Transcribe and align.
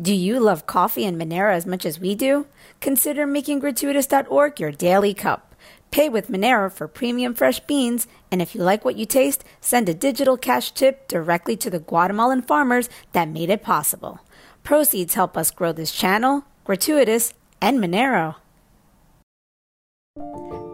Do 0.00 0.14
you 0.14 0.40
love 0.40 0.66
coffee 0.66 1.04
and 1.04 1.20
Monero 1.20 1.52
as 1.52 1.66
much 1.66 1.84
as 1.84 2.00
we 2.00 2.14
do? 2.14 2.46
Consider 2.80 3.26
making 3.26 3.60
gratuitas.org 3.60 4.58
your 4.58 4.72
daily 4.72 5.12
cup. 5.12 5.54
Pay 5.90 6.08
with 6.08 6.30
Monero 6.30 6.72
for 6.72 6.88
premium 6.88 7.34
fresh 7.34 7.60
beans, 7.60 8.06
and 8.30 8.40
if 8.40 8.54
you 8.54 8.62
like 8.62 8.82
what 8.82 8.96
you 8.96 9.04
taste, 9.04 9.44
send 9.60 9.90
a 9.90 9.94
digital 9.94 10.38
cash 10.38 10.70
tip 10.70 11.06
directly 11.06 11.54
to 11.56 11.68
the 11.68 11.80
Guatemalan 11.80 12.40
farmers 12.40 12.88
that 13.12 13.28
made 13.28 13.50
it 13.50 13.62
possible. 13.62 14.20
Proceeds 14.62 15.14
help 15.14 15.36
us 15.36 15.50
grow 15.50 15.72
this 15.72 15.92
channel, 15.92 16.44
Gratuitas, 16.64 17.34
and 17.60 17.78
Monero. 17.78 18.36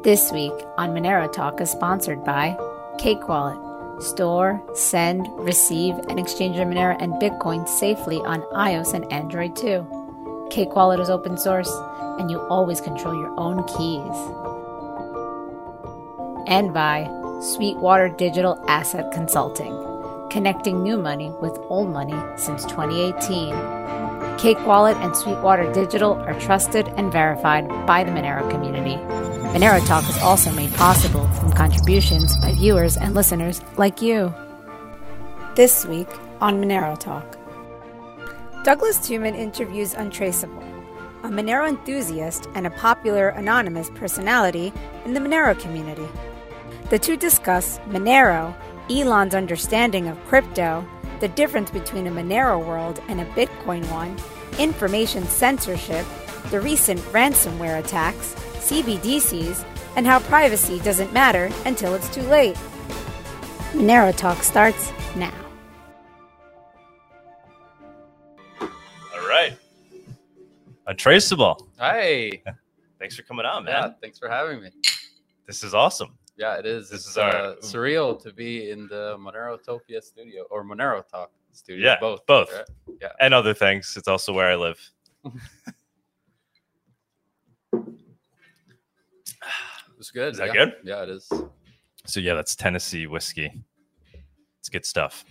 This 0.04 0.30
week 0.30 0.54
on 0.76 0.90
Monero 0.90 1.32
Talk 1.32 1.60
is 1.60 1.70
sponsored 1.70 2.22
by 2.24 2.56
Cake 2.98 3.26
Wallet. 3.26 3.65
Store, 3.98 4.62
send, 4.74 5.26
receive, 5.38 5.94
and 6.08 6.20
exchange 6.20 6.56
your 6.56 6.66
Monero 6.66 6.96
and 7.00 7.14
Bitcoin 7.14 7.66
safely 7.66 8.18
on 8.18 8.42
iOS 8.52 8.92
and 8.92 9.10
Android 9.10 9.56
too. 9.56 9.86
Cake 10.50 10.74
Wallet 10.76 11.00
is 11.00 11.10
open 11.10 11.38
source, 11.38 11.70
and 12.18 12.30
you 12.30 12.38
always 12.48 12.80
control 12.80 13.14
your 13.14 13.34
own 13.38 13.64
keys. 13.64 14.16
And 16.46 16.72
by 16.72 17.08
Sweetwater 17.40 18.10
Digital 18.10 18.62
Asset 18.68 19.12
Consulting, 19.12 19.72
connecting 20.30 20.82
new 20.82 20.98
money 20.98 21.30
with 21.40 21.58
old 21.68 21.88
money 21.88 22.14
since 22.36 22.64
2018. 22.66 23.95
Cake 24.38 24.66
Wallet 24.66 24.98
and 24.98 25.16
Sweetwater 25.16 25.72
Digital 25.72 26.12
are 26.12 26.38
trusted 26.38 26.88
and 26.96 27.10
verified 27.10 27.66
by 27.86 28.04
the 28.04 28.10
Monero 28.10 28.48
community. 28.50 28.96
Monero 29.56 29.84
Talk 29.86 30.06
is 30.10 30.18
also 30.18 30.52
made 30.52 30.72
possible 30.74 31.26
from 31.28 31.52
contributions 31.52 32.36
by 32.36 32.52
viewers 32.52 32.98
and 32.98 33.14
listeners 33.14 33.62
like 33.78 34.02
you. 34.02 34.34
This 35.54 35.86
week 35.86 36.08
on 36.42 36.60
Monero 36.62 36.98
Talk, 36.98 37.38
Douglas 38.62 38.98
Tuman 38.98 39.34
interviews 39.34 39.94
Untraceable, 39.94 40.62
a 41.22 41.28
Monero 41.28 41.66
enthusiast 41.66 42.46
and 42.54 42.66
a 42.66 42.70
popular 42.70 43.30
anonymous 43.30 43.88
personality 43.94 44.70
in 45.06 45.14
the 45.14 45.20
Monero 45.20 45.58
community. 45.58 46.06
The 46.90 46.98
two 46.98 47.16
discuss 47.16 47.78
Monero, 47.88 48.54
Elon's 48.90 49.34
understanding 49.34 50.08
of 50.08 50.22
crypto, 50.26 50.86
the 51.20 51.28
difference 51.28 51.70
between 51.70 52.06
a 52.06 52.10
Monero 52.10 52.62
world 52.62 53.00
and 53.08 53.20
a 53.20 53.24
Bitcoin 53.26 53.90
one, 53.90 54.16
information 54.58 55.24
censorship, 55.26 56.04
the 56.50 56.60
recent 56.60 57.00
ransomware 57.12 57.78
attacks, 57.78 58.34
CBDCs, 58.58 59.64
and 59.96 60.06
how 60.06 60.18
privacy 60.20 60.78
doesn't 60.80 61.12
matter 61.12 61.50
until 61.64 61.94
it's 61.94 62.08
too 62.14 62.22
late. 62.22 62.56
Monero 63.72 64.14
Talk 64.16 64.42
starts 64.42 64.92
now. 65.16 65.32
All 68.60 69.28
right. 69.28 69.56
Untraceable. 70.86 71.68
Hi. 71.78 72.42
Thanks 72.98 73.16
for 73.16 73.22
coming 73.22 73.44
on, 73.46 73.64
man. 73.64 73.74
Yeah, 73.74 73.90
thanks 74.00 74.18
for 74.18 74.26
having 74.28 74.62
me. 74.62 74.70
This 75.46 75.62
is 75.62 75.74
awesome. 75.74 76.14
Yeah, 76.38 76.56
it 76.56 76.64
is. 76.64 76.88
This 76.88 77.00
It's 77.00 77.10
is 77.10 77.18
our- 77.18 77.34
uh, 77.34 77.54
surreal 77.56 78.20
to 78.22 78.32
be 78.32 78.70
in 78.70 78.88
the 78.88 79.16
Monero 79.18 79.58
Topia 79.62 80.02
studio 80.02 80.44
or 80.50 80.64
Monero 80.64 81.06
Talk 81.06 81.30
studio. 81.56 81.84
Yeah, 81.84 82.00
both. 82.00 82.26
both. 82.26 82.52
right? 82.52 83.10
And 83.20 83.34
other 83.34 83.54
things. 83.54 83.94
It's 83.96 84.08
also 84.08 84.32
where 84.32 84.50
I 84.50 84.56
live. 84.56 84.90
It's 89.98 90.10
good. 90.10 90.32
Is 90.32 90.38
that 90.38 90.48
yeah. 90.48 90.52
good? 90.52 90.74
Yeah, 90.84 91.02
it 91.04 91.08
is. 91.08 91.32
So 92.04 92.20
yeah, 92.20 92.34
that's 92.34 92.54
Tennessee 92.54 93.06
whiskey. 93.06 93.50
It's 94.60 94.68
good 94.68 94.84
stuff. 94.84 95.24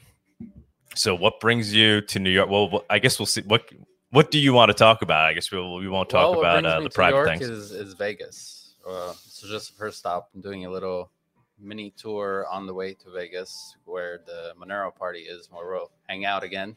So 0.95 1.13
what 1.13 1.39
brings 1.39 1.73
you 1.73 2.01
to 2.01 2.19
New 2.19 2.31
York? 2.31 2.49
Well, 2.49 2.83
I 2.89 2.99
guess 2.99 3.19
we'll 3.19 3.25
see. 3.27 3.41
What 3.41 3.69
what 4.09 4.31
do 4.31 4.39
you 4.39 4.53
want 4.53 4.69
to 4.69 4.73
talk 4.73 5.01
about? 5.01 5.25
I 5.25 5.33
guess 5.33 5.51
we'll, 5.51 5.75
we 5.75 5.89
won't 5.89 6.09
talk 6.09 6.31
well, 6.31 6.39
about 6.39 6.65
uh, 6.65 6.79
the 6.79 6.89
private 6.89 7.17
York 7.17 7.27
things. 7.27 7.49
Is, 7.49 7.71
is 7.71 7.93
Vegas. 7.93 8.75
Uh, 8.87 9.13
so 9.13 9.47
just 9.47 9.71
the 9.71 9.77
first 9.77 9.99
stop. 9.99 10.29
I'm 10.33 10.41
doing 10.41 10.65
a 10.65 10.69
little 10.69 11.11
mini 11.59 11.91
tour 11.91 12.45
on 12.51 12.65
the 12.65 12.73
way 12.73 12.93
to 12.93 13.11
Vegas, 13.11 13.75
where 13.85 14.19
the 14.25 14.53
Monero 14.59 14.93
party 14.93 15.21
is, 15.21 15.49
where 15.51 15.67
we'll 15.67 15.91
hang 16.07 16.25
out 16.25 16.43
again. 16.43 16.75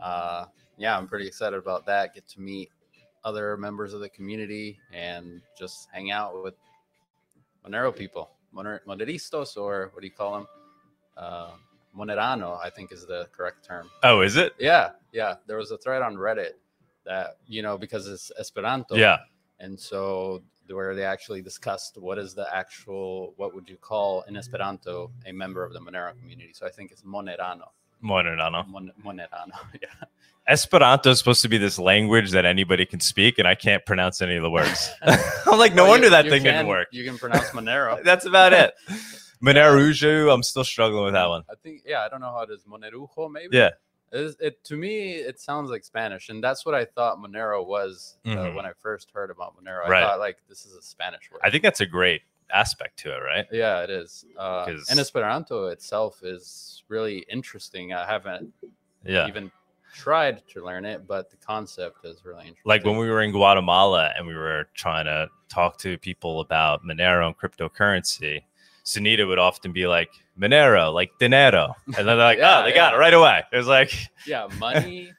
Uh, 0.00 0.46
yeah, 0.78 0.96
I'm 0.96 1.06
pretty 1.06 1.26
excited 1.26 1.56
about 1.56 1.86
that. 1.86 2.14
Get 2.14 2.26
to 2.28 2.40
meet 2.40 2.70
other 3.24 3.56
members 3.56 3.92
of 3.92 4.00
the 4.00 4.08
community 4.08 4.78
and 4.92 5.40
just 5.58 5.88
hang 5.92 6.10
out 6.10 6.42
with 6.42 6.54
Monero 7.66 7.94
people, 7.94 8.30
Moner- 8.54 8.82
Moneristas, 8.86 9.56
or 9.56 9.90
what 9.92 10.00
do 10.00 10.06
you 10.06 10.12
call 10.12 10.34
them? 10.34 10.46
Uh, 11.16 11.50
Monerano, 11.96 12.58
I 12.62 12.70
think 12.70 12.92
is 12.92 13.06
the 13.06 13.26
correct 13.32 13.64
term. 13.64 13.90
oh, 14.02 14.20
is 14.20 14.36
it? 14.36 14.52
Yeah, 14.58 14.90
yeah. 15.12 15.36
There 15.46 15.56
was 15.56 15.70
a 15.70 15.78
thread 15.78 16.02
on 16.02 16.14
Reddit 16.16 16.52
that 17.04 17.38
you 17.46 17.62
know 17.62 17.78
because 17.78 18.06
it's 18.06 18.30
Esperanto. 18.38 18.96
Yeah. 18.96 19.18
And 19.60 19.80
so 19.80 20.42
where 20.70 20.94
they 20.94 21.04
actually 21.04 21.42
discussed 21.42 21.96
what 21.98 22.18
is 22.18 22.34
the 22.34 22.46
actual 22.54 23.32
what 23.36 23.54
would 23.54 23.68
you 23.68 23.76
call 23.76 24.22
in 24.28 24.36
Esperanto 24.36 25.10
a 25.26 25.32
member 25.32 25.64
of 25.64 25.72
the 25.72 25.80
Monero 25.80 26.18
community. 26.20 26.52
So 26.54 26.66
I 26.66 26.70
think 26.70 26.90
it's 26.92 27.02
Monerano. 27.02 27.68
Monerano. 28.04 28.66
Mon- 28.68 28.92
Monerano. 29.04 29.52
yeah. 29.82 29.88
Esperanto 30.48 31.10
is 31.10 31.18
supposed 31.18 31.42
to 31.42 31.48
be 31.48 31.58
this 31.58 31.78
language 31.78 32.30
that 32.30 32.44
anybody 32.44 32.86
can 32.86 33.00
speak, 33.00 33.38
and 33.38 33.48
I 33.48 33.54
can't 33.56 33.84
pronounce 33.84 34.22
any 34.22 34.36
of 34.36 34.42
the 34.42 34.50
words. 34.50 34.90
I'm 35.02 35.58
like, 35.58 35.74
no 35.74 35.82
Well, 35.84 35.92
wonder 35.92 36.06
you- 36.06 36.10
that 36.10 36.24
you 36.26 36.30
thing 36.30 36.42
can- 36.44 36.54
didn't 36.54 36.68
work. 36.68 36.88
You 36.92 37.04
can 37.04 37.18
pronounce 37.18 37.48
Monero. 37.50 38.02
That's 38.04 38.26
about 38.26 38.52
it. 38.52 38.74
Monerujo, 39.42 40.32
I'm 40.32 40.42
still 40.42 40.64
struggling 40.64 41.04
with 41.04 41.14
that 41.14 41.28
one. 41.28 41.42
I 41.50 41.54
think 41.62 41.82
yeah, 41.84 42.02
I 42.02 42.08
don't 42.08 42.20
know 42.20 42.30
how 42.32 42.42
it 42.42 42.50
is. 42.50 42.64
Monerujo 42.64 43.30
maybe. 43.30 43.56
Yeah. 43.56 43.70
It, 44.16 44.36
it 44.40 44.64
to 44.64 44.76
me 44.76 45.12
it 45.12 45.38
sounds 45.40 45.70
like 45.70 45.84
Spanish, 45.84 46.28
and 46.28 46.42
that's 46.42 46.64
what 46.64 46.74
I 46.74 46.84
thought 46.84 47.18
Monero 47.18 47.64
was 47.66 48.16
uh, 48.26 48.30
Mhm. 48.30 48.54
when 48.54 48.64
I 48.66 48.72
first 48.80 49.10
heard 49.12 49.30
about 49.30 49.54
Monero. 49.56 49.84
I 49.84 49.88
Right. 49.88 50.00
thought 50.02 50.18
like 50.18 50.38
this 50.48 50.64
is 50.64 50.74
a 50.74 50.82
Spanish 50.82 51.30
word. 51.30 51.40
I 51.44 51.50
think 51.50 51.62
that's 51.62 51.80
a 51.80 51.86
great 51.86 52.22
aspect 52.50 52.98
to 53.00 53.14
it, 53.14 53.18
right? 53.20 53.46
Yeah, 53.52 53.82
it 53.82 53.90
is. 53.90 54.24
Uh, 54.36 54.66
and 54.90 54.98
Esperanto 55.00 55.66
itself 55.66 56.22
is 56.22 56.84
really 56.88 57.18
interesting. 57.28 57.92
I 57.92 58.06
haven't 58.06 58.52
Yeah. 59.04 59.26
even 59.28 59.50
tried 59.92 60.46
to 60.48 60.64
learn 60.64 60.84
it, 60.84 61.06
but 61.06 61.30
the 61.30 61.36
concept 61.38 62.04
is 62.04 62.24
really 62.24 62.42
interesting. 62.48 62.68
Like 62.68 62.84
when 62.84 62.96
we 62.98 63.08
were 63.08 63.22
in 63.22 63.32
Guatemala 63.32 64.12
and 64.16 64.26
we 64.26 64.34
were 64.34 64.68
trying 64.74 65.06
to 65.06 65.28
talk 65.48 65.78
to 65.78 65.96
people 65.98 66.40
about 66.40 66.84
Monero 66.84 67.26
and 67.26 67.36
cryptocurrency, 67.38 68.44
Sunita 68.86 69.26
would 69.26 69.38
often 69.38 69.72
be 69.72 69.86
like, 69.86 70.10
Monero, 70.38 70.92
like 70.94 71.10
dinero. 71.18 71.74
And 71.86 71.94
then 71.96 72.06
they're 72.06 72.16
like, 72.16 72.38
Yeah, 72.38 72.60
oh, 72.60 72.62
they 72.64 72.72
got 72.72 72.94
it 72.94 72.98
right 72.98 73.12
away. 73.14 73.42
It 73.52 73.56
was 73.56 73.66
like, 73.66 73.92
yeah, 74.26 74.46
money 74.58 75.12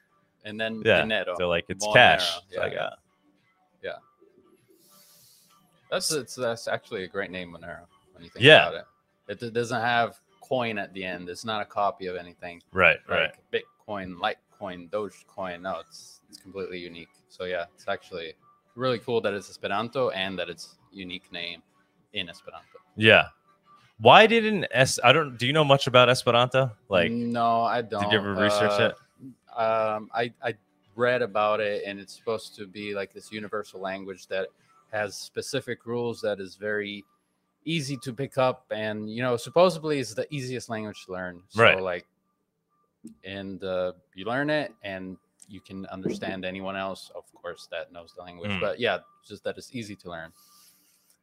and 0.44 0.58
then 0.58 0.82
Yeah, 0.84 0.98
dinero. 1.02 1.36
they're 1.36 1.46
like, 1.46 1.66
it's 1.68 1.86
Monero. 1.86 1.92
cash. 1.94 2.40
Yeah, 2.50 2.60
like, 2.60 2.72
yeah. 2.72 2.80
uh, 2.80 2.90
That's 5.90 6.10
it's 6.12 6.34
that's 6.34 6.68
actually 6.68 7.04
a 7.04 7.08
great 7.08 7.30
name, 7.30 7.52
Monero. 7.52 7.80
When 8.12 8.22
you 8.24 8.30
think 8.30 8.44
Yeah. 8.44 8.68
about 8.68 8.86
it, 9.28 9.42
it 9.42 9.52
doesn't 9.54 9.80
have 9.80 10.18
coin 10.40 10.78
at 10.78 10.92
the 10.92 11.04
end. 11.04 11.28
It's 11.28 11.44
not 11.44 11.62
a 11.62 11.64
copy 11.64 12.06
of 12.06 12.16
anything 12.16 12.62
right, 12.72 12.98
right. 13.08 13.32
Bitcoin, 13.52 14.14
Litecoin, 14.16 14.90
Dogecoin. 14.90 15.62
No, 15.62 15.80
it's 15.80 16.20
it's 16.28 16.38
completely 16.38 16.78
unique. 16.78 17.08
So 17.28 17.44
yeah, 17.44 17.64
it's 17.74 17.88
actually 17.88 18.34
really 18.76 18.98
cool 18.98 19.20
that 19.22 19.32
it's 19.34 19.48
Esperanto 19.50 20.10
and 20.10 20.38
that 20.38 20.48
it's 20.50 20.76
unique 20.92 21.30
name 21.32 21.62
in 22.12 22.28
Esperanto. 22.28 22.78
Yeah. 22.96 23.28
Why 24.00 24.26
didn't 24.26 24.66
S? 24.70 24.98
I 25.02 25.12
don't. 25.12 25.36
Do 25.36 25.46
you 25.46 25.52
know 25.52 25.64
much 25.64 25.86
about 25.86 26.08
Esperanto? 26.08 26.70
Like, 26.88 27.10
no, 27.10 27.62
I 27.62 27.82
don't. 27.82 28.02
did 28.04 28.12
you 28.12 28.18
ever 28.18 28.34
research 28.34 28.70
Uh, 28.80 28.90
it? 28.90 29.58
Um, 29.60 30.08
I 30.14 30.32
I 30.42 30.54
read 30.94 31.22
about 31.22 31.60
it, 31.60 31.82
and 31.84 31.98
it's 31.98 32.14
supposed 32.14 32.54
to 32.56 32.66
be 32.66 32.94
like 32.94 33.12
this 33.12 33.32
universal 33.32 33.80
language 33.80 34.26
that 34.28 34.48
has 34.92 35.16
specific 35.16 35.84
rules 35.84 36.20
that 36.20 36.38
is 36.40 36.54
very 36.54 37.04
easy 37.64 37.96
to 37.98 38.12
pick 38.12 38.38
up, 38.38 38.66
and 38.70 39.10
you 39.10 39.20
know, 39.20 39.36
supposedly 39.36 39.98
is 39.98 40.14
the 40.14 40.32
easiest 40.32 40.68
language 40.68 41.04
to 41.06 41.12
learn. 41.12 41.42
So 41.48 41.62
Right. 41.62 41.82
like, 41.82 42.06
and 43.24 43.62
uh, 43.64 43.92
you 44.14 44.24
learn 44.24 44.48
it, 44.48 44.72
and 44.82 45.16
you 45.48 45.60
can 45.60 45.86
understand 45.86 46.44
anyone 46.44 46.76
else, 46.76 47.10
of 47.16 47.24
course, 47.34 47.68
that 47.70 47.90
knows 47.92 48.12
the 48.16 48.22
language. 48.22 48.50
Mm. 48.52 48.60
But 48.60 48.78
yeah, 48.78 48.98
just 49.26 49.42
that 49.44 49.58
it's 49.58 49.74
easy 49.74 49.96
to 49.96 50.10
learn. 50.10 50.32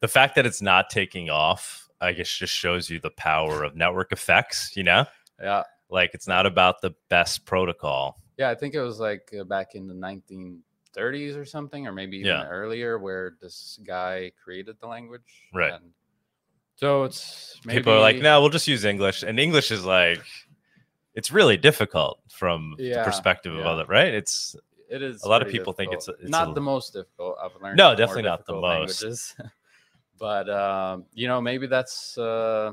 The 0.06 0.12
fact 0.12 0.36
that 0.36 0.46
it's 0.46 0.62
not 0.62 0.92
taking 0.92 1.32
off, 1.32 1.90
I 2.00 2.12
guess, 2.12 2.30
just 2.30 2.54
shows 2.54 2.92
you 2.92 3.00
the 3.00 3.10
power 3.10 3.64
of 3.64 3.76
network 3.76 4.12
effects. 4.12 4.78
You 4.78 4.84
know, 4.84 5.08
Yeah. 5.42 5.64
like 5.90 6.12
it's 6.14 6.28
not 6.28 6.46
about 6.46 6.80
the 6.82 6.92
best 7.10 7.44
protocol. 7.48 8.22
Yeah, 8.38 8.52
I 8.52 8.56
think 8.56 8.76
it 8.76 8.82
was 8.82 9.00
like 9.00 9.34
uh, 9.34 9.44
back 9.46 9.74
in 9.74 9.88
the 9.88 9.96
1930s 9.96 11.36
or 11.36 11.44
something, 11.44 11.88
or 11.88 11.92
maybe 11.92 12.18
even 12.18 12.28
Yeah. 12.28 12.46
earlier, 12.48 13.00
where 13.00 13.34
this 13.42 13.80
guy 13.84 14.32
created 14.44 14.76
the 14.80 14.86
language. 14.86 15.48
Right. 15.52 15.74
And 15.74 15.92
so 16.76 17.06
it's 17.06 17.60
maybe, 17.66 17.80
People 17.80 17.94
are 17.94 18.00
like, 18.00 18.18
no, 18.18 18.42
we'll 18.42 18.52
just 18.52 18.68
use 18.68 18.86
English, 18.86 19.24
and 19.24 19.40
English 19.40 19.72
is 19.72 19.86
like, 19.86 20.22
it's 21.16 21.32
really 21.32 21.58
difficult 21.58 22.20
from 22.30 22.76
the 22.78 22.84
Yeah, 22.84 23.04
perspective 23.04 23.54
of 23.54 23.62
yeah. 23.62 23.70
other, 23.72 23.86
right? 23.86 24.14
It's 24.14 24.56
it 24.88 25.02
is. 25.02 25.24
a 25.24 25.28
lot 25.28 25.42
of 25.42 25.48
people 25.48 25.74
think 25.74 25.94
it's 25.94 26.08
a- 26.08 26.12
it's 26.22 26.30
not 26.30 26.50
a- 26.50 26.54
the 26.54 26.62
most 26.62 26.94
difficult. 26.94 27.38
I've 27.42 27.60
learned. 27.60 27.76
No, 27.78 27.96
definitely 27.96 28.22
not 28.22 28.46
the 28.46 28.54
most. 28.54 29.36
But 30.20 30.50
um, 30.50 31.06
you 31.14 31.28
know, 31.28 31.42
maybe 31.42 31.68
that's 31.68 32.18
uh, 32.18 32.72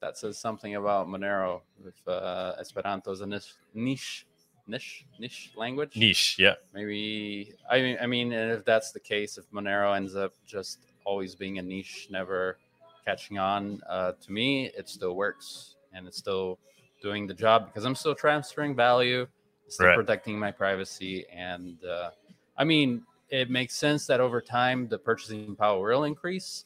that 0.00 0.16
says 0.16 0.38
something 0.38 0.76
about 0.76 1.08
Monero. 1.08 1.62
If 1.84 1.94
uh, 2.06 2.54
Esperanto 2.60 3.10
is 3.10 3.20
a 3.20 3.26
niche, 3.26 3.54
niche 3.74 4.26
niche 4.66 5.06
niche 5.18 5.52
language. 5.56 5.96
Niche, 5.96 6.36
yeah. 6.38 6.54
Maybe 6.74 7.54
I 7.70 7.80
mean 7.80 7.98
I 8.00 8.06
mean, 8.06 8.32
if 8.32 8.64
that's 8.64 8.92
the 8.92 9.00
case, 9.00 9.38
if 9.38 9.50
Monero 9.50 9.96
ends 9.96 10.14
up 10.14 10.32
just 10.46 10.78
always 11.04 11.34
being 11.34 11.58
a 11.58 11.62
niche, 11.62 12.08
never 12.10 12.58
catching 13.04 13.38
on, 13.38 13.80
uh, 13.88 14.12
to 14.20 14.32
me 14.32 14.66
it 14.76 14.88
still 14.88 15.16
works 15.16 15.76
and 15.92 16.06
it's 16.06 16.18
still 16.18 16.58
doing 17.02 17.26
the 17.26 17.34
job 17.34 17.66
because 17.66 17.84
I'm 17.84 17.94
still 17.94 18.14
transferring 18.14 18.76
value, 18.76 19.26
still 19.68 19.86
Right. 19.86 19.94
protecting 19.94 20.38
my 20.38 20.50
privacy, 20.52 21.24
and 21.32 21.82
uh, 21.84 22.10
I 22.56 22.64
mean 22.64 23.02
it 23.30 23.50
makes 23.50 23.74
sense 23.74 24.06
that 24.06 24.20
over 24.20 24.40
time 24.40 24.88
the 24.88 24.98
purchasing 24.98 25.56
power 25.56 25.88
will 25.88 26.04
increase. 26.04 26.64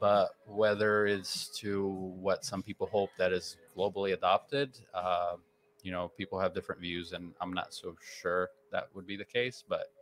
But 0.00 0.30
whether 0.46 1.06
it's 1.06 1.48
to 1.58 1.88
what 1.88 2.44
some 2.44 2.62
people 2.62 2.86
hope 2.86 3.10
that 3.18 3.32
is 3.32 3.56
globally 3.76 4.12
adopted, 4.12 4.76
uh, 4.92 5.36
you 5.82 5.92
know, 5.92 6.10
people 6.16 6.38
have 6.40 6.54
different 6.54 6.80
views, 6.80 7.12
and 7.12 7.32
I'm 7.40 7.52
not 7.52 7.72
so 7.74 7.96
sure 8.20 8.50
that 8.72 8.88
would 8.94 9.06
be 9.06 9.16
the 9.16 9.24
case. 9.24 9.62
But 9.68 9.92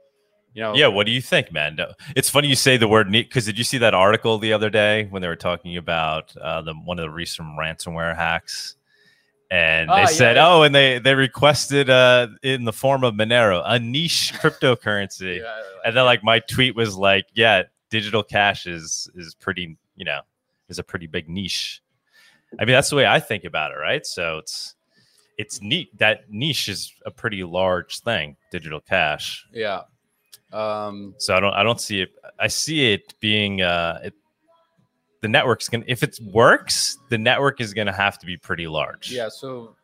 you 0.54 0.62
know, 0.62 0.74
Yeah, 0.74 0.88
what 0.88 1.06
do 1.06 1.12
you 1.12 1.22
think, 1.22 1.52
man? 1.52 1.78
It's 2.14 2.30
funny 2.30 2.48
you 2.48 2.56
say 2.56 2.76
the 2.76 2.88
word 2.88 3.10
neat 3.10 3.28
because 3.28 3.46
did 3.46 3.58
you 3.58 3.64
see 3.64 3.78
that 3.78 3.94
article 3.94 4.38
the 4.38 4.52
other 4.52 4.70
day 4.70 5.06
when 5.10 5.22
they 5.22 5.28
were 5.28 5.36
talking 5.36 5.76
about 5.76 6.34
uh, 6.36 6.62
the 6.62 6.74
one 6.74 6.98
of 6.98 7.04
the 7.04 7.10
recent 7.10 7.48
ransomware 7.58 8.14
hacks? 8.16 8.76
And 9.50 9.90
Ah, 9.90 9.96
they 9.96 10.06
said, 10.06 10.36
yeah. 10.36 10.48
"Oh, 10.48 10.62
and 10.62 10.74
they 10.74 10.98
they 10.98 11.14
requested 11.14 11.90
uh, 11.90 12.28
in 12.42 12.64
the 12.64 12.72
form 12.72 13.04
of 13.04 13.12
Monero, 13.14 13.62
a 13.64 13.78
niche 13.78 14.32
cryptocurrency." 14.40 15.40
yeah, 15.40 15.60
and 15.84 15.94
then 15.94 16.04
like 16.06 16.24
my 16.24 16.38
tweet 16.38 16.74
was 16.74 16.96
like, 16.96 17.26
"Yeah, 17.34 17.64
digital 17.92 18.22
cash 18.24 18.66
is 18.66 19.08
is 19.14 19.34
pretty, 19.36 19.76
you 19.94 20.04
know, 20.04 20.20
is 20.68 20.78
a 20.80 20.82
pretty 20.82 21.06
big 21.06 21.28
niche." 21.28 21.80
I 22.58 22.64
mean, 22.64 22.72
that's 22.74 22.90
the 22.90 22.96
way 22.96 23.06
I 23.06 23.20
think 23.20 23.44
about 23.44 23.70
it, 23.70 23.76
right? 23.76 24.04
So 24.04 24.38
it's 24.38 24.74
it's 25.38 25.60
neat 25.62 25.96
that 25.98 26.30
niche 26.30 26.68
is 26.68 26.92
a 27.06 27.10
pretty 27.10 27.44
large 27.44 28.00
thing, 28.00 28.36
digital 28.50 28.80
cash. 28.80 29.46
yeah. 29.52 29.82
Um, 30.52 31.14
So 31.18 31.34
I 31.34 31.40
don't 31.40 31.54
I 31.54 31.62
don't 31.62 31.80
see 31.80 32.02
it. 32.02 32.10
I 32.38 32.48
see 32.48 32.92
it 32.92 33.14
being 33.20 33.62
uh 33.62 34.00
it, 34.04 34.14
the 35.22 35.28
network's 35.28 35.68
gonna 35.70 35.84
if 35.86 36.02
it 36.02 36.18
works, 36.22 36.98
the 37.08 37.16
network 37.18 37.60
is 37.60 37.72
gonna 37.72 37.92
have 38.04 38.18
to 38.18 38.26
be 38.26 38.36
pretty 38.36 38.66
large. 38.66 39.10
yeah. 39.10 39.28
So 39.30 39.76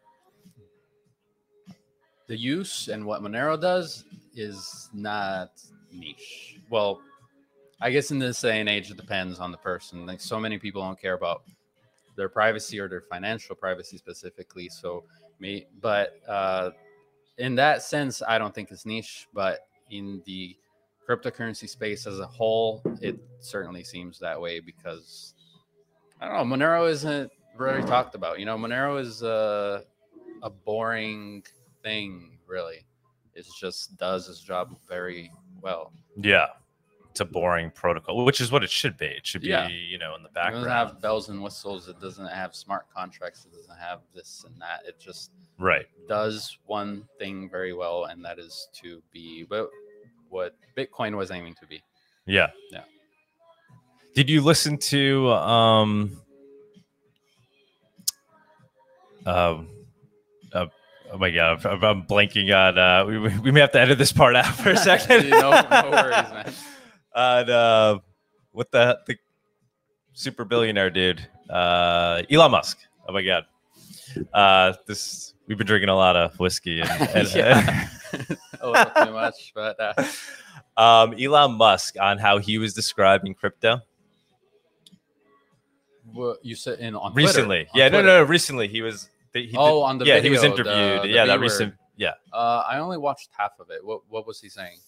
the 2.26 2.36
use 2.36 2.88
and 2.88 3.06
what 3.06 3.22
Monero 3.22 3.58
does 3.58 4.04
is 4.34 4.90
not 4.92 5.50
niche. 5.90 6.58
Well, 6.68 7.00
I 7.80 7.90
guess 7.90 8.10
in 8.10 8.18
this 8.18 8.40
day 8.40 8.60
and 8.60 8.68
age, 8.68 8.90
it 8.90 8.96
depends 8.96 9.38
on 9.38 9.52
the 9.52 9.58
person. 9.58 10.06
Like 10.06 10.20
so 10.20 10.40
many 10.40 10.58
people 10.58 10.82
don't 10.82 11.00
care 11.00 11.14
about 11.14 11.42
their 12.16 12.28
privacy 12.28 12.80
or 12.80 12.88
their 12.88 13.02
financial 13.02 13.54
privacy 13.54 13.96
specifically. 13.96 14.68
So 14.68 15.04
me, 15.38 15.66
but 15.80 16.18
uh, 16.28 16.70
in 17.38 17.54
that 17.54 17.82
sense, 17.82 18.20
I 18.26 18.38
don't 18.38 18.54
think 18.54 18.70
it's 18.70 18.84
niche. 18.84 19.28
But 19.32 19.60
in 19.90 20.22
the 20.26 20.56
cryptocurrency 21.08 21.68
space 21.68 22.06
as 22.06 22.18
a 22.18 22.26
whole, 22.26 22.82
it 23.00 23.18
certainly 23.40 23.84
seems 23.84 24.18
that 24.18 24.40
way 24.40 24.60
because 24.60 25.34
I 26.20 26.26
don't 26.28 26.48
know. 26.48 26.56
Monero 26.56 26.90
isn't 26.90 27.30
really 27.56 27.82
talked 27.82 28.14
about. 28.14 28.40
You 28.40 28.46
know, 28.46 28.58
Monero 28.58 29.00
is 29.00 29.22
a, 29.22 29.84
a 30.42 30.50
boring 30.50 31.44
thing, 31.82 32.38
really. 32.46 32.84
It 33.34 33.46
just 33.60 33.96
does 33.96 34.28
its 34.28 34.40
job 34.40 34.76
very 34.88 35.30
well. 35.62 35.92
Yeah. 36.16 36.48
It's 37.18 37.28
a 37.28 37.32
boring 37.32 37.72
protocol, 37.72 38.24
which 38.24 38.40
is 38.40 38.52
what 38.52 38.62
it 38.62 38.70
should 38.70 38.96
be. 38.96 39.06
It 39.06 39.26
should 39.26 39.40
be, 39.40 39.48
Yeah. 39.48 39.66
you 39.66 39.98
know, 39.98 40.14
in 40.14 40.22
the 40.22 40.28
It 40.28 40.34
background. 40.34 40.66
doesn't 40.66 40.70
have 40.70 41.00
bells 41.02 41.28
and 41.30 41.42
whistles. 41.42 41.88
It 41.88 41.98
doesn't 42.00 42.28
have 42.28 42.54
smart 42.54 42.86
contracts. 42.94 43.44
It 43.44 43.50
doesn't 43.56 43.76
have 43.76 44.02
this 44.14 44.44
and 44.46 44.54
that. 44.62 44.82
It 44.86 45.00
just 45.00 45.32
right. 45.58 45.86
does 46.06 46.56
one 46.66 47.08
thing 47.18 47.50
very 47.50 47.72
well, 47.72 48.04
and 48.04 48.24
that 48.24 48.38
is 48.38 48.68
to 48.82 49.02
be 49.12 49.46
what 49.48 49.68
what 50.28 50.54
Bitcoin 50.76 51.16
was 51.16 51.32
aiming 51.32 51.54
to 51.54 51.66
be. 51.66 51.82
Yeah. 52.24 52.50
Yeah. 52.70 52.84
Did 54.14 54.30
you 54.30 54.40
listen 54.40 54.78
to 54.78 55.30
um 55.32 56.20
um 59.26 59.68
uh, 60.52 60.66
oh 61.12 61.18
my 61.18 61.30
god, 61.30 61.66
I'm, 61.66 61.82
I'm 61.82 62.02
blanking 62.04 62.54
on 62.56 62.78
uh 62.78 63.04
we, 63.06 63.18
we 63.18 63.38
we 63.40 63.50
may 63.50 63.58
have 63.58 63.72
to 63.72 63.80
edit 63.80 63.98
this 63.98 64.12
part 64.12 64.36
out 64.36 64.54
for 64.54 64.70
a 64.70 64.76
second. 64.90 65.30
no, 65.30 65.50
no 65.50 65.90
worries, 65.90 66.10
man. 66.30 66.52
Uh 67.18 67.98
what 68.52 68.70
the 68.70 68.98
the 69.06 69.16
super 70.12 70.44
billionaire 70.44 70.90
dude, 70.90 71.26
uh 71.50 72.22
Elon 72.30 72.50
Musk. 72.52 72.78
Oh 73.08 73.12
my 73.12 73.22
god. 73.22 73.44
Uh 74.32 74.74
this 74.86 75.34
we've 75.46 75.58
been 75.58 75.66
drinking 75.66 75.88
a 75.88 75.96
lot 75.96 76.16
of 76.16 76.38
whiskey 76.38 76.80
and, 76.80 76.90
and 77.14 77.34
Yeah. 77.34 77.88
a 78.60 78.68
little 78.68 79.04
too 79.04 79.12
much, 79.12 79.52
but 79.54 79.76
uh, 79.80 79.92
um 80.80 81.14
Elon 81.18 81.52
Musk 81.54 81.96
on 82.00 82.18
how 82.18 82.38
he 82.38 82.58
was 82.58 82.72
describing 82.74 83.34
crypto. 83.34 83.80
you 86.42 86.54
said 86.54 86.78
in 86.78 86.94
on 86.94 87.12
Twitter, 87.12 87.26
recently. 87.26 87.60
on 87.60 87.66
yeah, 87.74 87.88
no, 87.88 87.98
Twitter. 87.98 88.08
no, 88.08 88.22
no, 88.24 88.28
recently 88.30 88.68
he 88.68 88.82
was. 88.82 89.08
He 89.34 89.46
did- 89.46 89.56
Oh, 89.56 89.82
on 89.82 89.98
the 89.98 90.06
yeah, 90.06 90.20
he 90.20 90.30
was 90.30 90.42
interviewed. 90.42 90.66
the- 90.66 91.00
the 91.02 91.08
yeah, 91.08 91.26
that 91.26 91.38
recent. 91.40 91.74
Yeah. 91.96 92.14
Uh, 92.32 92.62
I 92.66 92.78
only 92.78 92.96
watched 92.96 93.28
half 93.36 93.52
of 93.60 93.70
it. 93.70 93.84
What 93.84 94.00
what 94.08 94.26
was 94.26 94.40
he 94.40 94.48
saying? 94.48 94.78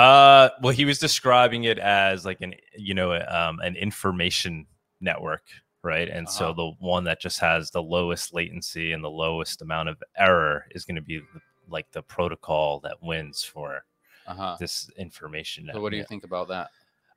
Uh, 0.00 0.48
well, 0.62 0.72
he 0.72 0.84
was 0.86 0.98
describing 0.98 1.64
it 1.64 1.78
as 1.78 2.24
like 2.24 2.40
an 2.40 2.54
you 2.76 2.94
know 2.94 3.12
um 3.28 3.60
an 3.60 3.76
information 3.76 4.66
network, 5.00 5.42
right? 5.82 6.08
And 6.08 6.28
so 6.28 6.52
Uh-huh. 6.52 6.54
the 6.54 6.70
one 6.86 7.04
that 7.04 7.20
just 7.20 7.38
has 7.40 7.70
the 7.70 7.82
lowest 7.82 8.32
latency 8.32 8.92
and 8.92 9.04
the 9.04 9.10
lowest 9.10 9.60
amount 9.62 9.88
of 9.90 10.02
error 10.16 10.64
is 10.70 10.84
going 10.84 10.96
to 10.96 11.02
be 11.02 11.18
the, 11.18 11.40
like 11.68 11.90
the 11.92 12.02
protocol 12.02 12.80
that 12.80 13.02
wins 13.02 13.42
for 13.44 13.84
Uh 14.26 14.34
huh. 14.34 14.56
this 14.58 14.90
information. 14.96 15.68
So 15.74 15.80
what 15.82 15.90
do 15.90 15.98
you 15.98 16.04
think 16.04 16.24
about 16.24 16.48
that? 16.48 16.68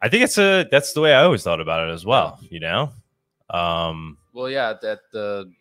I 0.01 0.09
think 0.09 0.23
it's 0.23 0.37
a 0.37 0.67
that's 0.69 0.93
the 0.93 1.01
way 1.01 1.13
I 1.13 1.23
always 1.23 1.43
thought 1.43 1.61
about 1.61 1.87
it 1.87 1.91
as 1.93 2.05
well. 2.05 2.39
You 2.49 2.59
know, 2.59 2.91
um, 3.49 4.17
Well, 4.33 4.49
yeah, 4.49 4.73
that 4.81 4.99
the 5.13 5.51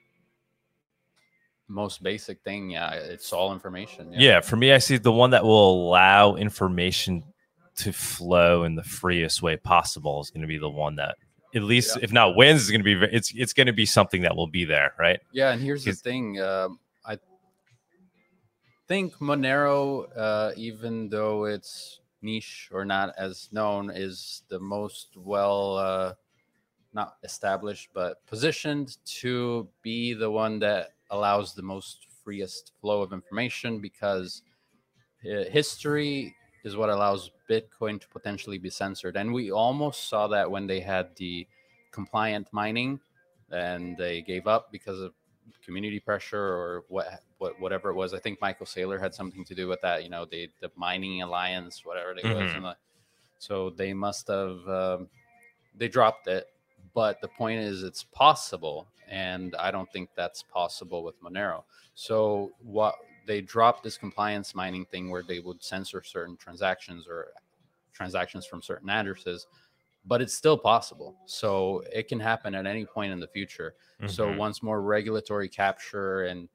most 1.68 2.02
basic 2.02 2.42
thing. 2.42 2.70
Yeah, 2.70 2.90
it's 2.92 3.32
all 3.32 3.52
information. 3.52 4.12
yeah. 4.12 4.40
for 4.40 4.56
me 4.56 4.72
i 4.72 4.78
see 4.78 4.96
the 4.98 5.12
one 5.12 5.30
that 5.30 5.44
will 5.44 5.88
allow 5.88 6.34
information 6.34 7.22
to 7.76 7.92
flow 7.92 8.64
in 8.64 8.74
the 8.74 8.82
freest 8.84 9.40
way 9.42 9.56
possible 9.56 10.20
is 10.20 10.30
going 10.30 10.42
to 10.42 10.46
be 10.46 10.58
the 10.58 10.68
one 10.68 10.96
that 10.96 11.16
at 11.54 11.62
least 11.62 11.96
Yeah. 11.96 12.04
if 12.04 12.12
not 12.12 12.36
wins 12.36 12.62
is 12.62 12.70
going 12.70 12.84
to 12.84 12.84
be 12.84 13.06
it's 13.16 13.32
it's 13.34 13.52
going 13.54 13.66
to 13.68 13.72
be 13.72 13.86
something 13.86 14.22
that 14.22 14.36
will 14.36 14.46
be 14.46 14.64
there 14.66 14.92
right 14.98 15.20
Yeah, 15.32 15.52
and 15.52 15.60
here's 15.62 15.84
the 15.84 15.92
thing. 15.94 16.38
Um, 16.40 16.78
I 17.06 17.18
think 18.88 19.14
Monero, 19.20 20.06
uh, 20.16 20.52
even 20.56 21.08
though 21.08 21.44
it's 21.44 22.00
niche 22.20 22.68
or 22.72 22.84
not 22.84 23.14
as 23.16 23.48
known, 23.52 23.90
is 23.90 24.42
the 24.48 24.58
most 24.60 25.08
well, 25.16 25.76
uh, 25.78 26.14
not 26.92 27.16
established, 27.24 27.88
but 27.94 28.24
positioned 28.26 28.98
to 29.20 29.68
be 29.82 30.12
the 30.12 30.30
one 30.30 30.58
that 30.58 30.90
allows 31.12 31.54
the 31.54 31.62
most 31.62 32.06
freest 32.24 32.72
flow 32.80 33.02
of 33.02 33.12
information 33.12 33.78
because 33.78 34.42
uh, 35.24 35.44
history 35.44 36.34
is 36.64 36.76
what 36.76 36.88
allows 36.88 37.30
Bitcoin 37.48 38.00
to 38.00 38.08
potentially 38.08 38.58
be 38.58 38.70
censored. 38.70 39.16
And 39.16 39.32
we 39.32 39.50
almost 39.50 40.08
saw 40.08 40.26
that 40.28 40.50
when 40.50 40.66
they 40.66 40.80
had 40.80 41.14
the 41.16 41.46
compliant 41.92 42.48
mining 42.52 42.98
and 43.50 43.96
they 43.96 44.22
gave 44.22 44.46
up 44.46 44.72
because 44.72 45.00
of 45.00 45.12
community 45.64 46.00
pressure 46.00 46.40
or 46.40 46.84
what 46.88 47.22
what 47.38 47.60
whatever 47.60 47.90
it 47.90 47.94
was. 47.94 48.14
I 48.14 48.18
think 48.18 48.40
Michael 48.40 48.66
Saylor 48.66 49.00
had 49.00 49.14
something 49.14 49.44
to 49.44 49.54
do 49.54 49.68
with 49.68 49.80
that. 49.82 50.02
You 50.02 50.10
know, 50.10 50.24
the 50.24 50.48
the 50.60 50.70
mining 50.76 51.22
alliance, 51.22 51.84
whatever 51.84 52.12
it 52.12 52.24
was. 52.24 52.50
Mhm. 52.50 52.56
And 52.56 52.64
the, 52.64 52.76
so 53.38 53.70
they 53.70 53.92
must 53.92 54.28
have 54.28 54.66
um, 54.68 55.08
they 55.76 55.88
dropped 55.88 56.28
it. 56.28 56.48
But 56.94 57.20
the 57.20 57.28
point 57.28 57.60
is, 57.60 57.82
it's 57.82 58.04
possible, 58.04 58.86
and 59.12 59.54
I 59.56 59.70
don't 59.70 59.90
think 59.92 60.08
that's 60.16 60.42
possible 60.42 61.04
with 61.04 61.22
Monero. 61.22 61.64
So 61.94 62.52
what 62.60 62.94
they 63.26 63.40
dropped 63.40 63.84
this 63.84 63.98
compliance 63.98 64.54
mining 64.54 64.84
thing 64.86 65.10
where 65.10 65.22
they 65.22 65.38
would 65.38 65.62
censor 65.62 66.02
certain 66.02 66.36
transactions 66.36 67.06
or 67.08 67.28
transactions 67.92 68.46
from 68.46 68.62
certain 68.62 68.88
addresses 68.90 69.46
but 70.04 70.20
it's 70.20 70.34
still 70.34 70.58
possible 70.58 71.14
so 71.26 71.84
it 71.94 72.08
can 72.08 72.18
happen 72.18 72.54
at 72.54 72.66
any 72.66 72.84
point 72.84 73.12
in 73.12 73.20
the 73.20 73.28
future 73.28 73.74
so 74.06 74.28
Mhm. 74.28 74.36
once 74.36 74.62
more 74.62 74.82
regulatory 74.82 75.48
capture 75.48 76.24
and 76.24 76.48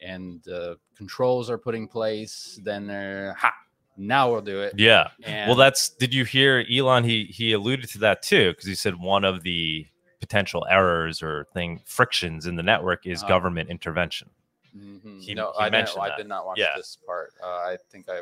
and 0.00 0.46
uh, 0.48 0.76
controls 0.96 1.50
are 1.50 1.58
put 1.58 1.74
in 1.74 1.86
place 1.86 2.58
then 2.62 2.86
they're 2.86 3.34
ha 3.34 3.52
now 3.98 4.30
we'll 4.30 4.40
do 4.40 4.60
it 4.62 4.72
yeah 4.78 5.08
and 5.24 5.48
well 5.48 5.56
that's 5.56 5.90
did 5.90 6.14
you 6.14 6.24
hear 6.24 6.64
elon 6.70 7.04
he 7.04 7.24
he 7.24 7.52
alluded 7.52 7.88
to 7.90 7.98
that 7.98 8.22
too 8.22 8.52
because 8.52 8.66
he 8.66 8.74
said 8.74 8.94
one 8.98 9.24
of 9.24 9.42
the 9.42 9.86
potential 10.24 10.62
errors 10.70 11.22
or 11.22 11.34
thing 11.54 11.70
frictions 11.84 12.46
in 12.46 12.54
the 12.56 12.62
network 12.72 13.00
is 13.06 13.18
Uh-huh. 13.22 13.28
government 13.34 13.68
intervention 13.76 14.28
Mhm. 14.74 15.20
he- 15.24 15.34
no 15.34 15.52
he 15.56 15.62
I, 15.64 15.64
didn't, 15.66 15.72
mentioned 15.72 16.02
I 16.02 16.16
did 16.16 16.28
not 16.34 16.42
watch 16.46 16.58
Yeah. 16.58 16.74
this 16.76 16.90
part 17.06 17.30
uh, 17.42 17.46
i 17.72 17.76
think 17.90 18.08
i 18.08 18.18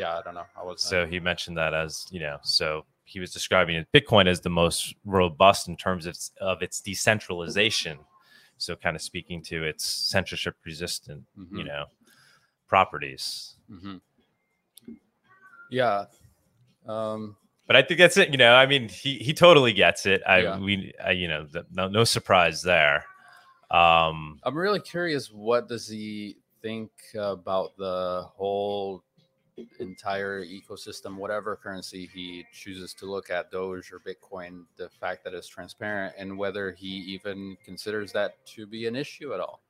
yeah 0.00 0.12
i 0.18 0.22
don't 0.22 0.34
know 0.34 0.46
i 0.60 0.62
was 0.62 0.80
So 0.80 1.06
he 1.12 1.18
mentioned 1.20 1.56
that 1.62 1.72
as 1.84 2.06
you 2.14 2.20
know, 2.20 2.38
so 2.42 2.66
he 3.12 3.18
was 3.20 3.32
describing 3.32 3.84
Bitcoin 3.96 4.26
as 4.28 4.40
the 4.42 4.50
most 4.62 4.94
robust 5.04 5.66
in 5.66 5.76
terms 5.76 6.04
of 6.06 6.10
its, 6.10 6.30
of 6.40 6.56
its 6.66 6.76
decentralization. 6.82 7.96
So 8.58 8.76
kind 8.76 8.94
of 8.98 9.02
speaking 9.02 9.42
to 9.44 9.56
its 9.70 9.82
censorship 9.84 10.54
resistant, 10.70 11.22
you 11.36 11.64
Mhm. 11.64 11.66
know. 11.70 11.84
properties. 12.74 13.56
hmm 13.68 13.96
Yeah. 15.70 16.04
Um, 16.86 17.36
But 17.68 17.76
I 17.76 17.82
think 17.82 17.98
that's 17.98 18.16
it. 18.16 18.30
You 18.30 18.38
know, 18.38 18.54
I 18.54 18.66
mean, 18.66 18.88
he 18.88 19.18
he 19.18 19.34
totally 19.34 19.74
gets 19.74 20.06
it. 20.06 20.22
I 20.26 20.38
Yeah. 20.40 20.58
we 20.58 20.92
I, 21.04 21.12
you 21.12 21.28
know 21.28 21.46
no 21.70 21.86
no 21.86 22.02
surprise 22.02 22.62
there. 22.62 23.04
Um, 23.70 24.40
I'm 24.42 24.56
really 24.56 24.80
curious. 24.80 25.30
What 25.30 25.68
does 25.68 25.86
he 25.86 26.38
think 26.62 26.90
about 27.14 27.76
the 27.76 28.24
whole 28.26 29.04
entire 29.80 30.44
ecosystem, 30.44 31.16
whatever 31.16 31.56
currency 31.56 32.08
he 32.14 32.46
chooses 32.52 32.94
to 32.94 33.06
look 33.06 33.28
at, 33.28 33.50
Doge 33.50 33.92
or 33.92 34.00
Bitcoin, 34.00 34.64
the 34.76 34.88
fact 34.88 35.22
that 35.24 35.34
it's 35.34 35.48
transparent, 35.48 36.14
and 36.16 36.38
whether 36.38 36.72
he 36.72 36.86
even 36.86 37.56
considers 37.62 38.12
that 38.12 38.34
to 38.46 38.66
be 38.66 38.86
an 38.86 38.96
issue 38.96 39.34
at 39.34 39.40
all? 39.40 39.60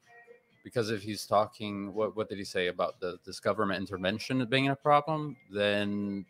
Because 0.62 0.90
if 0.90 1.02
he's 1.02 1.26
talking, 1.26 1.93
what 1.95 2.14
what 2.14 2.28
did 2.28 2.38
he 2.38 2.45
say 2.45 2.69
about 2.69 3.00
the 3.00 3.19
this 3.26 3.40
government 3.40 3.81
intervention 3.81 4.47
being 4.47 4.69
a 4.69 4.76
problem? 4.76 5.37
Then 5.50 6.25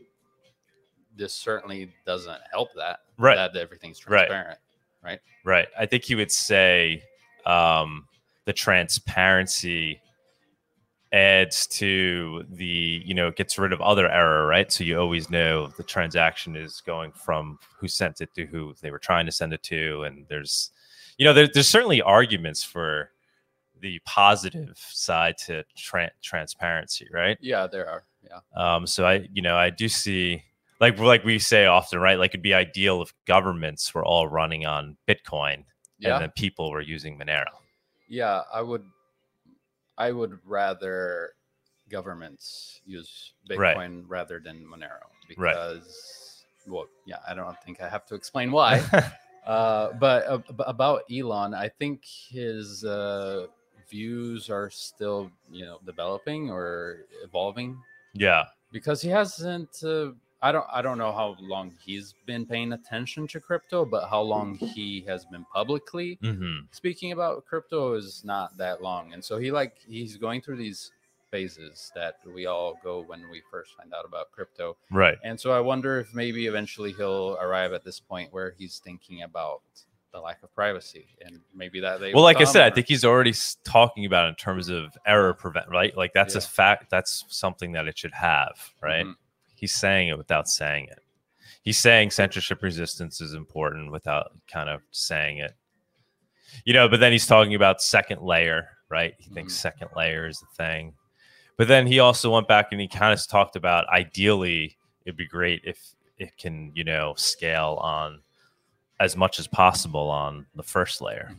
this 1.18 1.34
certainly 1.34 1.92
doesn't 2.06 2.40
help 2.50 2.70
that. 2.76 3.00
Right. 3.18 3.34
That 3.34 3.56
everything's 3.56 3.98
transparent. 3.98 4.30
Right. 4.30 4.58
transparent. 5.02 5.20
right. 5.44 5.68
I 5.78 5.84
think 5.86 6.04
he 6.04 6.14
would 6.14 6.32
say 6.32 7.02
um, 7.44 8.06
the 8.46 8.52
transparency 8.52 10.00
adds 11.12 11.66
to 11.66 12.44
the 12.50 13.02
you 13.02 13.14
know 13.14 13.28
it 13.28 13.36
gets 13.36 13.58
rid 13.58 13.72
of 13.72 13.80
other 13.80 14.10
error 14.10 14.46
right 14.46 14.70
so 14.70 14.84
you 14.84 15.00
always 15.00 15.30
know 15.30 15.66
the 15.78 15.82
transaction 15.82 16.54
is 16.54 16.82
going 16.82 17.10
from 17.12 17.58
who 17.80 17.88
sent 17.88 18.20
it 18.20 18.28
to 18.34 18.44
who 18.44 18.74
they 18.82 18.90
were 18.90 18.98
trying 18.98 19.24
to 19.24 19.32
send 19.32 19.54
it 19.54 19.62
to 19.62 20.02
and 20.02 20.26
there's 20.28 20.70
you 21.16 21.24
know 21.24 21.32
there, 21.32 21.48
there's 21.48 21.66
certainly 21.66 22.02
arguments 22.02 22.62
for 22.62 23.10
the 23.80 23.98
positive 24.04 24.76
side 24.76 25.38
to 25.38 25.64
tra- 25.74 26.10
transparency 26.20 27.08
right 27.10 27.38
Yeah, 27.40 27.66
there 27.66 27.88
are. 27.88 28.04
Yeah. 28.22 28.40
um, 28.74 28.86
so 28.86 29.06
I, 29.06 29.26
you 29.32 29.40
know, 29.40 29.56
I 29.56 29.70
do 29.70 29.88
see 29.88 30.42
like 30.80 30.98
like 30.98 31.24
we 31.24 31.38
say 31.38 31.66
often, 31.66 31.98
right? 31.98 32.18
Like 32.18 32.30
it'd 32.30 32.42
be 32.42 32.54
ideal 32.54 33.02
if 33.02 33.12
governments 33.26 33.92
were 33.94 34.04
all 34.04 34.28
running 34.28 34.66
on 34.66 34.96
Bitcoin 35.08 35.64
Yeah. 35.98 36.14
and 36.14 36.22
then 36.22 36.30
people 36.36 36.70
were 36.70 36.80
using 36.80 37.18
Monero. 37.18 37.46
Yeah, 38.08 38.42
I 38.52 38.62
would. 38.62 38.84
I 39.96 40.12
would 40.12 40.38
rather 40.44 41.32
governments 41.90 42.80
use 42.86 43.32
Right. 43.50 43.76
Bitcoin 43.76 44.04
rather 44.06 44.38
than 44.38 44.64
Monero 44.64 45.08
Right. 45.36 45.54
because, 45.54 46.44
well, 46.68 46.86
yeah, 47.06 47.16
I 47.26 47.34
don't 47.34 47.60
think 47.62 47.80
I 47.80 47.88
have 47.88 48.06
to 48.06 48.14
explain 48.14 48.52
why. 48.52 48.80
uh, 49.46 49.92
but 49.94 50.26
uh, 50.28 50.38
about 50.60 51.02
Elon, 51.10 51.54
I 51.54 51.68
think 51.68 52.04
his 52.04 52.84
uh, 52.84 53.46
views 53.90 54.50
are 54.50 54.70
still, 54.70 55.30
you 55.50 55.64
know, 55.64 55.80
developing 55.84 56.50
or 56.50 57.00
evolving 57.24 57.76
yeah, 58.14 58.44
because 58.70 59.00
he 59.02 59.08
hasn't. 59.08 59.82
I 60.40 60.52
don't. 60.52 60.66
I 60.72 60.82
don't 60.82 60.98
know 60.98 61.12
how 61.12 61.36
long 61.40 61.74
he's 61.84 62.14
been 62.26 62.46
paying 62.46 62.72
attention 62.72 63.26
to 63.28 63.40
crypto, 63.40 63.84
but 63.84 64.08
how 64.08 64.20
long 64.22 64.54
he 64.54 65.04
has 65.08 65.24
been 65.26 65.44
publicly 65.52 66.18
hmm 66.20 66.58
speaking 66.70 67.12
about 67.12 67.46
crypto 67.46 67.94
is 67.94 68.22
not 68.24 68.56
that 68.58 68.82
long 68.82 69.12
and 69.14 69.24
so 69.24 69.38
he 69.38 69.50
like 69.50 69.78
he's 69.86 70.16
going 70.16 70.40
through 70.40 70.56
these 70.56 70.92
phases 71.30 71.90
that 71.94 72.16
we 72.34 72.46
all 72.46 72.78
go 72.84 73.02
when 73.06 73.28
we 73.30 73.42
first 73.50 73.74
find 73.76 73.92
out 73.94 74.04
about 74.04 74.30
crypto 74.32 74.76
right. 74.90 75.16
and 75.24 75.38
so 75.40 75.50
i 75.50 75.60
wonder 75.60 75.98
if 75.98 76.14
maybe 76.14 76.46
eventually 76.46 76.92
he'll 76.92 77.36
arrive 77.40 77.72
at 77.72 77.84
this 77.84 78.00
point 78.00 78.32
where 78.32 78.54
he's 78.58 78.78
thinking 78.78 79.22
about 79.22 79.62
the 80.12 80.20
lack 80.20 80.42
of 80.42 80.54
privacy 80.54 81.06
and 81.22 81.40
maybe 81.54 81.80
that 81.80 82.00
they 82.00 82.12
Well, 82.14 82.22
like 82.22 82.40
I 82.40 82.44
said, 82.44 82.70
I 82.70 82.74
think 82.74 82.86
he's 82.86 83.04
already 83.04 83.34
talking 83.62 84.06
about 84.06 84.30
in 84.30 84.34
terms 84.36 84.70
of 84.70 84.96
error 85.06 85.34
prevent, 85.34 85.68
right? 85.68 85.94
Like 85.94 86.14
that's 86.14 86.34
a 86.34 86.40
fact. 86.40 86.88
That's 86.90 87.26
something 87.28 87.72
that 87.72 87.86
it 87.86 87.98
should 87.98 88.14
have, 88.14 88.58
right? 88.82 89.04
Mhm. 89.04 89.14
He's 89.58 89.74
saying 89.74 90.08
it 90.08 90.16
without 90.18 90.48
saying 90.48 90.86
it. 90.90 91.00
He's 91.62 91.78
saying 91.78 92.12
censorship 92.12 92.62
resistance 92.62 93.20
is 93.20 93.34
important 93.34 93.90
without 93.90 94.32
kind 94.50 94.68
of 94.70 94.82
saying 94.92 95.38
it. 95.38 95.54
You 96.64 96.72
know, 96.74 96.88
but 96.88 97.00
then 97.00 97.12
he's 97.12 97.26
talking 97.26 97.54
about 97.54 97.82
second 97.82 98.22
layer, 98.22 98.68
right? 98.88 99.14
He 99.18 99.30
thinks 99.30 99.52
Mhm. 99.54 99.56
second 99.56 99.88
layer 99.96 100.26
is 100.26 100.38
the 100.40 100.46
thing. 100.56 100.94
But 101.56 101.66
then 101.68 101.86
he 101.88 101.98
also 101.98 102.30
went 102.32 102.46
back 102.46 102.68
and 102.70 102.80
he 102.80 102.86
kind 102.88 103.12
of 103.12 103.26
talked 103.26 103.56
about 103.56 103.88
ideally 103.88 104.76
it'd 105.04 105.16
be 105.16 105.26
great 105.26 105.62
if 105.64 105.78
it 106.18 106.36
can, 106.36 106.70
you 106.74 106.84
know, 106.84 107.14
scale 107.16 107.78
on 107.82 108.22
as 109.00 109.16
much 109.16 109.38
as 109.38 109.46
possible 109.48 110.08
on 110.10 110.46
the 110.54 110.62
first 110.62 111.00
layer. 111.00 111.34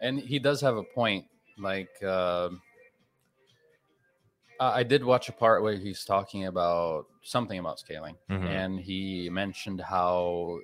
and 0.00 0.18
he 0.18 0.38
does 0.38 0.60
have 0.60 0.76
a 0.76 0.82
point 0.84 1.26
like 1.58 1.90
I 2.02 2.50
I 4.60 4.82
did 4.84 5.02
watch 5.04 5.28
a 5.28 5.32
part 5.32 5.62
where 5.62 5.74
he's 5.76 6.04
talking 6.04 6.46
about 6.46 7.06
something 7.22 7.58
about 7.58 7.78
scaling. 7.78 8.16
Mhm. 8.28 8.48
and 8.48 8.80
he 8.80 9.28
mentioned 9.30 9.80
how 9.80 10.58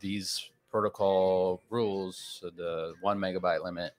these 0.00 0.50
protocol 0.70 1.60
rules 1.70 2.42
the 2.56 2.94
one 3.00 3.18
megabyte 3.18 3.62
limit 3.62 3.92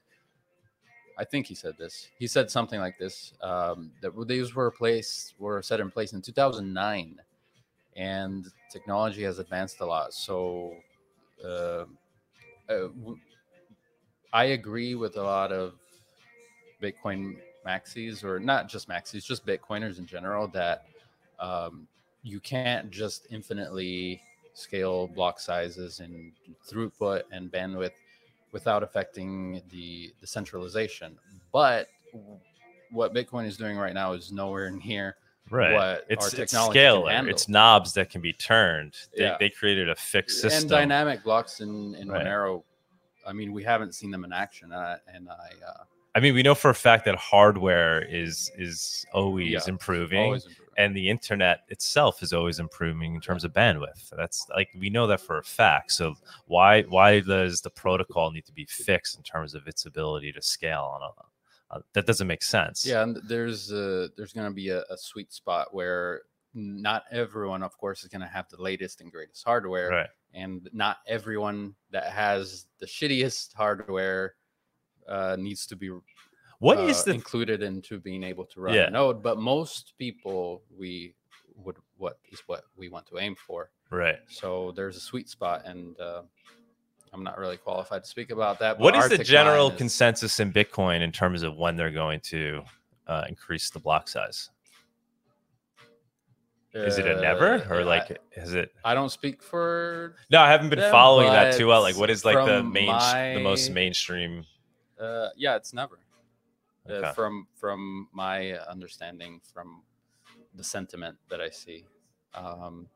i 1.18 1.24
think 1.24 1.46
he 1.48 1.56
said 1.56 1.76
this 1.78 2.10
he 2.20 2.28
said 2.28 2.50
something 2.50 2.80
like 2.80 2.98
this 2.98 3.34
um, 3.42 3.92
that 4.02 4.12
these 4.28 4.54
were 4.56 4.72
placed 4.72 5.34
were 5.40 5.62
set 5.62 5.80
in 5.80 5.90
place 5.92 6.14
in 6.14 6.22
2009 6.22 7.20
and 7.96 8.46
technology 8.72 9.24
has 9.24 9.40
advanced 9.40 9.80
a 9.82 9.86
lot. 9.86 10.14
So 10.14 10.76
uh, 11.44 11.86
uh, 12.70 12.88
i 14.32 14.46
agree 14.46 14.94
with 14.96 15.18
a 15.18 15.22
lot 15.22 15.52
of 15.52 15.74
bitcoin 16.82 17.38
maxis 17.66 18.24
or 18.24 18.40
not 18.40 18.70
just 18.70 18.88
maxis 18.88 19.26
just 19.26 19.46
bitcoiners 19.46 19.98
in 20.00 20.06
general 20.06 20.48
that 20.48 20.86
um, 21.40 21.88
you 22.24 22.40
can't 22.40 22.90
just 22.92 23.28
infinitely 23.32 24.22
scale 24.54 25.08
block 25.08 25.40
sizes 25.40 26.00
and 26.02 26.32
throughput 26.70 27.22
and 27.32 27.52
bandwidth 27.52 27.92
without 28.52 28.84
affecting 28.84 29.62
the 29.70 30.12
the 30.22 30.28
centralization. 30.28 31.18
But 31.52 31.88
what 32.92 33.14
bitcoin 33.14 33.46
is 33.46 33.56
doing 33.58 33.78
right 33.78 33.94
now 33.94 34.14
is 34.14 34.32
nowhere 34.32 34.70
near 34.86 35.16
right. 35.50 35.74
what 35.74 36.06
it's, 36.10 36.34
our 36.34 36.42
it's 36.42 36.54
scalar. 36.54 37.30
it's 37.30 37.48
knobs 37.48 37.94
that 37.94 38.10
can 38.10 38.22
be 38.22 38.34
turned. 38.34 38.96
They, 39.16 39.24
Yeah. 39.24 39.38
they 39.40 39.50
created 39.50 39.90
a 39.90 39.96
fixed 39.96 40.42
system. 40.42 40.62
and 40.64 40.70
dynamic 40.70 41.24
blocks 41.24 41.62
in 41.62 41.96
in 41.96 42.10
Right. 42.10 42.26
monero. 42.26 42.64
I 43.26 43.32
mean 43.34 43.54
we 43.54 43.64
haven't 43.64 43.94
seen 43.94 44.12
them 44.12 44.24
in 44.26 44.34
action 44.34 44.72
uh, 44.72 44.98
and 45.14 45.30
i 45.30 45.50
uh, 45.68 45.84
i 46.16 46.20
mean 46.20 46.34
we 46.34 46.42
know 46.42 46.56
for 46.56 46.70
a 46.72 46.76
fact 46.76 47.06
that 47.06 47.16
hardware 47.16 48.02
is 48.02 48.50
is 48.58 49.06
always 49.14 49.52
Yeah, 49.52 49.60
improving. 49.68 50.20
Always 50.24 50.46
improving. 50.46 50.59
And 50.80 50.96
the 50.96 51.10
internet 51.10 51.66
itself 51.68 52.24
is 52.24 52.32
always 52.32 52.58
improving 52.58 53.14
in 53.14 53.20
terms 53.22 53.44
of 53.44 53.52
bandwidth. 53.52 54.10
That's 54.16 54.48
like 54.56 54.70
we 54.80 54.90
know 54.90 55.08
that 55.08 55.20
for 55.20 55.38
a 55.38 55.44
fact. 55.44 55.92
So 55.92 56.16
why 56.48 56.84
why 56.84 57.20
does 57.20 57.62
the 57.62 57.70
protocol 57.70 58.32
need 58.32 58.46
to 58.46 58.54
be 58.54 58.66
fixed 58.66 59.18
in 59.18 59.24
terms 59.24 59.54
of 59.54 59.68
its 59.68 59.86
ability 59.86 60.32
to 60.32 60.42
scale 60.42 60.90
on 60.96 61.02
a 61.02 61.12
uh, 61.72 61.82
that 61.94 62.08
doesn't 62.08 62.28
make 62.28 62.44
sense. 62.44 62.86
Yeah, 62.86 63.04
and 63.04 63.20
there's 63.28 63.72
uh 63.72 64.08
there's 64.18 64.34
gonna 64.34 64.52
be 64.52 64.70
a, 64.70 64.82
a 64.90 64.98
sweet 64.98 65.32
spot 65.32 65.68
where 65.74 66.22
not 66.56 67.04
everyone, 67.12 67.62
of 67.62 67.78
course, 67.78 68.04
is 68.04 68.10
gonna 68.10 68.28
have 68.28 68.50
the 68.50 68.62
latest 68.62 69.02
and 69.02 69.12
greatest 69.12 69.44
hardware, 69.44 69.90
right. 69.90 70.10
and 70.34 70.68
not 70.74 70.98
everyone 71.08 71.76
that 71.92 72.06
has 72.06 72.66
the 72.80 72.88
shittiest 72.88 73.54
hardware 73.54 74.36
uh, 75.08 75.36
needs 75.38 75.68
to 75.68 75.76
be 75.76 75.92
What 76.60 76.78
uh, 76.78 76.84
is 76.84 77.04
the 77.04 77.14
included 77.14 77.64
into 77.64 78.00
being 78.00 78.24
able 78.24 78.46
to 78.46 78.62
run 78.62 78.76
Yeah. 78.76 78.88
a 78.88 78.90
node. 78.92 79.24
But 79.24 79.38
most 79.40 79.94
people, 79.98 80.62
we 80.78 81.16
would 81.56 81.78
what 81.98 82.20
is 82.32 82.42
what 82.48 82.64
we 82.78 82.88
want 82.90 83.06
to 83.08 83.18
aim 83.20 83.36
for. 83.36 83.70
right 83.90 84.20
So 84.30 84.72
there's 84.76 84.96
a 84.96 85.02
sweet 85.02 85.28
spot, 85.30 85.64
and 85.66 86.00
uh, 86.00 86.22
I'm 87.12 87.24
not 87.24 87.38
really 87.38 87.58
qualified 87.58 88.04
to 88.04 88.10
speak 88.10 88.30
about 88.32 88.60
that. 88.60 88.78
but 88.78 88.84
what 88.84 88.96
is 88.96 89.10
the 89.10 89.24
general 89.24 89.70
is- 89.72 89.78
consensus 89.78 90.40
in 90.40 90.54
bitcoin 90.54 91.02
in 91.02 91.12
terms 91.12 91.44
of 91.44 91.58
when 91.58 91.76
they're 91.76 91.92
going 91.92 92.20
to 92.22 92.64
uh, 93.08 93.26
increase 93.28 93.70
the 93.72 93.80
block 93.80 94.08
size 94.08 94.52
is 96.74 97.00
it 97.00 97.08
a 97.08 97.20
never 97.20 97.56
Uh, 97.56 97.68
or 97.70 97.80
I- 97.82 97.84
like 97.84 98.20
is 98.38 98.54
it 98.54 98.72
I 98.86 98.94
don't 98.94 99.10
speak 99.10 99.42
for 99.42 100.16
no 100.30 100.40
i 100.40 100.50
haven't 100.52 100.70
been 100.70 100.78
them, 100.80 100.92
following 100.92 101.28
that 101.32 101.58
too 101.58 101.66
well 101.66 101.82
like 101.82 101.98
what 101.98 102.12
is 102.12 102.24
like 102.24 102.46
the 102.46 102.62
main 102.64 102.86
the 103.36 103.42
most 103.42 103.72
mainstream 103.72 104.46
Uh, 105.00 105.30
yeah, 105.38 105.56
it's 105.56 105.74
never. 105.74 105.98
Okay. 106.88 107.08
Uh, 107.08 107.14
from 107.14 107.48
from 107.56 108.08
my 108.12 108.54
understanding, 108.68 109.42
from 109.54 109.84
the 110.56 110.64
sentiment 110.64 111.18
that 111.30 111.42
I 111.42 111.50
see, 111.50 111.86
um, 112.34 112.88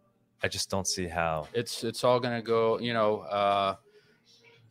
i 0.42 0.48
just 0.48 0.70
don't 0.70 0.88
see 0.88 1.08
how 1.08 1.48
it's 1.54 1.84
it's 1.84 2.04
all 2.04 2.20
gonna 2.20 2.42
go. 2.42 2.80
You 2.80 2.94
know, 2.94 3.20
uh, 3.22 3.76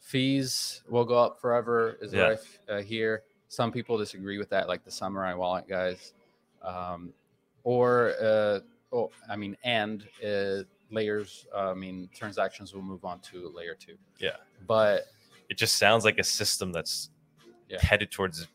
fees 0.01 0.83
will 0.89 1.05
go 1.05 1.17
up 1.19 1.41
forever. 1.41 1.99
Is 2.01 2.13
Yeah. 2.13 2.31
what 2.31 2.41
I 2.69 2.73
uh, 2.73 2.83
hear. 2.83 3.23
Some 3.49 3.71
people 3.71 3.99
disagree 3.99 4.39
with 4.39 4.49
that, 4.51 4.67
like 4.67 4.83
the 4.85 4.91
Samourai 4.91 5.37
Wallet 5.37 5.69
guys, 5.69 6.15
um, 6.63 7.13
or 7.65 8.15
uh, 8.21 8.61
oh, 8.93 9.11
I 9.29 9.37
mean, 9.37 9.57
and 9.63 10.09
uh, 10.27 10.63
layers. 10.91 11.47
Uh, 11.55 11.71
I 11.71 11.75
mean, 11.75 12.09
transactions 12.15 12.73
will 12.75 12.83
move 12.83 13.05
on 13.05 13.21
to 13.21 13.49
layer 13.55 13.75
two. 13.75 13.97
Yeah. 14.19 14.37
but 14.67 15.07
it 15.49 15.59
just 15.59 15.77
sounds 15.77 16.05
like 16.05 16.19
a 16.19 16.25
system 16.25 16.73
that's 16.73 17.11
Yeah. 17.69 17.79
headed 17.81 18.11
towards 18.11 18.49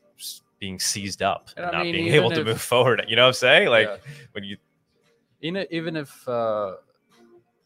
being 0.60 0.80
seized 0.80 1.22
up 1.22 1.50
And 1.56 1.66
and 1.66 1.74
not 1.74 1.84
mean, 1.84 1.92
being 1.94 2.08
able 2.14 2.32
to 2.32 2.44
move 2.44 2.62
forward. 2.62 3.06
You 3.08 3.16
know 3.16 3.24
what 3.24 3.28
I'm 3.30 3.34
saying? 3.34 3.70
Like 3.70 3.88
Yeah. 3.88 3.98
when 4.32 4.44
you 4.44 4.58
even 5.42 5.66
even 5.70 5.96
if 5.96 6.28
uh, 6.28 6.76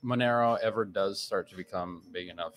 Monero 0.03 0.57
ever 0.61 0.85
does 0.85 1.21
start 1.21 1.49
to 1.49 1.55
become 1.55 2.01
big 2.11 2.27
enough, 2.27 2.55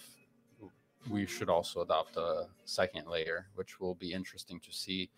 we 1.09 1.27
should 1.27 1.49
also 1.49 1.83
adopt 1.83 2.17
a 2.17 2.47
second 2.65 3.07
layer, 3.09 3.47
which 3.55 3.81
will 3.81 3.95
be 3.95 4.13
interesting 4.13 4.59
to 4.61 4.73
see. 4.73 5.11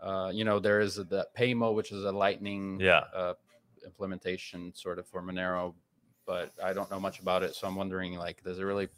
Uh, 0.00 0.30
you 0.34 0.44
know, 0.44 0.58
there 0.58 0.80
is 0.80 0.96
that 0.96 1.34
Paymo, 1.36 1.74
which 1.74 1.92
is 1.92 2.04
a 2.04 2.10
Lightning 2.10 2.80
Yeah. 2.80 3.04
uh, 3.14 3.34
implementation 3.86 4.74
sort 4.74 4.98
of 4.98 5.06
for 5.06 5.22
Monero, 5.22 5.74
but 6.26 6.52
I 6.62 6.72
don't 6.72 6.90
know 6.90 6.98
much 6.98 7.20
about 7.20 7.42
it, 7.44 7.54
so 7.54 7.68
I'm 7.68 7.76
wondering 7.76 8.16
like, 8.16 8.42
does 8.42 8.58
it 8.58 8.64
really 8.64 8.88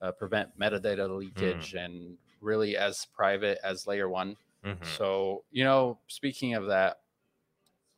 uh, 0.00 0.12
prevent 0.12 0.56
metadata 0.58 1.08
leakage 1.08 1.74
and 1.74 2.16
really 2.40 2.76
as 2.76 3.04
private 3.06 3.58
as 3.64 3.86
layer 3.88 4.08
one? 4.08 4.36
Mhm. 4.64 4.84
So 4.96 5.44
you 5.50 5.64
know, 5.64 5.98
speaking 6.08 6.54
of 6.54 6.66
that, 6.66 7.00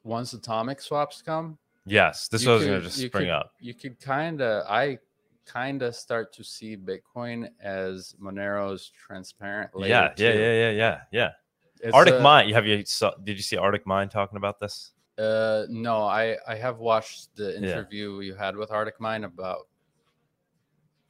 once 0.02 0.32
atomic 0.32 0.80
swaps 0.80 1.22
come, 1.22 1.58
Yes, 1.88 2.26
this 2.28 2.44
was 2.44 2.64
gonna 2.64 2.80
just 2.80 2.98
you 2.98 3.08
spring 3.08 3.26
could- 3.26 3.30
up. 3.32 3.52
You 3.60 3.72
could 3.74 4.00
kind 4.00 4.40
of, 4.42 4.66
I 4.68 4.98
kind 5.44 5.82
of 5.82 5.94
start 5.94 6.32
to 6.32 6.42
see 6.42 6.76
Bitcoin 6.76 7.48
as 7.60 8.16
Monero's 8.20 8.88
transparent 8.90 9.72
layer. 9.76 9.90
Yeah, 9.90 10.14
yeah, 10.16 10.32
yeah, 10.32 10.52
yeah, 10.52 10.70
yeah, 10.70 11.32
yeah. 11.84 11.92
Arctic 11.92 12.14
a- 12.14 12.20
Mind. 12.20 12.50
Have 12.52 12.66
you 12.66 12.84
saw? 12.84 13.12
Did 13.22 13.36
you 13.36 13.42
see 13.44 13.56
ArcticMine 13.56 14.10
talking 14.10 14.36
about 14.36 14.58
this? 14.58 14.92
Uh, 15.16 15.66
no, 15.68 16.02
I 16.02 16.36
I 16.48 16.56
have 16.56 16.78
watched 16.78 17.36
the 17.36 17.52
Yeah. 17.52 17.58
interview 17.58 18.18
you 18.20 18.34
had 18.34 18.56
with 18.56 18.70
ArcticMine 18.70 19.24
about 19.24 19.68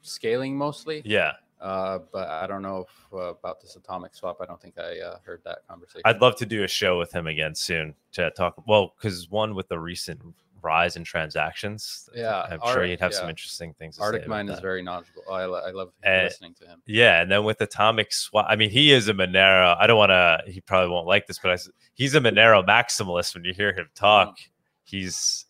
scaling 0.03 0.57
mostly. 0.59 1.03
Yeah, 1.05 1.33
Uh, 1.61 2.01
but 2.13 2.29
I 2.29 2.47
don't 2.47 2.63
know 2.63 2.87
if, 2.87 3.13
uh, 3.15 3.17
about 3.35 3.61
this 3.61 3.77
atomic 3.77 4.15
swap. 4.15 4.39
I 4.41 4.47
don't 4.47 4.61
think 4.61 4.79
I 4.79 5.01
uh, 5.01 5.19
heard 5.25 5.41
that 5.45 5.61
conversation. 5.69 6.03
I'd 6.05 6.21
love 6.21 6.37
to 6.37 6.47
do 6.47 6.65
a 6.65 6.69
show 6.69 6.99
with 6.99 7.13
him 7.13 7.27
again 7.27 7.55
soon 7.55 7.95
to 8.13 8.31
talk. 8.33 8.63
Well, 8.67 8.95
because 8.97 9.31
one 9.31 9.55
with 9.55 9.69
the 9.69 9.79
recent 9.79 10.21
rise 10.63 10.97
in 10.97 11.05
transactions, 11.05 12.09
Yeah, 12.15 12.41
I'm 12.51 12.59
sure 12.59 12.69
Arctic- 12.69 12.91
he'd 12.91 13.01
have 13.01 13.15
some 13.15 13.29
interesting 13.31 13.73
things. 13.75 13.97
To 13.97 14.03
ArcticMine 14.03 14.49
is 14.51 14.57
that. 14.57 14.63
very 14.63 14.83
knowledgeable. 14.83 15.23
Oh, 15.29 15.33
I, 15.33 15.69
I 15.69 15.71
love 15.71 15.93
Uh, 16.05 16.23
listening 16.25 16.55
to 16.61 16.67
him. 16.67 16.83
Yeah, 16.87 17.23
and 17.23 17.31
then 17.31 17.45
with 17.45 17.61
Atomic 17.61 18.13
Swap, 18.13 18.47
I 18.49 18.57
mean, 18.57 18.71
he 18.71 18.93
is 18.93 19.09
a 19.09 19.15
Monero. 19.15 19.77
I 19.79 19.87
don't 19.87 19.97
want 19.99 20.11
to. 20.11 20.41
He 20.51 20.61
probably 20.61 20.91
won't 20.91 21.07
like 21.07 21.27
this, 21.27 21.39
but 21.39 21.53
I, 21.53 21.59
he's 21.95 22.15
a 22.15 22.21
Monero 22.21 22.67
maximalist. 22.67 23.35
When 23.35 23.45
you 23.45 23.55
hear 23.55 23.73
him 23.73 23.89
talk, 23.95 24.39
he's 24.85 25.47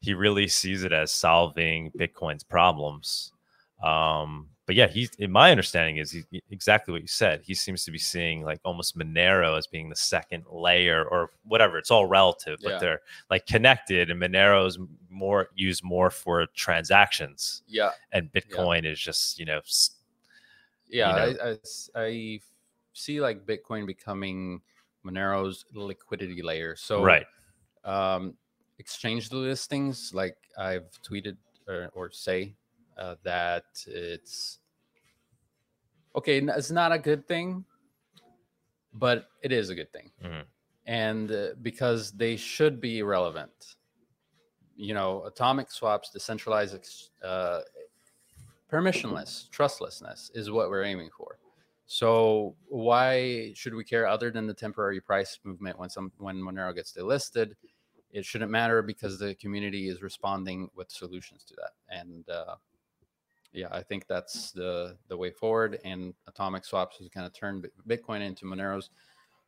he 0.00 0.12
really 0.14 0.48
sees 0.48 0.84
it 0.84 0.92
as 0.92 1.12
solving 1.12 1.90
Bitcoin's 1.92 2.44
problems. 2.44 3.32
Um, 3.82 4.48
but 4.66 4.74
yeah, 4.74 4.88
he's 4.88 5.10
in 5.18 5.30
my 5.30 5.52
understanding 5.52 5.98
is 5.98 6.10
he, 6.10 6.24
exactly 6.50 6.92
what 6.92 7.00
you 7.00 7.08
said. 7.08 7.40
He 7.44 7.54
seems 7.54 7.84
to 7.84 7.92
be 7.92 7.98
seeing 7.98 8.42
like 8.42 8.58
almost 8.64 8.98
Monero 8.98 9.56
as 9.56 9.66
being 9.68 9.88
the 9.88 9.96
second 9.96 10.44
layer 10.50 11.04
or 11.04 11.30
whatever. 11.44 11.78
It's 11.78 11.92
all 11.92 12.06
relative, 12.06 12.58
but 12.62 12.72
Yeah. 12.72 12.78
they're 12.78 13.00
like 13.30 13.46
connected, 13.46 14.10
and 14.10 14.20
Monero's 14.20 14.78
more 15.08 15.48
used 15.54 15.84
more 15.84 16.10
for 16.10 16.46
transactions, 16.54 17.62
Yeah, 17.68 17.92
and 18.12 18.30
Bitcoin 18.32 18.84
is 18.84 18.98
just 18.98 19.38
you 19.38 19.44
know 19.46 19.60
yeah. 20.88 21.12
know? 21.12 21.36
I, 21.44 21.50
I 21.50 22.04
I 22.04 22.40
see 22.92 23.20
like 23.20 23.46
Bitcoin 23.46 23.86
becoming 23.86 24.60
Monero's 25.04 25.64
liquidity 25.72 26.42
layer. 26.42 26.74
So 26.74 27.04
right. 27.04 27.26
um, 27.84 28.34
exchange 28.78 29.30
listings, 29.30 30.12
like 30.12 30.36
I've 30.58 30.90
tweeted 31.08 31.36
or, 31.68 31.90
or 31.94 32.10
say 32.10 32.54
uh, 32.96 33.16
that 33.22 33.64
it's 33.86 34.58
okay. 36.14 36.38
It's 36.40 36.70
not 36.70 36.92
a 36.92 36.98
good 36.98 37.26
thing, 37.26 37.64
but 38.92 39.28
it 39.42 39.52
is 39.52 39.70
a 39.70 39.74
good 39.74 39.92
thing, 39.92 40.12
Mhm. 40.22 40.44
and 40.86 41.30
uh, 41.32 41.48
because 41.62 42.12
they 42.12 42.36
should 42.36 42.80
be 42.80 43.02
relevant. 43.02 43.76
You 44.76 44.92
know, 44.94 45.24
atomic 45.24 45.70
swaps, 45.70 46.10
decentralized, 46.10 46.74
ex- 46.74 47.10
uh, 47.22 47.62
permissionless, 48.70 49.48
trustlessness 49.50 50.30
is 50.34 50.50
what 50.50 50.68
we're 50.70 50.84
aiming 50.84 51.10
for. 51.16 51.38
So 51.86 52.56
why 52.68 53.52
should 53.54 53.74
we 53.74 53.84
care 53.84 54.06
other 54.06 54.30
than 54.30 54.46
the 54.46 54.54
temporary 54.54 55.00
price 55.00 55.38
movement 55.44 55.78
when 55.78 55.88
some 55.88 56.12
when 56.18 56.36
Monero 56.36 56.74
gets 56.74 56.92
delisted? 56.92 57.54
It 58.10 58.24
shouldn't 58.24 58.50
matter 58.50 58.82
because 58.82 59.18
the 59.18 59.34
community 59.36 59.88
is 59.88 60.02
responding 60.02 60.68
with 60.74 60.90
solutions 60.90 61.44
to 61.44 61.54
that. 61.56 61.72
And 61.88 62.28
uh, 62.28 62.56
yeah, 63.52 63.68
I 63.70 63.82
think 63.82 64.06
that's 64.06 64.52
the 64.52 64.96
the 65.08 65.16
way 65.16 65.30
forward. 65.30 65.78
And 65.84 66.14
Atomic 66.28 66.64
Swaps 66.64 67.00
is 67.00 67.08
going 67.08 67.28
to 67.28 67.32
turn 67.32 67.64
Bitcoin 67.88 68.20
into 68.20 68.44
Monero's 68.44 68.90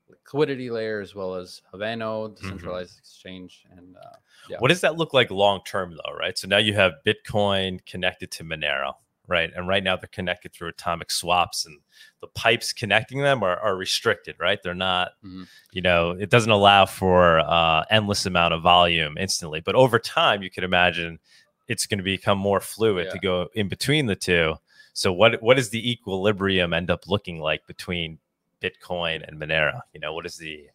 liquidity 0.09 0.71
layer 0.71 1.01
as 1.01 1.15
well 1.15 1.35
as 1.35 1.61
Haveno, 1.73 2.35
decentralized 2.35 2.99
exchange. 2.99 3.65
And 3.77 3.97
uh, 3.97 4.17
yeah. 4.49 4.57
What 4.59 4.69
does 4.69 4.81
that 4.81 4.97
look 4.97 5.13
like 5.13 5.31
long 5.31 5.61
term, 5.67 5.93
though? 5.93 6.15
Right. 6.15 6.39
So 6.39 6.49
now 6.49 6.59
you 6.59 6.75
have 6.75 6.95
Bitcoin 7.07 7.85
connected 7.85 8.31
to 8.33 8.45
Monero, 8.45 8.95
right? 9.27 9.51
And 9.55 9.69
right 9.69 9.85
now 9.85 9.97
they're 9.97 10.09
connected 10.11 10.55
through 10.55 10.69
atomic 10.69 11.11
swaps, 11.11 11.67
and 11.67 11.79
the 12.23 12.29
pipes 12.29 12.73
connecting 12.73 13.21
them 13.21 13.43
are, 13.43 13.59
are 13.59 13.77
restricted, 13.77 14.37
right? 14.41 14.59
They're 14.63 14.75
not, 14.75 15.13
Mhm. 15.23 15.47
you 15.73 15.83
know, 15.83 16.13
it 16.13 16.31
doesn't 16.31 16.51
allow 16.51 16.87
for 16.87 17.41
uh, 17.41 17.85
endless 17.91 18.25
amount 18.25 18.55
of 18.55 18.63
volume 18.63 19.19
instantly. 19.19 19.61
But 19.61 19.75
over 19.75 19.99
time, 19.99 20.43
you 20.43 20.51
could 20.51 20.65
imagine 20.65 21.19
it's 21.69 21.87
going 21.87 21.99
to 21.99 22.05
become 22.05 22.39
more 22.39 22.61
fluid 22.61 23.07
Yeah. 23.07 23.13
to 23.13 23.19
go 23.19 23.49
in 23.55 23.69
between 23.69 24.07
the 24.07 24.17
two. 24.17 24.57
So 24.93 25.13
what 25.13 25.41
what 25.43 25.57
does 25.57 25.71
the 25.71 25.91
equilibrium 25.91 26.73
end 26.73 26.91
up 26.91 27.07
looking 27.07 27.39
like 27.41 27.67
between 27.67 28.19
Bitcoin 28.61 29.27
and 29.27 29.39
Monero? 29.41 29.81
You 29.93 30.01
know, 30.01 30.13
what 30.13 30.27
is 30.27 30.37
the 30.37 30.69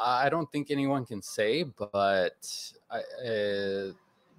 I 0.00 0.28
don't 0.28 0.50
think 0.52 0.70
anyone 0.70 1.04
can 1.04 1.20
say, 1.20 1.64
but 1.64 2.72
I, 2.88 3.00
uh, 3.26 3.92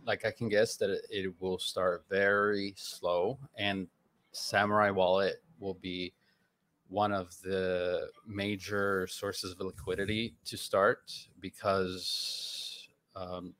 like 0.05 0.23
I 0.23 0.31
can 0.31 0.47
guess 0.47 0.77
that 0.77 0.89
it, 0.89 1.01
it 1.09 1.33
will 1.41 1.59
start 1.59 2.05
very 2.09 2.73
slow, 2.77 3.37
and 3.57 3.87
Samourai 4.33 4.93
Wallet 4.93 5.41
will 5.59 5.73
be 5.73 6.13
one 6.87 7.11
of 7.11 7.35
the 7.43 8.09
major 8.25 9.05
sources 9.07 9.51
of 9.51 9.59
liquidity 9.59 10.33
to 10.45 10.57
start 10.57 11.11
because 11.39 12.87
um, 13.15 13.53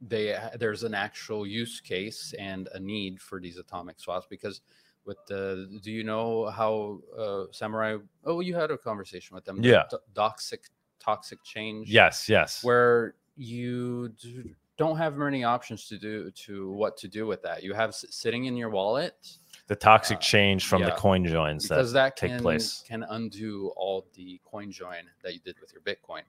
they 0.00 0.36
there's 0.58 0.82
an 0.82 0.94
actual 0.94 1.46
use 1.46 1.80
case 1.80 2.34
and 2.38 2.68
a 2.74 2.80
need 2.80 3.20
for 3.20 3.40
these 3.40 3.58
atomic 3.58 4.00
swaps 4.00 4.26
because 4.28 4.62
with 5.04 5.18
the 5.26 5.80
do 5.82 5.90
you 5.90 6.04
know 6.04 6.46
how 6.46 7.00
uh, 7.16 7.44
samourai 7.52 8.00
oh 8.24 8.40
you 8.40 8.54
had 8.54 8.70
a 8.70 8.78
conversation 8.78 9.34
with 9.34 9.44
them 9.44 9.62
Yeah. 9.62 9.84
toxic 10.14 10.68
toxic 10.98 11.42
change 11.42 11.90
yes, 11.90 12.28
yes, 12.28 12.62
where 12.62 13.14
you 13.36 14.12
don't 14.76 14.96
have 14.96 15.16
many 15.16 15.44
options 15.44 15.86
to 15.88 15.98
do 15.98 16.30
to 16.30 16.70
what 16.72 16.96
to 16.98 17.08
do 17.08 17.26
with 17.26 17.42
that 17.42 17.62
you 17.62 17.74
have 17.74 17.94
sitting 17.94 18.46
in 18.46 18.56
your 18.56 18.70
wallet 18.70 19.14
the 19.66 19.76
toxic 19.76 20.18
uh, 20.18 20.20
change 20.20 20.66
from 20.66 20.82
the 20.82 20.90
coin 20.92 21.24
joins 21.24 21.68
that 21.68 21.86
that 21.92 22.16
take 22.16 22.32
can, 22.32 22.40
place. 22.40 22.82
can 22.86 23.02
undo 23.10 23.72
all 23.76 24.06
the 24.14 24.40
coin 24.44 24.70
join 24.70 25.04
that 25.22 25.34
you 25.34 25.40
did 25.40 25.56
with 25.60 25.72
your 25.72 25.82
bitcoin 25.82 26.22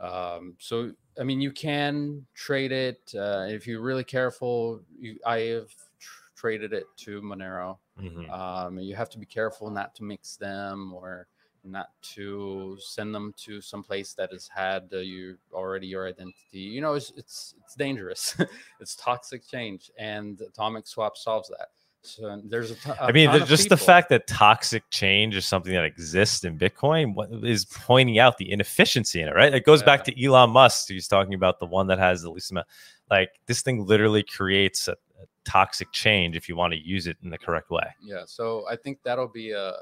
um, 0.00 0.56
so 0.58 0.92
i 1.20 1.22
mean 1.22 1.40
you 1.40 1.52
can 1.52 2.24
trade 2.34 2.72
it 2.72 3.12
uh, 3.16 3.46
if 3.48 3.66
you're 3.66 3.82
really 3.82 4.04
careful 4.04 4.80
you, 4.98 5.18
i 5.26 5.38
have 5.38 5.68
tr- 5.98 6.22
traded 6.34 6.72
it 6.72 6.84
to 6.96 7.20
monero. 7.22 7.78
Mhm. 8.00 8.30
um, 8.30 8.78
you 8.78 8.94
have 8.96 9.10
to 9.10 9.18
be 9.18 9.26
careful 9.26 9.70
not 9.70 9.94
to 9.96 10.04
mix 10.04 10.36
them 10.36 10.92
or 10.94 11.26
not 11.64 11.90
to 12.02 12.76
send 12.80 13.14
them 13.14 13.32
to 13.36 13.60
some 13.60 13.84
place 13.84 14.14
that 14.14 14.32
has 14.32 14.48
had 14.48 14.88
uh, 14.92 14.98
you 14.98 15.38
already 15.52 15.86
your 15.86 16.08
identity. 16.08 16.58
You 16.58 16.80
know 16.80 16.94
it's 16.94 17.10
it's, 17.16 17.54
it's 17.62 17.76
dangerous. 17.76 18.36
It's 18.80 18.96
toxic 18.96 19.46
change 19.46 19.90
and 19.96 20.40
atomic 20.40 20.88
swap 20.88 21.16
solves 21.16 21.48
that 21.50 21.68
so 22.04 22.40
there's 22.44 22.72
a 22.72 23.02
I 23.02 23.12
mean, 23.12 23.30
the, 23.30 23.40
just 23.40 23.68
the 23.68 23.76
fact 23.76 24.08
that 24.08 24.26
toxic 24.26 24.82
change 24.90 25.36
is 25.36 25.46
something 25.46 25.72
that 25.72 25.84
exists 25.84 26.42
in 26.44 26.58
Bitcoin 26.58 27.14
what, 27.14 27.30
is 27.44 27.64
pointing 27.64 28.18
out 28.18 28.38
the 28.38 28.50
inefficiency 28.50 29.20
in 29.20 29.28
it, 29.28 29.34
right? 29.34 29.54
It 29.54 29.64
goes 29.64 29.82
back 29.82 30.04
to 30.04 30.24
Elon 30.24 30.50
Musk, 30.50 30.88
He's 30.88 31.06
talking 31.06 31.34
about 31.34 31.60
the 31.60 31.66
one 31.66 31.86
that 31.86 32.00
has 32.00 32.22
the 32.22 32.30
least 32.30 32.50
amount. 32.50 32.66
Like 33.08 33.30
this 33.46 33.62
thing 33.62 33.86
literally 33.86 34.24
creates 34.24 34.88
a, 34.88 34.92
a 34.92 35.26
toxic 35.44 35.92
change 35.92 36.36
if 36.36 36.48
you 36.48 36.56
want 36.56 36.72
to 36.72 36.78
use 36.78 37.06
it 37.06 37.16
in 37.22 37.30
the 37.30 37.38
correct 37.38 37.70
way. 37.70 37.86
Yeah, 38.02 38.22
so 38.26 38.64
I 38.68 38.74
think 38.74 38.98
that'll 39.04 39.28
be 39.28 39.54
uh, 39.54 39.74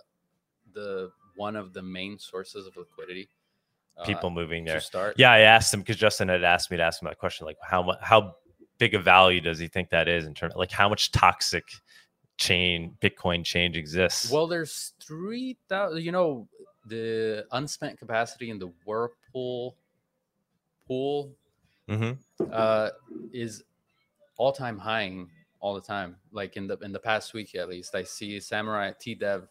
the 0.75 1.11
one 1.37 1.57
of 1.57 1.73
the 1.73 1.83
main 1.83 2.19
sources 2.19 2.67
of 2.67 2.77
liquidity. 2.77 3.31
uh, 3.97 4.05
People 4.05 4.29
moving 4.29 4.67
to 4.67 4.73
there. 4.73 4.81
start. 4.81 5.15
Yeah, 5.17 5.33
I 5.33 5.41
asked 5.41 5.73
him 5.73 5.81
because 5.81 5.97
Justin 5.97 6.29
had 6.29 6.45
asked 6.45 6.71
me 6.71 6.77
to 6.77 6.83
ask 6.83 7.01
him 7.01 7.07
that 7.07 7.19
question, 7.19 7.47
like 7.47 7.57
how 7.63 7.83
much, 7.83 7.99
how 8.03 8.35
big 8.79 8.95
a 8.95 8.99
value 8.99 9.41
does 9.41 9.59
he 9.59 9.69
think 9.69 9.91
that 9.91 10.09
is 10.09 10.27
in 10.27 10.35
terms, 10.35 10.55
of, 10.55 10.59
like 10.59 10.71
how 10.71 10.89
much 10.89 11.13
toxic 11.13 11.65
chain 12.41 12.97
Bitcoin 13.01 13.45
change 13.45 13.77
exists? 13.77 14.31
Well, 14.33 14.49
there's 14.49 14.95
three 15.01 15.57
thousand. 15.69 16.03
You 16.03 16.11
know, 16.11 16.49
the 16.87 17.47
unspent 17.53 17.99
capacity 17.99 18.51
in 18.51 18.59
the 18.59 18.73
Whirlpool 18.85 19.77
pool 20.89 21.37
Mhm. 21.89 22.19
uh, 22.51 22.91
is 23.33 23.63
all 24.37 24.53
time 24.53 24.79
high 24.79 25.27
all 25.61 25.75
the 25.75 25.81
time. 25.81 26.17
Like 26.33 26.57
in 26.57 26.67
the 26.67 26.79
in 26.79 26.93
the 26.93 26.99
past 26.99 27.35
week 27.35 27.55
at 27.55 27.69
least, 27.69 27.95
I 27.95 28.03
see 28.03 28.39
Samourai 28.39 28.99
T 28.99 29.15
Dev 29.15 29.47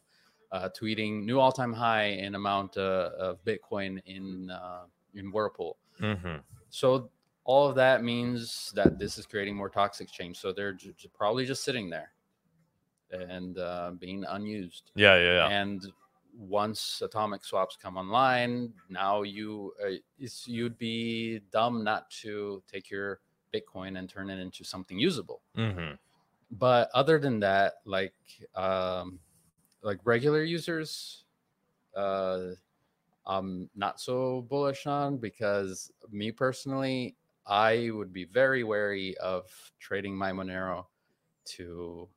uh, 0.52 0.68
tweeting 0.70 1.24
new 1.26 1.40
all-time 1.40 1.72
high 1.72 2.06
in 2.06 2.34
amount 2.34 2.76
uh, 2.76 3.12
of 3.20 3.38
Bitcoin 3.46 4.02
in 4.08 4.50
uh, 4.50 4.86
in 5.14 5.32
Whirlpool. 5.32 5.78
hmm 6.00 6.38
So 6.72 7.12
all 7.44 7.68
of 7.70 7.76
that 7.76 8.04
means 8.04 8.72
that 8.76 8.98
this 8.98 9.20
is 9.20 9.28
creating 9.28 9.56
more 9.56 9.70
toxic 9.70 10.10
change. 10.10 10.40
So 10.40 10.52
they're 10.52 10.74
j- 10.74 10.94
probably 11.16 11.46
just 11.46 11.64
sitting 11.64 11.90
there 11.90 12.12
and 13.12 13.58
uh, 13.58 13.92
being 13.98 14.24
unused. 14.26 14.92
Yeah, 14.96 15.16
yeah, 15.18 15.34
yeah. 15.34 15.50
And 15.50 15.86
once 16.34 17.02
atomic 17.02 17.44
swaps 17.44 17.76
come 17.76 17.98
online, 17.98 18.74
now 18.90 19.24
you 19.24 19.74
uh, 19.84 19.96
it's, 20.18 20.48
you'd 20.48 20.78
be 20.78 21.40
dumb 21.52 21.84
not 21.84 22.10
to 22.22 22.64
take 22.68 22.90
your 22.90 23.22
Bitcoin 23.54 23.98
and 23.98 24.10
turn 24.10 24.30
it 24.30 24.40
into 24.40 24.64
something 24.64 25.00
usable. 25.00 25.42
hmm 25.56 26.00
But 26.52 26.90
other 26.94 27.20
than 27.20 27.40
that, 27.42 27.76
like 27.86 28.16
um, 28.56 29.20
like 29.84 30.00
regular 30.06 30.44
users, 30.44 31.26
uh, 31.96 32.52
I'm 33.26 33.70
not 33.76 34.02
so 34.02 34.42
bullish 34.44 34.88
on 34.88 35.18
because 35.20 35.92
me 36.10 36.32
personally, 36.32 37.18
I 37.46 37.92
would 37.92 38.14
be 38.14 38.26
very 38.26 38.64
wary 38.64 39.18
of 39.20 39.52
trading 39.80 40.18
my 40.18 40.32
Monero 40.34 40.88
to 41.58 42.10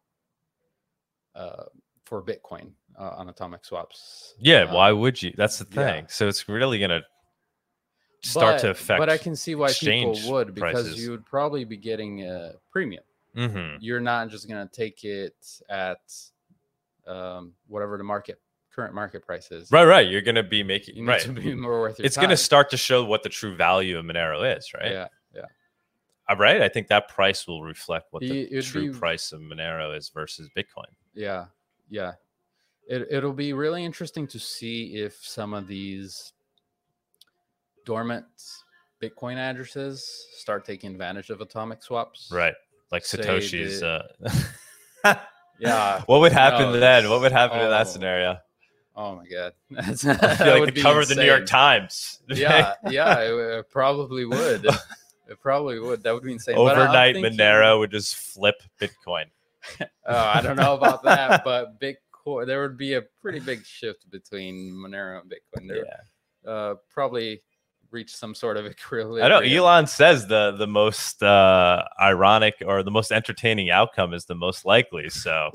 uh, 1.34 1.64
for 2.04 2.22
Bitcoin 2.22 2.70
uh, 2.98 3.14
on 3.16 3.28
atomic 3.28 3.64
swaps. 3.64 4.34
Yeah, 4.38 4.62
Uh, 4.64 4.74
why 4.74 4.92
would 4.92 5.22
you? 5.22 5.32
That's 5.36 5.58
the 5.58 5.66
yeah. 5.70 5.92
thing. 5.92 6.06
So 6.08 6.28
it's 6.28 6.48
really 6.48 6.78
gonna 6.78 7.02
start 8.22 8.60
to 8.60 8.70
affect. 8.70 8.98
But 8.98 9.08
I 9.08 9.18
can 9.18 9.34
see 9.36 9.54
why 9.54 9.72
people 9.72 10.18
would 10.26 10.54
because 10.54 10.84
prices. 10.84 11.02
you 11.02 11.10
would 11.10 11.24
probably 11.26 11.64
be 11.64 11.76
getting 11.76 12.22
a 12.24 12.52
premium. 12.70 13.04
hmm 13.34 13.76
You're 13.80 14.00
not 14.00 14.28
just 14.28 14.48
gonna 14.48 14.68
take 14.72 15.04
it 15.04 15.34
at 15.68 16.00
um, 17.06 17.54
whatever 17.66 17.98
the 17.98 18.04
market 18.04 18.40
current 18.74 18.94
market 18.94 19.24
price 19.24 19.50
is. 19.50 19.70
Right, 19.70 19.84
right. 19.84 20.08
You're 20.08 20.22
gonna 20.22 20.42
be 20.42 20.62
making 20.62 20.96
You 20.96 21.02
need 21.02 21.08
right. 21.08 21.20
to 21.22 21.32
be 21.32 21.54
more 21.54 21.80
worth 21.80 21.98
your 21.98 22.06
It's 22.06 22.16
gonna 22.16 22.36
start 22.36 22.70
to 22.70 22.76
show 22.76 23.04
what 23.04 23.22
the 23.22 23.28
true 23.28 23.54
value 23.54 23.98
of 23.98 24.04
Monero 24.04 24.56
is, 24.56 24.72
right? 24.74 24.90
Yeah. 24.92 25.08
Uh, 26.28 26.36
right. 26.36 26.62
I 26.62 26.68
think 26.68 26.88
that 26.88 27.08
price 27.08 27.46
will 27.46 27.62
reflect 27.62 28.12
what 28.12 28.20
the 28.20 28.42
it'd 28.52 28.64
true 28.64 28.92
be- 28.92 28.98
price 28.98 29.32
of 29.32 29.40
Monero 29.40 29.96
is 29.96 30.08
versus 30.08 30.48
Bitcoin. 30.56 30.90
Yeah, 31.14 31.46
yeah. 31.90 32.12
It 32.88 33.06
it'll 33.10 33.32
be 33.32 33.52
really 33.52 33.84
interesting 33.84 34.26
to 34.28 34.38
see 34.38 34.96
if 34.96 35.14
some 35.24 35.54
of 35.54 35.66
these 35.66 36.32
dormant 37.84 38.26
Bitcoin 39.02 39.36
addresses 39.36 40.26
start 40.36 40.64
taking 40.64 40.92
advantage 40.92 41.30
of 41.30 41.40
atomic 41.40 41.82
swaps. 41.82 42.30
Right. 42.32 42.54
Like 42.90 43.02
Satoshi's. 43.04 43.82
Uh... 43.82 44.06
Yeah. 45.58 46.02
what 46.06 46.20
would 46.20 46.32
happen 46.32 46.72
No, 46.72 46.80
then? 46.80 47.08
What 47.08 47.20
would 47.20 47.30
happen 47.30 47.60
in 47.60 47.66
oh. 47.66 47.70
that 47.70 47.86
scenario? 47.86 48.38
Oh 48.96 49.16
my 49.16 49.26
god. 49.26 49.52
That's 49.70 50.04
I 50.06 50.14
that 50.14 50.38
feel 50.38 50.52
like 50.52 50.60
would 50.60 50.74
the 50.74 50.82
cover 50.82 51.00
of 51.00 51.08
the 51.08 51.14
New 51.14 51.24
York. 51.24 51.46
Times. 51.46 52.20
Yeah, 52.28 52.74
yeah, 52.90 53.20
it, 53.20 53.32
it 53.32 53.70
probably 53.70 54.24
would. 54.24 54.66
It 55.32 55.40
probably 55.40 55.78
would. 55.80 56.02
That 56.02 56.12
would 56.14 56.22
be 56.22 56.32
insane. 56.32 56.56
Overnight 56.56 57.14
thinking- 57.16 57.32
Monero 57.38 57.78
would 57.78 57.90
just 57.90 58.16
flip 58.16 58.62
Bitcoin. 58.80 59.24
Oh, 60.04 60.16
I 60.16 60.40
don't 60.42 60.56
know 60.56 60.74
about 60.74 61.04
that, 61.04 61.44
but 61.44 61.80
Bitcoin, 61.80 62.46
there 62.46 62.62
would 62.62 62.76
be 62.76 62.94
a 62.94 63.02
pretty 63.20 63.38
big 63.38 63.64
shift 63.64 64.10
between 64.10 64.72
Monero 64.72 65.20
and 65.22 65.30
Bitcoin. 65.30 65.68
There, 65.68 65.84
Yeah. 65.86 66.50
uh, 66.50 66.74
probably 66.90 67.40
reach 67.92 68.14
some 68.14 68.34
sort 68.34 68.56
of 68.56 68.66
equilibrium. 68.66 69.24
I 69.24 69.28
know 69.28 69.38
Elon 69.38 69.86
says 69.86 70.26
the 70.26 70.52
the 70.58 70.66
most 70.66 71.22
uh, 71.22 71.84
ironic 72.00 72.56
or 72.66 72.82
the 72.82 72.90
most 72.90 73.12
entertaining 73.12 73.70
outcome 73.70 74.12
is 74.14 74.24
the 74.24 74.34
most 74.34 74.64
likely. 74.64 75.08
So 75.08 75.50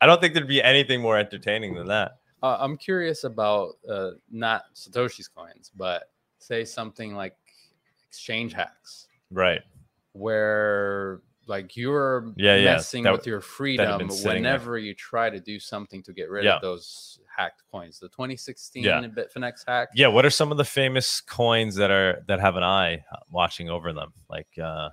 I 0.00 0.06
don't 0.06 0.20
think 0.20 0.34
there'd 0.34 0.46
be 0.46 0.62
anything 0.62 1.00
more 1.00 1.18
entertaining 1.18 1.74
than 1.74 1.88
that. 1.88 2.12
Uh, 2.42 2.56
I'm 2.60 2.76
curious 2.76 3.24
about 3.24 3.74
uh, 3.88 4.10
not 4.30 4.64
Satoshi's 4.76 5.26
coins, 5.28 5.72
but 5.76 6.04
say 6.38 6.64
something 6.64 7.14
like 7.16 7.34
exchange 8.12 8.52
hacks, 8.52 9.08
Right. 9.30 9.62
where 10.12 11.22
like 11.46 11.76
you're 11.76 12.32
Yeah, 12.36 12.56
yeah, 12.56 12.74
messing 12.74 13.02
that 13.04 13.12
with 13.12 13.26
your 13.26 13.40
freedom 13.40 14.08
sitting 14.10 14.22
there. 14.24 14.52
whenever 14.52 14.78
you 14.78 14.94
try 14.94 15.28
to 15.30 15.40
do 15.40 15.58
something 15.58 16.02
to 16.04 16.12
get 16.12 16.28
rid 16.30 16.44
Yeah. 16.44 16.56
of 16.56 16.62
those 16.62 17.18
hacked 17.36 17.62
coins. 17.72 17.98
The 17.98 18.08
2016 18.10 18.84
Yeah. 18.84 19.00
Bitfinex 19.00 19.64
hack. 19.66 19.88
Yeah. 19.94 20.06
What 20.08 20.24
are 20.24 20.30
some 20.30 20.52
of 20.52 20.58
the 20.58 20.64
famous 20.64 21.20
coins 21.22 21.74
that 21.76 21.90
are 21.90 22.22
that 22.28 22.38
have 22.38 22.56
an 22.56 22.62
eye 22.62 23.02
watching 23.30 23.70
over 23.70 23.92
them? 23.92 24.12
Like 24.28 24.46
uh, 24.58 24.90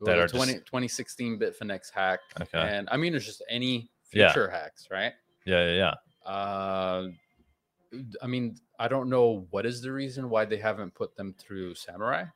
Well, 0.00 0.06
that 0.06 0.18
are 0.18 0.26
just- 0.26 0.34
2016 0.66 1.38
Bitfinex 1.38 1.92
hack. 1.92 2.20
Okay. 2.40 2.58
And 2.58 2.88
I 2.90 2.96
mean, 2.96 3.14
it's 3.14 3.24
just 3.26 3.42
any 3.48 3.90
Yeah. 4.12 4.32
future 4.32 4.48
hacks, 4.50 4.88
right? 4.90 5.12
yeah, 5.44 5.64
yeah, 5.68 5.74
yeah. 6.24 6.28
Uh, 6.30 7.08
I 8.20 8.26
mean, 8.26 8.56
I 8.78 8.88
don't 8.88 9.08
know 9.08 9.46
what 9.50 9.66
is 9.66 9.80
the 9.80 9.92
reason 9.92 10.30
why 10.30 10.44
they 10.44 10.56
haven't 10.56 10.94
put 10.94 11.16
them 11.16 11.34
through 11.38 11.74
Samourai. 11.74 12.30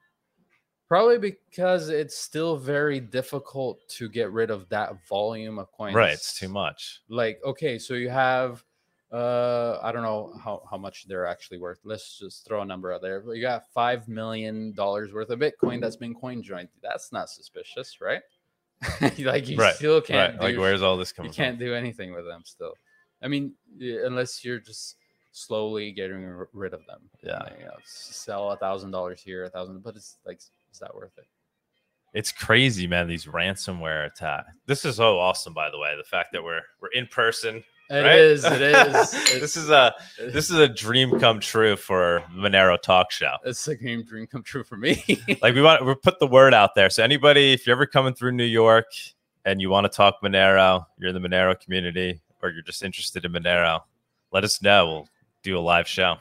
Probably 0.88 1.18
because 1.18 1.88
it's 1.88 2.16
still 2.18 2.56
very 2.56 2.98
difficult 2.98 3.78
to 3.90 4.08
get 4.08 4.32
rid 4.32 4.50
of 4.50 4.68
that 4.70 5.06
volume 5.08 5.60
of 5.60 5.70
coins. 5.70 5.94
Right. 5.94 6.12
It's 6.12 6.36
too 6.36 6.48
much. 6.48 7.02
Like, 7.08 7.38
okay, 7.44 7.78
so 7.78 7.94
you 7.94 8.08
have, 8.08 8.64
uh, 9.12 9.78
I 9.82 9.92
don't 9.92 10.02
know 10.02 10.34
how, 10.42 10.62
how 10.68 10.76
much 10.76 11.06
they're 11.06 11.26
actually 11.26 11.58
worth. 11.58 11.78
Let's 11.84 12.18
just 12.18 12.44
throw 12.44 12.62
a 12.62 12.64
number 12.64 12.92
out 12.92 13.02
there. 13.02 13.20
But 13.20 13.32
you 13.32 13.42
got 13.42 13.70
five 13.72 14.08
million 14.08 14.72
dollars 14.72 15.12
worth 15.12 15.30
of 15.30 15.38
Bitcoin 15.38 15.80
that's 15.80 15.94
been 15.94 16.12
coin 16.12 16.42
joined. 16.42 16.68
That's 16.82 17.12
not 17.12 17.30
suspicious, 17.30 18.00
right? 18.00 18.22
like 19.18 19.48
you 19.48 19.58
Right, 19.58 19.74
still 19.74 20.00
can't 20.00 20.40
Right. 20.40 20.54
Like 20.54 20.58
where's 20.58 20.82
all 20.82 20.96
this 20.96 21.12
coming 21.12 21.30
you 21.30 21.36
coming 21.36 21.50
can't 21.50 21.58
do 21.58 21.74
anything 21.74 22.12
with 22.14 22.24
them 22.24 22.42
still. 22.44 22.74
I 23.22 23.28
mean, 23.28 23.54
unless 23.78 24.44
you're 24.44 24.58
just 24.58 24.96
slowly 25.32 25.92
getting 25.92 26.24
r- 26.24 26.48
rid 26.52 26.74
of 26.74 26.84
them. 26.86 27.00
Yeah. 27.22 27.38
Like, 27.38 27.58
you 27.58 27.64
know, 27.66 27.76
sell 27.84 28.50
a 28.52 28.56
thousand 28.56 28.90
dollars 28.90 29.22
here, 29.22 29.44
a 29.44 29.50
thousand, 29.50 29.82
but 29.82 29.96
it's 29.96 30.18
like, 30.26 30.38
is 30.72 30.78
that 30.80 30.94
worth 30.94 31.16
it? 31.18 31.26
it's 32.12 32.32
crazy, 32.32 32.86
man. 32.86 33.06
These 33.06 33.26
ransomware 33.26 34.06
attacks. 34.06 34.48
This 34.66 34.84
is 34.84 34.96
so 34.96 35.18
awesome, 35.18 35.54
by 35.54 35.70
the 35.70 35.78
way. 35.78 35.94
The 35.96 36.04
fact 36.04 36.32
that 36.32 36.42
we're 36.42 36.62
we're 36.80 36.90
in 36.92 37.06
person. 37.06 37.62
It 37.88 37.94
right? 37.94 38.18
is. 38.18 38.44
It 38.44 38.62
is. 38.62 39.10
this 39.40 39.56
is 39.56 39.70
a 39.70 39.94
this 40.18 40.50
is 40.50 40.58
a 40.58 40.68
dream 40.68 41.18
come 41.20 41.40
true 41.40 41.76
for 41.76 42.22
Monero 42.34 42.80
Talk 42.80 43.10
Show. 43.10 43.34
It's 43.44 43.66
a 43.68 43.76
dream 43.76 44.04
dream 44.04 44.26
come 44.26 44.42
true 44.42 44.64
for 44.64 44.76
me. 44.76 45.02
Like 45.40 45.54
we 45.54 45.62
want 45.62 45.84
we 45.84 45.94
put 45.94 46.18
the 46.18 46.26
word 46.26 46.54
out 46.54 46.74
there. 46.74 46.90
So 46.90 47.02
anybody, 47.04 47.52
if 47.52 47.66
you're 47.66 47.76
ever 47.76 47.86
coming 47.86 48.14
through 48.14 48.32
New 48.32 48.44
York 48.44 48.86
and 49.44 49.60
you 49.60 49.70
want 49.70 49.84
to 49.84 49.96
talk 49.96 50.16
Monero, 50.22 50.84
you're 50.98 51.14
in 51.14 51.20
the 51.20 51.28
Monero 51.28 51.58
community, 51.58 52.20
or 52.42 52.50
you're 52.50 52.62
just 52.62 52.82
interested 52.82 53.24
in 53.24 53.32
Monero, 53.32 53.80
let 54.32 54.44
us 54.44 54.62
know. 54.62 54.86
We'll 54.86 55.08
do 55.42 55.58
a 55.58 55.60
live 55.60 55.88
show. 55.88 56.16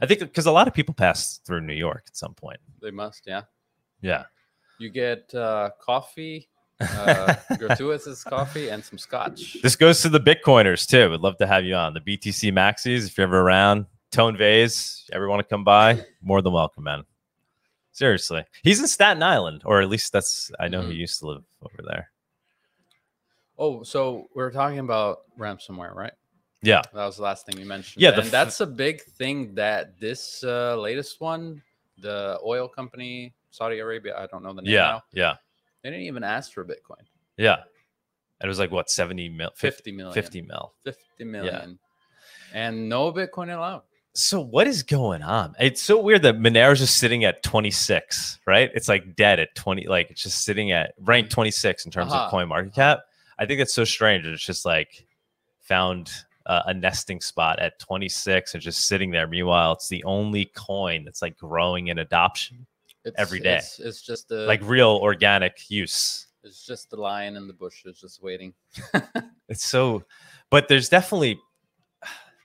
I 0.00 0.06
think 0.06 0.20
because 0.20 0.46
a 0.46 0.52
lot 0.52 0.66
of 0.68 0.74
people 0.74 0.94
pass 0.94 1.38
through 1.44 1.60
New 1.60 1.74
York 1.74 2.04
at 2.08 2.16
some 2.16 2.34
point. 2.34 2.58
they 2.82 2.90
must, 2.90 3.22
yeah. 3.26 3.42
Yeah. 4.00 4.24
You 4.78 4.90
get 4.90 5.32
uh, 5.34 5.70
coffee, 5.80 6.48
uh, 6.80 7.34
gratuitas 7.52 8.24
coffee, 8.24 8.68
and 8.70 8.84
some 8.84 8.98
scotch. 8.98 9.56
This 9.62 9.76
goes 9.76 10.02
to 10.02 10.08
the 10.08 10.18
Bitcoiners 10.20 10.86
too. 10.88 11.10
Would 11.10 11.20
love 11.20 11.36
to 11.38 11.46
have 11.46 11.64
you 11.64 11.74
on 11.76 11.94
the 11.94 12.00
BTC 12.00 12.52
Maxis 12.52 13.06
if 13.06 13.16
you're 13.16 13.26
ever 13.26 13.40
around. 13.40 13.86
Tone 14.10 14.36
Vays, 14.36 15.08
ever 15.12 15.28
want 15.28 15.40
to 15.40 15.48
come 15.48 15.64
by? 15.64 16.04
More 16.22 16.42
than 16.42 16.52
welcome, 16.52 16.84
man. 16.84 17.04
Seriously, 17.92 18.44
he's 18.64 18.80
in 18.80 18.88
Staten 18.88 19.22
Island, 19.22 19.62
or 19.64 19.80
at 19.80 19.88
least 19.88 20.12
that's 20.12 20.50
I 20.58 20.66
know 20.68 20.82
he 20.82 20.94
Mhm. 20.94 20.98
used 20.98 21.20
to 21.20 21.26
live 21.28 21.44
over 21.62 21.82
there. 21.86 22.10
Oh, 23.56 23.84
so 23.84 24.28
we're 24.34 24.50
talking 24.50 24.80
about 24.80 25.20
ransomware, 25.38 25.94
right? 25.94 26.12
Yeah, 26.64 26.82
That 26.92 27.04
was 27.06 27.16
the 27.16 27.22
last 27.22 27.46
thing 27.46 27.58
you 27.58 27.66
mentioned. 27.66 28.02
Yeah, 28.02 28.18
and 28.18 28.28
that's 28.30 28.60
a 28.60 28.66
big 28.66 29.02
thing 29.02 29.54
that 29.54 29.98
this 30.00 30.42
uh, 30.44 30.76
latest 30.76 31.20
one, 31.20 31.62
the 31.98 32.38
oil 32.44 32.68
company, 32.68 33.34
Saudi 33.50 33.78
Arabia, 33.78 34.16
I 34.18 34.26
don't 34.26 34.42
know 34.42 34.52
the 34.54 34.62
name 34.62 34.72
yeah, 34.72 34.80
now, 34.80 35.02
yeah, 35.12 35.34
they 35.82 35.90
didn't 35.90 36.06
even 36.06 36.24
ask 36.24 36.52
for 36.52 36.64
Bitcoin. 36.64 37.02
yeah. 37.36 37.58
It 38.42 38.48
was 38.48 38.58
like 38.58 38.70
what 38.72 38.90
seventy 38.90 39.28
mil, 39.30 39.50
50, 39.54 39.66
50 39.68 39.92
million. 39.92 40.12
50 40.14 40.42
mil. 40.42 40.74
50 40.84 41.24
million. 41.24 41.78
And 42.52 42.88
no 42.88 43.10
Bitcoin 43.12 43.54
allowed. 43.56 43.82
So 44.12 44.40
what 44.40 44.66
is 44.66 44.82
going 44.82 45.22
on? 45.22 45.54
It's 45.58 45.80
so 45.80 45.98
weird 45.98 46.22
that 46.22 46.36
Monero's 46.38 46.80
just 46.80 46.98
sitting 46.98 47.24
at 47.24 47.42
26, 47.42 48.40
right? 48.46 48.70
It's 48.74 48.88
like 48.88 49.16
dead 49.16 49.40
at 49.40 49.54
20, 49.54 49.86
like 49.88 50.10
it's 50.10 50.22
just 50.22 50.44
sitting 50.44 50.72
at 50.72 50.94
rank 51.00 51.30
26 51.30 51.86
in 51.86 51.90
terms 51.90 52.12
Uh-huh. 52.12 52.24
of 52.24 52.30
coin 52.30 52.48
market 52.48 52.74
cap. 52.74 53.00
I 53.38 53.46
think 53.46 53.60
that's 53.60 53.72
so 53.72 53.84
strange. 53.84 54.26
It's 54.26 54.44
just 54.44 54.64
like 54.66 55.06
found 55.60 56.10
uh, 56.46 56.62
a 56.66 56.74
nesting 56.74 57.20
spot 57.20 57.58
at 57.58 57.78
26 57.78 58.54
and 58.54 58.62
just 58.62 58.86
sitting 58.86 59.10
there. 59.10 59.26
Meanwhile, 59.26 59.72
it's 59.72 59.88
the 59.88 60.04
only 60.04 60.46
coin 60.54 61.04
that's 61.04 61.22
like 61.22 61.36
growing 61.38 61.88
in 61.88 61.98
adoption, 61.98 62.66
It's, 63.04 63.14
Every 63.18 63.40
day. 63.40 63.56
It's, 63.56 63.78
it's 63.80 64.02
just 64.02 64.28
the 64.28 64.46
like 64.46 64.60
real 64.62 64.98
organic 65.02 65.70
use. 65.70 66.26
it's 66.42 66.64
just 66.66 66.90
the 66.90 66.96
lion 67.00 67.36
in 67.36 67.46
the 67.46 67.54
bushes 67.54 67.98
just 68.00 68.22
waiting. 68.22 68.52
It's 69.48 69.64
so, 69.66 70.04
but 70.48 70.68
there's 70.68 70.88
definitely 70.88 71.38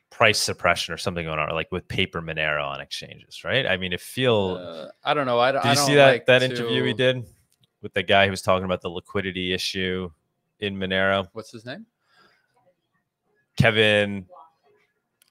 price 0.10 0.38
suppression 0.38 0.94
or 0.94 0.98
something 0.98 1.26
going 1.26 1.40
on, 1.40 1.50
like 1.52 1.72
with 1.72 1.88
paper 1.88 2.22
Monero 2.22 2.66
on 2.66 2.82
exchanges, 2.82 3.44
right? 3.46 3.66
I 3.66 3.78
mean, 3.78 3.94
it 3.94 4.02
feel. 4.02 4.58
Uh, 4.62 4.88
I 5.04 5.14
don't 5.14 5.26
know. 5.26 5.40
I, 5.40 5.54
don't- 5.54 5.62
Did 5.64 5.70
I 5.70 5.74
you 5.74 5.78
see 5.80 5.96
that 5.96 6.12
like 6.12 6.26
that 6.26 6.44
interview 6.44 6.84
he 6.84 6.94
to- 6.94 7.14
did 7.14 7.26
with 7.82 7.94
the 7.94 8.04
guy 8.04 8.26
who 8.26 8.32
was 8.32 8.42
talking 8.42 8.66
about 8.66 8.82
the 8.82 8.90
liquidity 8.90 9.54
issue 9.54 10.10
in 10.60 10.76
Monero? 10.76 11.28
What's 11.32 11.52
his 11.52 11.66
name? 11.66 11.86
Kevin. 13.60 14.26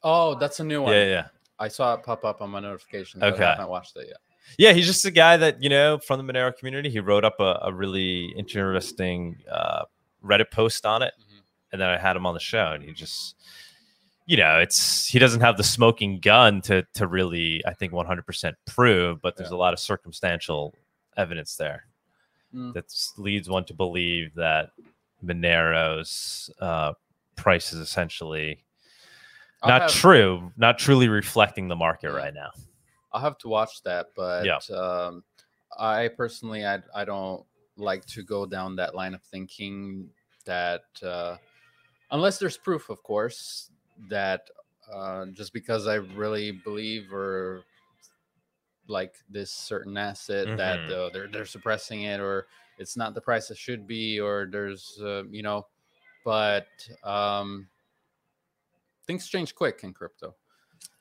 Oh, 0.02 0.34
that's 0.36 0.60
a 0.60 0.64
new 0.64 0.82
one. 0.82 0.92
Yeah, 0.92 1.04
yeah. 1.04 1.26
I 1.58 1.68
saw 1.68 1.94
it 1.94 2.02
pop 2.04 2.24
up 2.24 2.40
on 2.40 2.50
my 2.50 2.60
notifications. 2.60 3.22
Okay. 3.22 3.42
I 3.44 3.50
haven't 3.50 3.68
watched 3.68 3.96
it 3.96 4.06
yet. 4.08 4.18
Yeah, 4.56 4.72
he's 4.72 4.86
just 4.86 5.04
a 5.04 5.10
guy 5.10 5.36
that 5.36 5.62
you 5.62 5.68
know 5.68 5.98
from 5.98 6.24
the 6.24 6.32
Monero 6.32 6.56
community. 6.56 6.88
He 6.88 7.00
wrote 7.00 7.24
up 7.24 7.40
a, 7.40 7.58
a 7.62 7.72
really 7.72 8.26
interesting 8.36 9.36
uh, 9.50 9.82
Reddit 10.24 10.50
post 10.50 10.86
on 10.86 11.02
it, 11.02 11.12
Mhm. 11.20 11.40
and 11.72 11.80
then 11.80 11.88
I 11.90 11.98
had 11.98 12.16
him 12.16 12.24
on 12.26 12.32
the 12.34 12.40
show, 12.40 12.72
and 12.72 12.82
he 12.82 12.92
just, 12.92 13.34
you 14.24 14.36
know, 14.38 14.58
it's 14.58 15.06
he 15.06 15.18
doesn't 15.18 15.40
have 15.42 15.56
the 15.58 15.64
smoking 15.64 16.20
gun 16.20 16.62
to 16.62 16.82
to 16.94 17.06
really, 17.06 17.62
I 17.66 17.74
think, 17.74 17.92
one 17.92 18.06
hundred 18.06 18.24
percent 18.26 18.56
prove, 18.66 19.20
but 19.20 19.36
there's 19.36 19.50
Yeah. 19.50 19.56
a 19.56 19.58
lot 19.58 19.74
of 19.74 19.80
circumstantial 19.80 20.74
evidence 21.16 21.56
there 21.56 21.86
Mm. 22.54 22.72
that 22.72 22.86
leads 23.18 23.50
one 23.50 23.64
to 23.66 23.74
believe 23.74 24.34
that 24.36 24.70
Monero's 25.22 26.48
uh, 26.60 26.94
price 27.38 27.72
is 27.72 27.81
essentially 27.81 28.62
I'll 29.62 29.70
not 29.70 29.83
have- 29.83 29.90
true, 29.92 30.53
not 30.57 30.79
truly 30.79 31.09
reflecting 31.09 31.68
the 31.68 31.77
market 31.77 32.12
right 32.12 32.35
now. 32.35 32.51
I'll 33.12 33.22
have 33.22 33.38
to 33.38 33.48
watch 33.48 33.83
that, 33.85 34.09
but 34.14 34.44
Yeah. 34.44 34.77
um, 34.77 35.24
I 35.79 36.09
personally, 36.09 36.66
I, 36.66 36.81
I 36.94 37.05
don't 37.05 37.44
like 37.77 38.05
to 38.07 38.22
go 38.22 38.44
down 38.44 38.77
that 38.77 38.94
line 38.94 39.14
of 39.14 39.22
thinking 39.22 40.11
that 40.44 40.83
uh, 41.03 41.37
unless 42.11 42.38
there's 42.38 42.59
proof, 42.59 42.90
of 42.90 43.03
course, 43.03 43.70
that 44.11 44.51
uh, 44.92 45.27
just 45.33 45.53
because 45.53 45.87
I 45.87 45.94
really 45.96 46.51
believe 46.53 47.12
or 47.12 47.64
like 48.88 49.14
this 49.29 49.51
certain 49.51 49.96
asset 49.96 50.57
that 50.57 50.79
Mhm. 50.81 50.90
uh, 50.92 51.11
they're 51.11 51.29
they're 51.29 51.44
suppressing 51.44 52.03
it 52.03 52.20
or 52.20 52.46
it's 52.79 52.96
not 52.96 53.12
the 53.14 53.20
price 53.20 53.51
it 53.51 53.59
should 53.59 53.87
be 53.87 54.18
or 54.18 54.48
there's 54.51 54.98
uh, 55.03 55.24
you 55.31 55.42
know, 55.42 55.66
but 56.24 56.66
um, 57.04 57.68
things 59.07 59.28
change 59.28 59.54
quick 59.54 59.81
in 59.83 59.92
crypto. 59.92 60.35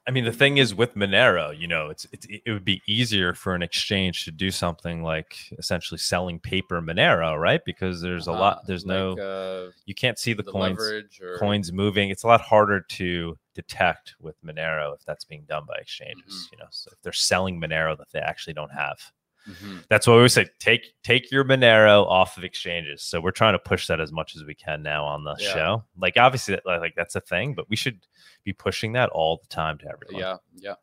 I 0.08 0.12
mean, 0.12 0.23
the 0.23 0.32
thing 0.32 0.56
is 0.56 0.73
with 0.73 0.95
Monero, 0.95 1.51
you 1.51 1.67
know, 1.67 1.89
it's, 1.89 2.08
it's 2.13 2.25
it 2.30 2.49
would 2.49 2.63
be 2.63 2.82
easier 2.88 3.34
for 3.34 3.53
an 3.56 3.62
exchange 3.62 4.23
to 4.23 4.32
do 4.32 4.51
something 4.51 5.03
like 5.03 5.36
essentially 5.60 5.97
selling 5.97 6.39
paper 6.39 6.82
Monero, 6.82 7.38
right? 7.38 7.60
Because 7.65 7.99
there's 7.99 8.30
a 8.30 8.32
Uh, 8.32 8.39
lot, 8.39 8.65
there's 8.67 8.86
like, 8.86 8.95
no, 8.95 9.17
uh, 9.17 9.71
you 9.86 9.93
can't 9.93 10.17
see 10.17 10.32
the, 10.32 10.43
the 10.43 10.51
coins 10.53 10.80
or 11.21 11.38
coins 11.38 11.73
moving. 11.73 12.10
It's 12.10 12.23
a 12.23 12.27
lot 12.27 12.39
harder 12.39 12.80
to 12.80 13.38
detect 13.53 14.15
with 14.21 14.41
Monero 14.41 14.95
if 14.95 15.03
that's 15.03 15.25
being 15.25 15.43
done 15.43 15.65
by 15.67 15.75
exchanges. 15.75 16.23
Mm-hmm. 16.34 16.53
You 16.53 16.58
know, 16.60 16.67
so 16.71 16.89
if 16.93 17.01
they're 17.01 17.12
selling 17.12 17.60
Monero 17.60 17.97
that 17.97 18.10
they 18.13 18.19
actually 18.19 18.53
don't 18.53 18.71
have. 18.71 19.12
Mhm. 19.47 19.86
That's 19.88 20.05
why 20.07 20.21
we 20.21 20.27
say 20.27 20.45
take 20.60 20.93
take 21.03 21.31
your 21.31 21.45
Monero 21.45 22.05
off 22.05 22.38
of 22.38 22.43
exchanges. 22.43 23.01
So 23.01 23.21
we're 23.21 23.31
trying 23.31 23.53
to 23.53 23.60
push 23.60 23.88
that 23.88 24.01
as 24.01 24.12
much 24.12 24.36
as 24.36 24.43
we 24.43 24.53
can 24.53 24.83
now 24.83 25.05
on 25.05 25.23
the 25.23 25.36
Yeah. 25.39 25.53
show. 25.53 25.86
Like 25.97 26.17
obviously, 26.17 26.60
like 26.65 26.95
that's 26.95 27.15
a 27.15 27.21
thing, 27.21 27.53
but 27.53 27.69
we 27.69 27.75
should 27.75 28.05
be 28.43 28.51
pushing 28.53 28.93
that 28.93 29.10
all 29.10 29.38
the 29.38 29.47
time 29.47 29.77
to 29.79 29.86
everyone. 29.89 30.19
Yeah, 30.21 30.38
yeah. 30.55 30.75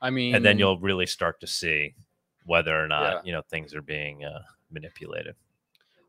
I 0.00 0.10
mean, 0.10 0.34
and 0.34 0.44
then 0.44 0.58
you'll 0.58 0.78
really 0.78 1.06
start 1.06 1.40
to 1.40 1.46
see 1.46 1.94
whether 2.46 2.78
or 2.78 2.86
not 2.86 3.12
Yeah. 3.12 3.20
you 3.24 3.32
know 3.32 3.42
things 3.42 3.74
are 3.74 3.82
being 3.82 4.24
uh, 4.24 4.42
manipulated. 4.70 5.34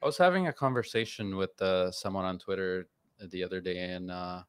I 0.02 0.06
was 0.06 0.18
having 0.18 0.48
a 0.48 0.54
conversation 0.54 1.36
with 1.38 1.60
uh, 1.62 1.90
someone 1.92 2.26
on 2.26 2.38
Twitter 2.38 2.88
the 3.20 3.44
other 3.44 3.62
day, 3.62 3.80
and 3.80 4.12
uh, 4.12 4.44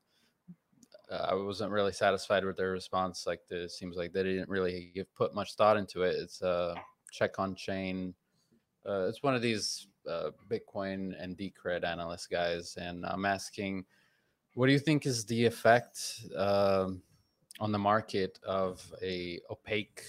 I 1.10 1.34
wasn't 1.34 1.70
really 1.70 1.92
satisfied 1.92 2.44
with 2.44 2.56
their 2.56 2.72
response. 2.72 3.26
Like, 3.26 3.40
it 3.48 3.70
seems 3.70 3.96
like 3.96 4.12
they 4.12 4.24
didn't 4.24 4.48
really 4.48 4.90
give 4.94 5.06
put 5.14 5.34
much 5.34 5.54
thought 5.54 5.76
into 5.76 6.02
it. 6.02 6.16
It's 6.16 6.42
a 6.42 6.74
check 7.10 7.38
on 7.38 7.54
chain. 7.54 8.14
Uh, 8.88 9.06
it's 9.08 9.22
one 9.22 9.34
of 9.34 9.42
these 9.42 9.88
uh, 10.08 10.30
Bitcoin 10.48 11.14
and 11.20 11.36
Decred 11.36 11.84
analyst 11.84 12.30
guys, 12.30 12.76
and 12.80 13.04
I'm 13.06 13.24
asking, 13.24 13.84
what 14.54 14.66
do 14.66 14.72
you 14.72 14.78
think 14.78 15.06
is 15.06 15.24
the 15.24 15.44
effect 15.44 16.22
um, 16.36 17.02
on 17.60 17.72
the 17.72 17.78
market 17.78 18.38
of 18.44 18.84
a 19.02 19.40
opaque 19.50 20.04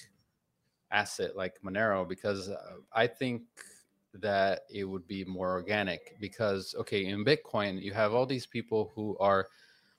asset 0.91 1.35
like 1.35 1.55
Monero? 1.63 2.07
Because 2.07 2.49
uh, 2.49 2.77
I 2.93 3.07
think 3.07 3.41
that 4.13 4.61
it 4.69 4.83
would 4.83 5.05
be 5.07 5.23
more 5.25 5.51
organic 5.51 6.15
because 6.19 6.73
okay 6.79 7.05
in 7.05 7.23
bitcoin 7.23 7.79
you 7.79 7.93
have 7.93 8.13
all 8.15 8.25
these 8.25 8.47
people 8.47 8.91
who 8.95 9.15
are 9.19 9.47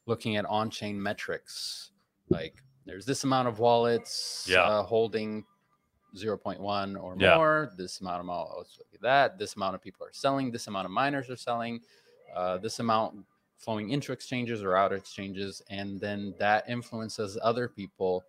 looking 0.06 0.36
at 0.36 0.44
on-chain 0.46 1.00
metrics 1.00 1.90
like 2.28 2.56
there's 2.84 3.04
this 3.06 3.22
amount 3.22 3.46
of 3.46 3.60
wallets 3.60 4.46
Yeah. 4.50 4.62
uh, 4.62 4.82
holding 4.82 5.44
0.1 6.16 7.02
or 7.02 7.14
Yeah. 7.18 7.36
more 7.36 7.72
this 7.76 8.00
amount 8.00 8.28
of 8.28 8.66
at 8.94 9.00
that 9.00 9.38
this 9.38 9.56
amount 9.56 9.74
of 9.74 9.82
people 9.82 10.06
are 10.06 10.12
selling 10.12 10.50
this 10.50 10.66
amount 10.66 10.86
of 10.86 10.90
miners 10.90 11.28
are 11.30 11.36
selling 11.36 11.80
uh, 12.34 12.58
this 12.58 12.78
amount 12.78 13.24
flowing 13.56 13.90
into 13.90 14.12
exchanges 14.12 14.62
or 14.62 14.76
out 14.76 14.92
of 14.92 14.98
exchanges 14.98 15.62
and 15.68 16.00
then 16.00 16.34
that 16.38 16.68
influences 16.68 17.38
other 17.42 17.68
people 17.68 18.24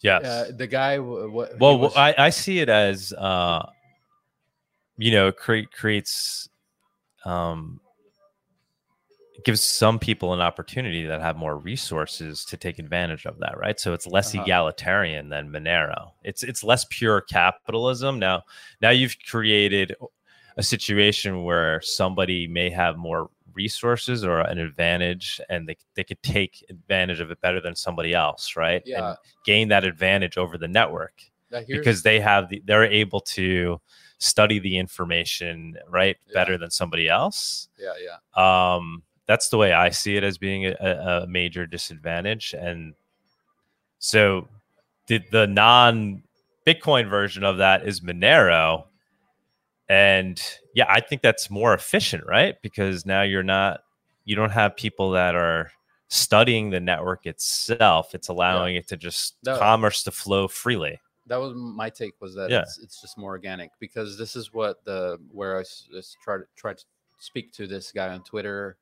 Yes. 0.00 0.24
uh, 0.24 0.52
the 0.56 0.66
guy 0.66 0.98
what 0.98 1.58
well, 1.60 1.78
well, 1.78 1.92
I, 1.94 2.14
I 2.18 2.30
see 2.30 2.58
it 2.58 2.68
as 2.68 3.12
uh, 3.12 3.64
you 4.98 5.10
know, 5.12 5.32
create 5.32 5.72
creates 5.72 6.48
um 7.24 7.80
gives 9.44 9.62
some 9.62 9.98
people 9.98 10.32
an 10.34 10.40
opportunity 10.40 11.04
that 11.06 11.20
have 11.20 11.36
more 11.36 11.56
resources 11.58 12.44
to 12.46 12.56
take 12.56 12.78
advantage 12.78 13.24
of 13.26 13.38
that, 13.38 13.56
right? 13.58 13.78
So 13.80 13.92
it's 13.94 14.06
less 14.06 14.34
Uh-huh. 14.34 14.42
egalitarian 14.44 15.28
than 15.28 15.50
Monero. 15.50 16.12
It's 16.22 16.42
it's 16.42 16.62
less 16.64 16.84
pure 16.90 17.20
capitalism. 17.22 18.18
Now 18.18 18.42
now 18.80 18.90
you've 18.90 19.16
created 19.28 19.94
a 20.56 20.62
situation 20.62 21.44
where 21.44 21.80
somebody 21.80 22.46
may 22.46 22.68
have 22.70 22.96
more 22.96 23.30
resources 23.54 24.24
or 24.24 24.40
an 24.40 24.58
advantage 24.58 25.40
and 25.50 25.68
they, 25.68 25.76
they 25.94 26.04
could 26.04 26.22
take 26.22 26.64
advantage 26.70 27.20
of 27.20 27.30
it 27.30 27.40
better 27.40 27.60
than 27.60 27.74
somebody 27.76 28.14
else, 28.14 28.56
right? 28.56 28.82
yeah 28.86 29.08
And 29.08 29.16
gain 29.44 29.68
that 29.68 29.84
advantage 29.84 30.36
over 30.38 30.56
the 30.58 30.68
network 30.68 31.22
because 31.82 32.02
they 32.02 32.20
have 32.20 32.48
the, 32.48 32.62
they're 32.64 32.84
able 32.84 33.20
to 33.20 33.80
study 34.18 34.58
the 34.58 34.78
information 34.78 35.76
right 35.88 36.16
Yeah. 36.28 36.34
better 36.34 36.56
than 36.58 36.70
somebody 36.70 37.08
else 37.08 37.68
yeah 37.78 37.92
yeah 38.06 38.74
um 38.76 39.02
that's 39.26 39.48
the 39.48 39.56
way 39.56 39.72
i 39.72 39.88
see 39.90 40.16
it 40.16 40.24
as 40.24 40.38
being 40.38 40.66
a, 40.66 41.22
a 41.22 41.26
major 41.26 41.66
disadvantage. 41.66 42.54
And 42.58 42.94
so 43.98 44.48
the, 45.06 45.20
the 45.30 45.46
non 45.46 46.22
bitcoin 46.66 47.08
version 47.08 47.44
of 47.44 47.58
that 47.58 47.86
is 47.86 48.00
monero. 48.00 48.84
And 49.88 50.42
yeah 50.74 50.86
i 50.88 51.00
think 51.00 51.22
that's 51.22 51.50
more 51.50 51.74
efficient 51.74 52.24
right? 52.26 52.56
Because 52.62 53.04
now 53.04 53.22
you're 53.22 53.42
not 53.42 53.80
you 54.24 54.36
don't 54.36 54.50
have 54.50 54.76
people 54.76 55.10
that 55.12 55.34
are 55.34 55.70
studying 56.08 56.70
the 56.70 56.78
network 56.78 57.26
itself. 57.26 58.14
It's 58.14 58.28
allowing 58.28 58.76
it 58.76 58.86
to 58.88 58.96
just 58.96 59.34
No. 59.44 59.58
commerce 59.58 60.02
to 60.04 60.10
flow 60.10 60.46
freely. 60.46 61.00
That 61.26 61.38
was 61.40 61.54
my 61.54 61.88
take 61.90 62.14
was 62.20 62.34
that 62.34 62.50
Yeah. 62.50 62.60
it's, 62.62 62.78
it's 62.78 63.00
just 63.00 63.16
more 63.18 63.30
organic 63.30 63.70
because 63.80 64.18
this 64.18 64.36
is 64.36 64.52
what 64.52 64.84
the 64.84 65.18
where 65.32 65.56
I 65.56 65.60
s- 65.60 66.16
tried 66.22 66.38
to 66.38 66.44
tried 66.56 66.78
to 66.78 66.84
speak 67.18 67.52
to 67.54 67.66
this 67.66 67.90
guy 67.92 68.08
on 68.08 68.22
Twitter, 68.24 68.76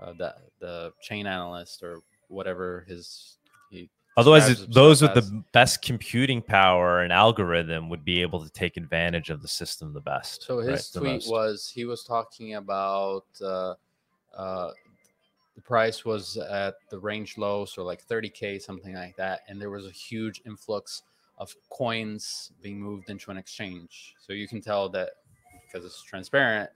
uh, 0.00 0.12
the 0.12 0.34
the 0.60 0.92
chain 1.02 1.26
analyst 1.26 1.82
or 1.82 2.00
whatever 2.28 2.84
his 2.88 3.38
he 3.70 3.88
Otherwise, 4.16 4.66
those 4.68 5.02
with 5.02 5.10
himself 5.12 5.26
the 5.32 5.44
best 5.52 5.82
computing 5.82 6.40
power 6.40 7.00
and 7.00 7.12
algorithm 7.12 7.88
would 7.88 8.04
be 8.04 8.22
able 8.22 8.44
to 8.44 8.50
take 8.50 8.76
advantage 8.76 9.28
of 9.28 9.42
the 9.42 9.48
system 9.48 9.92
the 9.92 10.00
best. 10.00 10.44
So 10.44 10.58
his 10.58 10.90
The 10.90 11.00
tweet 11.00 11.24
was 11.26 11.68
he 11.74 11.84
was 11.84 12.04
talking 12.04 12.54
about 12.54 13.24
uh, 13.42 13.74
uh, 14.36 14.70
the 15.56 15.60
price 15.62 16.04
was 16.04 16.36
at 16.36 16.76
the 16.90 16.98
range 16.98 17.38
low, 17.38 17.64
so 17.64 17.82
like 17.82 18.06
30k, 18.06 18.62
something 18.62 18.94
like 18.94 19.16
that, 19.16 19.40
and 19.48 19.60
there 19.60 19.70
was 19.70 19.86
a 19.86 19.90
huge 19.90 20.42
influx 20.46 21.02
of 21.38 21.52
coins 21.70 22.52
being 22.62 22.80
moved 22.80 23.10
into 23.10 23.32
an 23.32 23.36
exchange. 23.36 24.14
So 24.20 24.32
you 24.32 24.46
can 24.46 24.60
tell 24.60 24.88
that 24.90 25.10
because 25.66 25.84
it's 25.84 26.02
transparent, 26.02 26.70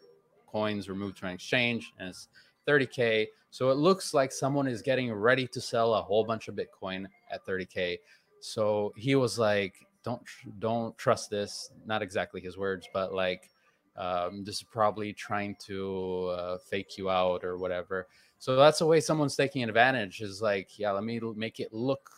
coins 0.48 0.88
were 0.88 0.96
moved 0.96 1.18
to 1.18 1.26
an 1.26 1.34
exchange, 1.34 1.92
and 1.98 2.08
it's 2.08 2.28
30k. 2.68 3.28
So 3.50 3.70
it 3.70 3.74
looks 3.76 4.12
like 4.14 4.32
someone 4.32 4.68
is 4.68 4.82
getting 4.82 5.12
ready 5.12 5.46
to 5.48 5.60
sell 5.60 5.94
a 5.94 6.02
whole 6.02 6.24
bunch 6.24 6.48
of 6.48 6.56
Bitcoin 6.56 7.06
at 7.30 7.44
30k. 7.46 7.98
So 8.40 8.92
he 8.96 9.14
was 9.16 9.38
like, 9.38 9.86
"Don't 10.04 10.22
don't 10.58 10.96
trust 10.98 11.30
this." 11.30 11.72
Not 11.86 12.02
exactly 12.02 12.40
his 12.40 12.56
words, 12.58 12.86
but 12.92 13.12
like, 13.14 13.50
um, 13.96 14.44
this 14.44 14.56
is 14.56 14.62
probably 14.62 15.12
trying 15.12 15.56
to 15.66 16.26
uh, 16.28 16.58
fake 16.58 16.96
you 16.98 17.10
out 17.10 17.44
or 17.44 17.58
whatever. 17.58 18.08
So 18.38 18.56
that's 18.56 18.78
the 18.78 18.86
way 18.86 19.00
someone's 19.00 19.36
taking 19.36 19.64
advantage. 19.64 20.20
Is 20.20 20.40
like, 20.42 20.78
yeah, 20.78 20.92
let 20.92 21.04
me 21.04 21.20
make 21.36 21.58
it 21.60 21.72
look 21.72 22.10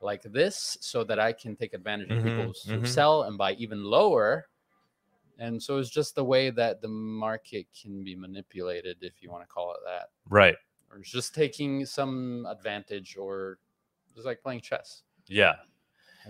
like 0.00 0.22
this 0.22 0.78
so 0.80 1.04
that 1.04 1.18
I 1.18 1.32
can 1.32 1.56
take 1.56 1.74
advantage 1.74 2.12
of 2.12 2.20
Mhm, 2.20 2.22
people 2.22 2.54
who 2.72 2.84
mhm. 2.84 2.84
sell 2.84 3.24
and 3.24 3.38
buy 3.38 3.52
even 3.54 3.82
lower. 3.84 4.48
And 5.38 5.62
so 5.62 5.78
it's 5.78 5.90
just 5.90 6.14
the 6.14 6.24
way 6.24 6.50
that 6.50 6.82
the 6.82 6.88
market 6.88 7.66
can 7.80 8.02
be 8.02 8.16
manipulated, 8.16 8.98
if 9.02 9.22
you 9.22 9.30
want 9.30 9.44
to 9.44 9.48
call 9.48 9.72
it 9.72 9.80
that 9.86 10.08
right. 10.28 10.56
or 10.90 10.98
it's 10.98 11.10
just 11.10 11.34
taking 11.34 11.86
some 11.86 12.46
advantage 12.50 13.16
or 13.16 13.58
just 14.14 14.26
like 14.26 14.42
playing 14.42 14.60
chess. 14.60 15.02
Yeah. 15.26 15.54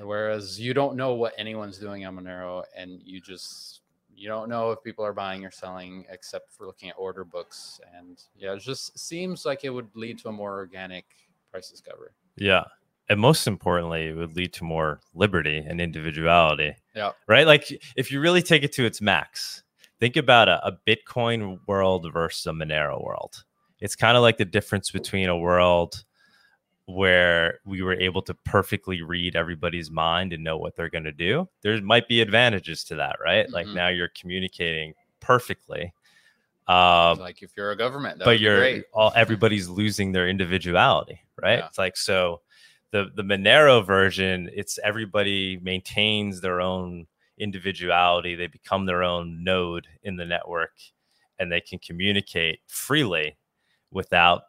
Whereas 0.01 0.61
you 0.61 0.75
don't 0.75 0.97
know 0.97 1.15
what 1.15 1.33
anyone's 1.39 1.79
doing 1.79 2.05
on 2.05 2.17
Monero 2.17 2.63
and 2.77 3.01
you 3.03 3.21
just 3.21 3.81
you 4.15 4.29
don't 4.29 4.49
know 4.49 4.73
if 4.73 4.83
people 4.83 5.05
are 5.05 5.13
buying 5.13 5.45
or 5.45 5.51
selling 5.51 6.05
except 6.11 6.53
for 6.53 6.67
looking 6.67 6.91
at 6.91 6.97
order 6.99 7.25
books. 7.25 7.81
And 7.97 8.21
yeah, 8.37 8.55
it 8.55 8.61
just 8.61 8.99
seems 8.99 9.47
like 9.47 9.65
it 9.65 9.71
would 9.71 9.89
lead 9.95 10.19
to 10.21 10.29
a 10.29 10.33
more 10.33 10.57
organic 10.57 11.05
price 11.51 11.71
discovery. 11.71 12.11
Yeah. 12.37 12.65
And 13.09 13.19
most 13.21 13.47
importantly, 13.47 14.09
it 14.09 14.17
would 14.17 14.37
lead 14.37 14.53
to 14.55 14.65
more 14.65 15.01
liberty 15.15 15.65
and 15.67 15.81
individuality. 15.81 16.75
Yeah. 16.95 17.13
Right. 17.27 17.47
Like 17.47 17.67
if 17.97 18.13
you 18.13 18.21
really 18.21 18.43
take 18.43 18.63
it 18.63 18.73
to 18.75 18.85
its 18.85 19.01
max, 19.01 19.63
think 19.99 20.17
about 20.17 20.49
a, 20.49 20.67
a 20.67 20.73
Bitcoin 20.87 21.59
world 21.67 22.07
versus 22.13 22.45
a 22.47 22.51
Monero 22.51 23.03
world. 23.03 23.45
It's 23.81 23.97
kind 23.97 24.17
of 24.17 24.23
like 24.23 24.37
the 24.37 24.45
difference 24.45 24.91
between 24.91 25.29
a 25.29 25.37
world 25.39 26.05
where 26.87 27.61
we 27.67 27.83
were 27.83 27.95
able 27.95 28.23
to 28.23 28.35
perfectly 28.45 29.03
read 29.03 29.37
everybody's 29.37 29.91
mind 29.91 30.33
and 30.33 30.43
know 30.43 30.57
what 30.57 30.75
they're 30.75 30.89
going 30.89 31.05
to 31.05 31.13
do. 31.13 31.49
There 31.63 31.81
might 31.83 32.09
be 32.09 32.21
advantages 32.23 32.83
to 32.85 32.95
that, 32.97 33.17
right? 33.23 33.49
Like 33.51 33.67
Mhm. 33.67 33.75
now 33.75 33.89
you're 33.89 34.09
communicating 34.19 34.95
perfectly. 35.21 35.93
Um, 36.67 37.19
like 37.19 37.43
if 37.43 37.53
you're 37.57 37.71
a 37.73 37.77
government, 37.77 38.21
but 38.25 38.41
you're 38.41 38.59
great. 38.59 38.85
all 38.93 39.13
everybody's 39.15 39.69
losing 39.69 40.13
their 40.13 40.29
individuality, 40.29 41.21
right? 41.41 41.59
Yeah. 41.61 41.67
It's 41.67 41.79
like 41.79 41.97
so 41.97 42.41
the 42.93 43.07
the 43.15 43.23
Monero 43.23 43.85
version, 43.85 44.51
it's 44.53 44.79
everybody 44.83 45.59
maintains 45.63 46.41
their 46.41 46.61
own 46.61 47.07
individuality. 47.39 48.35
They 48.35 48.47
become 48.47 48.87
their 48.87 49.03
own 49.03 49.45
node 49.45 49.87
in 50.03 50.17
the 50.17 50.25
network, 50.25 50.73
and 51.39 51.51
they 51.53 51.61
can 51.61 51.79
communicate 51.79 52.61
freely 52.67 53.37
without 53.91 54.43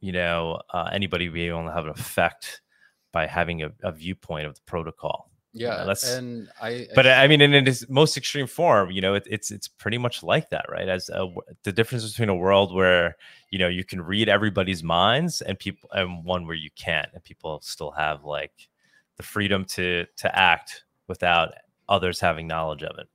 you 0.00 0.12
know 0.12 0.60
uh, 0.72 0.88
anybody 0.92 1.28
being 1.28 1.50
able 1.50 1.66
to 1.66 1.72
have 1.72 1.84
an 1.84 1.90
effect 1.90 2.62
by 3.12 3.26
having 3.26 3.62
a, 3.62 3.70
a 3.82 3.92
viewpoint 3.92 4.46
of 4.46 4.54
the 4.54 4.62
protocol. 4.66 5.29
Yeah, 5.52 5.78
that's- 5.78 6.08
and 6.12 6.48
I. 6.62 6.86
But 6.94 7.06
I 7.08 7.26
mean, 7.26 7.40
in 7.40 7.52
its 7.54 7.88
most 7.88 8.16
extreme 8.16 8.46
form, 8.46 8.90
you 8.92 9.00
know, 9.00 9.14
it, 9.14 9.26
it's 9.28 9.50
it's 9.50 9.66
pretty 9.66 9.98
much 9.98 10.22
like 10.22 10.50
that, 10.50 10.66
right? 10.68 10.88
As 10.88 11.08
a, 11.08 11.18
w- 11.18 11.40
the 11.64 11.72
difference 11.72 12.08
between 12.08 12.28
a 12.28 12.34
world 12.36 12.72
where 12.74 13.16
you 13.50 13.58
know 13.58 13.66
you 13.68 13.82
can 13.84 14.00
read 14.00 14.28
everybody's 14.28 14.82
minds 14.84 15.42
and 15.42 15.58
people, 15.58 15.90
and 15.92 16.24
one 16.24 16.46
where 16.46 16.54
you 16.54 16.70
can't, 16.76 17.08
and 17.14 17.24
people 17.24 17.60
still 17.62 17.90
have 17.90 18.24
like 18.24 18.68
the 19.16 19.24
freedom 19.24 19.64
to 19.64 20.06
to 20.18 20.38
act 20.38 20.84
without 21.08 21.52
others 21.88 22.20
having 22.20 22.46
knowledge 22.46 22.84
of 22.84 22.96
it. 22.98 23.08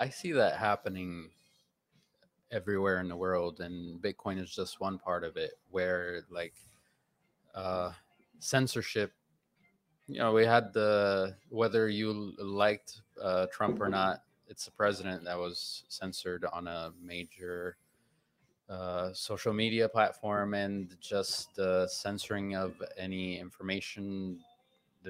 I 0.00 0.08
see 0.08 0.32
that 0.32 0.56
happening 0.56 1.28
everywhere 2.50 2.98
in 3.00 3.08
the 3.08 3.16
world, 3.16 3.60
and 3.60 4.00
Bitcoin 4.00 4.40
is 4.42 4.50
just 4.54 4.80
one 4.80 4.98
part 4.98 5.22
of 5.22 5.36
it. 5.36 5.52
Where 5.70 6.22
like 6.30 6.54
uh, 7.54 7.92
censorship, 8.38 9.12
you 10.08 10.18
know, 10.18 10.32
we 10.32 10.44
had 10.44 10.72
the 10.72 11.34
whether 11.48 11.88
you 11.88 12.32
liked 12.38 13.00
uh, 13.20 13.46
Trump 13.52 13.80
or 13.80 13.88
not, 13.88 14.22
it's 14.48 14.64
the 14.64 14.70
president 14.72 15.24
that 15.24 15.38
was 15.38 15.84
censored 15.88 16.44
on 16.52 16.66
a 16.68 16.92
major 17.02 17.76
uh, 18.68 19.12
social 19.12 19.52
media 19.52 19.88
platform, 19.88 20.54
and 20.54 20.96
just 21.00 21.54
the 21.56 21.86
censoring 21.88 22.56
of 22.56 22.74
any 22.96 23.38
information 23.38 24.38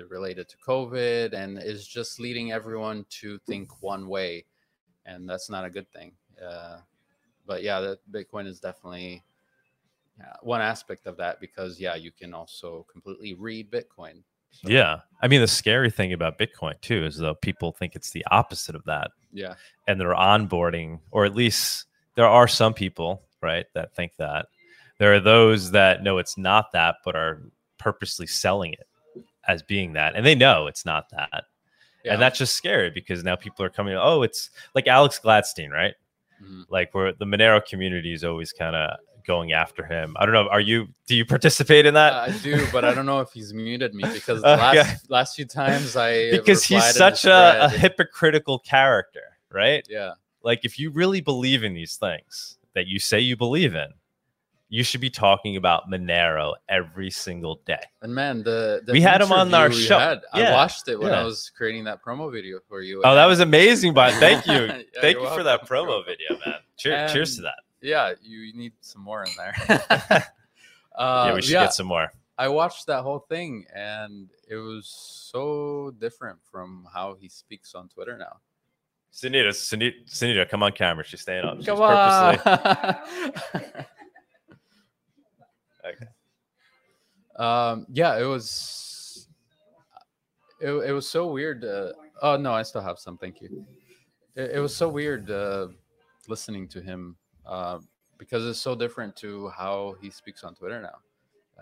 related 0.08 0.48
to 0.48 0.56
COVID, 0.66 1.32
and 1.32 1.58
is 1.58 1.86
just 1.86 2.18
leading 2.18 2.52
everyone 2.52 3.04
to 3.10 3.38
think 3.46 3.82
one 3.82 4.08
way 4.08 4.44
and 5.06 5.28
that's 5.28 5.50
not 5.50 5.64
a 5.64 5.70
good 5.70 5.90
thing. 5.90 6.12
Uh, 6.42 6.78
but 7.46 7.62
yeah, 7.62 7.80
that 7.80 7.98
Bitcoin 8.10 8.46
is 8.46 8.60
definitely 8.60 9.22
yeah, 10.18 10.34
one 10.42 10.60
aspect 10.60 11.06
of 11.06 11.16
that 11.16 11.40
because 11.40 11.80
yeah, 11.80 11.94
you 11.94 12.12
can 12.12 12.34
also 12.34 12.86
completely 12.90 13.34
read 13.34 13.70
Bitcoin. 13.70 14.22
So, 14.52 14.68
Yeah, 14.68 15.00
I 15.20 15.28
mean, 15.28 15.40
the 15.40 15.48
scary 15.48 15.90
thing 15.90 16.12
about 16.12 16.38
Bitcoin 16.38 16.80
too 16.80 17.04
is 17.04 17.16
though 17.16 17.34
people 17.34 17.72
think 17.72 17.94
it's 17.96 18.10
the 18.10 18.24
opposite 18.30 18.74
of 18.74 18.84
that. 18.84 19.10
yeah, 19.32 19.54
and 19.88 20.00
they're 20.00 20.14
onboarding, 20.14 21.00
or 21.10 21.24
at 21.24 21.34
least 21.34 21.86
there 22.14 22.26
are 22.28 22.46
some 22.48 22.74
people, 22.74 23.22
right, 23.40 23.66
that 23.74 23.94
think 23.94 24.12
that. 24.18 24.46
There 24.98 25.14
are 25.14 25.20
those 25.20 25.70
that 25.72 26.02
know 26.02 26.18
it's 26.18 26.36
not 26.38 26.72
that, 26.72 26.96
but 27.04 27.16
are 27.16 27.42
purposely 27.78 28.26
selling 28.26 28.72
it 28.74 28.86
as 29.48 29.62
being 29.62 29.94
that, 29.94 30.14
and 30.14 30.24
they 30.24 30.34
know 30.34 30.66
it's 30.68 30.84
not 30.84 31.08
that. 31.10 31.44
yeah. 32.04 32.12
And 32.12 32.22
that's 32.22 32.38
just 32.38 32.54
scary 32.54 32.90
because 32.90 33.24
now 33.24 33.34
people 33.36 33.64
are 33.64 33.70
coming, 33.70 33.96
oh, 33.98 34.22
it's 34.22 34.50
like 34.74 34.86
Alex 34.86 35.18
Gladstein, 35.22 35.70
right? 35.70 35.94
Mhm. 36.42 36.64
Like 36.68 36.94
where 36.94 37.12
the 37.12 37.24
Monero 37.24 37.64
community 37.64 38.12
is 38.12 38.22
always 38.24 38.52
kind 38.52 38.76
of 38.76 38.98
going 39.24 39.52
after 39.52 39.84
him. 39.84 40.16
I 40.18 40.24
don't 40.26 40.34
know. 40.34 40.48
Are 40.48 40.60
you, 40.60 40.88
do 41.06 41.14
you 41.14 41.24
participate 41.24 41.86
in 41.86 41.94
that? 41.94 42.12
Uh, 42.12 42.16
I 42.28 42.30
do, 42.42 42.66
but 42.72 42.84
I 42.84 42.94
don't 42.94 43.06
know 43.06 43.20
if 43.20 43.30
he's 43.32 43.52
muted 43.54 43.94
me 43.94 44.04
because 44.12 44.42
the 44.42 44.52
Okay. 44.54 44.60
last 44.82 45.10
last 45.10 45.36
few 45.36 45.44
times 45.46 45.96
I 45.96 46.30
because 46.30 46.64
he's 46.64 46.76
replied 46.76 46.88
in 46.88 46.92
the 46.94 47.16
such 47.16 47.24
a, 47.26 47.64
a 47.64 47.68
hypocritical 47.68 48.58
character, 48.58 49.22
right? 49.50 49.86
yeah. 49.88 50.12
like 50.42 50.64
if 50.64 50.78
you 50.78 50.90
really 50.90 51.20
believe 51.20 51.62
in 51.64 51.74
these 51.74 51.96
things 51.96 52.58
that 52.74 52.86
you 52.86 52.98
say 52.98 53.20
you 53.20 53.36
believe 53.36 53.74
in, 53.74 53.88
you 54.68 54.82
should 54.82 55.02
be 55.02 55.10
talking 55.10 55.56
about 55.56 55.90
Monero 55.90 56.54
every 56.66 57.10
single 57.10 57.60
day. 57.66 57.82
And 58.00 58.14
man, 58.14 58.42
the, 58.42 58.80
the 58.86 58.92
We 58.92 59.02
had 59.02 59.20
him 59.20 59.30
on 59.30 59.52
our 59.52 59.70
show. 59.70 59.98
had, 59.98 60.20
I 60.32 60.50
watched 60.50 60.88
it 60.88 60.98
when 60.98 61.12
I 61.12 61.22
was 61.22 61.52
creating 61.54 61.84
that 61.84 62.02
promo 62.02 62.32
video 62.32 62.58
for 62.70 62.80
you. 62.80 63.02
Oh, 63.04 63.14
that 63.14 63.26
was 63.26 63.40
amazing, 63.40 63.92
but 63.92 64.14
thank 64.14 64.46
you. 64.52 64.62
Yeah, 64.64 64.82
thank 65.02 65.18
you 65.18 65.28
for 65.28 65.42
that 65.42 65.68
promo 65.68 66.02
video, 66.06 66.38
man. 66.46 66.54
Cheer, 66.78 67.06
cheers 67.12 67.36
to 67.36 67.42
that. 67.42 67.58
Yeah. 67.82 68.12
You 68.22 68.52
need 68.54 68.72
some 68.80 69.02
more 69.02 69.24
in 69.24 69.30
there. 69.36 69.54
yeah, 69.68 70.24
uh, 70.96 71.32
we 71.34 71.42
should 71.42 71.52
get 71.52 71.74
some 71.74 71.86
more. 71.86 72.12
I 72.38 72.48
watched 72.48 72.86
that 72.86 73.02
whole 73.02 73.20
thing 73.20 73.66
and 73.74 74.30
it 74.48 74.56
was 74.56 74.88
so 75.30 75.94
different 76.00 76.38
from 76.50 76.86
how 76.92 77.14
he 77.14 77.28
speaks 77.28 77.74
on 77.74 77.88
Twitter 77.88 78.16
now. 78.16 78.40
Sunita, 79.12 79.48
Sunita, 79.48 80.08
Sunita, 80.08 80.48
come 80.48 80.62
on 80.62 80.72
camera. 80.72 81.04
She's 81.04 81.20
staying 81.20 81.44
up. 81.44 81.58
She's 81.58 81.66
Come 81.66 81.78
purposely. 81.78 82.52
on. 83.54 83.84
Okay. 85.86 86.06
Um, 87.36 87.86
yeah, 87.90 88.18
it 88.18 88.24
was. 88.24 89.26
It, 90.60 90.70
it 90.70 90.92
was 90.92 91.08
so 91.08 91.32
weird. 91.32 91.64
Uh, 91.64 91.92
oh 92.20 92.36
no, 92.36 92.52
I 92.52 92.62
still 92.62 92.82
have 92.82 92.98
some. 92.98 93.16
Thank 93.16 93.40
you. 93.40 93.64
It, 94.36 94.56
it 94.56 94.60
was 94.60 94.76
so 94.76 94.90
weird 94.90 95.30
uh, 95.30 95.68
listening 96.28 96.68
to 96.68 96.82
him 96.82 97.16
uh, 97.46 97.78
because 98.18 98.46
it's 98.46 98.58
so 98.60 98.74
different 98.74 99.16
to 99.16 99.48
how 99.50 99.96
he 100.00 100.10
speaks 100.10 100.44
on 100.44 100.54
Twitter 100.54 100.80
now. 100.80 100.98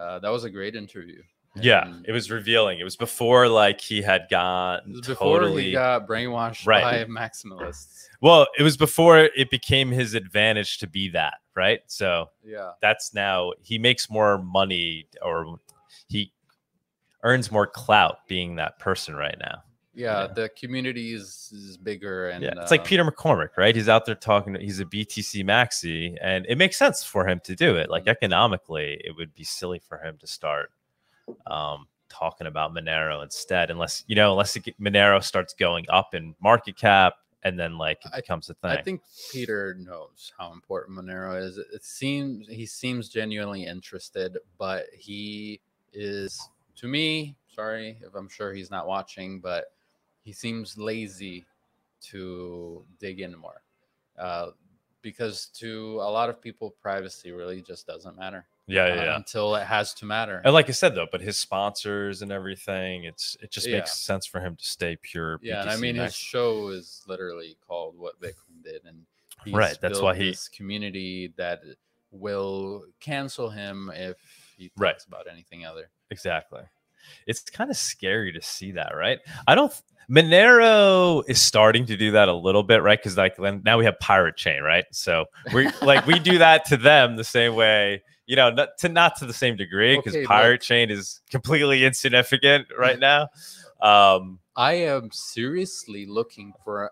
Uh, 0.01 0.19
that 0.19 0.29
was 0.31 0.45
a 0.45 0.51
great 0.51 0.77
interview. 0.77 1.23
Yeah, 1.61 1.93
it 2.05 2.12
was 2.12 2.31
revealing. 2.31 2.79
It 2.79 2.85
was 2.85 2.95
before 2.95 3.49
like 3.49 3.81
he 3.81 4.03
had 4.03 4.29
gone 4.31 5.01
totally. 5.03 5.64
he 5.64 5.73
got 5.73 6.07
brainwashed 6.07 6.64
Right. 6.64 7.09
by 7.09 7.12
maximalists. 7.12 8.05
well, 8.21 8.47
it 8.57 8.62
was 8.62 8.77
before 8.77 9.19
it 9.19 9.51
became 9.51 9.90
his 9.90 10.14
advantage 10.14 10.79
to 10.79 10.87
be 10.87 11.09
that, 11.11 11.35
right? 11.57 11.81
So 11.88 12.31
Yeah. 12.45 12.73
that's 12.81 13.12
now 13.14 13.53
he 13.62 13.79
makes 13.79 14.09
more 14.09 14.38
money 14.38 15.09
or 15.23 15.57
he 16.07 16.33
earns 17.25 17.51
more 17.51 17.66
clout 17.66 18.19
being 18.29 18.55
that 18.57 18.79
person 18.79 19.16
right 19.16 19.37
now. 19.40 19.64
Yeah, 20.01 20.23
Yeah. 20.23 20.27
the 20.29 20.49
community 20.51 21.13
is, 21.15 21.53
is 21.55 21.77
bigger 21.77 22.31
and 22.31 22.43
Yeah, 22.43 22.53
it's 22.61 22.71
like 22.71 22.81
uh, 22.81 22.85
Peter 22.85 23.05
McCormack, 23.05 23.57
right? 23.57 23.75
He's 23.77 23.89
out 23.89 24.07
there 24.07 24.15
talking. 24.15 24.55
He's 24.61 24.81
a 24.81 24.85
BTC 24.85 25.45
maxi, 25.45 26.17
and 26.23 26.47
it 26.49 26.57
makes 26.57 26.77
sense 26.77 27.05
for 27.05 27.27
him 27.29 27.41
to 27.45 27.55
do 27.55 27.77
it. 27.77 27.91
Like 27.91 28.05
Mhm. 28.05 28.13
economically, 28.13 29.01
it 29.05 29.15
would 29.17 29.35
be 29.35 29.45
silly 29.45 29.79
for 29.79 29.99
him 29.99 30.17
to 30.19 30.27
start 30.27 30.73
um, 31.47 31.87
talking 32.09 32.47
about 32.49 32.73
Monero 32.73 33.23
instead, 33.23 33.71
unless 33.71 34.03
you 34.09 34.17
know, 34.17 34.33
unless 34.33 34.57
it, 34.57 34.65
Monero 34.81 35.23
starts 35.23 35.55
going 35.55 35.87
up 35.89 36.15
in 36.15 36.35
market 36.41 36.77
cap, 36.77 37.15
and 37.45 37.59
then 37.59 37.79
like 37.79 37.99
it 38.05 38.11
I- 38.13 38.17
becomes 38.21 38.51
a 38.51 38.55
thing. 38.55 38.71
I 38.71 38.83
think 38.83 39.03
Peter 39.33 39.75
knows 39.79 40.33
how 40.39 40.53
important 40.53 40.99
Monero 40.99 41.41
is. 41.41 41.57
It 41.59 41.85
seems 41.85 42.49
he 42.49 42.67
seems 42.67 43.09
genuinely 43.11 43.65
interested, 43.67 44.39
but 44.59 44.87
he 44.93 45.61
is 45.93 46.41
to 46.77 46.89
me, 46.89 47.37
sorry 47.55 47.99
if 48.03 48.15
I'm 48.15 48.29
sure 48.29 48.53
he's 48.53 48.71
not 48.71 48.87
watching, 48.89 49.39
but 49.41 49.73
he 50.22 50.33
seems 50.33 50.76
lazy 50.78 51.44
to 52.02 52.85
dig 52.98 53.20
in 53.20 53.37
more. 53.37 53.62
Uh, 54.18 54.50
because 55.02 55.46
to 55.46 55.94
a 55.96 56.11
lot 56.11 56.28
of 56.28 56.40
people, 56.42 56.74
privacy 56.83 57.33
really 57.33 57.62
just 57.62 57.87
doesn't 57.87 58.18
matter 58.18 58.44
yeah, 58.66 58.87
yeah, 58.87 58.92
uh, 58.92 59.04
yeah. 59.04 59.16
until 59.16 59.54
it 59.56 59.64
has 59.66 59.94
to 59.94 60.04
matter. 60.04 60.42
And 60.44 60.52
like 60.52 60.68
I 60.68 60.72
said 60.72 60.94
though, 60.94 61.06
but 61.11 61.22
his 61.22 61.38
sponsors 61.38 62.21
and 62.21 62.31
everything, 62.31 63.04
it's 63.04 63.37
it 63.40 63.50
just 63.50 63.66
Yeah. 63.66 63.79
makes 63.79 63.94
sense 63.98 64.27
for 64.27 64.40
him 64.40 64.56
to 64.56 64.64
stay 64.64 64.96
pure. 65.00 65.38
Yeah, 65.42 65.62
and 65.62 65.71
I 65.71 65.77
mean 65.77 65.96
his 65.96 66.14
show 66.14 66.68
is 66.68 67.02
literally 67.06 67.56
called 67.66 67.96
"What 67.98 68.21
Bitcoin 68.21 68.62
Did," 68.62 68.85
and 68.85 69.06
he's 69.44 69.54
Right, 69.54 69.79
that's 69.81 70.00
why 70.00 70.14
he- 70.14 70.37
community 70.54 71.33
that 71.37 71.62
will 72.10 72.85
cancel 73.00 73.48
him 73.48 73.90
if 73.94 74.18
he 74.58 74.68
talks 74.68 74.79
Right. 74.81 75.02
about 75.08 75.29
anything 75.31 75.64
other. 75.64 75.88
Exactly. 76.10 76.62
It's 77.27 77.40
kind 77.40 77.71
of 77.71 77.77
scary 77.79 78.33
to 78.33 78.42
see 78.42 78.73
that, 78.73 78.94
right? 78.94 79.18
I 79.46 79.54
don't. 79.54 79.73
Monero 80.11 81.23
is 81.29 81.40
starting 81.40 81.87
to 81.87 81.96
do 81.96 82.11
that 82.11 82.29
a 82.29 82.35
little 82.35 82.65
bit, 82.65 82.83
right? 82.83 82.98
Because 82.98 83.17
like 83.17 83.38
now 83.38 83.79
we 83.79 83.85
have 83.85 83.98
Pirate 84.00 84.37
Chain, 84.37 84.63
right? 84.63 84.85
So 84.90 85.27
we 85.54 85.71
like 85.83 86.04
we 86.06 86.19
do 86.19 86.38
that 86.38 86.65
to 86.67 86.77
them 86.77 87.17
the 87.17 87.25
same 87.25 87.54
way, 87.54 88.02
you 88.27 88.35
know, 88.35 88.50
not 88.50 88.77
to 88.79 88.88
not 88.88 89.17
to 89.19 89.27
the 89.27 89.33
same 89.33 89.56
degree 89.56 89.96
because 89.96 90.15
Okay, 90.15 90.25
but- 90.25 90.29
Pirate 90.29 90.63
Chain 90.63 90.90
is 90.90 91.21
completely 91.31 91.85
insignificant 91.85 92.67
right 92.77 92.98
now. 92.98 93.29
Um, 93.81 94.40
I 94.56 94.73
am 94.75 95.11
seriously 95.13 96.06
looking 96.06 96.52
for 96.65 96.90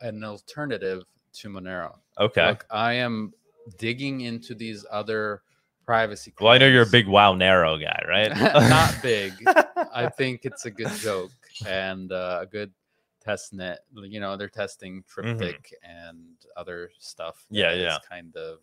an 0.00 0.22
alternative 0.22 1.02
to 1.34 1.48
Monero. 1.48 1.96
Okay. 2.18 2.46
Look, 2.46 2.66
I 2.70 2.94
am 2.94 3.32
digging 3.78 4.22
into 4.22 4.54
these 4.54 4.86
other 4.90 5.42
privacy. 5.84 6.32
well, 6.40 6.52
I 6.52 6.58
know 6.58 6.68
you're 6.68 6.84
a 6.84 6.90
big 6.90 7.06
Wownero 7.06 7.80
guy, 7.82 8.02
right? 8.08 8.30
not 8.70 8.94
big. 9.02 9.32
I 9.92 10.08
think 10.08 10.44
it's 10.44 10.64
a 10.64 10.70
good 10.70 10.92
joke 10.92 11.30
and 11.66 12.12
uh, 12.12 12.40
a 12.42 12.46
good 12.46 12.72
test 13.20 13.52
net. 13.52 13.80
You 13.94 14.20
know, 14.20 14.36
they're 14.36 14.48
testing 14.48 15.04
Triptych 15.08 15.72
and 15.82 16.20
other 16.56 16.90
stuff. 16.98 17.44
Mm-hmm. 17.46 17.54
Yeah, 17.56 17.72
yeah. 17.74 17.98
kind 18.08 18.36
of 18.36 18.58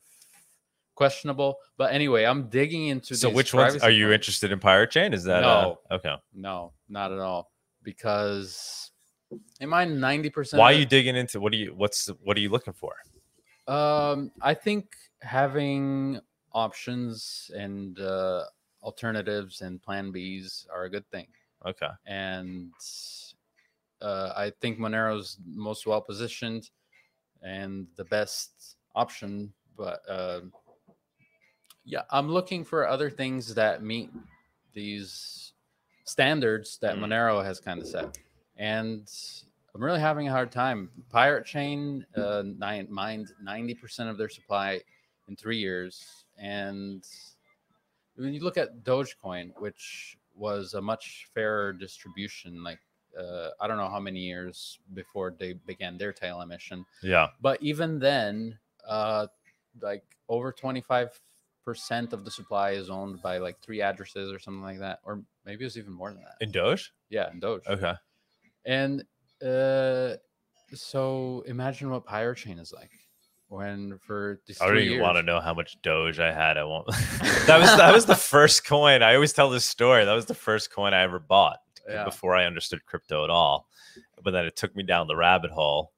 questionable. 0.95 1.57
But 1.77 1.93
anyway, 1.93 2.25
I'm 2.25 2.49
digging 2.49 2.87
into. 2.87 3.15
so 3.15 3.29
which 3.29 3.53
ones 3.53 3.77
are 3.77 3.89
you 3.89 4.11
interested 4.11 4.51
in 4.51 4.59
Pirate 4.59 4.91
Chain? 4.91 5.13
Is 5.13 5.23
that 5.23 5.41
No. 5.41 5.79
uh, 5.89 5.95
okay? 5.95 6.15
No, 6.33 6.73
not 6.89 7.11
at 7.11 7.19
all. 7.19 7.51
Because 7.83 8.91
am 9.61 9.73
I 9.73 9.85
ninety 9.85 10.29
percent. 10.29 10.59
Why 10.59 10.73
are 10.73 10.75
you 10.77 10.85
digging 10.85 11.15
into 11.15 11.39
what 11.39 11.51
do 11.51 11.57
you 11.57 11.73
what's 11.75 12.07
what 12.23 12.35
are 12.37 12.41
you 12.41 12.49
looking 12.49 12.73
for? 12.73 12.93
Um, 13.67 14.31
I 14.41 14.53
think 14.53 14.95
having 15.21 16.19
options 16.53 17.51
and 17.55 17.99
uh, 17.99 18.43
alternatives 18.83 19.61
and 19.61 19.81
plan 19.81 20.11
Bs 20.11 20.67
are 20.73 20.83
a 20.83 20.89
good 20.89 21.09
thing. 21.09 21.27
Okay. 21.65 21.89
and 22.05 22.71
uh, 24.01 24.31
I 24.35 24.51
think 24.61 24.79
Monero's 24.79 25.37
most 25.45 25.85
well 25.85 26.01
positioned 26.01 26.69
and 27.41 27.87
the 27.95 28.05
best 28.05 28.77
option. 28.95 29.51
But 29.77 30.01
uh, 30.09 30.41
yeah, 31.85 32.03
I'm 32.11 32.29
looking 32.29 32.63
for 32.63 32.87
other 32.87 33.09
things 33.09 33.53
that 33.55 33.83
meet 33.83 34.09
these 34.73 35.53
standards 36.05 36.77
that 36.79 36.95
Mm. 36.95 37.01
Monero 37.01 37.43
has 37.43 37.59
kind 37.59 37.81
of 37.81 37.87
set, 37.87 38.17
and 38.57 39.11
I'm 39.73 39.83
really 39.83 39.99
having 39.99 40.27
a 40.27 40.31
hard 40.31 40.51
time. 40.51 40.89
Pirate 41.09 41.45
Chain 41.45 42.05
uh, 42.15 42.43
nine, 42.45 42.87
mined 42.89 43.31
90% 43.43 44.09
of 44.09 44.17
their 44.17 44.29
supply 44.29 44.81
in 45.27 45.35
three 45.35 45.57
years, 45.57 46.25
and 46.37 47.05
when 48.15 48.33
you 48.33 48.41
look 48.41 48.57
at 48.57 48.83
Dogecoin, 48.83 49.51
which 49.59 50.17
was 50.39 50.73
a 50.73 50.81
much 50.81 51.27
fairer 51.33 51.73
distribution, 51.73 52.63
like 52.63 52.79
uh, 53.19 53.49
I 53.59 53.67
don't 53.67 53.77
know 53.77 53.89
how 53.89 53.99
many 53.99 54.19
years 54.21 54.79
before 54.93 55.35
they 55.37 55.53
began 55.53 55.97
their 55.97 56.13
tail 56.13 56.41
emission, 56.41 56.85
Yeah. 57.03 57.27
but 57.41 57.61
even 57.61 57.99
then, 57.99 58.57
uh, 58.87 59.27
like 59.81 60.03
over 60.29 60.53
25% 60.53 61.11
of 62.13 62.23
the 62.25 62.31
supply 62.31 62.71
is 62.71 62.89
owned 62.89 63.21
by 63.21 63.37
like 63.39 63.59
three 63.61 63.81
addresses 63.81 64.31
or 64.31 64.39
something 64.39 64.63
like 64.63 64.79
that, 64.79 64.99
or 65.03 65.23
maybe 65.45 65.65
it's 65.65 65.75
even 65.77 65.91
more 65.93 66.11
than 66.13 66.21
that. 66.23 66.37
In 66.41 66.51
Doge? 66.51 66.91
Yeah, 67.09 67.29
in 67.31 67.39
Doge. 67.39 67.67
Okay. 67.67 67.93
And 68.65 69.03
uh, 69.45 70.15
so 70.73 71.43
imagine 71.47 71.89
what 71.89 72.05
Pirate 72.05 72.37
Chain 72.37 72.59
is 72.59 72.71
like 72.73 72.91
when 73.49 73.97
for 74.05 74.39
I 74.61 74.67
don't 74.67 74.77
even 74.77 74.91
years, 74.93 75.01
want 75.01 75.17
to 75.17 75.23
know 75.23 75.39
how 75.41 75.53
much 75.53 75.81
Doge 75.81 76.19
I 76.19 76.31
had. 76.31 76.57
I 76.57 76.63
won't. 76.63 76.87
that 77.47 77.59
was 77.59 77.75
that 77.77 77.93
was 77.93 78.05
the 78.05 78.15
first 78.33 78.65
coin. 78.65 79.03
I 79.03 79.15
always 79.15 79.33
tell 79.33 79.49
this 79.49 79.65
story. 79.65 80.05
That 80.05 80.13
was 80.13 80.25
the 80.27 80.33
first 80.35 80.71
coin 80.71 80.93
I 80.93 81.01
ever 81.01 81.19
bought 81.19 81.57
Yeah. 81.89 82.03
before 82.05 82.35
I 82.35 82.45
understood 82.45 82.85
crypto 82.85 83.23
at 83.23 83.29
all. 83.29 83.67
But 84.23 84.31
then 84.31 84.45
it 84.45 84.55
took 84.55 84.75
me 84.75 84.83
down 84.83 85.07
the 85.07 85.15
rabbit 85.15 85.51
hole. 85.51 85.91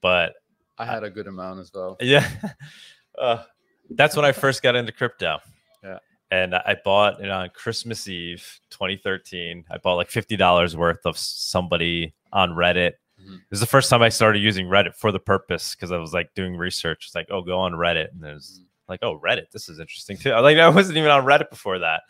But 0.00 0.32
I 0.78 0.84
had 0.86 1.04
a 1.04 1.10
good 1.10 1.26
amount 1.28 1.60
as 1.60 1.70
well. 1.72 1.96
yeah, 2.00 2.28
uh, 3.18 3.42
that's 3.90 4.16
when 4.16 4.24
I 4.24 4.32
first 4.32 4.62
got 4.62 4.74
into 4.74 4.92
crypto. 4.92 5.38
Yeah. 5.82 5.98
And 6.30 6.54
I 6.54 6.76
bought 6.84 7.22
it 7.22 7.30
on 7.30 7.50
Christmas 7.50 8.08
Eve, 8.08 8.60
2013. 8.70 9.66
I 9.70 9.78
bought 9.78 9.94
like 9.96 10.10
fifty 10.10 10.36
dollars 10.36 10.76
worth 10.76 11.04
of 11.04 11.16
somebody 11.18 12.14
on 12.32 12.50
Reddit. 12.52 12.92
Mhm. 13.24 13.40
This 13.50 13.56
is 13.56 13.60
the 13.60 13.66
first 13.66 13.90
time 13.90 14.02
I 14.02 14.08
started 14.08 14.40
using 14.40 14.66
Reddit 14.66 14.94
for 14.96 15.10
the 15.12 15.18
purpose 15.18 15.74
because 15.74 15.92
I 15.92 15.96
was 15.98 16.12
like 16.12 16.34
doing 16.34 16.56
research. 16.56 17.06
It's 17.06 17.14
like, 17.14 17.28
oh, 17.30 17.42
go 17.42 17.58
on 17.58 17.72
Reddit, 17.72 18.12
and 18.12 18.22
there's 18.22 18.60
Mhm. 18.60 18.66
like, 18.88 19.00
oh, 19.02 19.18
Reddit, 19.18 19.50
this 19.52 19.68
is 19.68 19.78
interesting 19.80 20.16
too. 20.16 20.30
Like 20.40 20.58
I 20.58 20.68
wasn't 20.68 20.98
even 20.98 21.10
on 21.10 21.24
Reddit 21.24 21.50
before 21.50 21.78
that, 21.80 22.02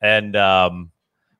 and 0.00 0.34
um, 0.36 0.90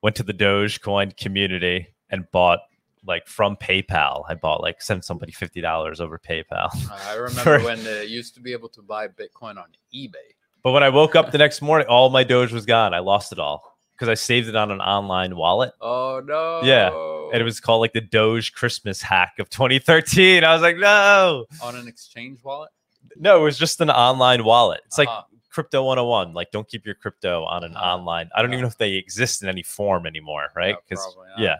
went 0.02 0.16
to 0.16 0.22
the 0.22 0.34
Dogecoin 0.34 1.16
community 1.16 1.88
and 2.10 2.30
bought 2.32 2.60
like 3.06 3.26
from 3.26 3.56
PayPal. 3.56 4.24
I 4.28 4.34
bought 4.34 4.60
like 4.60 4.82
sent 4.82 5.04
somebody 5.04 5.32
fifty 5.32 5.60
dollars 5.60 6.00
over 6.00 6.18
PayPal. 6.18 6.68
I 6.90 7.14
remember 7.16 7.58
For- 7.60 7.64
when 7.64 7.82
you 7.84 8.00
used 8.02 8.34
to 8.34 8.40
be 8.40 8.52
able 8.52 8.68
to 8.70 8.82
buy 8.82 9.08
Bitcoin 9.08 9.56
on 9.56 9.68
eBay. 9.94 10.34
But 10.62 10.72
when 10.72 10.82
I 10.82 10.90
woke 10.90 11.16
up 11.16 11.30
the 11.32 11.38
next 11.38 11.62
morning, 11.62 11.86
all 11.88 12.10
my 12.10 12.22
Doge 12.24 12.52
was 12.52 12.66
gone. 12.66 12.92
I 12.92 12.98
lost 12.98 13.32
it 13.32 13.38
all 13.38 13.78
because 14.00 14.08
I 14.08 14.14
saved 14.14 14.48
it 14.48 14.56
on 14.56 14.70
an 14.70 14.80
online 14.80 15.36
wallet. 15.36 15.72
Oh 15.80 16.22
no! 16.24 16.60
Yeah, 16.62 16.88
And 17.34 17.40
it 17.42 17.44
was 17.44 17.60
called 17.60 17.82
like 17.82 17.92
the 17.92 18.00
Doge 18.00 18.54
Christmas 18.54 19.02
hack 19.02 19.34
of 19.38 19.50
2013. 19.50 20.42
I 20.42 20.54
was 20.54 20.62
like, 20.62 20.78
no, 20.78 21.44
on 21.62 21.76
an 21.76 21.86
exchange 21.86 22.42
wallet. 22.42 22.70
no, 23.16 23.36
it 23.40 23.42
was 23.42 23.58
just 23.58 23.80
an 23.82 23.90
online 23.90 24.42
wallet. 24.44 24.80
It's 24.86 24.96
like 24.96 25.08
Uh-huh. 25.08 25.22
crypto 25.50 25.84
101. 25.84 26.32
Like, 26.32 26.50
don't 26.50 26.66
keep 26.66 26.86
your 26.86 26.94
crypto 26.94 27.44
on 27.44 27.62
an 27.62 27.76
Uh-huh. 27.76 27.96
online. 27.96 28.30
I 28.34 28.40
don't 28.40 28.52
even 28.52 28.62
know 28.62 28.68
if 28.68 28.78
they 28.78 28.92
exist 28.94 29.42
in 29.42 29.48
any 29.50 29.62
form 29.62 30.06
anymore, 30.06 30.48
right? 30.56 30.76
Because 30.88 31.14
not. 31.36 31.38
yeah. 31.38 31.56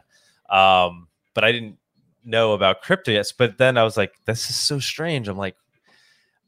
Um, 0.48 1.08
but 1.34 1.44
I 1.44 1.52
didn't 1.52 1.76
know 2.24 2.52
about 2.54 2.80
crypto 2.82 3.12
yet. 3.12 3.30
But 3.36 3.58
then 3.58 3.76
I 3.76 3.84
was 3.84 3.96
like, 3.98 4.14
this 4.24 4.48
is 4.50 4.56
so 4.56 4.78
strange. 4.78 5.28
I'm 5.28 5.36
like, 5.38 5.56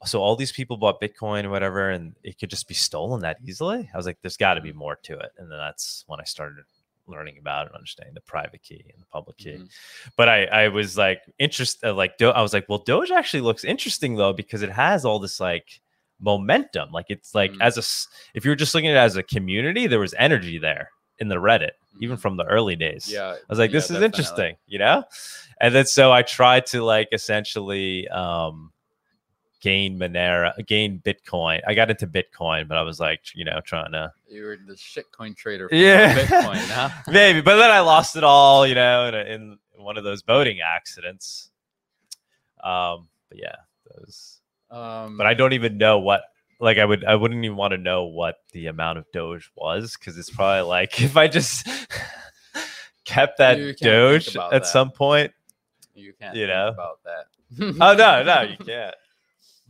so 0.05 0.20
all 0.20 0.36
these 0.36 0.53
people 0.53 0.76
bought 0.76 1.00
Bitcoin 1.00 1.44
or 1.44 1.50
whatever, 1.50 1.90
and 1.90 2.14
it 2.22 2.38
could 2.38 2.50
just 2.50 2.68
be 2.68 2.74
stolen 2.74 3.20
that 3.22 3.38
easily. 3.46 3.88
I 3.92 3.96
was 3.96 4.07
like, 4.07 4.18
there's 4.22 4.36
got 4.36 4.55
to 4.55 4.61
Mm-hmm. 4.61 4.68
be 4.68 4.72
more 4.72 4.96
to 5.05 5.18
it. 5.18 5.32
And 5.38 5.50
then 5.50 5.59
that's 5.59 6.05
when 6.07 6.20
I 6.20 6.24
started 6.24 6.64
learning 7.07 7.36
about 7.38 7.66
and 7.66 7.74
understanding 7.74 8.14
the 8.14 8.20
private 8.20 8.62
key 8.62 8.84
and 8.92 9.03
the 9.03 9.07
public 9.07 9.36
key. 9.36 9.57
Mhm. 9.59 9.68
But 10.16 10.28
I, 10.28 10.44
I 10.44 10.68
was 10.68 10.96
like 10.96 11.20
interested, 11.38 11.92
like 11.94 12.16
Do- 12.16 12.30
I 12.30 12.42
was 12.42 12.53
like, 12.53 12.68
well, 12.68 12.78
Doge 12.78 13.11
actually 13.11 13.40
looks 13.42 13.64
interesting 13.64 14.14
though 14.16 14.32
because 14.32 14.62
it 14.62 14.70
has 14.70 15.05
all 15.05 15.18
this 15.18 15.40
like 15.40 15.80
momentum. 16.20 16.90
Like 16.92 17.07
it's 17.09 17.34
like 17.34 17.53
Mhm. 17.53 17.61
as 17.61 17.76
a, 17.76 17.82
if 18.34 18.44
you 18.44 18.50
were 18.53 18.57
just 18.57 18.74
looking 18.74 18.90
at 18.90 18.96
it 18.96 19.00
as 19.00 19.16
a 19.16 19.22
community, 19.22 19.86
there 19.88 19.98
was 19.98 20.14
energy 20.16 20.59
there 20.59 20.90
in 21.18 21.28
the 21.28 21.36
Reddit, 21.36 21.72
even 22.00 22.16
Mhm. 22.16 22.20
from 22.20 22.36
the 22.36 22.44
early 22.44 22.76
days. 22.76 23.11
Yeah, 23.12 23.30
I 23.32 23.38
was 23.48 23.59
like, 23.59 23.70
yeah, 23.70 23.74
this 23.74 23.84
is 23.84 23.88
definitely. 23.90 24.07
interesting, 24.07 24.57
you 24.66 24.78
know? 24.78 25.05
And 25.61 25.74
then 25.74 25.86
so 25.86 26.12
I 26.12 26.22
tried 26.22 26.66
to 26.66 26.82
like 26.84 27.09
essentially 27.12 28.09
um 28.09 28.72
gain 29.62 29.98
Monero, 29.98 30.52
gain 30.66 31.00
Bitcoin. 31.04 31.60
I 31.66 31.72
got 31.72 31.88
into 31.88 32.06
Bitcoin, 32.06 32.68
but 32.68 32.76
I 32.76 32.82
was 32.82 33.00
like, 33.00 33.34
you 33.34 33.44
know, 33.44 33.60
trying 33.64 33.92
to 33.92 34.12
You 34.28 34.42
were 34.44 34.58
the 34.66 34.74
shitcoin 34.74 35.34
trader. 35.36 35.68
For 35.68 35.74
Yeah. 35.74 36.14
Bitcoin, 36.14 36.56
huh? 36.68 36.90
maybe, 37.10 37.40
but 37.40 37.56
then 37.56 37.70
I 37.70 37.80
lost 37.80 38.16
it 38.16 38.24
all, 38.24 38.66
you 38.66 38.74
know, 38.74 39.06
in, 39.06 39.14
a, 39.14 39.18
in 39.20 39.58
one 39.76 39.96
of 39.96 40.04
those 40.04 40.20
boating 40.22 40.58
accidents. 40.60 41.50
Um, 42.62 43.08
but 43.28 43.38
yeah, 43.38 43.54
those. 43.96 44.40
Um, 44.70 45.16
But 45.16 45.26
I 45.26 45.34
don't 45.34 45.52
even 45.54 45.78
know 45.78 45.98
what. 45.98 46.22
Like 46.60 46.78
I 46.78 46.84
would, 46.84 47.04
I 47.04 47.16
wouldn't 47.16 47.44
even 47.44 47.56
want 47.56 47.72
to 47.72 47.78
know 47.78 48.04
what 48.04 48.36
the 48.52 48.68
amount 48.68 48.98
of 48.98 49.04
Doge 49.12 49.50
was 49.56 49.96
because 49.96 50.16
it's 50.16 50.30
probably 50.30 50.62
like 50.68 51.00
if 51.02 51.16
I 51.16 51.26
just 51.26 51.66
kept 53.04 53.38
that 53.38 53.58
You 53.58 53.66
can't 53.66 53.78
think 53.78 53.90
Doge 53.92 54.36
at 54.36 54.50
that. 54.50 54.66
some 54.66 54.90
point. 54.92 55.32
you 55.94 56.12
can't 56.20 56.36
you 56.36 56.46
know. 56.46 56.68
about 56.68 57.00
that. 57.04 57.26
Oh 57.60 57.94
no, 57.94 58.22
no, 58.22 58.42
you 58.42 58.56
can't. 58.64 58.94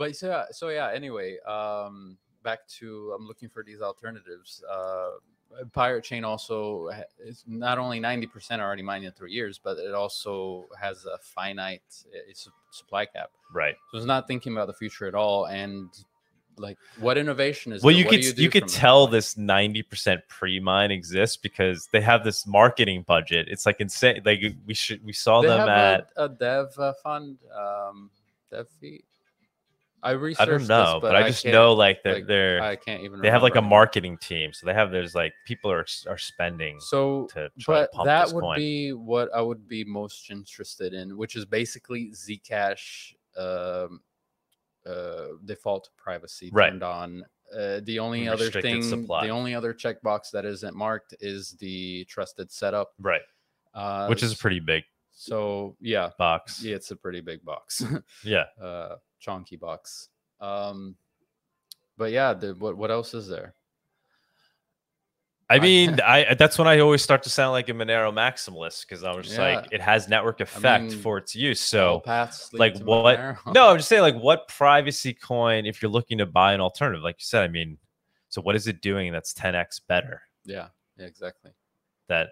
But 0.02 0.16
so 0.16 0.26
yeah, 0.28 0.44
so 0.50 0.68
yeah. 0.70 0.90
Anyway, 0.92 1.38
um, 1.46 2.16
back 2.42 2.66
to 2.80 3.14
I'm 3.16 3.28
looking 3.28 3.48
for 3.48 3.62
these 3.62 3.80
alternatives. 3.80 4.60
Uh, 4.68 5.10
Pirate 5.72 6.02
Chain 6.02 6.24
also 6.24 6.90
is 7.24 7.44
not 7.46 7.78
only 7.78 8.00
90% 8.00 8.58
already 8.58 8.82
mined 8.82 9.04
in 9.04 9.12
three 9.12 9.30
years, 9.32 9.60
but 9.62 9.78
it 9.78 9.94
also 9.94 10.66
has 10.80 11.04
a 11.04 11.18
finite 11.18 11.82
it's 12.28 12.48
a 12.48 12.50
supply 12.72 13.06
cap. 13.06 13.30
Right. 13.52 13.76
So 13.92 13.98
it's 13.98 14.06
not 14.06 14.26
thinking 14.26 14.52
about 14.54 14.66
the 14.66 14.72
future 14.72 15.06
at 15.06 15.14
all. 15.14 15.44
And 15.46 15.90
like, 16.56 16.78
what 16.98 17.16
innovation 17.16 17.72
is 17.72 17.84
Well, 17.84 17.94
there? 17.94 18.00
you 18.00 18.04
What 18.06 18.10
do 18.10 18.26
could 18.26 18.36
do 18.36 18.42
you, 18.42 18.50
could 18.50 18.64
that 18.64 18.70
tell 18.70 19.06
this 19.06 19.36
ninety 19.36 19.82
percent 19.84 20.20
pre 20.26 20.58
mine 20.58 20.90
exists 20.90 21.36
because 21.36 21.86
they 21.92 22.00
have 22.00 22.24
this 22.24 22.44
marketing 22.44 23.04
budget. 23.06 23.46
It's 23.48 23.66
like 23.66 23.80
insane. 23.80 24.20
Like 24.24 24.42
we 24.66 24.74
should 24.74 25.04
we 25.04 25.12
saw 25.12 25.42
They 25.42 25.46
them 25.48 25.68
at. 25.68 26.08
a, 26.16 26.24
a 26.24 26.28
dev 26.28 26.72
uh, 26.76 26.92
fund, 27.04 27.38
um, 27.56 28.10
dev 28.50 28.66
fee. 28.80 29.04
I 30.04 30.10
I 30.12 30.14
don't 30.44 30.58
this, 30.58 30.68
know, 30.68 30.98
but, 31.00 31.14
I 31.14 31.28
just 31.28 31.44
can't- 31.44 31.52
know 31.52 31.72
like 31.74 32.02
they're 32.02 32.14
like, 32.14 32.26
they're 32.26 32.60
I 32.62 32.76
can't 32.76 33.02
even. 33.02 33.20
they 33.20 33.30
have 33.30 33.42
like 33.42 33.54
a 33.56 33.62
marketing 33.62 34.18
team, 34.18 34.52
so 34.52 34.66
they 34.66 34.74
have 34.74 34.90
there's 34.90 35.14
like 35.14 35.32
people 35.46 35.70
are 35.70 35.86
are 36.08 36.18
spending 36.18 36.80
So, 36.80 37.26
to 37.34 37.50
try 37.60 37.80
to 37.82 37.82
but 37.84 37.92
pump 37.92 38.06
that 38.06 38.24
this 38.24 38.32
would 38.34 38.42
coin. 38.42 38.56
be 38.56 38.92
what 38.92 39.28
I 39.34 39.40
would 39.40 39.68
be 39.68 39.84
most 39.84 40.30
interested 40.30 40.92
in, 40.92 41.16
which 41.16 41.36
is 41.36 41.44
basically 41.44 42.10
Zcash 42.12 43.14
um, 43.36 44.00
uh, 44.84 45.26
default 45.44 45.88
privacy 45.96 46.50
Right. 46.52 46.70
turned 46.70 46.82
on. 46.82 47.24
Uh, 47.56 47.80
the 47.84 47.98
only 47.98 48.28
other 48.28 48.50
thing, 48.50 48.82
supply. 48.82 49.24
the 49.26 49.30
only 49.30 49.54
other 49.54 49.72
checkbox 49.74 50.30
that 50.32 50.44
isn't 50.44 50.74
marked 50.74 51.14
is 51.20 51.52
the 51.60 52.04
trusted 52.06 52.50
setup, 52.50 52.92
right, 52.98 53.20
uh, 53.74 54.06
which 54.08 54.22
is 54.22 54.34
pretty 54.34 54.58
big 54.58 54.82
so 55.12 55.76
yeah, 55.78 56.08
box. 56.18 56.64
yeah, 56.64 56.74
it's 56.74 56.90
a 56.90 56.96
pretty 56.96 57.20
big 57.20 57.44
box. 57.44 57.84
Yeah. 58.24 58.44
uh 58.60 58.96
chonky 59.24 59.58
box 59.58 60.08
um 60.40 60.94
but 61.96 62.10
yeah 62.12 62.32
the, 62.34 62.54
what 62.54 62.76
what 62.76 62.90
else 62.90 63.14
is 63.14 63.28
there 63.28 63.54
I 65.50 65.58
mean, 65.58 66.00
I 66.00 66.34
that's 66.38 66.56
when 66.56 66.66
I 66.66 66.78
always 66.78 67.02
start 67.02 67.22
to 67.24 67.28
sound 67.28 67.52
like 67.52 67.68
a 67.68 67.72
Monero 67.72 68.10
maximalist 68.10 68.88
because 68.88 69.04
I'm 69.04 69.22
just 69.22 69.36
Yeah. 69.36 69.56
like 69.56 69.68
it 69.70 69.82
has 69.82 70.08
network 70.08 70.40
effect 70.40 70.84
mean, 70.92 70.98
for 70.98 71.18
its 71.18 71.34
use. 71.34 71.60
So 71.60 72.00
like 72.54 72.78
what 72.78 73.18
Monero. 73.18 73.52
no 73.52 73.68
i'm 73.68 73.76
just 73.76 73.88
saying 73.88 74.02
like 74.02 74.16
what 74.16 74.48
privacy 74.48 75.12
coin 75.12 75.66
if 75.66 75.82
you're 75.82 75.90
looking 75.90 76.18
to 76.18 76.26
buy 76.26 76.52
an 76.54 76.60
alternative 76.60 77.02
like 77.02 77.16
you 77.18 77.24
said 77.24 77.42
i 77.42 77.48
mean 77.48 77.76
so 78.28 78.40
what 78.40 78.56
is 78.56 78.66
it 78.66 78.80
doing 78.80 79.12
that's 79.12 79.34
10x 79.34 79.80
better 79.88 80.22
Yeah, 80.44 80.68
yeah, 80.96 81.06
exactly. 81.06 81.50
that 82.08 82.30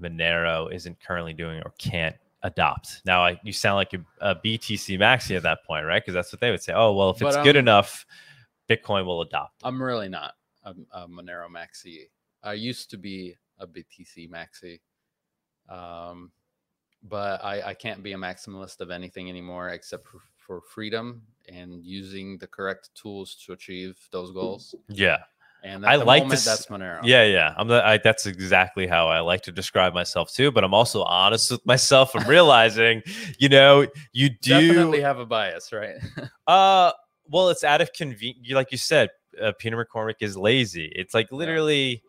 monero 0.00 0.72
isn't 0.72 1.00
currently 1.00 1.32
doing 1.32 1.62
or 1.64 1.72
can't 1.78 2.16
adopt 2.46 3.02
now 3.04 3.24
I, 3.24 3.40
you 3.42 3.52
sound 3.52 3.76
like 3.76 3.92
a, 3.92 4.04
a 4.20 4.34
btc 4.36 4.98
maxi 4.98 5.36
at 5.36 5.42
that 5.42 5.64
point 5.64 5.84
right 5.84 6.02
because 6.02 6.14
that's 6.14 6.32
what 6.32 6.40
they 6.40 6.50
would 6.50 6.62
say 6.62 6.72
oh 6.74 6.92
well 6.92 7.10
if 7.10 7.18
But, 7.18 7.28
it's 7.28 7.36
good 7.38 7.56
um, 7.56 7.60
enough 7.60 8.06
bitcoin 8.68 9.06
will 9.06 9.22
adopt. 9.22 9.62
I'm 9.62 9.82
really 9.82 10.08
not 10.08 10.34
a, 10.64 10.74
a 10.92 11.08
Monero 11.08 11.48
maxi. 11.48 12.08
I 12.42 12.54
used 12.54 12.90
to 12.90 12.98
be 12.98 13.36
a 13.58 13.66
BTC 13.66 14.30
maxi, 14.30 14.80
um, 15.68 16.30
but 17.02 17.44
I, 17.44 17.62
I 17.68 17.74
can't 17.74 18.02
be 18.02 18.12
a 18.12 18.16
maximalist 18.16 18.80
of 18.80 18.90
anything 18.90 19.28
anymore 19.28 19.70
except 19.70 20.06
for, 20.06 20.18
for 20.36 20.60
freedom 20.60 21.22
and 21.48 21.84
using 21.84 22.38
the 22.38 22.46
correct 22.46 22.90
tools 22.94 23.36
to 23.46 23.52
achieve 23.52 23.98
those 24.10 24.32
goals. 24.32 24.74
yeah 24.88 25.18
And 25.66 25.84
I 25.84 25.96
like 25.96 26.22
to 26.22 26.24
moment, 26.26 26.32
s- 26.38 26.44
that's 26.44 26.66
Monero. 26.66 27.00
yeah 27.02 27.24
yeah 27.24 27.54
i'm 27.58 27.66
the, 27.68 27.84
I, 27.84 27.98
that's 27.98 28.24
exactly 28.26 28.86
how 28.86 29.08
i 29.08 29.18
like 29.20 29.42
to 29.42 29.52
describe 29.52 29.92
myself 29.94 30.32
too 30.32 30.50
but 30.52 30.62
i'm 30.64 30.72
also 30.72 31.02
honest 31.02 31.50
with 31.50 31.66
myself 31.66 32.14
i'm 32.14 32.26
realizing 32.28 33.02
you 33.38 33.48
know 33.48 33.86
you 34.12 34.28
do 34.30 34.68
definitely 34.68 35.00
have 35.00 35.18
a 35.18 35.26
bias, 35.26 35.72
right? 35.72 35.96
Uh, 36.46 36.92
well, 37.28 37.48
it's 37.48 37.64
out 37.64 37.80
of 37.80 37.92
convenience. 37.92 38.48
Like 38.52 38.70
you 38.70 38.78
said, 38.78 39.08
uh, 39.42 39.50
Peter 39.58 39.76
McCormack 39.76 40.14
is 40.20 40.36
lazy. 40.36 40.92
It's 40.94 41.12
like 41.12 41.32
literally 41.32 42.02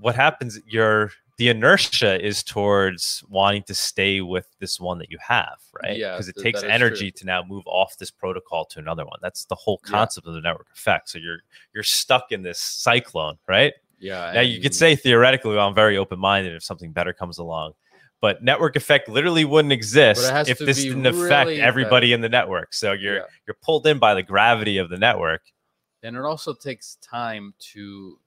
what 0.00 0.16
happens. 0.16 0.58
Your 0.66 1.12
the 1.42 1.48
inertia 1.48 2.24
is 2.24 2.44
towards 2.44 3.24
wanting 3.28 3.64
to 3.64 3.74
stay 3.74 4.20
with 4.20 4.46
this 4.60 4.78
one 4.78 4.96
that 4.98 5.10
you 5.10 5.18
have, 5.20 5.58
right? 5.82 5.96
Yeah, 5.98 6.12
because 6.12 6.28
it 6.28 6.36
th- 6.36 6.44
takes 6.44 6.62
energy 6.62 7.10
true. 7.10 7.18
to 7.18 7.26
now 7.26 7.42
move 7.42 7.64
off 7.66 7.96
this 7.98 8.12
protocol 8.12 8.64
to 8.66 8.78
another 8.78 9.04
one. 9.04 9.18
That's 9.20 9.44
the 9.46 9.56
whole 9.56 9.80
Yeah. 9.84 9.90
concept 9.90 10.28
of 10.28 10.34
the 10.34 10.40
network 10.40 10.68
effect. 10.72 11.08
So 11.10 11.18
you're 11.18 11.40
you're 11.74 11.82
stuck 11.82 12.30
in 12.30 12.42
this 12.42 12.60
cyclone, 12.60 13.38
right? 13.48 13.72
Yeah. 13.98 14.30
Now 14.32 14.40
you 14.42 14.60
could 14.60 14.72
say 14.72 14.94
theoretically, 14.94 15.56
well, 15.56 15.66
I'm 15.66 15.74
very 15.74 15.96
open 15.96 16.20
minded 16.20 16.54
if 16.54 16.62
something 16.62 16.92
better 16.92 17.12
comes 17.12 17.38
along. 17.38 17.72
But 18.20 18.44
network 18.44 18.76
effect 18.76 19.08
literally 19.08 19.44
wouldn't 19.44 19.72
exist 19.72 20.22
if 20.48 20.58
this 20.58 20.80
didn't 20.84 21.06
affect 21.06 21.48
really 21.48 21.60
everybody 21.60 22.12
in 22.12 22.20
the 22.20 22.28
network. 22.28 22.72
So 22.72 22.92
you're 22.92 23.16
Yeah. 23.16 23.22
you're 23.48 23.58
pulled 23.62 23.84
in 23.88 23.98
by 23.98 24.14
the 24.14 24.22
gravity 24.22 24.78
of 24.78 24.90
the 24.90 24.96
network. 24.98 25.42
and 26.04 26.16
it 26.16 26.22
also 26.22 26.54
takes 26.54 26.96
time 27.02 27.52
to 27.72 28.18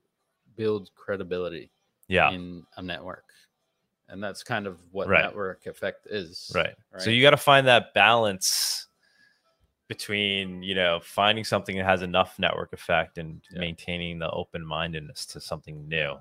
build 0.57 0.89
credibility 0.95 1.71
Yeah. 2.07 2.31
in 2.31 2.65
a 2.77 2.81
network. 2.81 3.25
And 4.07 4.23
that's 4.23 4.43
kind 4.43 4.67
of 4.67 4.79
what 4.91 5.07
Right. 5.07 5.23
network 5.23 5.65
effect 5.65 6.05
is. 6.07 6.51
Right. 6.53 6.75
So 6.99 7.09
you 7.09 7.21
got 7.23 7.31
to 7.31 7.37
find 7.37 7.65
that 7.67 7.93
balance 7.95 8.87
between, 9.87 10.61
you 10.63 10.75
know, 10.75 10.99
finding 10.99 11.43
something 11.43 11.77
that 11.77 11.85
has 11.85 12.01
enough 12.03 12.37
network 12.39 12.73
effect 12.73 13.17
and 13.17 13.41
Yeah. 13.51 13.59
maintaining 13.59 14.19
the 14.19 14.29
open 14.29 14.65
mindedness 14.65 15.25
to 15.27 15.41
something 15.41 15.87
new. 15.87 16.19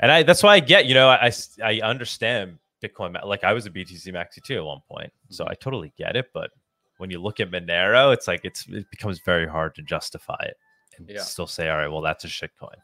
And 0.00 0.12
I 0.12 0.22
that's 0.22 0.42
why 0.42 0.54
I 0.54 0.60
get, 0.60 0.86
you 0.86 0.94
know, 0.94 1.08
I 1.08 1.32
I 1.62 1.80
understand 1.80 2.58
Bitcoin. 2.82 3.20
Like 3.24 3.42
I 3.44 3.52
was 3.52 3.66
a 3.66 3.70
BTC 3.70 4.12
maxi 4.12 4.42
too 4.42 4.56
at 4.58 4.64
one 4.64 4.80
point. 4.88 5.12
So 5.30 5.44
Mhm. 5.44 5.50
I 5.50 5.54
totally 5.54 5.92
get 5.96 6.14
it. 6.16 6.30
But 6.32 6.52
when 6.98 7.10
you 7.10 7.20
look 7.20 7.40
at 7.40 7.50
Monero, 7.50 8.12
it's 8.14 8.28
like 8.28 8.44
it's 8.44 8.66
it 8.68 8.88
becomes 8.90 9.18
very 9.20 9.46
hard 9.48 9.74
to 9.76 9.82
justify 9.82 10.40
it 10.42 10.56
and 10.96 11.08
Yeah. 11.08 11.22
still 11.22 11.46
say, 11.46 11.68
all 11.68 11.78
right, 11.78 11.88
well, 11.88 12.00
that's 12.02 12.24
a 12.24 12.28
shit 12.28 12.56
coin. 12.58 12.76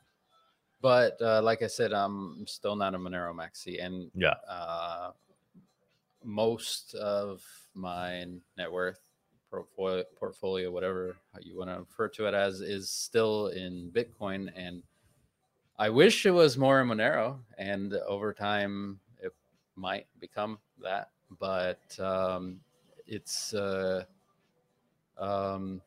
But 0.84 1.16
uh, 1.22 1.40
like 1.40 1.62
I 1.62 1.66
said, 1.66 1.94
I'm 1.94 2.46
still 2.46 2.76
not 2.76 2.94
a 2.94 2.98
Monero 2.98 3.34
maxi, 3.34 3.82
and 3.82 4.10
Yeah. 4.14 4.34
uh, 4.46 5.12
most 6.22 6.94
of 6.96 7.42
my 7.72 8.26
net 8.58 8.70
worth 8.70 9.00
portfolio, 9.48 10.04
portfolio, 10.14 10.70
whatever 10.70 11.16
you 11.40 11.56
want 11.56 11.70
to 11.70 11.78
refer 11.78 12.08
to 12.08 12.26
it 12.26 12.34
as, 12.34 12.60
is 12.60 12.90
still 12.90 13.46
in 13.46 13.90
Bitcoin. 13.92 14.52
And 14.54 14.82
I 15.78 15.88
wish 15.88 16.26
it 16.26 16.32
was 16.32 16.58
more 16.58 16.82
in 16.82 16.88
Monero, 16.88 17.38
and 17.56 17.94
over 18.06 18.34
time 18.34 19.00
it 19.22 19.32
might 19.76 20.06
become 20.20 20.58
that. 20.82 21.08
But 21.38 21.98
um, 21.98 22.60
it's 23.06 23.54
uh, 23.54 24.04
um, 25.16 25.80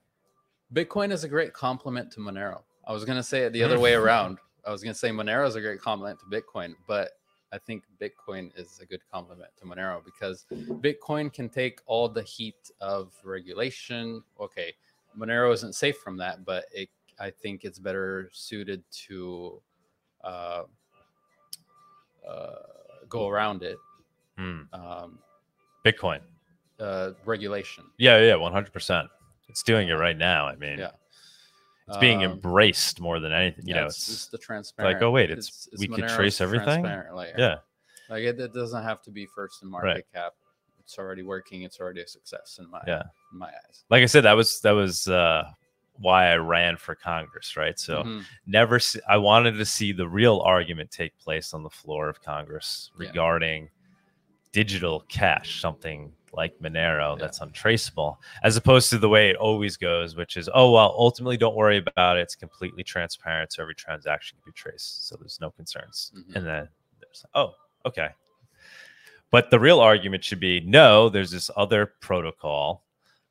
Bitcoin 0.73 1.11
is 1.11 1.23
a 1.23 1.29
great 1.29 1.53
complement 1.53 2.11
to 2.13 2.19
Monero. 2.19 2.63
I 2.83 2.93
was 2.93 3.05
gonna 3.05 3.21
say 3.21 3.41
it 3.43 3.53
the 3.53 3.61
other 3.61 3.79
way 3.79 3.93
around. 4.03 4.39
I 4.67 4.71
was 4.71 4.83
gonna 4.83 4.93
say 4.93 5.09
Monero 5.09 5.47
is 5.47 5.55
a 5.55 5.61
great 5.61 5.79
complement 5.79 6.19
to 6.19 6.25
Bitcoin, 6.25 6.75
but 6.87 7.11
I 7.53 7.57
think 7.57 7.83
Bitcoin 8.01 8.51
is 8.59 8.79
a 8.81 8.85
good 8.85 9.01
complement 9.09 9.49
to 9.59 9.65
Monero 9.65 10.03
because 10.03 10.45
Bitcoin 10.51 11.31
can 11.31 11.47
take 11.47 11.79
all 11.85 12.09
the 12.09 12.23
heat 12.23 12.69
of 12.81 13.13
regulation. 13.23 14.21
Okay, 14.39 14.73
Monero 15.17 15.53
isn't 15.53 15.73
safe 15.73 15.97
from 15.99 16.17
that, 16.17 16.43
but 16.43 16.65
it 16.73 16.89
I 17.19 17.29
think 17.31 17.63
it's 17.63 17.79
better 17.79 18.29
suited 18.33 18.83
to 19.07 19.61
uh, 20.23 20.63
uh, 22.27 22.55
go 23.07 23.29
around 23.29 23.63
it. 23.63 23.77
Hmm. 24.37 24.61
Um, 24.73 25.19
Bitcoin. 25.85 26.19
uh, 26.79 27.11
regulation. 27.25 27.85
Yeah, 27.97 28.19
yeah, 28.21 28.35
one 28.35 28.51
hundred 28.51 28.73
percent. 28.73 29.07
It's 29.47 29.63
doing 29.63 29.87
it 29.87 29.93
right 29.93 30.17
now. 30.17 30.45
I 30.45 30.57
mean, 30.57 30.77
Yeah. 30.79 30.91
It's 31.87 31.97
being 31.97 32.23
Um, 32.25 32.33
embraced 32.33 32.99
more 32.99 33.19
than 33.19 33.31
anything. 33.31 33.65
You 33.67 33.75
yeah, 33.75 33.81
know, 33.81 33.87
it's, 33.87 33.97
it's, 33.97 34.09
it's 34.09 34.27
the 34.27 34.37
transparent. 34.37 34.95
Like, 34.95 35.01
oh, 35.03 35.11
wait, 35.11 35.29
it's- 35.31 35.69
we 35.79 35.87
could 35.87 36.07
trace 36.07 36.41
everything? 36.41 36.83
layer. 36.83 37.35
yeah, 37.37 37.55
like 38.09 38.23
it, 38.23 38.39
it 38.39 38.53
doesn't 38.53 38.83
have 38.83 39.01
to 39.03 39.11
be 39.11 39.25
first 39.25 39.63
in 39.63 39.69
market 39.69 39.87
Right. 39.87 40.05
cap. 40.13 40.33
It's 40.79 40.97
already 40.97 41.23
working. 41.23 41.63
It's 41.63 41.79
already 41.79 42.01
a 42.01 42.07
success 42.07 42.59
in 42.59 42.69
my 42.69 42.81
Yeah. 42.87 43.03
in 43.33 43.39
my 43.39 43.47
eyes. 43.47 43.83
like 43.89 44.03
I 44.03 44.05
said, 44.05 44.23
that 44.23 44.33
was 44.33 44.61
that 44.61 44.71
was 44.71 45.07
uh, 45.07 45.49
why 45.99 46.27
I 46.31 46.35
ran 46.37 46.77
for 46.77 46.93
Congress, 46.95 47.57
right? 47.57 47.77
So 47.79 48.03
Mhm. 48.03 48.23
never, 48.45 48.79
see, 48.79 48.99
I 49.09 49.17
wanted 49.17 49.53
to 49.53 49.65
see 49.65 49.91
the 49.91 50.07
real 50.07 50.39
argument 50.41 50.91
take 50.91 51.17
place 51.17 51.53
on 51.53 51.63
the 51.63 51.69
floor 51.69 52.07
of 52.07 52.21
Congress 52.21 52.91
Yeah. 52.99 53.07
regarding 53.07 53.69
digital 54.51 55.01
cash, 55.09 55.59
something 55.59 56.13
like 56.37 56.57
Monero 56.59 57.15
Yeah. 57.17 57.21
that's 57.25 57.41
untraceable, 57.41 58.21
as 58.43 58.55
opposed 58.55 58.89
to 58.91 58.97
the 58.99 59.09
way 59.09 59.29
it 59.31 59.35
always 59.35 59.75
goes, 59.75 60.15
which 60.15 60.37
is, 60.37 60.47
oh 60.53 60.71
well, 60.71 60.93
ultimately 60.97 61.35
don't 61.35 61.55
worry 61.55 61.77
about 61.77 62.17
it. 62.17 62.21
It's 62.21 62.35
completely 62.35 62.83
transparent, 62.83 63.51
so 63.51 63.63
every 63.63 63.75
transaction 63.75 64.37
can 64.37 64.51
be 64.51 64.53
traced, 64.53 65.07
so 65.07 65.17
there's 65.19 65.39
no 65.41 65.49
concerns. 65.51 66.11
Mhm. 66.15 66.35
And 66.35 66.45
then 66.45 66.69
there's, 67.01 67.25
oh, 67.33 67.55
okay. 67.85 68.09
But 69.31 69.49
the 69.49 69.59
real 69.59 69.79
argument 69.81 70.23
should 70.23 70.39
be 70.39 70.61
no, 70.61 71.09
there's 71.09 71.31
this 71.31 71.49
other 71.57 71.87
protocol 71.99 72.83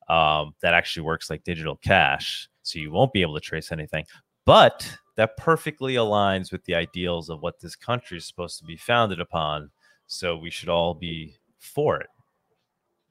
um, 0.08 0.54
that 0.60 0.74
actually 0.74 1.02
works 1.04 1.30
like 1.30 1.42
digital 1.42 1.76
cash. 1.76 2.48
So 2.62 2.78
you 2.78 2.90
won't 2.90 3.12
be 3.12 3.22
able 3.22 3.34
to 3.34 3.40
trace 3.40 3.72
anything. 3.72 4.04
But 4.44 4.88
that 5.16 5.36
perfectly 5.36 5.94
aligns 5.94 6.52
with 6.52 6.64
the 6.64 6.74
ideals 6.74 7.30
of 7.30 7.40
what 7.40 7.58
this 7.60 7.74
country 7.74 8.18
is 8.18 8.24
supposed 8.26 8.58
to 8.58 8.64
be 8.64 8.76
founded 8.76 9.20
upon. 9.20 9.70
So 10.06 10.36
we 10.36 10.50
should 10.50 10.68
all 10.68 10.94
be 10.94 11.34
for 11.58 11.96
it 12.00 12.08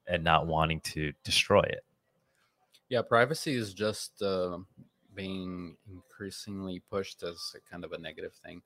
and 0.07 0.23
not 0.23 0.47
wanting 0.47 0.79
to 0.81 1.13
destroy 1.23 1.61
it. 1.61 1.83
Yeah, 2.89 3.01
privacy 3.01 3.55
is 3.55 3.73
just 3.73 4.21
uh, 4.21 4.59
being 5.15 5.75
increasingly 5.91 6.81
pushed 6.89 7.23
as 7.23 7.55
a 7.55 7.71
kind 7.71 7.83
of 7.83 7.93
a 7.93 7.97
negative 7.97 8.33
thing. 8.45 8.61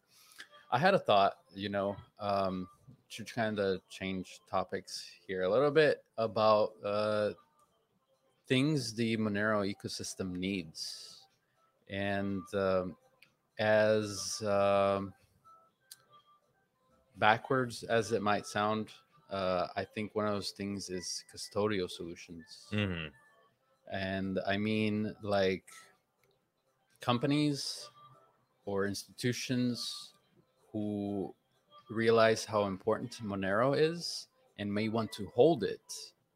I 0.71 0.77
had 0.77 0.93
a 0.93 0.99
thought, 0.99 1.33
you 1.55 1.69
know, 1.69 1.95
um, 2.19 2.67
to 3.11 3.23
kind 3.25 3.59
of 3.59 3.87
change 3.89 4.39
topics 4.49 5.09
here 5.25 5.43
a 5.43 5.49
little 5.49 5.71
bit 5.71 6.03
about 6.17 6.73
uh, 6.85 7.31
things 8.47 8.93
the 8.93 9.17
Monero 9.17 9.73
ecosystem 9.73 10.33
needs. 10.33 11.23
And 11.89 12.43
um, 12.53 12.95
as 13.57 14.41
um, 14.45 15.13
backwards 17.17 17.83
as 17.83 18.11
it 18.11 18.21
might 18.21 18.45
sound, 18.45 18.89
uh, 19.29 19.67
I 19.75 19.83
think 19.83 20.15
one 20.15 20.25
of 20.25 20.33
those 20.33 20.51
things 20.51 20.89
is 20.89 21.23
custodial 21.33 21.89
solutions. 21.89 22.67
Mm-hmm. 22.71 23.07
And 23.91 24.39
I 24.47 24.57
mean, 24.57 25.15
like 25.21 25.63
companies 27.01 27.89
or 28.65 28.85
institutions 28.85 30.13
who 30.71 31.33
realize 31.89 32.45
how 32.45 32.65
important 32.65 33.13
Monero 33.23 33.77
is 33.77 34.27
and 34.59 34.71
may 34.71 34.89
want 34.89 35.11
to 35.13 35.27
hold 35.33 35.63
it, 35.63 35.81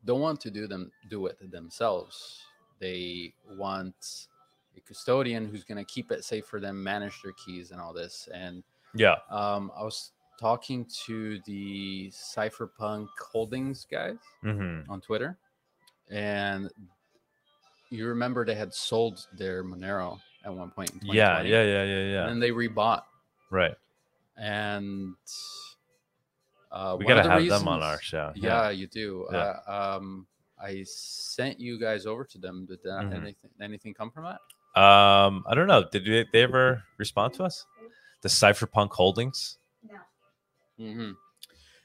don't 0.05 0.21
want 0.21 0.39
to 0.41 0.51
do 0.51 0.67
them 0.67 0.91
do 1.09 1.27
it 1.27 1.51
themselves. 1.51 2.41
They 2.79 3.33
want 3.57 4.27
a 4.75 4.81
custodian 4.81 5.47
who's 5.47 5.63
going 5.63 5.77
to 5.77 5.85
keep 5.85 6.11
it 6.11 6.23
safe 6.23 6.45
for 6.45 6.59
them, 6.59 6.81
manage 6.81 7.21
their 7.21 7.33
keys 7.45 7.71
and 7.71 7.79
all 7.79 7.93
this. 7.93 8.27
And 8.33 8.63
Yeah. 8.95 9.17
um, 9.29 9.71
I 9.75 9.83
was 9.83 10.11
talking 10.39 10.85
to 11.05 11.39
the 11.45 12.09
Cypherpunk 12.11 13.07
Holdings 13.31 13.85
guys 13.89 14.17
Mm-hmm. 14.43 14.91
on 14.91 15.01
Twitter, 15.01 15.37
and 16.11 16.69
you 17.89 18.07
remember 18.07 18.43
they 18.45 18.55
had 18.55 18.73
sold 18.73 19.25
their 19.37 19.63
Monero 19.63 20.19
at 20.45 20.53
one 20.53 20.71
point 20.71 20.89
in 20.91 20.99
2020. 20.99 21.17
Yeah. 21.17 21.41
Yeah. 21.63 21.83
Yeah. 21.83 22.11
Yeah. 22.11 22.27
And 22.29 22.41
they 22.41 22.49
rebought 22.51 23.03
Right. 23.51 23.75
and 24.37 25.13
uh, 26.71 26.95
We 26.99 27.05
gotta 27.05 27.29
have 27.29 27.47
them 27.47 27.67
on 27.67 27.83
our 27.83 28.01
show. 28.01 28.31
Yeah, 28.35 28.69
you 28.71 28.87
do. 28.87 29.27
Yeah. 29.31 29.59
Uh, 29.67 29.97
um, 29.99 30.25
I 30.59 30.83
sent 30.85 31.59
you 31.59 31.79
guys 31.79 32.05
over 32.05 32.23
to 32.25 32.37
them. 32.39 32.65
Did 32.65 32.79
that, 32.83 33.03
Mhm. 33.05 33.15
anything 33.15 33.49
anything 33.61 33.93
come 33.93 34.09
from 34.11 34.23
that? 34.25 34.39
Um, 34.81 35.43
I 35.47 35.53
don't 35.53 35.67
know. 35.67 35.83
Did 35.91 36.05
they, 36.05 36.25
they 36.33 36.41
ever 36.41 36.83
respond 36.97 37.33
to 37.35 37.43
us? 37.43 37.65
The 38.21 38.29
Cypherpunk 38.29 38.91
Holdings. 38.91 39.57
Hmm 40.77 41.11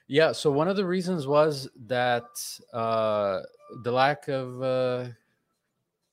Yeah. 0.09 0.32
So 0.32 0.51
one 0.53 0.68
of 0.68 0.76
the 0.76 0.86
reasons 0.86 1.26
was 1.26 1.68
that 1.86 2.28
uh, 2.72 3.43
the 3.82 3.93
lack 3.93 4.28
of 4.28 4.62
uh, 4.62 5.09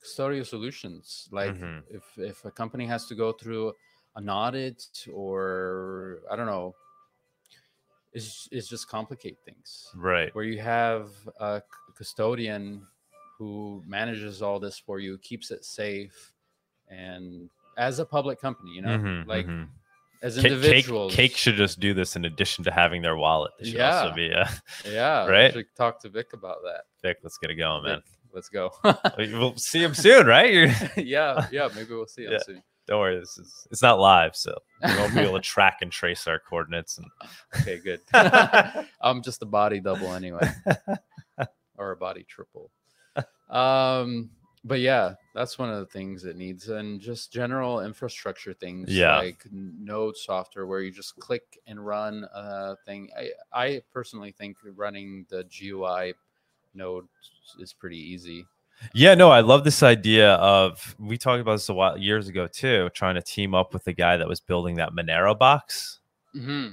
custodial 0.02 0.46
solutions. 0.46 1.28
Like 1.30 1.56
Mhm. 1.56 1.82
if 1.90 2.18
if 2.18 2.44
a 2.44 2.50
company 2.50 2.86
has 2.86 3.06
to 3.06 3.14
go 3.14 3.32
through 3.32 3.74
an 4.16 4.28
audit 4.30 5.06
or 5.12 6.20
I 6.30 6.36
don't 6.36 6.46
know, 6.46 6.74
it's 8.12 8.48
it's 8.50 8.68
just 8.68 8.88
complicate 8.88 9.38
things. 9.44 9.94
Right. 9.94 10.34
Where 10.34 10.44
you 10.44 10.60
have 10.60 11.10
a 11.40 11.62
custodian 11.96 12.86
who 13.38 13.82
manages 13.86 14.42
all 14.42 14.58
this 14.58 14.78
for 14.78 14.98
you, 14.98 15.18
keeps 15.18 15.50
it 15.50 15.64
safe, 15.64 16.32
and 16.88 17.50
as 17.76 17.98
a 17.98 18.06
public 18.06 18.40
company, 18.40 18.72
you 18.72 18.82
know, 18.82 18.98
Mhm, 18.98 19.26
like 19.26 19.46
mhm. 19.46 19.68
As 20.26 20.36
Ca- 20.36 20.60
Cake, 20.60 20.86
Cake 21.10 21.36
should 21.36 21.54
just 21.54 21.78
do 21.78 21.94
this 21.94 22.16
in 22.16 22.24
addition 22.24 22.64
to 22.64 22.70
having 22.72 23.00
their 23.00 23.16
wallet. 23.16 23.52
They 23.60 23.70
should 23.70 23.80
also 23.80 24.08
Yeah. 24.08 24.14
be. 24.14 24.32
Uh, 24.32 24.46
yeah, 24.84 25.26
right? 25.26 25.50
I 25.50 25.52
should 25.52 25.66
talk 25.76 26.00
to 26.02 26.08
Vik 26.08 26.32
about 26.32 26.58
that. 26.64 26.82
Vik, 27.02 27.18
let's 27.22 27.38
get 27.38 27.50
it 27.50 27.54
going, 27.54 27.84
man. 27.84 27.96
Vik, 27.98 28.04
let's 28.34 28.48
go. 28.48 28.72
We'll 29.18 29.56
see 29.56 29.82
him 29.82 29.94
soon, 29.94 30.26
right? 30.26 30.72
Yeah, 30.96 31.46
yeah, 31.52 31.68
maybe 31.76 31.94
we'll 31.94 32.06
see 32.08 32.24
him 32.24 32.32
Yeah. 32.32 32.38
soon. 32.44 32.62
Don't 32.88 33.00
worry, 33.00 33.18
this 33.18 33.36
is 33.38 33.66
it's 33.70 33.82
not 33.82 33.98
live, 34.00 34.34
so 34.36 34.56
we 34.84 34.96
won't 34.96 35.12
be 35.14 35.20
able 35.20 35.34
to 35.34 35.40
track 35.40 35.78
and 35.82 35.90
trace 35.92 36.26
our 36.28 36.38
coordinates. 36.38 36.98
And 36.98 37.06
Okay, 37.60 37.78
good. 37.78 38.00
I'm 39.00 39.22
just 39.22 39.42
a 39.42 39.46
body 39.46 39.80
double 39.80 40.12
anyway, 40.12 40.48
or 41.76 41.90
a 41.92 41.96
body 41.96 42.24
triple. 42.28 42.70
Um, 43.50 44.30
but 44.66 44.80
yeah, 44.80 45.14
that's 45.34 45.58
one 45.58 45.70
of 45.70 45.78
the 45.78 45.86
things 45.86 46.24
it 46.24 46.36
needs, 46.36 46.68
and 46.68 47.00
just 47.00 47.32
general 47.32 47.80
infrastructure 47.80 48.52
things. 48.52 48.88
Yeah. 48.90 49.16
like 49.18 49.46
Node 49.50 50.16
software 50.16 50.66
where 50.66 50.80
you 50.80 50.90
just 50.90 51.16
click 51.18 51.58
and 51.66 51.84
run 51.84 52.26
a 52.34 52.76
thing. 52.84 53.08
I 53.16 53.30
I 53.52 53.82
personally 53.92 54.32
think 54.32 54.56
running 54.74 55.24
the 55.28 55.44
GUI 55.44 56.14
node 56.74 57.06
is 57.60 57.72
pretty 57.72 57.98
easy. 57.98 58.44
yeah, 58.92 59.14
no, 59.14 59.30
I 59.30 59.40
love 59.40 59.64
this 59.64 59.82
idea 59.82 60.34
of 60.34 60.94
we 60.98 61.16
talked 61.16 61.40
about 61.40 61.52
this 61.52 61.68
a 61.70 61.74
while 61.74 61.96
years 61.96 62.28
ago 62.28 62.46
too, 62.46 62.90
trying 62.92 63.14
to 63.14 63.22
team 63.22 63.54
up 63.54 63.72
with 63.72 63.84
the 63.84 63.92
guy 63.94 64.16
that 64.18 64.28
was 64.28 64.40
building 64.40 64.76
that 64.76 64.92
Monero 64.92 65.38
box. 65.38 66.00
hmm 66.32 66.68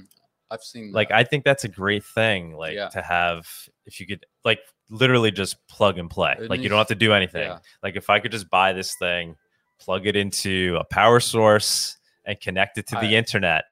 I've 0.50 0.62
seen 0.62 0.92
Like. 0.92 1.10
I 1.10 1.24
think 1.24 1.42
that's 1.44 1.64
a 1.64 1.68
great 1.68 2.04
thing. 2.04 2.52
Like 2.54 2.74
Yeah. 2.74 2.88
to 2.88 3.00
have 3.02 3.48
if 3.86 3.98
you 4.00 4.06
could 4.06 4.26
like 4.44 4.60
literally 4.90 5.30
just 5.30 5.56
plug 5.68 5.98
and 5.98 6.10
play. 6.10 6.36
It 6.38 6.50
like 6.50 6.60
you 6.60 6.68
don't 6.68 6.78
have 6.78 6.88
to 6.88 6.94
do 6.94 7.12
anything. 7.12 7.42
yeah. 7.48 7.58
Like 7.82 7.96
if 7.96 8.10
I 8.10 8.20
could 8.20 8.32
just 8.32 8.48
buy 8.50 8.72
this 8.72 8.94
thing, 8.96 9.36
plug 9.80 10.06
it 10.06 10.16
into 10.16 10.76
a 10.80 10.84
power 10.84 11.20
source 11.20 11.96
and 12.24 12.40
connect 12.40 12.78
it 12.78 12.86
to 12.88 12.94
the 12.96 13.08
I- 13.08 13.18
internet 13.18 13.64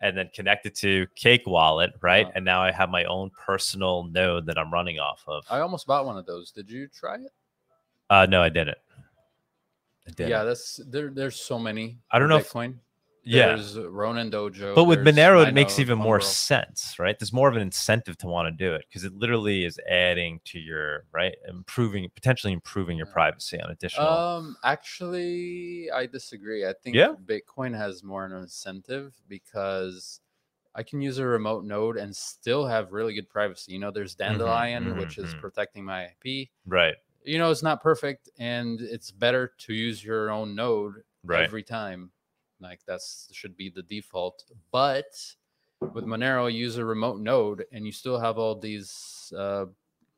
and 0.00 0.16
then 0.16 0.28
connect 0.34 0.66
it 0.66 0.74
to 0.76 1.06
Cake 1.14 1.46
Wallet, 1.46 1.92
right? 2.00 2.24
Uh-huh. 2.26 2.32
And 2.36 2.44
now 2.44 2.62
I 2.62 2.72
have 2.72 2.90
my 2.90 3.04
own 3.04 3.30
personal 3.30 4.04
node 4.04 4.46
that 4.46 4.58
I'm 4.58 4.72
running 4.72 4.98
off 4.98 5.22
of. 5.28 5.44
I 5.48 5.60
almost 5.60 5.86
bought 5.86 6.06
one 6.06 6.16
of 6.18 6.26
those. 6.26 6.50
Did 6.50 6.70
you 6.70 6.88
try 6.88 7.16
it? 7.16 7.32
Uh 8.10 8.26
no, 8.26 8.42
I 8.42 8.48
didn't. 8.48 8.78
I 10.06 10.10
didn't. 10.10 10.30
Yeah, 10.30 10.44
that's 10.44 10.80
there. 10.88 11.10
There's 11.10 11.36
so 11.40 11.58
many. 11.58 11.98
I 12.10 12.18
don't 12.18 12.28
know 12.28 12.36
if- 12.38 12.48
Bitcoin. 13.26 13.32
yeah. 13.32 13.46
There's 13.46 13.78
Ronin 13.78 14.30
Dojo. 14.30 14.74
But 14.74 14.84
with 14.84 15.00
Monero, 15.00 15.46
it 15.46 15.54
makes 15.54 15.78
even 15.78 15.98
more 15.98 16.20
sense, 16.20 16.98
right? 16.98 17.18
There's 17.18 17.32
more 17.32 17.48
of 17.48 17.56
an 17.56 17.62
incentive 17.62 18.16
to 18.18 18.26
want 18.26 18.46
to 18.46 18.64
do 18.64 18.74
it 18.74 18.84
because 18.88 19.04
it 19.04 19.14
literally 19.14 19.64
is 19.64 19.78
adding 19.88 20.40
to 20.46 20.58
your 20.58 21.04
right, 21.12 21.34
improving 21.48 22.08
potentially 22.14 22.52
improving 22.52 22.96
your 22.96 23.06
privacy 23.06 23.60
on 23.60 23.70
additional. 23.70 24.08
Um, 24.08 24.56
actually, 24.64 25.90
I 25.90 26.06
disagree. 26.06 26.66
I 26.66 26.72
think 26.82 26.96
Yeah? 26.96 27.14
Bitcoin 27.24 27.76
has 27.76 28.02
more 28.02 28.24
an 28.24 28.32
incentive 28.32 29.12
because 29.28 30.20
I 30.74 30.82
can 30.82 31.00
use 31.00 31.18
a 31.18 31.26
remote 31.26 31.64
node 31.64 31.96
and 31.96 32.14
still 32.14 32.66
have 32.66 32.92
really 32.92 33.14
good 33.14 33.28
privacy. 33.28 33.72
You 33.72 33.78
know, 33.78 33.90
there's 33.90 34.14
Dandelion, 34.14 34.96
which 34.96 35.18
is 35.18 35.34
mhm. 35.34 35.40
protecting 35.40 35.84
my 35.84 36.08
IP. 36.24 36.48
right, 36.66 36.94
You 37.24 37.38
know, 37.38 37.50
it's 37.50 37.62
not 37.62 37.82
perfect, 37.82 38.30
and 38.38 38.80
it's 38.80 39.10
better 39.10 39.52
to 39.58 39.74
use 39.74 40.02
your 40.02 40.30
own 40.30 40.54
node 40.54 41.02
right. 41.24 41.44
every 41.44 41.62
time. 41.62 42.10
Like 42.62 42.80
that's 42.86 43.28
should 43.32 43.56
be 43.56 43.68
the 43.70 43.82
default. 43.82 44.44
But 44.70 45.12
with 45.92 46.04
Monero, 46.04 46.52
use 46.52 46.78
a 46.78 46.84
remote 46.84 47.20
node, 47.20 47.64
and 47.72 47.84
you 47.84 47.92
still 47.92 48.18
have 48.18 48.38
all 48.38 48.58
these 48.58 49.32
uh, 49.36 49.66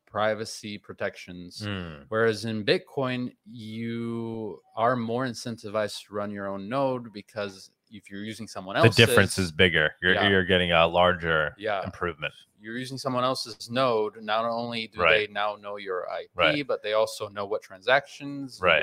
privacy 0.07 0.79
protections. 0.79 1.63
Mm, 1.65 2.05
Whereas 2.09 2.45
in 2.45 2.65
Bitcoin, 2.65 3.33
you 3.51 4.61
are 4.77 4.95
more 4.95 5.27
incentivized 5.27 6.07
to 6.07 6.15
run 6.15 6.31
your 6.31 6.47
own 6.47 6.69
node 6.69 7.13
because 7.13 7.71
if 7.95 8.11
you're 8.11 8.25
using 8.25 8.47
someone 8.49 8.77
else's, 8.77 8.97
the 8.97 9.07
difference 9.07 9.39
is 9.39 9.53
bigger. 9.53 9.95
You're 10.03 10.15
Yeah. 10.15 10.29
you're 10.29 10.45
getting 10.45 10.73
a 10.73 10.87
larger 10.87 11.55
yeah, 11.59 11.83
improvement. 11.85 12.35
you're 12.61 12.77
using 12.79 12.97
someone 12.99 13.25
else's 13.25 13.71
node. 13.71 14.23
Not 14.23 14.45
only 14.47 14.87
do 14.89 15.01
Right. 15.01 15.27
they 15.29 15.33
now 15.33 15.57
know 15.57 15.77
your 15.77 16.07
IP, 16.11 16.31
Right. 16.35 16.67
but 16.67 16.83
they 16.83 16.95
also 16.95 17.29
know 17.29 17.45
what 17.47 17.63
transactions, 17.63 18.59
Right. 18.63 18.83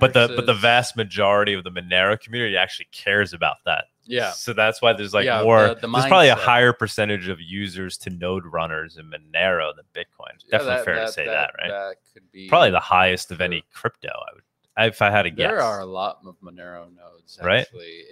But 0.00 0.12
the 0.12 0.32
but 0.34 0.46
the 0.46 0.54
vast 0.54 0.96
majority 0.96 1.52
of 1.54 1.62
the 1.64 1.70
Monero 1.70 2.18
community 2.20 2.56
actually 2.56 2.88
cares 2.90 3.32
about 3.32 3.56
that. 3.66 3.84
yeah, 4.04 4.30
So 4.30 4.54
that's 4.54 4.80
why 4.80 4.94
there's 4.94 5.12
like 5.12 5.26
Yeah, 5.26 5.42
more. 5.42 5.68
the- 5.68 5.74
the 5.74 5.88
there's 5.88 6.06
probably 6.06 6.28
a 6.30 6.34
higher 6.34 6.72
percentage 6.72 7.28
of 7.28 7.38
users 7.40 7.98
to 7.98 8.10
node 8.10 8.46
runners 8.46 8.96
in 8.96 9.10
Monero 9.10 9.74
than 9.76 9.84
Bitcoin. 9.94 10.32
Definitely 10.50 10.84
fair 10.86 10.94
to 11.04 11.12
say 11.12 11.26
that, 11.26 11.52
right? 11.58 11.68
That 11.68 11.96
could 12.14 12.32
be 12.32 12.48
Probably 12.48 12.70
the 12.70 12.80
highest 12.80 13.30
of 13.30 13.42
any 13.42 13.62
crypto. 13.74 14.08
I 14.08 14.32
would, 14.34 14.42
if 14.86 15.02
I 15.02 15.10
had 15.10 15.26
a 15.26 15.30
guess. 15.30 15.48
There 15.48 15.60
are 15.60 15.80
a 15.80 15.86
lot 15.86 16.18
of 16.24 16.36
Monero 16.42 16.86
nodes, 16.94 17.38
Right? 17.42 17.66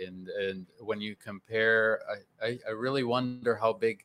and 0.06 0.28
and 0.28 0.66
when 0.80 1.00
you 1.00 1.16
compare, 1.16 2.00
I, 2.42 2.46
I 2.46 2.58
I 2.68 2.70
really 2.72 3.04
wonder 3.04 3.54
how 3.54 3.72
big 3.72 4.04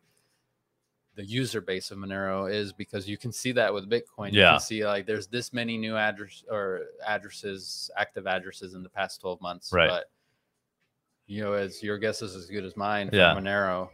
the 1.16 1.26
user 1.26 1.60
base 1.60 1.92
of 1.92 1.98
Monero 1.98 2.50
is 2.52 2.72
because 2.72 3.08
you 3.10 3.18
can 3.18 3.34
see 3.34 3.52
that 3.52 3.74
with 3.74 3.90
Bitcoin. 3.90 4.32
You 4.32 4.40
Yeah. 4.40 4.52
can 4.52 4.60
see 4.62 4.86
like 4.86 5.06
there's 5.06 5.28
this 5.28 5.52
many 5.52 5.78
new 5.78 5.98
address 5.98 6.44
or 6.50 6.82
addresses, 7.06 7.92
active 7.98 8.28
addresses 8.28 8.74
in 8.76 8.82
the 8.84 8.90
past 8.90 9.20
12 9.20 9.42
months. 9.42 9.74
Right. 9.74 9.90
But 9.90 10.06
you 11.28 11.42
know, 11.44 11.54
as 11.54 11.84
your 11.84 11.98
guess 11.98 12.22
is 12.22 12.36
as 12.36 12.46
good 12.48 12.64
as 12.66 12.78
mine 12.78 13.10
for 13.10 13.16
Yeah. 13.18 13.36
Monero. 13.36 13.90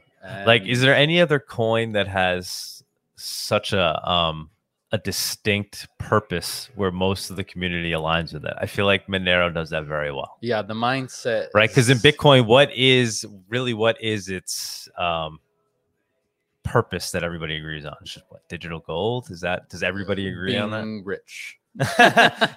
like 0.46 0.64
is 0.68 0.82
there 0.82 0.96
any 0.96 1.20
other 1.22 1.40
coin 1.40 1.94
that 1.94 2.08
has 2.08 2.84
such 3.16 3.74
a 3.74 4.08
um 4.10 4.50
a 4.94 4.98
distinct 5.00 5.88
purpose 6.00 6.70
where 6.76 6.92
most 6.92 7.30
of 7.30 7.36
the 7.36 7.44
community 7.44 7.92
aligns 7.92 8.34
with 8.34 8.46
it 8.46 8.54
i 8.62 8.66
feel 8.66 8.86
like 8.86 9.06
monero 9.08 9.54
does 9.54 9.70
that 9.70 9.84
very 9.86 10.12
well 10.14 10.38
yeah, 10.42 10.62
the 10.62 10.74
mindset, 10.74 11.48
right 11.54 11.70
because 11.70 11.90
in 11.90 11.98
bitcoin 11.98 12.46
what 12.46 12.72
is 12.74 13.26
really 13.50 13.74
what 13.74 14.02
is 14.02 14.30
its 14.30 14.88
um 14.98 15.40
purpose 16.64 17.12
that 17.12 17.24
everybody 17.24 17.56
agrees 17.58 17.86
on 17.86 17.96
It's 18.02 18.14
just 18.14 18.26
what 18.30 18.48
digital 18.50 18.80
gold 18.80 19.30
is 19.32 19.42
that 19.42 19.70
does 19.70 19.84
everybody 19.84 20.28
agree 20.28 20.58
on 20.58 20.70
that? 20.72 20.82
being 20.84 21.04
rich. 21.06 21.58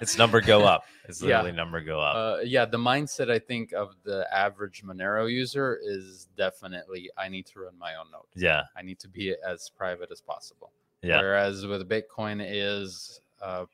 it's 0.01 0.17
number 0.17 0.41
go 0.41 0.63
up 0.73 0.83
it's 1.07 1.21
Yeah. 1.21 1.37
literally 1.37 1.51
number 1.55 1.79
go 1.81 2.01
up 2.01 2.15
Uh, 2.15 2.41
yeah, 2.43 2.65
the 2.65 2.77
mindset 2.77 3.29
I 3.31 3.39
think 3.39 3.71
of 3.73 3.93
the 4.03 4.25
average 4.33 4.83
Monero 4.83 5.31
user 5.31 5.79
is 5.83 6.27
definitely 6.35 7.09
I 7.17 7.29
need 7.29 7.45
to 7.47 7.59
run 7.61 7.77
my 7.77 7.95
own 7.95 8.07
node. 8.11 8.23
yeah 8.35 8.63
I 8.75 8.81
need 8.81 8.99
to 8.99 9.07
be 9.07 9.35
as 9.47 9.69
private 9.69 10.11
as 10.11 10.19
possible. 10.21 10.71
Yeah. 11.01 11.17
Whereas 11.17 11.65
with 11.65 11.87
Bitcoin 11.89 12.45
is 12.45 13.21
uh, 13.41 13.65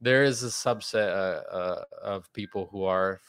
there 0.00 0.24
is 0.24 0.42
a 0.42 0.48
subset 0.48 1.08
uh, 1.08 1.54
uh, 1.54 1.84
of 2.02 2.32
people 2.32 2.68
who 2.70 2.84
are 2.84 3.20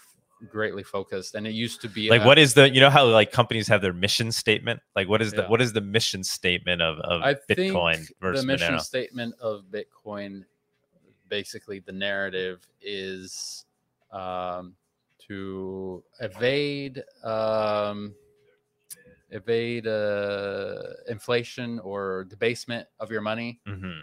greatly 0.50 0.84
focused, 0.84 1.36
and 1.36 1.46
it 1.46 1.52
used 1.52 1.82
to 1.82 1.90
be 1.90 2.10
like 2.10 2.22
uh, 2.22 2.26
what 2.26 2.40
is 2.40 2.54
the 2.54 2.70
you 2.70 2.80
know 2.80 2.90
how 2.90 3.06
like 3.06 3.32
companies 3.32 3.68
have 3.68 3.82
their 3.82 3.94
mission 3.94 4.32
statement? 4.32 4.80
Like 4.96 5.08
what 5.08 5.22
is 5.22 5.32
the 5.32 5.46
what 5.46 5.62
is 5.62 5.74
the 5.74 5.82
mission 5.82 6.24
statement 6.24 6.82
of, 6.82 7.00
of 7.00 7.22
I 7.22 7.34
bitcoin 7.34 7.96
think 7.96 8.12
versus 8.22 8.42
the 8.42 8.48
mission 8.48 8.76
monero? 8.76 8.82
statement 8.82 9.36
of 9.40 9.66
Bitcoin, 9.72 10.46
basically 11.28 11.80
the 11.80 11.92
narrative 11.92 12.68
is 12.82 13.66
um, 14.12 14.74
to 15.28 16.04
evade 16.22 17.04
um, 17.24 18.16
evade 19.32 19.88
uh, 19.88 20.82
inflation 21.08 21.80
or 21.80 22.26
debasement 22.30 22.88
of 23.00 23.12
your 23.12 23.22
money 23.22 23.60
hmm 23.66 24.00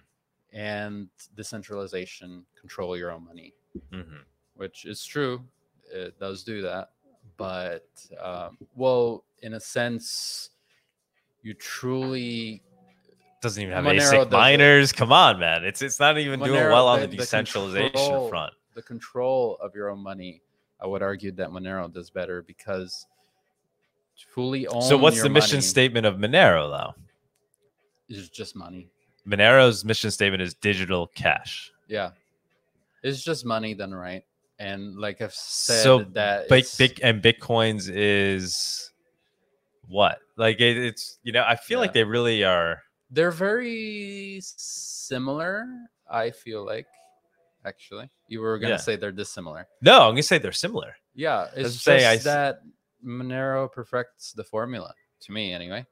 and 0.53 1.09
decentralization, 1.35 2.45
control 2.59 2.97
your 2.97 3.11
own 3.11 3.25
money, 3.25 3.53
hmm 3.91 4.19
which 4.55 4.85
is 4.87 5.05
true. 5.05 5.43
It 5.93 6.19
does 6.19 6.43
do 6.45 6.63
that, 6.63 6.91
but 7.37 7.87
um, 8.21 8.57
well, 8.75 9.25
in 9.43 9.55
a 9.55 9.61
sense, 9.61 10.51
you 11.43 11.53
truly 11.55 12.63
doesn't 13.43 13.63
even 13.63 13.75
have 13.75 13.85
Monero 13.85 14.25
ASIC 14.25 14.31
miners. 14.31 14.93
Come 14.93 15.13
on, 15.13 15.39
man. 15.39 15.65
It's 15.65 15.83
it's 15.83 16.01
not 16.01 16.17
even 16.19 16.41
doing 16.41 16.71
well 16.71 16.89
on 16.89 17.01
the- 17.01 17.07
the 17.07 17.11
the 17.13 17.17
decentralization 17.19 17.93
control- 17.93 18.29
front. 18.29 18.55
the 18.75 18.83
control 18.83 19.59
of 19.61 19.75
your 19.75 19.91
own 19.91 20.01
money, 20.01 20.43
I 20.81 20.87
would 20.87 21.03
argue 21.03 21.33
that 21.33 21.51
Monero 21.51 21.93
does 21.93 22.09
better 22.11 22.43
because 22.43 23.07
fully 24.35 24.67
own. 24.67 24.83
So 24.83 24.97
what's 24.97 25.23
the 25.23 25.29
mission 25.29 25.57
money 25.59 25.63
statement 25.63 26.07
of 26.07 26.17
Monero 26.17 26.71
though? 26.71 26.95
Is 28.09 28.29
just 28.29 28.55
money. 28.57 28.89
Monero's 29.27 29.85
mission 29.85 30.11
statement 30.13 30.43
is 30.43 30.55
digital 30.55 31.09
cash. 31.09 31.73
Yeah, 31.89 32.11
it's 33.03 33.23
just 33.25 33.45
money 33.45 33.75
then, 33.75 33.93
right. 33.95 34.23
And 34.59 34.97
like 34.97 35.21
I've 35.21 35.35
said, 35.35 35.83
So, 35.83 35.99
that 36.13 36.49
Big, 36.49 36.61
it's- 36.61 36.77
big 36.77 37.01
and 37.03 37.21
bitcoins 37.23 37.91
is 37.93 38.91
what? 39.89 40.19
Like 40.37 40.61
it, 40.61 40.77
it's 40.79 41.19
you 41.25 41.33
know 41.33 41.45
I 41.47 41.57
feel 41.57 41.81
like 41.81 41.93
they 41.93 42.05
really 42.05 42.45
are. 42.45 42.83
they're 43.11 43.31
very 43.33 44.41
similar. 44.43 45.67
I 46.11 46.31
feel 46.31 46.65
like 46.65 46.87
actually, 47.65 48.09
you 48.29 48.41
were 48.41 48.59
gonna 48.59 48.75
Yeah. 48.75 48.79
say 48.79 48.97
they're 48.97 49.13
dissimilar. 49.13 49.67
No, 49.83 50.03
I'm 50.03 50.13
gonna 50.13 50.23
say 50.23 50.39
they're 50.39 50.53
similar. 50.53 50.95
Yeah, 51.15 51.47
it's 51.47 51.57
Let's 51.57 51.73
just 51.75 51.85
say 51.85 52.07
I 52.07 52.17
that 52.19 52.61
Monero 53.05 53.71
perfects 53.71 54.33
the 54.33 54.45
formula 54.45 54.93
to 55.21 55.33
me 55.33 55.53
anyway. 55.53 55.85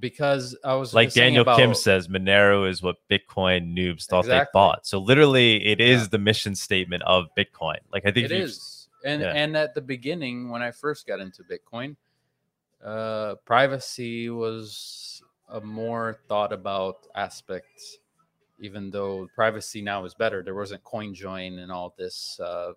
Because 0.00 0.56
I 0.64 0.74
was 0.74 0.94
Like 0.94 1.12
Daniel 1.12 1.44
Kim 1.44 1.74
says, 1.74 2.08
Monero 2.08 2.68
is 2.68 2.82
what 2.82 2.96
Bitcoin 3.10 3.76
noobs 3.76 4.06
thought 4.06 4.24
they 4.24 4.42
bought. 4.52 4.86
So 4.86 4.98
literally, 4.98 5.64
it 5.66 5.80
is 5.80 6.02
Yeah. 6.02 6.08
the 6.12 6.18
mission 6.18 6.54
statement 6.54 7.02
of 7.02 7.26
Bitcoin. 7.36 7.76
Like 7.92 8.06
I 8.06 8.10
think 8.10 8.24
it 8.24 8.32
is 8.32 8.82
and 9.04 9.22
yeah. 9.22 9.32
and 9.34 9.56
at 9.56 9.74
the 9.74 9.80
beginning 9.80 10.50
when 10.50 10.62
i 10.62 10.70
first 10.70 11.06
got 11.06 11.20
into 11.20 11.42
bitcoin 11.44 11.96
uh 12.84 13.34
privacy 13.44 14.30
was 14.30 15.22
a 15.50 15.60
more 15.60 16.18
thought 16.28 16.52
about 16.52 17.06
aspect 17.14 17.80
even 18.60 18.90
though 18.90 19.28
privacy 19.34 19.82
now 19.82 20.04
is 20.04 20.14
better 20.14 20.42
there 20.42 20.54
wasn't 20.54 20.82
CoinJoin 20.84 21.58
and 21.58 21.70
all 21.70 21.94
this 21.98 22.38
uh 22.40 22.72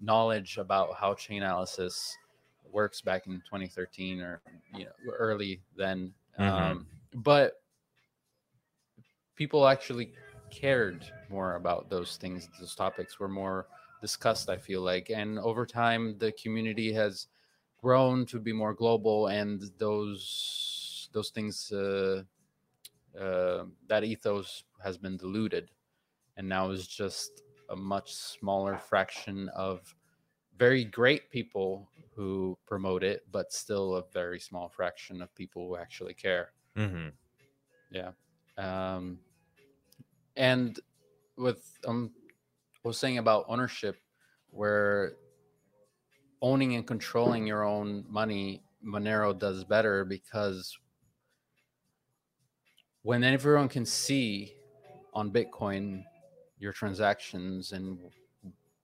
knowledge 0.00 0.58
about 0.58 0.94
how 0.94 1.14
chain 1.14 1.42
analysis 1.42 2.16
works 2.72 3.00
back 3.00 3.26
in 3.26 3.42
2013 3.48 4.20
or 4.20 4.40
you 4.74 4.84
know 4.84 5.12
early 5.12 5.62
then 5.76 6.12
Mhm. 6.38 6.48
um 6.48 6.86
but 7.14 7.62
people 9.36 9.66
actually 9.66 10.12
cared 10.50 11.04
more 11.30 11.56
about 11.56 11.88
those 11.88 12.16
things 12.16 12.48
those 12.60 12.74
topics 12.74 13.18
were 13.18 13.28
more 13.28 13.66
discussed 14.00 14.48
i 14.50 14.56
feel 14.56 14.82
like 14.82 15.10
and 15.10 15.38
over 15.38 15.64
time 15.64 16.16
the 16.18 16.32
community 16.32 16.92
has 16.92 17.28
grown 17.80 18.26
to 18.26 18.38
be 18.38 18.52
more 18.52 18.74
global 18.74 19.28
and 19.28 19.62
those 19.78 21.08
those 21.12 21.30
things 21.30 21.72
uh, 21.72 22.22
uh, 23.18 23.64
that 23.88 24.04
ethos 24.04 24.64
has 24.82 24.98
been 24.98 25.16
diluted 25.16 25.70
and 26.36 26.48
now 26.48 26.70
is 26.70 26.86
just 26.86 27.42
a 27.70 27.76
much 27.76 28.14
smaller 28.14 28.76
fraction 28.78 29.48
of 29.50 29.94
very 30.58 30.84
great 30.84 31.30
people 31.30 31.88
who 32.14 32.56
promote 32.66 33.02
it 33.02 33.24
but 33.32 33.52
still 33.52 33.96
a 33.96 34.04
very 34.12 34.38
small 34.38 34.68
fraction 34.68 35.22
of 35.22 35.34
people 35.34 35.66
who 35.68 35.76
actually 35.76 36.14
care 36.14 36.52
Mhm. 36.76 37.12
um, 38.58 39.18
and 40.36 40.78
with 41.36 41.78
um, 41.86 42.12
I 42.84 42.88
was 42.88 42.98
saying 42.98 43.18
about 43.18 43.44
ownership, 43.48 43.96
where 44.50 45.14
owning 46.40 46.74
and 46.74 46.86
controlling 46.86 47.46
your 47.46 47.64
own 47.64 48.04
money, 48.08 48.62
Monero 48.84 49.38
does 49.38 49.64
better 49.64 50.04
because 50.04 50.76
when 53.02 53.22
everyone 53.24 53.68
can 53.68 53.86
see 53.86 54.52
on 55.14 55.30
Bitcoin 55.30 56.04
your 56.58 56.72
transactions 56.72 57.72
and 57.72 57.98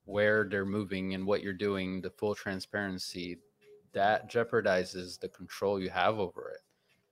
where 0.09 0.45
they're 0.45 0.65
moving 0.65 1.15
and 1.15 1.27
what 1.27 1.43
you're 1.43 1.53
doing, 1.53 2.01
the 2.01 2.11
full 2.11 2.35
transparency, 2.35 3.37
that 3.93 4.31
jeopardizes 4.31 5.21
the 5.21 5.29
control 5.29 5.81
you 5.81 5.91
have 5.91 6.19
over 6.19 6.51
it 6.51 6.63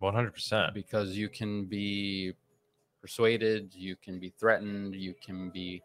100%. 0.02 0.72
because 0.72 1.10
you 1.16 1.28
can 1.28 1.66
be 1.66 2.32
persuaded, 3.00 3.74
you 3.74 3.96
can 3.96 4.18
be 4.18 4.30
threatened, 4.30 4.94
you 4.94 5.14
can 5.24 5.50
be 5.50 5.82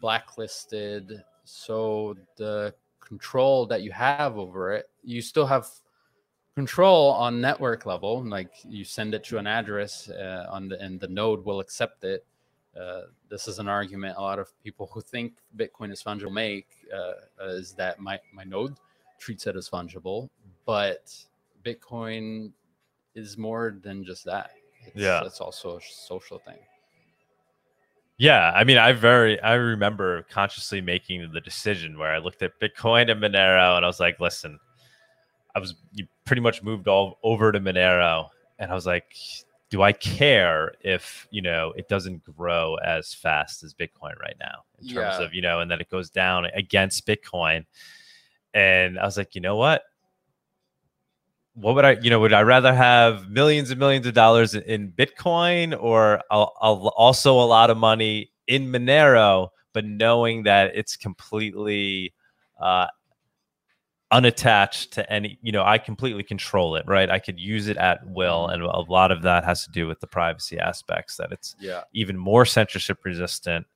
blacklisted. 0.00 1.22
So 1.44 2.16
the 2.36 2.74
control 3.00 3.66
that 3.66 3.82
you 3.82 3.90
have 3.92 4.38
over 4.38 4.72
it, 4.72 4.88
you 5.02 5.20
still 5.20 5.46
have 5.46 5.66
control 6.54 7.10
on 7.12 7.40
network 7.40 7.86
level. 7.86 8.24
Like 8.24 8.52
you 8.64 8.84
send 8.84 9.14
it 9.14 9.24
to 9.24 9.38
an 9.38 9.46
address 9.46 10.08
uh, 10.08 10.46
on 10.48 10.68
the 10.68 10.80
and 10.80 11.00
the 11.00 11.08
node 11.08 11.44
will 11.44 11.60
accept 11.60 12.04
it. 12.04 12.24
Uh, 12.78 13.02
this 13.32 13.48
is 13.48 13.58
an 13.58 13.66
argument 13.66 14.14
a 14.18 14.20
lot 14.20 14.38
of 14.38 14.52
people 14.62 14.90
who 14.92 15.00
think 15.00 15.32
Bitcoin 15.56 15.90
is 15.90 16.02
fungible 16.02 16.30
make 16.30 16.66
uh, 16.94 17.44
is 17.46 17.72
that 17.72 17.98
my 17.98 18.20
my 18.30 18.44
node 18.44 18.76
treats 19.18 19.46
it 19.46 19.56
as 19.56 19.70
fungible, 19.70 20.28
but 20.66 21.14
Bitcoin 21.64 22.52
is 23.14 23.38
more 23.38 23.78
than 23.82 24.04
just 24.04 24.26
that. 24.26 24.50
It's, 24.84 24.96
Yeah. 24.96 25.24
it's 25.24 25.40
also 25.40 25.78
a 25.78 25.80
social 25.80 26.38
thing. 26.40 26.58
Yeah, 28.18 28.52
I 28.54 28.64
mean, 28.64 28.76
I 28.76 28.92
very 28.92 29.40
I 29.40 29.54
remember 29.54 30.24
consciously 30.24 30.82
making 30.82 31.32
the 31.32 31.40
decision 31.40 31.98
where 31.98 32.12
I 32.12 32.18
looked 32.18 32.42
at 32.42 32.60
Bitcoin 32.60 33.10
and 33.10 33.22
Monero, 33.22 33.76
and 33.76 33.84
I 33.84 33.88
was 33.88 33.98
like, 33.98 34.20
listen, 34.20 34.60
I 35.54 35.58
was 35.58 35.74
you 35.94 36.06
pretty 36.26 36.42
much 36.42 36.62
moved 36.62 36.86
all 36.86 37.18
over 37.22 37.50
to 37.50 37.60
Monero, 37.60 38.28
and 38.58 38.70
I 38.70 38.74
was 38.74 38.84
like, 38.86 39.16
do 39.72 39.80
I 39.80 39.92
care 39.92 40.74
if 40.82 41.26
you 41.30 41.40
know 41.40 41.72
it 41.74 41.88
doesn't 41.88 42.22
grow 42.36 42.74
as 42.84 43.14
fast 43.14 43.62
as 43.64 43.72
Bitcoin 43.72 44.20
right 44.20 44.36
now 44.38 44.64
in 44.78 44.86
terms 44.86 45.16
Yeah. 45.18 45.24
of 45.24 45.32
you 45.32 45.40
know, 45.40 45.60
and 45.60 45.70
then 45.70 45.80
it 45.80 45.88
goes 45.88 46.10
down 46.10 46.44
against 46.52 47.06
Bitcoin, 47.06 47.64
and 48.52 48.98
I 48.98 49.04
was 49.04 49.16
like, 49.16 49.34
you 49.34 49.40
know 49.40 49.56
what? 49.56 49.82
What 51.54 51.74
would 51.74 51.84
I, 51.86 51.92
you 52.02 52.10
know, 52.10 52.20
would 52.20 52.34
I 52.34 52.42
rather 52.42 52.74
have 52.74 53.30
millions 53.30 53.70
and 53.70 53.80
millions 53.80 54.06
of 54.06 54.12
dollars 54.14 54.54
in- 54.54 54.62
in 54.64 54.92
Bitcoin 54.92 55.74
or 55.78 56.20
a, 56.30 56.36
a, 56.36 56.74
also 57.04 57.32
a 57.40 57.44
lot 57.44 57.70
of 57.70 57.76
money 57.78 58.30
in 58.46 58.70
Monero, 58.70 59.48
but 59.72 59.84
knowing 59.86 60.42
that 60.44 60.72
it's 60.74 60.96
completely 60.96 62.12
uh, 62.60 62.86
unattached 64.12 64.92
to 64.92 65.12
any, 65.12 65.38
you 65.42 65.50
know, 65.52 65.64
I 65.64 65.78
completely 65.78 66.22
control 66.22 66.76
it, 66.76 66.84
right? 66.86 67.10
I 67.10 67.18
could 67.18 67.40
use 67.40 67.66
it 67.68 67.76
at 67.78 68.06
will. 68.06 68.44
Mm-hmm. 68.48 68.54
And 68.54 68.62
a 68.62 68.80
lot 68.92 69.10
of 69.10 69.22
that 69.22 69.44
has 69.44 69.64
to 69.64 69.70
do 69.72 69.88
with 69.88 70.00
the 70.00 70.06
privacy 70.06 70.58
aspects 70.58 71.16
that 71.16 71.32
it's 71.32 71.56
Yeah. 71.58 71.82
even 71.94 72.16
more 72.16 72.44
censorship 72.44 72.98
resistant. 73.04 73.66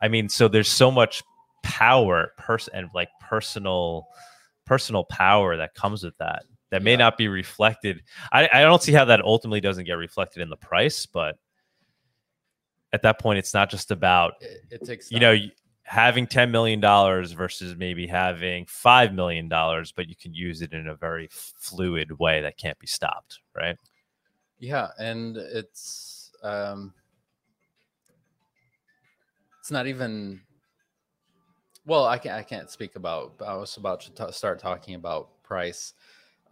I 0.00 0.08
mean, 0.08 0.28
so 0.28 0.48
there's 0.48 0.70
so 0.70 0.90
much 0.90 1.22
power, 1.62 2.32
person 2.38 2.72
and 2.74 2.88
like 2.94 3.08
personal, 3.20 4.06
personal 4.64 5.04
power 5.04 5.56
that 5.56 5.74
comes 5.74 6.02
with 6.04 6.16
that 6.18 6.44
that 6.70 6.82
may 6.82 6.92
Yeah. 6.92 6.98
not 6.98 7.18
be 7.18 7.26
reflected. 7.26 8.02
I, 8.32 8.48
I 8.52 8.62
don't 8.62 8.80
see 8.82 8.92
how 8.92 9.04
that 9.06 9.20
ultimately 9.22 9.60
doesn't 9.60 9.84
get 9.84 9.94
reflected 9.94 10.40
in 10.40 10.48
the 10.48 10.56
price, 10.56 11.04
but 11.04 11.36
at 12.92 13.02
that 13.02 13.18
point, 13.20 13.38
it's 13.40 13.52
not 13.54 13.70
just 13.70 13.90
about 13.90 14.34
It, 14.40 14.62
it 14.70 14.84
takes 14.84 15.10
you 15.10 15.18
know 15.20 15.36
time. 15.36 15.50
Having 15.90 16.24
ten 16.24 16.52
million 16.52 16.78
dollars 16.78 17.32
versus 17.32 17.74
maybe 17.74 18.06
having 18.06 18.64
five 18.66 19.12
million 19.12 19.48
dollars, 19.48 19.90
but 19.90 20.08
you 20.08 20.14
can 20.14 20.32
use 20.32 20.62
it 20.62 20.72
in 20.72 20.86
a 20.86 20.94
very 20.94 21.28
fluid 21.32 22.16
way 22.20 22.40
that 22.40 22.56
can't 22.56 22.78
be 22.78 22.86
stopped, 22.86 23.40
right? 23.56 23.76
Yeah, 24.60 24.90
and 25.00 25.36
it's 25.36 26.30
um 26.44 26.94
it's 29.58 29.72
not 29.72 29.88
even 29.88 30.40
well, 31.84 32.06
I 32.06 32.18
can't 32.18 32.36
I 32.36 32.44
can't 32.44 32.70
speak 32.70 32.94
about 32.94 33.32
I 33.44 33.56
was 33.56 33.76
about 33.76 34.00
to 34.02 34.12
ta- 34.12 34.30
start 34.30 34.60
talking 34.60 34.94
about 34.94 35.42
price. 35.42 35.94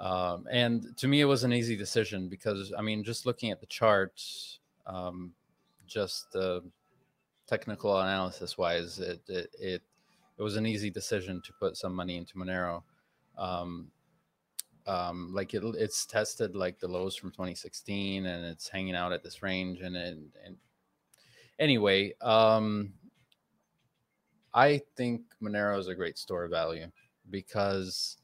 Um, 0.00 0.48
and 0.50 0.96
to 0.96 1.06
me 1.06 1.20
it 1.20 1.26
was 1.26 1.44
an 1.44 1.52
easy 1.52 1.76
decision 1.76 2.28
because 2.28 2.72
I 2.76 2.82
mean 2.82 3.04
just 3.04 3.24
looking 3.24 3.52
at 3.52 3.60
the 3.60 3.66
charts 3.66 4.58
um 4.84 5.32
just 5.86 6.34
uh, 6.34 6.58
technical 7.48 7.98
analysis 7.98 8.58
wise 8.58 8.98
it, 8.98 9.20
it 9.28 9.50
it 9.58 9.82
it 10.36 10.42
was 10.42 10.56
an 10.56 10.66
easy 10.66 10.90
decision 10.90 11.42
to 11.44 11.52
put 11.58 11.76
some 11.76 11.92
money 11.92 12.16
into 12.16 12.34
Monero. 12.34 12.84
Um, 13.36 13.90
um 14.86 15.32
like 15.34 15.54
it, 15.54 15.62
it's 15.76 16.06
tested 16.06 16.56
like 16.56 16.78
the 16.80 16.88
lows 16.88 17.14
from 17.14 17.30
2016 17.30 18.26
and 18.26 18.44
it's 18.46 18.68
hanging 18.68 18.94
out 18.94 19.12
at 19.12 19.22
this 19.22 19.42
range 19.42 19.80
and 19.80 19.94
it, 19.94 20.18
and 20.44 20.56
anyway 21.58 22.12
um 22.22 22.92
i 24.54 24.80
think 24.96 25.20
monero 25.42 25.78
is 25.78 25.88
a 25.88 25.94
great 25.94 26.16
store 26.16 26.44
of 26.44 26.50
value 26.50 26.86
because 27.30 28.16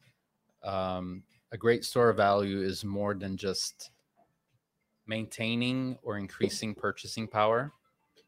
um 0.62 1.22
a 1.52 1.56
great 1.56 1.84
store 1.84 2.08
of 2.08 2.16
value 2.16 2.62
is 2.62 2.82
more 2.82 3.14
than 3.14 3.36
just 3.36 3.90
maintaining 5.06 5.98
or 6.02 6.16
increasing 6.16 6.74
purchasing 6.74 7.28
power 7.28 7.72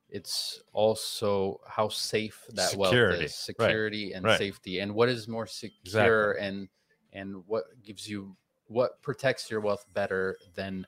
it's 0.08 0.62
also 0.72 1.60
how 1.66 1.88
safe 1.88 2.44
that 2.54 2.74
wealth 2.76 2.90
Security, 2.92 3.16
is 3.18 3.22
right, 3.22 3.30
security 3.30 4.12
and 4.12 4.24
right. 4.24 4.38
safety 4.38 4.78
and 4.80 4.94
what 4.94 5.08
is 5.08 5.26
more 5.28 5.46
secure 5.46 6.32
and 6.32 6.68
and 7.12 7.42
what 7.46 7.64
gives 7.82 8.08
you 8.08 8.36
what 8.68 9.00
protects 9.02 9.50
your 9.50 9.60
wealth 9.60 9.84
better 9.94 10.36
than 10.54 10.86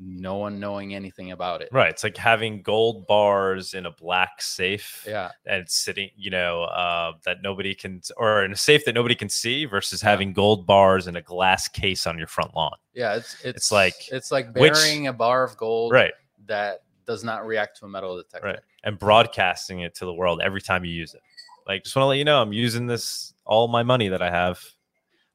no 0.00 0.36
one 0.36 0.60
knowing 0.60 0.94
anything 0.94 1.32
about 1.32 1.60
it. 1.60 1.68
Right. 1.72 1.90
It's 1.90 2.04
like 2.04 2.16
having 2.16 2.62
gold 2.62 3.06
bars 3.08 3.74
in 3.74 3.84
a 3.86 3.90
black 3.90 4.40
safe 4.40 5.04
Yeah. 5.06 5.32
and 5.44 5.68
sitting, 5.68 6.10
you 6.16 6.30
know, 6.30 6.62
uh, 6.64 7.14
that 7.24 7.38
nobody 7.42 7.74
can, 7.74 8.00
or 8.16 8.44
in 8.44 8.52
a 8.52 8.56
safe 8.56 8.84
that 8.84 8.94
nobody 8.94 9.16
can 9.16 9.28
see 9.28 9.64
versus 9.64 10.00
Yeah. 10.02 10.10
having 10.10 10.32
gold 10.32 10.66
bars 10.68 11.08
in 11.08 11.16
a 11.16 11.20
glass 11.22 11.66
case 11.66 12.06
on 12.06 12.16
your 12.16 12.28
front 12.28 12.54
lawn. 12.54 12.76
Yeah. 12.94 13.16
It's 13.16 13.44
it's, 13.44 13.72
like- 13.72 14.08
it's 14.12 14.30
like 14.30 14.54
which- 14.54 14.72
burying 14.72 15.08
a 15.08 15.12
bar 15.12 15.42
of 15.42 15.56
gold 15.56 15.90
Right. 15.90 16.14
that 16.46 16.82
does 17.08 17.24
not 17.24 17.44
react 17.46 17.78
to 17.78 17.86
a 17.86 17.88
metal 17.88 18.16
detector. 18.16 18.46
Right. 18.46 18.58
And 18.84 18.96
broadcasting 18.98 19.80
it 19.80 19.94
to 19.96 20.04
the 20.04 20.12
world 20.14 20.40
every 20.40 20.60
time 20.62 20.84
you 20.84 20.92
use 20.92 21.14
it. 21.14 21.22
Like, 21.66 21.82
just 21.82 21.96
want 21.96 22.04
to 22.04 22.08
let 22.10 22.18
you 22.18 22.24
know, 22.24 22.40
I'm 22.40 22.52
using 22.52 22.86
this, 22.86 23.32
all 23.44 23.66
my 23.66 23.82
money 23.82 24.08
that 24.08 24.22
I 24.22 24.30
have. 24.30 24.60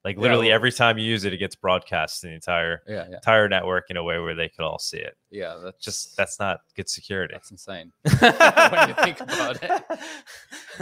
Like, 0.06 0.18
literally 0.18 0.48
well- 0.48 0.56
every 0.56 0.72
time 0.72 0.98
you 0.98 1.06
use 1.06 1.24
it, 1.26 1.34
it 1.34 1.38
gets 1.38 1.56
broadcast 1.56 2.22
to 2.22 2.28
the 2.28 2.34
entire 2.34 2.82
Yeah. 2.88 3.06
Yeah. 3.10 3.16
entire 3.16 3.48
network 3.50 3.86
in 3.90 3.98
a 3.98 4.04
way 4.04 4.20
where 4.20 4.36
they 4.36 4.50
could 4.50 4.64
all 4.66 4.78
see 4.80 4.98
it. 4.98 5.16
Yeah. 5.32 5.58
That's 5.64 5.84
Just 5.84 6.16
that's 6.18 6.40
not 6.40 6.60
good 6.76 6.90
security. 6.90 7.34
that's 7.34 7.52
insane 7.52 7.92
when 8.20 8.90
you 8.90 8.96
think 8.96 9.20
about 9.22 9.60
it. 9.64 9.84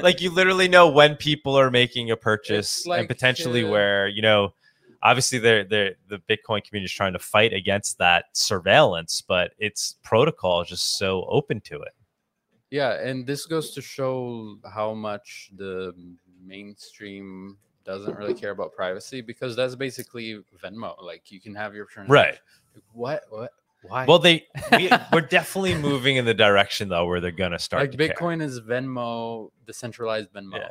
like 0.02 0.22
you 0.22 0.30
literally 0.32 0.68
know 0.68 0.90
when 0.90 1.16
people 1.16 1.56
are 1.58 1.70
making 1.72 2.12
a 2.12 2.18
purchase 2.18 2.86
like, 2.86 3.00
and 3.00 3.08
potentially 3.08 3.64
uh, 3.64 3.70
where 3.70 4.08
you 4.08 4.22
know 4.24 4.54
obviously 5.04 5.40
they're, 5.40 5.64
they're 5.64 5.96
the 6.08 6.20
bitcoin 6.30 6.64
community 6.64 6.86
is 6.86 6.92
trying 6.92 7.14
to 7.14 7.20
fight 7.20 7.54
against 7.54 7.98
that 7.98 8.26
surveillance 8.34 9.22
but 9.28 9.54
its 9.58 9.96
protocol 10.04 10.62
is 10.62 10.70
just 10.70 10.98
so 10.98 11.26
open 11.30 11.60
to 11.62 11.76
it 11.82 11.94
Yeah, 12.72 12.94
and 13.04 13.28
this 13.28 13.46
goes 13.46 13.72
to 13.72 13.82
show 13.82 14.58
how 14.74 14.94
much 14.94 15.52
the 15.58 15.94
mainstream 16.44 17.58
doesn't 17.84 18.16
really 18.16 18.34
care 18.34 18.52
about 18.52 18.72
privacy 18.74 19.22
because 19.22 19.56
that's 19.56 19.76
basically 19.76 20.42
Venmo. 20.64 21.02
Like 21.04 21.32
you 21.32 21.42
can 21.42 21.54
have 21.56 21.76
your 21.76 21.88
right 22.08 22.40
Like, 22.74 22.84
What? 22.94 23.24
What? 23.30 23.52
Why? 23.84 24.06
well 24.06 24.20
they 24.20 24.46
we, 24.72 24.90
we're 25.12 25.22
definitely 25.22 25.76
moving 25.76 26.16
in 26.18 26.26
the 26.26 26.36
direction 26.36 26.88
though 26.88 27.06
where 27.08 27.20
they're 27.20 27.32
gonna 27.32 27.60
start 27.60 27.82
like 27.82 27.92
to 27.92 27.98
care. 27.98 28.16
Bitcoin 28.16 28.42
is 28.42 28.62
Venmo, 28.62 29.52
decentralized 29.66 30.32
Venmo. 30.32 30.58
Yeah. 30.58 30.70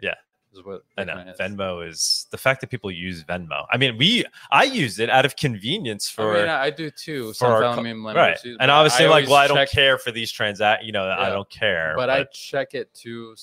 Yeah. 0.00 0.14
Is 0.52 0.64
what 0.64 0.82
I 0.98 1.04
know. 1.04 1.32
Venmo 1.38 1.86
is 1.88 2.26
the 2.32 2.38
fact 2.38 2.60
that 2.60 2.70
people 2.70 2.90
use 2.90 3.22
Venmo. 3.22 3.66
I 3.70 3.76
mean, 3.76 3.96
we 3.96 4.24
I 4.50 4.64
use 4.64 4.98
it 4.98 5.08
out 5.08 5.24
of 5.24 5.36
convenience 5.36 6.10
for 6.10 6.36
I 6.36 6.40
mean, 6.40 6.48
I 6.48 6.70
do 6.70 6.90
too. 6.90 7.32
for 7.34 7.46
our 7.46 7.74
co- 7.74 7.82
right, 7.82 8.36
and 8.58 8.68
obviously, 8.70 9.06
like, 9.06 9.26
well, 9.26 9.36
I 9.36 9.46
don't 9.46 9.70
care 9.70 9.96
for 9.96 10.10
these 10.10 10.32
transact. 10.32 10.82
You 10.82 10.90
know, 10.90 11.08
I 11.08 11.28
don't 11.30 11.48
care. 11.48 11.94
But, 11.96 12.10
I 12.10 12.24
check 12.32 12.74
it 12.74 12.92
to 12.94 13.36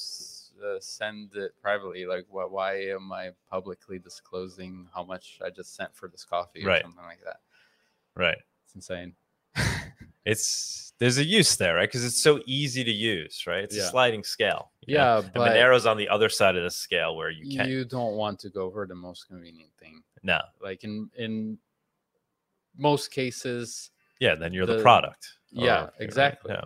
uh, 0.66 0.80
send 0.80 1.36
it 1.36 1.54
privately. 1.62 2.06
Like, 2.06 2.26
why, 2.30 2.44
why 2.46 2.74
am 2.90 3.12
I 3.14 3.32
publicly 3.50 4.00
disclosing 4.00 4.88
how 4.94 5.04
much 5.04 5.40
I 5.44 5.50
just 5.50 5.76
sent 5.76 5.96
for 5.96 6.08
this 6.10 6.26
coffee 6.26 6.66
or 6.66 6.68
Right. 6.70 6.82
something 6.82 7.04
like 7.04 7.24
that? 7.24 7.38
right. 8.16 8.38
It's 8.66 8.76
insane. 8.76 9.14
It's 10.32 10.94
there's 11.00 11.18
a 11.20 11.24
use 11.24 11.56
there, 11.58 11.76
right? 11.76 11.88
Because 11.88 12.04
it's 12.04 12.22
so 12.22 12.40
easy 12.48 12.84
to 12.84 12.92
use, 12.92 13.46
right? 13.46 13.64
It's 13.64 13.76
Yeah. 13.78 13.84
a 13.84 13.90
sliding 13.90 14.24
scale. 14.24 14.72
know? 14.88 14.94
Yeah, 14.96 15.18
And 15.20 15.34
but 15.34 15.52
Monero's 15.52 15.86
on 15.86 15.96
the 15.98 16.10
other 16.10 16.28
side 16.30 16.56
of 16.56 16.64
the 16.64 16.72
scale 16.72 17.16
where 17.16 17.30
you 17.30 17.56
can't. 17.56 17.70
You 17.70 17.86
don't 17.86 18.16
want 18.16 18.40
to 18.40 18.50
go 18.50 18.72
for 18.72 18.88
the 18.88 18.96
most 18.96 19.28
convenient 19.28 19.72
thing. 19.80 20.04
no, 20.24 20.40
Like 20.62 20.84
in 20.84 21.10
in 21.16 21.60
most 22.78 23.12
cases, 23.12 23.92
yeah, 24.20 24.36
then 24.36 24.54
you're 24.54 24.66
the, 24.66 24.78
The- 24.78 24.82
product. 24.82 25.28
yeah, 25.52 25.84
Or- 25.86 25.94
exactly. 26.00 26.52
Yeah, 26.54 26.64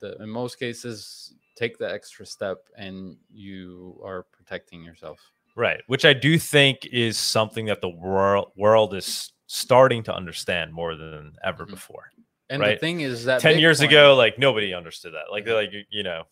the 0.00 0.16
in 0.22 0.28
most 0.28 0.58
cases, 0.58 1.34
take 1.56 1.78
the 1.78 1.90
extra 1.90 2.26
step 2.26 2.58
and 2.76 3.16
you 3.32 4.00
are 4.04 4.24
protecting 4.36 4.82
yourself. 4.84 5.18
right. 5.56 5.82
Which 5.86 6.04
I 6.04 6.12
do 6.12 6.36
think 6.38 6.84
is 6.86 7.16
something 7.16 7.66
that 7.66 7.80
the 7.80 7.88
world 7.88 8.50
world 8.56 8.92
is 8.94 9.32
starting 9.46 10.02
to 10.02 10.12
understand 10.14 10.72
more 10.72 10.96
than 10.96 11.36
ever 11.44 11.64
Mhm. 11.64 11.70
before. 11.70 12.10
And 12.50 12.60
Right. 12.60 12.74
the 12.74 12.78
thing 12.80 13.00
is 13.00 13.24
that 13.24 13.40
Ten 13.40 13.58
years 13.58 13.80
ago, 13.80 14.14
like 14.14 14.38
nobody 14.38 14.74
understood 14.74 15.14
that. 15.14 15.30
Like 15.30 15.44
they're 15.44 15.54
like 15.54 15.72
you- 15.90 16.02
know, 16.02 16.24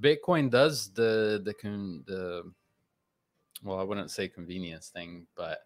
Bitcoin 0.00 0.50
does 0.50 0.90
the 0.92 1.40
the 1.44 1.54
con, 1.54 2.04
the 2.06 2.50
well, 3.62 3.78
I 3.78 3.82
wouldn't 3.82 4.10
say 4.10 4.28
convenience 4.28 4.88
thing, 4.88 5.26
but 5.34 5.60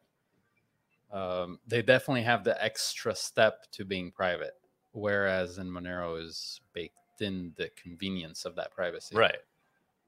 um, 1.13 1.59
they 1.67 1.83
definitely 1.83 2.23
have 2.23 2.43
the 2.43 2.63
extra 2.63 3.15
step 3.15 3.67
to 3.73 3.85
being 3.85 4.11
private, 4.11 4.55
whereas 4.93 5.59
in 5.59 5.69
Monero 5.71 6.21
is 6.21 6.61
baked 6.73 6.97
in 7.21 7.53
the 7.57 7.71
convenience 7.81 8.45
of 8.47 8.55
that 8.57 8.71
privacy. 8.73 9.15
right? 9.15 9.37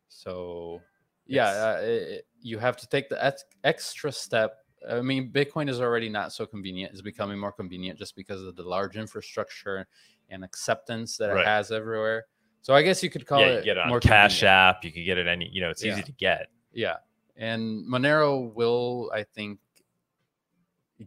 So 0.09 0.81
yeah, 1.27 1.49
uh, 1.49 1.81
it, 1.83 1.87
it- 2.03 2.27
you 2.41 2.59
have 2.59 2.77
to 2.79 2.87
take 2.89 3.09
the 3.09 3.23
ex- 3.25 3.45
extra 3.65 4.11
step. 4.13 4.64
I 4.91 5.01
mean, 5.01 5.31
Bitcoin 5.31 5.69
is 5.69 5.81
already 5.81 6.09
not 6.09 6.33
so 6.33 6.47
convenient. 6.47 6.93
It's 6.93 7.01
becoming 7.03 7.39
more 7.39 7.53
convenient 7.53 7.99
just 7.99 8.15
because 8.17 8.43
of 8.43 8.57
the 8.57 8.63
large 8.63 8.97
infrastructure 8.97 9.87
and 10.31 10.45
acceptance 10.45 11.17
that 11.19 11.29
Right. 11.31 11.41
it 11.41 11.47
has 11.47 11.71
everywhere. 11.73 12.27
So 12.63 12.75
I 12.75 12.83
guess 12.83 13.03
you 13.03 13.11
could 13.11 13.27
call 13.27 13.41
yeah, 13.41 13.47
it 13.49 13.57
you 13.59 13.63
get 13.75 13.77
it 13.77 13.87
more 13.89 14.01
Cash 14.01 14.41
convenient. 14.41 14.53
App. 14.77 14.85
You 14.85 14.93
can 14.93 15.05
get 15.05 15.19
it 15.19 15.27
any. 15.27 15.49
You 15.53 15.61
know, 15.61 15.71
it's 15.71 15.85
easy 15.85 16.03
to 16.03 16.13
get. 16.13 16.49
Yeah, 16.73 16.97
and 17.37 17.87
Monero 17.87 18.53
will, 18.55 19.11
I 19.15 19.23
think, 19.23 19.59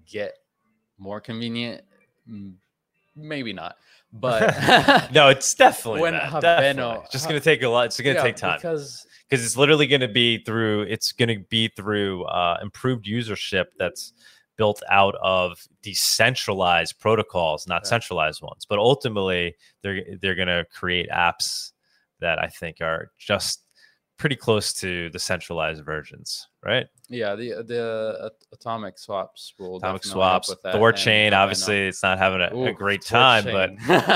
get 0.06 0.34
more 0.98 1.20
convenient. 1.20 1.82
Maybe 3.16 3.54
not, 3.54 3.78
but 4.14 5.12
no, 5.12 5.30
it's 5.30 5.56
definitely 5.56 6.02
When 6.04 6.14
that, 6.14 6.30
Habeno- 6.30 6.42
definitely. 6.42 7.08
Just 7.12 7.28
gonna 7.28 7.40
take 7.40 7.64
a 7.64 7.68
lot. 7.68 7.88
It's 7.88 8.00
gonna 8.00 8.14
Yeah, 8.14 8.22
take 8.22 8.36
time 8.36 8.58
because 8.60 9.07
because 9.30 9.46
it's 9.46 9.58
literally 9.58 9.88
gonna 9.88 10.08
be 10.08 10.44
through. 10.44 10.84
It's 10.84 11.12
gonna 11.12 11.40
be 11.50 11.68
through 11.70 12.24
uh, 12.26 12.58
improved 12.62 13.06
usership 13.06 13.66
that's 13.78 14.14
built 14.58 14.82
out 14.90 15.16
of 15.22 15.60
decentralized 15.84 17.00
protocols, 17.00 17.68
not 17.68 17.84
Yeah. 17.84 17.90
centralized 17.90 18.42
ones. 18.42 18.66
But 18.68 18.80
ultimately, 18.80 19.56
they're 19.84 20.04
they're 20.22 20.36
gonna 20.36 20.66
create 20.74 21.10
apps 21.10 21.72
that 22.20 22.40
I 22.40 22.48
think 22.48 22.82
are 22.82 23.12
just 23.18 23.64
pretty 24.18 24.36
close 24.36 24.74
to 24.74 25.12
the 25.12 25.20
centralized 25.20 25.86
versions, 25.86 26.48
right? 26.66 26.88
Yeah, 27.08 27.36
the 27.36 27.64
the 27.68 28.20
uh, 28.20 28.30
atomic 28.52 28.98
swaps 28.98 29.54
will 29.60 29.78
Atomic 29.78 30.04
swaps, 30.04 30.50
with 30.50 30.62
that, 30.64 30.74
THORChain. 30.74 31.34
Obviously, 31.34 31.88
it's 31.88 32.02
not 32.02 32.18
having 32.18 32.42
a, 32.42 32.70
a 32.70 32.74
great 32.74 33.04
time, 33.04 33.44
but 33.44 33.70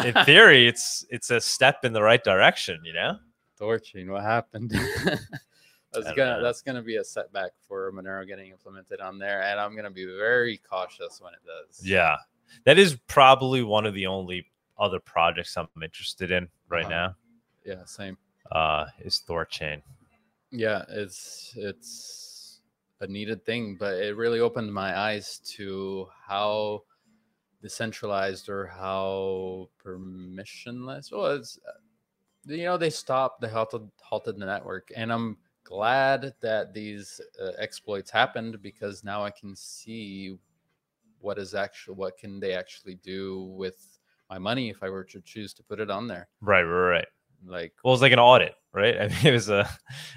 in 0.05 0.13
theory, 0.25 0.67
it's 0.67 1.05
it's 1.11 1.29
a 1.29 1.39
step 1.39 1.85
in 1.85 1.93
the 1.93 2.01
right 2.01 2.23
direction. 2.23 2.81
You 2.83 2.93
know. 2.93 3.17
THORChain, 3.61 4.09
what 4.09 4.23
happened? 4.23 4.71
that's 5.93 6.11
gonna 6.13 6.37
know. 6.37 6.43
that's 6.43 6.61
gonna 6.61 6.81
be 6.81 6.97
a 6.97 7.03
setback 7.03 7.51
for 7.67 7.91
Monero 7.91 8.25
getting 8.27 8.49
implemented 8.49 8.99
on 8.99 9.19
there, 9.19 9.43
and 9.43 9.59
I'm 9.59 9.75
gonna 9.75 9.91
be 9.91 10.05
very 10.05 10.57
cautious 10.57 11.21
when 11.21 11.33
it 11.33 11.41
does. 11.45 11.85
Yeah, 11.85 12.17
that 12.65 12.77
is 12.79 12.97
probably 13.07 13.63
one 13.63 13.85
of 13.85 13.93
the 13.93 14.07
only 14.07 14.47
other 14.77 14.99
projects 14.99 15.55
I'm 15.57 15.67
interested 15.83 16.31
in 16.31 16.47
right 16.69 16.85
Uh-huh. 16.85 17.13
yeah, 17.65 17.85
same. 17.85 18.17
Uh, 18.51 18.87
is 18.99 19.21
THORChain. 19.27 19.81
Yeah, 20.51 20.83
it's 20.89 21.53
it's 21.55 22.61
a 22.99 23.07
needed 23.07 23.45
thing, 23.45 23.77
but 23.79 23.95
it 23.95 24.15
really 24.17 24.39
opened 24.39 24.73
my 24.73 24.97
eyes 24.97 25.39
to 25.55 26.07
how 26.27 26.83
decentralized 27.61 28.49
or 28.49 28.65
how 28.67 29.69
permissionless. 29.83 31.11
Well, 31.11 31.27
it's 31.27 31.59
uh, 31.67 31.71
you 32.45 32.63
know 32.63 32.77
they 32.77 32.89
stopped, 32.89 33.41
they 33.41 33.49
halted 33.49 33.89
halted 34.01 34.37
the 34.37 34.45
network, 34.45 34.91
and 34.95 35.11
I'm 35.11 35.37
glad 35.63 36.33
that 36.41 36.73
these 36.73 37.21
uh, 37.41 37.51
exploits 37.57 38.09
happened 38.09 38.61
because 38.61 39.03
now 39.03 39.23
I 39.23 39.31
can 39.31 39.55
see 39.55 40.37
what 41.19 41.37
is 41.37 41.53
actually 41.53 41.95
what 41.95 42.17
can 42.17 42.39
they 42.39 42.53
actually 42.53 42.95
do 42.95 43.43
with 43.55 43.99
my 44.29 44.39
money 44.39 44.69
if 44.69 44.81
I 44.81 44.89
were 44.89 45.03
to 45.05 45.21
choose 45.21 45.53
to 45.55 45.63
put 45.63 45.79
it 45.79 45.91
on 45.91 46.07
there. 46.07 46.27
Right, 46.41 46.63
right, 46.63 46.89
right. 46.89 47.07
Like 47.45 47.73
Well, 47.83 47.93
it's 47.93 48.01
like 48.01 48.11
an 48.13 48.19
audit, 48.19 48.55
right? 48.73 48.97
I 49.01 49.07
mean, 49.07 49.25
it 49.25 49.31
was 49.31 49.49
a 49.49 49.69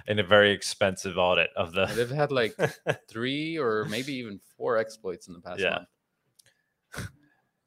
in 0.06 0.18
a 0.18 0.24
very 0.24 0.52
expensive 0.52 1.18
audit 1.18 1.50
of 1.56 1.72
the. 1.72 1.86
they've 1.86 2.10
had 2.10 2.32
like 2.32 2.56
three 3.08 3.58
or 3.58 3.86
maybe 3.86 4.14
even 4.14 4.38
four 4.56 4.78
exploits 4.78 5.28
in 5.28 5.34
the 5.34 5.40
past 5.40 5.60
Yeah. 5.60 5.70
month. 5.70 5.88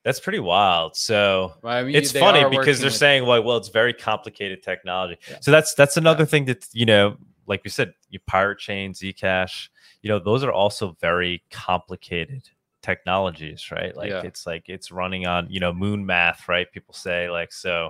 That's 0.07 0.21
pretty 0.21 0.39
wild. 0.39 0.95
So 0.95 1.55
I 1.65 1.83
mean, 1.83 1.93
it's 1.93 2.13
funny 2.13 2.45
because 2.49 2.79
they're 2.79 2.89
saying, 2.89 3.25
well, 3.25 3.43
well, 3.43 3.57
it's 3.57 3.67
very 3.67 3.91
complicated 3.91 4.63
technology. 4.63 5.17
Yeah. 5.29 5.39
So 5.41 5.51
that's 5.51 5.73
that's 5.73 5.97
another 5.97 6.25
thing 6.25 6.45
that 6.45 6.65
you 6.71 6.85
know, 6.85 7.17
like 7.45 7.61
we 7.65 7.69
said, 7.69 7.91
you 8.09 8.19
pirate 8.25 8.57
chain, 8.57 8.93
Zcash, 8.93 9.67
you 10.01 10.07
know, 10.07 10.17
those 10.17 10.45
are 10.45 10.51
also 10.53 10.95
very 11.01 11.43
complicated 11.51 12.47
technologies, 12.81 13.69
right? 13.69 13.93
Like 13.97 14.11
Yeah. 14.11 14.21
it's 14.23 14.47
like 14.47 14.69
it's 14.69 14.93
running 14.93 15.27
on 15.27 15.47
you 15.49 15.59
know 15.59 15.73
moon 15.73 16.05
math, 16.05 16.47
right? 16.47 16.71
People 16.71 16.93
say 16.93 17.29
like 17.29 17.51
so. 17.51 17.89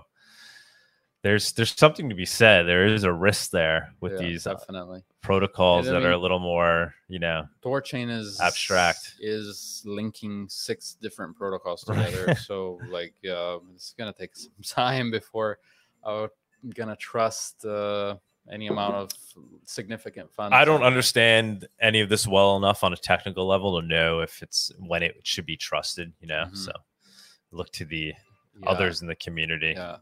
There's 1.21 1.51
there's 1.53 1.77
something 1.77 2.09
to 2.09 2.15
be 2.15 2.25
said. 2.25 2.63
There 2.63 2.87
is 2.87 3.03
a 3.03 3.13
risk 3.13 3.51
there 3.51 3.93
with 4.01 4.13
Yeah, 4.13 4.17
these 4.17 4.47
uh, 4.47 4.55
definitely. 4.55 5.03
Protocols 5.27 5.85
that 5.85 6.03
are 6.03 6.11
a 6.11 6.17
little 6.17 6.39
more, 6.39 6.93
you 7.07 7.19
know, 7.19 7.47
Thorchain 7.63 8.09
is 8.09 8.39
Abstract. 8.41 9.15
is 9.19 9.83
linking 9.85 10.47
six 10.49 10.95
different 11.01 11.35
protocols 11.35 11.83
together. 11.83 12.35
so 12.45 12.79
like 12.89 13.13
uh, 13.29 13.59
it's 13.75 13.93
gonna 13.97 14.13
take 14.13 14.35
some 14.35 14.51
time 14.63 15.11
before 15.11 15.59
I'm 16.03 16.29
gonna 16.73 16.95
trust 16.95 17.65
uh, 17.65 18.15
any 18.51 18.67
amount 18.67 18.95
of 18.95 19.09
significant 19.65 20.31
funds. 20.33 20.53
I 20.55 20.63
don't 20.65 20.83
understand 20.83 21.67
any 21.81 21.99
of 21.99 22.09
this 22.09 22.25
well 22.25 22.55
enough 22.55 22.83
on 22.83 22.93
a 22.93 22.97
technical 22.97 23.45
level 23.45 23.79
to 23.81 23.85
know 23.85 24.21
if 24.21 24.41
it's 24.41 24.71
when 24.79 25.03
it 25.03 25.17
should 25.23 25.45
be 25.45 25.57
trusted, 25.57 26.13
you 26.21 26.27
know. 26.27 26.45
Mhm. 26.45 26.55
So, 26.57 26.71
look 27.51 27.71
to 27.73 27.85
the 27.85 28.13
Yeah, 28.59 28.69
others 28.69 29.01
in 29.01 29.07
the 29.07 29.15
community. 29.15 29.73
Yeah. 29.75 29.97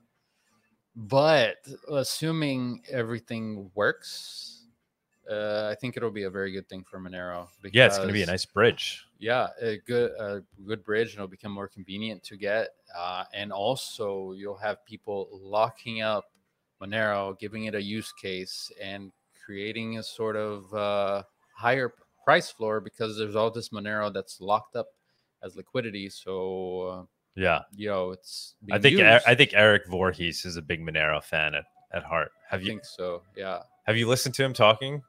But 0.95 1.57
assuming 1.89 2.83
everything 2.89 3.69
works, 3.73 4.54
uh, 5.29 5.69
I 5.71 5.75
think 5.75 5.97
it'll 5.97 6.11
be 6.11 6.23
a 6.23 6.29
very 6.29 6.51
good 6.51 6.67
thing 6.69 6.83
for 6.83 6.99
Monero. 6.99 7.47
Because, 7.61 7.75
Yeah, 7.75 7.85
it's 7.87 7.97
going 7.97 8.09
to 8.09 8.13
be 8.13 8.23
a 8.23 8.27
nice 8.27 8.45
bridge. 8.45 9.05
yeah 9.19 9.47
a 9.61 9.77
good 9.87 10.11
a 10.19 10.43
good 10.67 10.83
bridge 10.83 11.09
and 11.11 11.15
it'll 11.15 11.27
become 11.27 11.51
more 11.51 11.67
convenient 11.67 12.21
to 12.23 12.35
get 12.37 12.69
uh, 12.97 13.23
and 13.33 13.51
also 13.51 14.33
you'll 14.33 14.57
have 14.57 14.85
people 14.85 15.29
locking 15.31 16.01
up 16.01 16.25
monero 16.81 17.37
giving 17.39 17.63
it 17.65 17.73
a 17.75 17.81
use 17.81 18.11
case 18.21 18.69
and 18.83 19.11
creating 19.45 19.97
a 19.99 20.03
sort 20.03 20.35
of 20.35 20.73
uh, 20.73 21.23
higher 21.55 21.93
price 22.25 22.51
floor 22.51 22.81
because 22.81 23.17
there's 23.17 23.35
all 23.37 23.49
this 23.49 23.69
monero 23.69 24.11
that's 24.13 24.41
locked 24.41 24.75
up 24.75 24.87
as 25.43 25.55
liquidity 25.55 26.09
so 26.09 26.81
uh, 26.81 27.03
Yeah, 27.35 27.61
you 27.75 27.87
know 27.89 28.11
it's 28.11 28.55
I 28.71 28.79
think 28.79 28.97
used. 28.97 29.25
I 29.25 29.33
think 29.35 29.51
Eric 29.53 29.87
Voorhees 29.87 30.43
is 30.45 30.57
a 30.57 30.61
big 30.61 30.81
Monero 30.81 31.23
fan 31.23 31.55
at, 31.55 31.65
at 31.93 32.03
heart. 32.03 32.31
Have 32.49 32.59
I 32.59 32.63
you 32.63 32.69
think 32.69 32.85
so 32.85 33.21
yeah 33.35 33.59
have 33.85 33.95
you 33.97 34.07
listened 34.07 34.35
to 34.35 34.43
him 34.43 34.53
talking? 34.53 35.01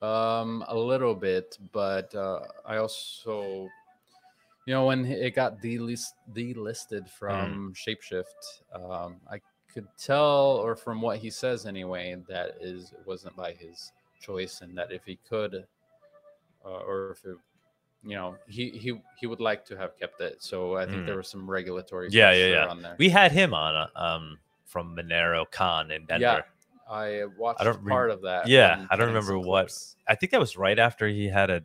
Um, 0.00 0.64
a 0.68 0.76
little 0.76 1.14
bit, 1.14 1.58
but 1.72 2.14
uh, 2.14 2.46
I 2.64 2.76
also, 2.76 3.68
you 4.66 4.74
know, 4.74 4.86
when 4.86 5.04
it 5.06 5.34
got 5.34 5.60
delist 5.60 6.12
delisted 6.32 7.08
from 7.08 7.74
Shapeshift, 7.74 8.62
um, 8.72 9.20
I 9.28 9.40
could 9.72 9.88
tell, 9.98 10.58
or 10.62 10.76
from 10.76 11.00
what 11.00 11.18
he 11.18 11.30
says 11.30 11.66
anyway, 11.66 12.14
that 12.28 12.58
is 12.60 12.92
it 12.92 13.04
wasn't 13.06 13.34
by 13.36 13.52
his 13.54 13.92
choice, 14.20 14.60
and 14.60 14.78
that 14.78 14.92
if 14.92 15.04
he 15.04 15.16
could, 15.16 15.66
uh, 16.64 16.68
or 16.68 17.10
if 17.12 17.24
it, 17.24 17.36
you 18.04 18.14
know, 18.16 18.36
he 18.46 18.70
he 18.70 19.00
he 19.18 19.26
would 19.26 19.40
like 19.40 19.64
to 19.66 19.76
have 19.76 19.96
kept 19.98 20.20
it. 20.20 20.42
So 20.42 20.76
I 20.76 20.86
think 20.86 21.02
Mm. 21.02 21.06
there 21.06 21.16
was 21.16 21.28
some 21.28 21.50
regulatory, 21.50 22.08
Yeah, 22.12 22.32
yeah, 22.32 22.46
yeah. 22.50 22.66
on 22.68 22.82
there. 22.82 22.94
We 22.98 23.08
had 23.08 23.32
him 23.32 23.52
on 23.54 23.74
uh, 23.74 23.88
um 23.96 24.38
from 24.64 24.94
MoneroKon 24.94 25.90
in 25.90 26.06
Denver. 26.06 26.22
Yeah. 26.22 26.42
I 26.90 27.24
watched 27.36 27.60
don't 27.64 27.82
re- 27.82 27.90
part 27.90 28.10
of 28.10 28.22
that. 28.22 28.46
Yeah, 28.48 28.86
I 28.90 28.96
don't 28.96 29.08
remember 29.08 29.38
what- 29.38 29.72
I 30.06 30.14
think 30.14 30.32
that 30.32 30.40
was 30.40 30.56
right 30.56 30.78
after 30.78 31.06
he 31.08 31.26
had 31.28 31.50
a 31.50 31.62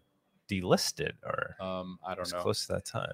delisted 0.49 1.13
or 1.23 1.55
Um, 1.59 1.97
I 2.05 2.09
don't 2.15 2.19
was 2.21 2.33
know. 2.33 2.41
close 2.41 2.65
to 2.67 2.73
that 2.73 2.85
time. 2.85 3.13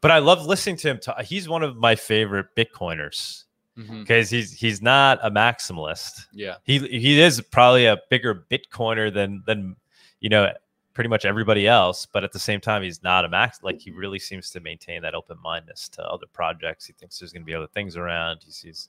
But 0.00 0.10
I 0.10 0.18
love 0.18 0.46
listening 0.46 0.76
to 0.78 0.88
him. 0.92 1.00
he's 1.24 1.48
one 1.48 1.62
of 1.62 1.76
my 1.76 1.94
favorite 1.96 2.54
Bitcoiners 2.56 3.44
because 3.74 4.30
he's 4.30 4.52
he's 4.58 4.80
not 4.80 5.18
a 5.22 5.30
maximalist. 5.30 6.26
Yeah. 6.32 6.56
He 6.64 6.78
he 6.78 7.20
is 7.20 7.42
probably 7.42 7.84
a 7.84 7.98
bigger 8.08 8.46
Bitcoiner 8.50 9.12
than 9.12 9.42
than 9.46 9.76
you 10.20 10.30
know 10.30 10.50
pretty 10.94 11.08
much 11.10 11.26
everybody 11.26 11.68
else. 11.68 12.06
But 12.06 12.24
at 12.24 12.32
the 12.32 12.38
same 12.38 12.58
time, 12.62 12.82
he's 12.82 13.02
not 13.02 13.26
a 13.26 13.28
max. 13.28 13.62
Like 13.62 13.78
he 13.78 13.90
really 13.90 14.18
seems 14.18 14.50
to 14.52 14.60
maintain 14.60 15.02
that 15.02 15.14
open 15.14 15.36
mindedness 15.42 15.90
to 15.90 16.02
other 16.08 16.24
projects. 16.32 16.86
He 16.86 16.94
thinks 16.94 17.18
there's 17.18 17.34
going 17.34 17.42
to 17.42 17.46
be 17.46 17.54
other 17.54 17.66
things 17.66 17.98
around. 17.98 18.40
He 18.46 18.50
sees. 18.50 18.88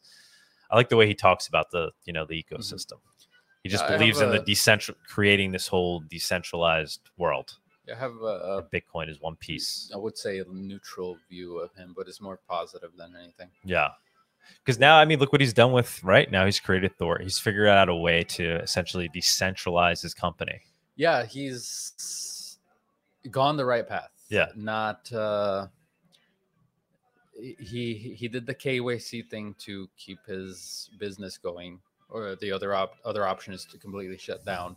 I 0.69 0.75
like 0.75 0.89
the 0.89 0.97
way 0.97 1.07
he 1.07 1.13
talks 1.15 1.47
about 1.47 1.71
the 1.71 1.91
you 2.05 2.13
know 2.13 2.25
the 2.25 2.43
ecosystem. 2.43 2.99
He 3.63 3.69
just 3.69 3.83
Mm-hmm. 3.83 3.93
Yeah, 3.93 3.97
believes 3.97 4.21
in 4.21 4.29
the 4.31 4.39
decentral 4.39 4.95
creating 5.07 5.51
this 5.51 5.67
whole 5.67 6.01
decentralized 6.01 7.01
world. 7.17 7.57
I 7.91 7.97
have 7.97 8.15
a, 8.21 8.25
a 8.25 8.63
Bitcoin 8.63 9.09
is 9.09 9.21
one 9.21 9.35
piece. 9.37 9.89
I 9.93 9.97
would 9.97 10.17
say 10.17 10.39
a 10.39 10.45
neutral 10.45 11.17
view 11.29 11.59
of 11.59 11.73
him, 11.73 11.93
but 11.95 12.07
it's 12.07 12.19
more 12.21 12.39
positive 12.49 12.91
than 12.97 13.15
anything. 13.15 13.49
Yeah. 13.63 13.89
Because 14.63 14.79
now, 14.79 14.97
I 14.97 15.05
mean, 15.05 15.19
look 15.19 15.31
what 15.31 15.41
he's 15.41 15.53
done 15.53 15.71
with 15.71 16.01
right 16.03 16.29
now. 16.29 16.45
He's 16.45 16.59
created 16.59 16.97
Thor. 16.97 17.19
He's 17.21 17.39
figured 17.39 17.67
out 17.67 17.89
a 17.89 17.95
way 17.95 18.23
to 18.23 18.61
essentially 18.61 19.09
decentralize 19.09 20.01
his 20.01 20.13
company. 20.13 20.61
Yeah, 20.95 21.25
he's 21.25 22.57
gone 23.29 23.57
the 23.57 23.65
right 23.65 23.87
path. 23.87 24.11
Yeah. 24.29 24.47
Not 24.55 25.11
uh 25.13 25.67
he 27.39 28.15
he 28.17 28.27
did 28.27 28.45
the 28.45 28.55
KYC 28.55 29.29
thing 29.29 29.55
to 29.59 29.87
keep 29.97 30.25
his 30.25 30.89
business 30.99 31.37
going, 31.37 31.79
or 32.09 32.35
the 32.35 32.51
other 32.51 32.73
op- 32.75 32.95
other 33.05 33.25
option 33.27 33.53
is 33.53 33.65
to 33.65 33.77
completely 33.77 34.17
shut 34.17 34.43
down. 34.45 34.75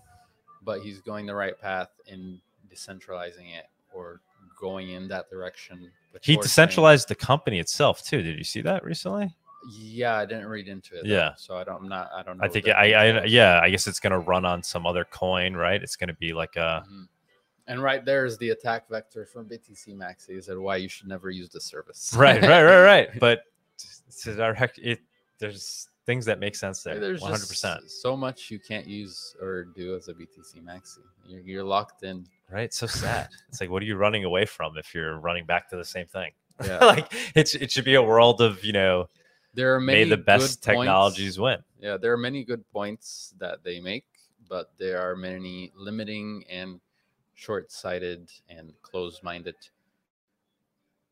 But 0.63 0.81
he's 0.83 1.01
going 1.01 1.27
the 1.27 1.35
right 1.35 1.59
path 1.59 1.89
in 2.07 2.41
decentralizing 2.73 3.57
it 3.57 3.67
or 3.93 4.21
going 4.59 4.91
in 4.91 5.09
that 5.09 5.31
direction. 5.31 5.91
He 6.23 6.37
decentralized 6.37 7.09
the 7.09 7.15
company 7.15 7.59
itself 7.61 8.03
too. 8.05 8.21
Did 8.23 8.37
you 8.37 8.45
see 8.45 8.61
that 8.63 8.85
recently? 8.85 9.35
Yeah, 9.73 10.17
I 10.17 10.27
didn't 10.27 10.47
read 10.47 10.69
into 10.69 10.97
it. 10.97 11.03
though, 11.05 11.09
Yeah. 11.15 11.35
so 11.37 11.57
I 11.57 11.65
don't. 11.65 11.83
I'm 11.83 11.89
not. 11.89 12.11
I 12.15 12.23
don't 12.23 12.39
know. 12.39 12.45
I 12.45 12.49
think 12.49 12.69
I, 12.69 12.93
I 12.93 13.25
yeah. 13.25 13.61
I 13.63 13.71
guess 13.71 13.87
it's 13.87 14.01
gonna 14.01 14.19
run 14.19 14.45
on 14.45 14.63
some 14.63 14.87
other 14.87 15.05
coin, 15.05 15.55
right? 15.55 15.83
It's 15.83 15.97
gonna 15.97 16.15
be 16.15 16.33
like 16.33 16.57
a 16.57 16.85
Mhm. 16.91 17.09
And 17.67 17.83
right 17.83 18.05
there 18.05 18.25
is 18.25 18.37
the 18.39 18.51
attack 18.51 18.89
vector 18.89 19.25
from 19.25 19.49
BTC 19.49 19.95
Maxi. 19.97 20.31
Is 20.31 20.47
that 20.47 20.61
why 20.61 20.77
you 20.77 20.89
should 20.89 21.09
never 21.09 21.31
use 21.31 21.49
the 21.51 21.61
service? 21.61 22.15
right, 22.19 22.41
right, 22.43 22.63
right, 22.63 22.83
right. 22.83 23.09
But 23.21 23.43
direct. 24.25 24.79
It 24.79 25.01
there's 25.39 25.89
things 26.07 26.25
that 26.27 26.39
make 26.39 26.55
sense 26.55 26.83
there. 26.83 26.99
There's 26.99 27.21
One 27.21 27.31
hundred 27.31 27.49
percent. 27.49 27.83
just 27.83 28.03
so 28.03 28.17
much 28.17 28.51
you 28.51 28.59
can't 28.59 28.87
use 28.87 29.37
or 29.41 29.65
do 29.65 29.95
as 29.97 30.09
a 30.09 30.15
BTC 30.15 30.63
Maxi. 30.63 30.99
You're, 31.27 31.41
you're 31.41 31.65
locked 31.65 32.03
in. 32.03 32.27
Right. 32.51 32.75
So 32.75 32.87
sad. 32.87 33.29
it's 33.49 33.61
like, 33.61 33.71
what 33.71 33.83
are 33.83 33.87
you 33.87 33.97
running 33.97 34.25
away 34.25 34.45
from 34.45 34.77
if 34.77 34.95
you're 34.95 35.19
running 35.19 35.47
back 35.47 35.69
to 35.71 35.77
the 35.77 35.85
same 35.85 36.07
thing? 36.07 36.33
Yeah. 36.63 36.77
like 36.85 37.11
it's 37.35 37.55
it 37.55 37.71
should 37.71 37.87
be 37.87 37.95
a 37.95 38.03
world 38.03 38.43
of 38.43 38.63
you 38.63 38.75
know 38.75 39.09
there 39.55 39.75
are 39.75 39.81
many 39.81 40.05
may 40.05 40.11
the 40.11 40.19
best 40.19 40.43
points- 40.43 40.57
technologies 40.57 41.39
win. 41.39 41.57
Yeah, 41.81 41.97
there 41.97 42.13
are 42.13 42.19
many 42.19 42.45
good 42.45 42.71
points 42.71 43.33
that 43.39 43.65
they 43.65 43.81
make, 43.81 44.05
but 44.47 44.71
there 44.79 45.01
are 45.01 45.17
many 45.17 45.73
limiting 45.75 46.45
and 46.51 46.79
short-sighted 47.41 48.31
and 48.51 48.71
closed-minded 48.83 49.55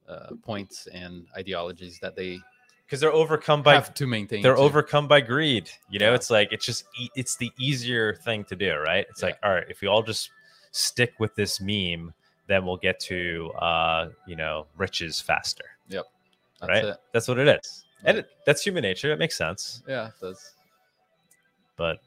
uh, 0.07 0.29
points 0.43 0.87
and 0.93 1.27
ideologies 1.37 1.99
that 2.01 2.15
they 2.17 2.39
because 2.85 3.01
they're 3.01 3.13
overcome 3.13 3.63
by 3.63 3.75
have 3.75 3.93
to 3.95 4.07
maintain. 4.07 4.43
they're 4.43 4.55
too. 4.57 4.61
overcome 4.61 5.09
by 5.09 5.21
greed 5.23 5.71
you 5.91 5.99
know 5.99 6.11
Yeah. 6.11 6.15
it's 6.15 6.29
like 6.31 6.53
it's 6.53 6.65
just 6.67 6.85
e- 6.99 7.09
it's 7.17 7.37
the 7.37 7.51
easier 7.59 8.15
thing 8.15 8.45
to 8.45 8.57
do 8.57 8.75
right 8.77 9.07
it's 9.11 9.23
Yeah. 9.23 9.29
like 9.29 9.39
all 9.43 9.53
right 9.55 9.65
if 9.71 9.81
we 9.81 9.89
all 9.89 10.03
just 10.03 10.31
stick 10.71 11.15
with 11.19 11.35
this 11.35 11.61
meme 11.63 12.13
then 12.47 12.65
we'll 12.67 12.77
get 12.79 12.99
to 13.01 13.51
uh 13.59 14.11
you 14.27 14.37
know 14.37 14.67
riches 14.77 15.21
faster 15.21 15.65
Yep. 15.89 16.05
That's 16.61 16.69
right 16.71 16.85
it. 16.85 16.97
that's 17.13 17.27
what 17.29 17.39
it 17.39 17.49
is 17.49 17.85
and 18.05 18.19
it, 18.19 18.29
that's 18.47 18.63
human 18.63 18.83
nature 18.83 19.13
it 19.13 19.19
makes 19.19 19.37
sense 19.37 19.83
Yeah, 19.89 20.09
it 20.09 20.13
does. 20.21 20.53
but 21.77 21.99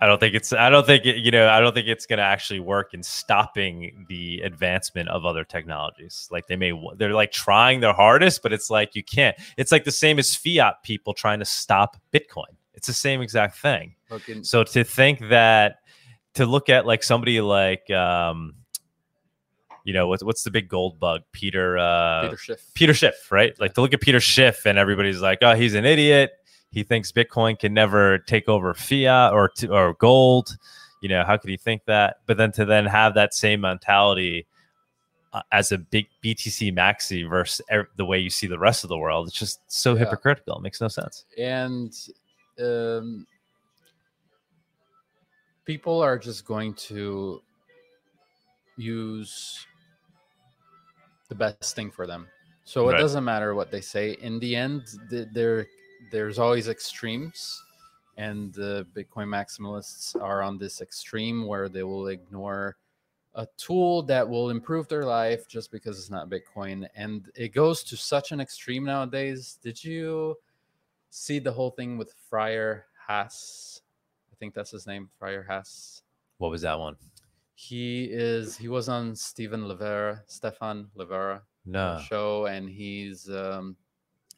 i 0.00 0.06
don't 0.06 0.20
think 0.20 0.34
it's 0.34 0.52
i 0.52 0.68
don't 0.68 0.86
think 0.86 1.04
it, 1.04 1.16
you 1.16 1.30
know 1.30 1.48
i 1.48 1.60
don't 1.60 1.74
think 1.74 1.86
it's 1.86 2.06
going 2.06 2.18
to 2.18 2.22
actually 2.24 2.60
work 2.60 2.94
in 2.94 3.02
stopping 3.02 4.04
the 4.08 4.40
advancement 4.40 5.08
of 5.08 5.24
other 5.24 5.44
technologies 5.44 6.28
like 6.30 6.46
they 6.46 6.56
may 6.56 6.72
they're 6.96 7.14
like 7.14 7.32
trying 7.32 7.80
their 7.80 7.92
hardest 7.92 8.42
but 8.42 8.52
it's 8.52 8.70
like 8.70 8.94
you 8.94 9.02
can't 9.02 9.36
it's 9.56 9.72
like 9.72 9.84
the 9.84 9.92
same 9.92 10.18
as 10.18 10.34
fiat 10.34 10.82
people 10.82 11.14
trying 11.14 11.38
to 11.38 11.44
stop 11.44 11.96
bitcoin 12.12 12.44
it's 12.74 12.86
the 12.86 12.92
same 12.92 13.20
exact 13.22 13.56
thing 13.58 13.94
in, 14.28 14.44
so 14.44 14.62
to 14.62 14.84
think 14.84 15.28
that 15.28 15.76
to 16.34 16.44
look 16.46 16.68
at 16.68 16.86
like 16.86 17.02
somebody 17.02 17.40
like 17.40 17.90
um 17.90 18.54
you 19.84 19.92
know 19.92 20.08
what's 20.08 20.22
what's 20.22 20.42
the 20.42 20.50
big 20.50 20.68
gold 20.68 20.98
bug 20.98 21.22
peter 21.32 21.78
uh 21.78 22.22
Peter 22.24 22.36
Schiff. 22.36 22.70
Peter 22.74 22.94
Schiff, 22.94 23.32
right? 23.32 23.58
Like 23.60 23.74
to 23.74 23.80
look 23.80 23.94
at 23.94 24.00
Peter 24.00 24.20
Schiff 24.20 24.66
and 24.66 24.78
everybody's 24.78 25.20
like, 25.20 25.38
oh, 25.42 25.54
he's 25.54 25.74
an 25.74 25.84
idiot. 25.84 26.32
He 26.76 26.82
thinks 26.82 27.10
Bitcoin 27.10 27.58
can 27.58 27.72
never 27.72 28.18
take 28.18 28.50
over 28.50 28.74
fiat 28.74 29.32
or 29.32 29.48
t- 29.48 29.66
or 29.66 29.94
gold. 29.94 30.58
You 31.00 31.08
know, 31.08 31.24
how 31.24 31.38
could 31.38 31.48
he 31.48 31.56
think 31.56 31.86
that? 31.86 32.18
But 32.26 32.36
then 32.36 32.52
to 32.52 32.66
then 32.66 32.84
have 32.84 33.14
that 33.14 33.32
same 33.32 33.62
mentality 33.62 34.46
uh, 35.32 35.40
as 35.52 35.72
a 35.72 35.78
big 35.78 36.06
BTC 36.22 36.74
maxi 36.76 37.26
versus 37.26 37.64
er- 37.72 37.88
the 37.96 38.04
way 38.04 38.18
you 38.18 38.28
see 38.28 38.46
the 38.46 38.58
rest 38.58 38.84
of 38.84 38.88
the 38.88 38.98
world, 38.98 39.26
it's 39.26 39.38
just 39.38 39.60
so 39.68 39.94
Yeah. 39.94 40.00
hypocritical. 40.00 40.58
It 40.58 40.62
makes 40.64 40.82
no 40.82 40.88
sense. 40.88 41.24
and 41.38 41.94
um, 42.60 43.26
people 45.64 46.02
are 46.02 46.18
just 46.18 46.44
going 46.44 46.74
to 46.74 47.40
use 48.76 49.66
the 51.30 51.34
best 51.34 51.74
thing 51.74 51.90
for 51.90 52.06
them. 52.06 52.28
So 52.64 52.86
Right. 52.90 52.98
it 52.98 53.00
doesn't 53.00 53.24
matter 53.24 53.54
what 53.54 53.70
they 53.70 53.80
say. 53.80 54.12
In 54.20 54.38
the 54.40 54.54
end, 54.54 54.82
th- 55.08 55.28
there 55.32 55.66
there's 56.10 56.38
always 56.38 56.68
extremes, 56.68 57.62
and 58.16 58.52
the 58.54 58.86
Bitcoin 58.94 59.28
maximalists 59.28 60.20
are 60.20 60.42
on 60.42 60.58
this 60.58 60.80
extreme 60.80 61.46
where 61.46 61.68
they 61.68 61.82
will 61.82 62.08
ignore 62.08 62.76
a 63.34 63.46
tool 63.58 64.02
that 64.04 64.26
will 64.26 64.48
improve 64.50 64.88
their 64.88 65.04
life 65.04 65.46
just 65.46 65.70
because 65.70 65.98
it's 65.98 66.10
not 66.10 66.30
Bitcoin. 66.30 66.88
And 66.96 67.30
it 67.34 67.52
goes 67.52 67.82
to 67.84 67.96
such 67.96 68.32
an 68.32 68.40
extreme 68.40 68.84
nowadays. 68.84 69.58
Did 69.62 69.82
you 69.84 70.36
see 71.10 71.38
the 71.38 71.52
whole 71.52 71.70
thing 71.70 71.98
with 71.98 72.14
Friar 72.30 72.86
Haas? 73.06 73.82
I 74.32 74.36
think 74.36 74.54
that's 74.54 74.70
his 74.70 74.86
name, 74.86 75.10
Friar 75.18 75.44
Haas. 75.46 76.02
What 76.38 76.50
was 76.50 76.62
that 76.62 76.78
one? 76.78 76.96
He 77.54 78.04
is 78.04 78.56
he 78.56 78.68
was 78.68 78.88
on 78.88 79.16
Stephen 79.16 79.64
Levera, 79.64 80.20
Stephan 80.26 80.88
Livera 80.96 81.40
No. 81.64 81.98
show, 82.06 82.46
and 82.46 82.68
he's 82.68 83.30
um, 83.30 83.76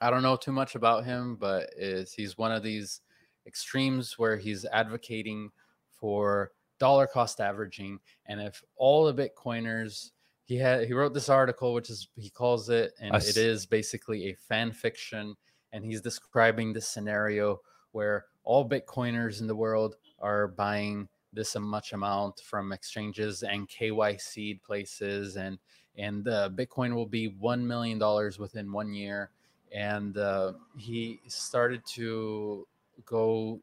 I 0.00 0.10
don't 0.10 0.22
know 0.22 0.36
too 0.36 0.52
much 0.52 0.74
about 0.74 1.04
him, 1.04 1.36
but 1.36 1.70
is 1.76 2.12
he's 2.12 2.38
one 2.38 2.52
of 2.52 2.62
these 2.62 3.00
extremes 3.46 4.18
where 4.18 4.36
he's 4.36 4.64
advocating 4.66 5.50
for 5.90 6.52
dollar 6.78 7.06
cost 7.06 7.40
averaging, 7.40 7.98
and 8.26 8.40
if 8.40 8.62
all 8.76 9.10
the 9.10 9.28
Bitcoiners 9.28 10.10
he 10.44 10.56
had 10.56 10.86
he 10.86 10.94
wrote 10.94 11.12
this 11.12 11.28
article, 11.28 11.74
which 11.74 11.90
is 11.90 12.08
he 12.16 12.30
calls 12.30 12.70
it, 12.70 12.92
and 13.00 13.14
it 13.14 13.36
is 13.36 13.66
basically 13.66 14.30
a 14.30 14.34
fan 14.34 14.72
fiction, 14.72 15.36
and 15.72 15.84
he's 15.84 16.00
describing 16.00 16.72
this 16.72 16.88
scenario 16.88 17.60
where 17.92 18.26
all 18.44 18.68
Bitcoiners 18.68 19.40
in 19.40 19.46
the 19.46 19.54
world 19.54 19.96
are 20.20 20.48
buying 20.48 21.08
this 21.32 21.54
a 21.56 21.60
much 21.60 21.92
amount 21.92 22.40
from 22.40 22.72
exchanges 22.72 23.42
and 23.42 23.68
KYC 23.68 24.62
places, 24.62 25.36
and 25.36 25.58
and 25.96 26.26
uh, 26.28 26.48
Bitcoin 26.54 26.94
will 26.94 27.06
be 27.06 27.28
one 27.28 27.66
million 27.66 27.98
dollars 27.98 28.38
within 28.38 28.72
one 28.72 28.94
year, 28.94 29.30
and 29.72 30.16
uh, 30.18 30.52
he 30.76 31.20
started 31.26 31.84
to 31.86 32.66
go 33.04 33.60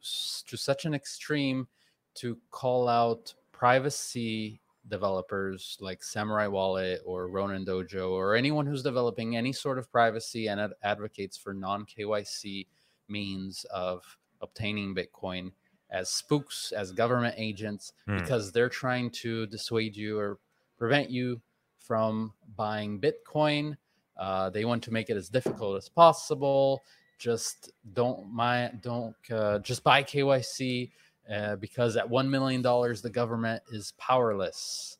to 0.47 0.57
such 0.57 0.85
an 0.85 0.93
extreme 0.93 1.67
to 2.15 2.37
call 2.51 2.87
out 2.87 3.33
privacy 3.51 4.61
developers 4.87 5.77
like 5.81 6.01
Samourai 6.01 6.49
Wallet 6.49 7.01
or 7.05 7.27
RoninDojo 7.29 8.11
or 8.11 8.35
anyone 8.35 8.65
who's 8.65 8.83
developing 8.83 9.35
any 9.35 9.51
sort 9.51 9.77
of 9.79 9.91
privacy 9.91 10.47
and 10.47 10.61
ad- 10.61 10.73
advocates 10.83 11.35
for 11.37 11.53
non 11.53 11.85
KYC 11.85 12.67
means 13.09 13.65
of 13.73 14.03
obtaining 14.41 14.95
Bitcoin 14.95 15.51
as 15.91 16.09
spooks, 16.09 16.71
as 16.71 16.91
government 16.91 17.35
agents, 17.37 17.93
Hmm. 18.05 18.17
because 18.17 18.51
they're 18.51 18.69
trying 18.69 19.09
to 19.11 19.45
dissuade 19.47 19.95
you 19.95 20.17
or 20.19 20.39
prevent 20.77 21.09
you 21.09 21.41
from 21.79 22.33
buying 22.55 22.99
Bitcoin. 22.99 23.77
Uh, 24.17 24.49
they 24.49 24.65
want 24.65 24.83
to 24.83 24.91
make 24.91 25.09
it 25.09 25.17
as 25.17 25.29
difficult 25.29 25.77
as 25.77 25.89
possible. 25.89 26.83
Just 27.17 27.71
don't 27.93 28.31
mind, 28.31 28.79
don't 28.81 29.15
uh, 29.31 29.59
just 29.59 29.83
buy 29.83 30.03
KYC 30.03 30.91
uh, 31.33 31.55
because 31.57 31.95
at 31.95 32.09
one 32.09 32.29
million 32.29 32.61
dollars 32.61 33.01
the 33.01 33.09
government 33.09 33.63
is 33.71 33.93
powerless. 33.97 34.97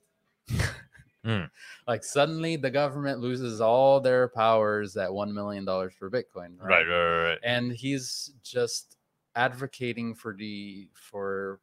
Mm. 1.26 1.49
Like 1.88 2.03
suddenly 2.03 2.55
the 2.55 2.70
government 2.70 3.20
loses 3.20 3.59
all 3.59 3.99
their 3.99 4.28
powers 4.28 4.95
at 4.95 5.11
one 5.11 5.34
million 5.34 5.66
dollars 5.66 5.93
for 5.97 6.09
Bitcoin. 6.09 6.55
Right, 6.59 6.88
right, 6.88 6.88
right, 6.88 7.30
right. 7.30 7.39
And 7.43 7.72
he's 7.72 8.34
just 8.43 8.97
advocating 9.36 10.13
for 10.13 10.34
the 10.34 10.88
for 10.93 11.59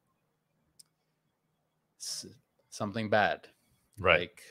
something 2.70 3.09
bad. 3.09 3.46
Right. 3.98 4.20
Like 4.20 4.42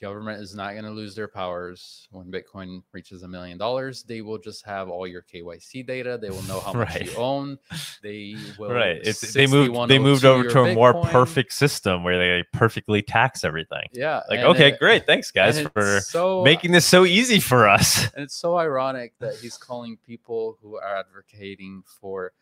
government 0.00 0.40
is 0.40 0.54
not 0.54 0.72
going 0.72 0.84
to 0.84 0.90
lose 0.90 1.14
their 1.14 1.28
powers 1.28 2.08
when 2.10 2.30
Bitcoin 2.30 2.82
reaches 2.92 3.22
a 3.22 3.28
million 3.28 3.58
dollars. 3.58 4.02
They 4.02 4.20
will 4.20 4.38
just 4.38 4.64
have 4.64 4.88
all 4.88 5.06
your 5.06 5.22
KYC 5.22 5.86
data. 5.86 6.18
They 6.20 6.30
will 6.30 6.42
know 6.42 6.60
how 6.60 6.72
much 6.74 7.00
you 7.00 7.14
own. 7.16 7.58
They 8.02 8.36
will 8.58 8.70
right. 8.70 9.00
It's 9.02 9.32
they 9.32 9.46
moved 9.46 9.88
they 9.88 9.98
moved 9.98 10.24
over 10.26 10.48
to 10.50 10.64
a 10.64 10.74
more 10.74 10.92
perfect 11.04 11.54
system 11.54 12.04
where 12.04 12.18
they 12.18 12.44
perfectly 12.52 13.00
tax 13.00 13.44
everything. 13.44 13.88
Yeah. 13.92 14.20
Like, 14.28 14.40
okay, 14.40 14.68
it- 14.68 14.78
great. 14.78 15.06
Thanks 15.06 15.30
guys 15.30 15.60
for 15.60 16.00
so, 16.00 16.42
making 16.42 16.72
this 16.72 16.84
so 16.84 17.04
easy 17.06 17.40
for 17.40 17.66
us. 17.68 18.04
and 18.14 18.24
it's 18.24 18.34
so 18.36 18.58
ironic 18.58 19.14
that 19.20 19.36
he's 19.36 19.56
calling 19.56 19.96
people 20.06 20.58
who 20.60 20.76
are 20.76 20.98
advocating 20.98 21.82
for 22.00 22.32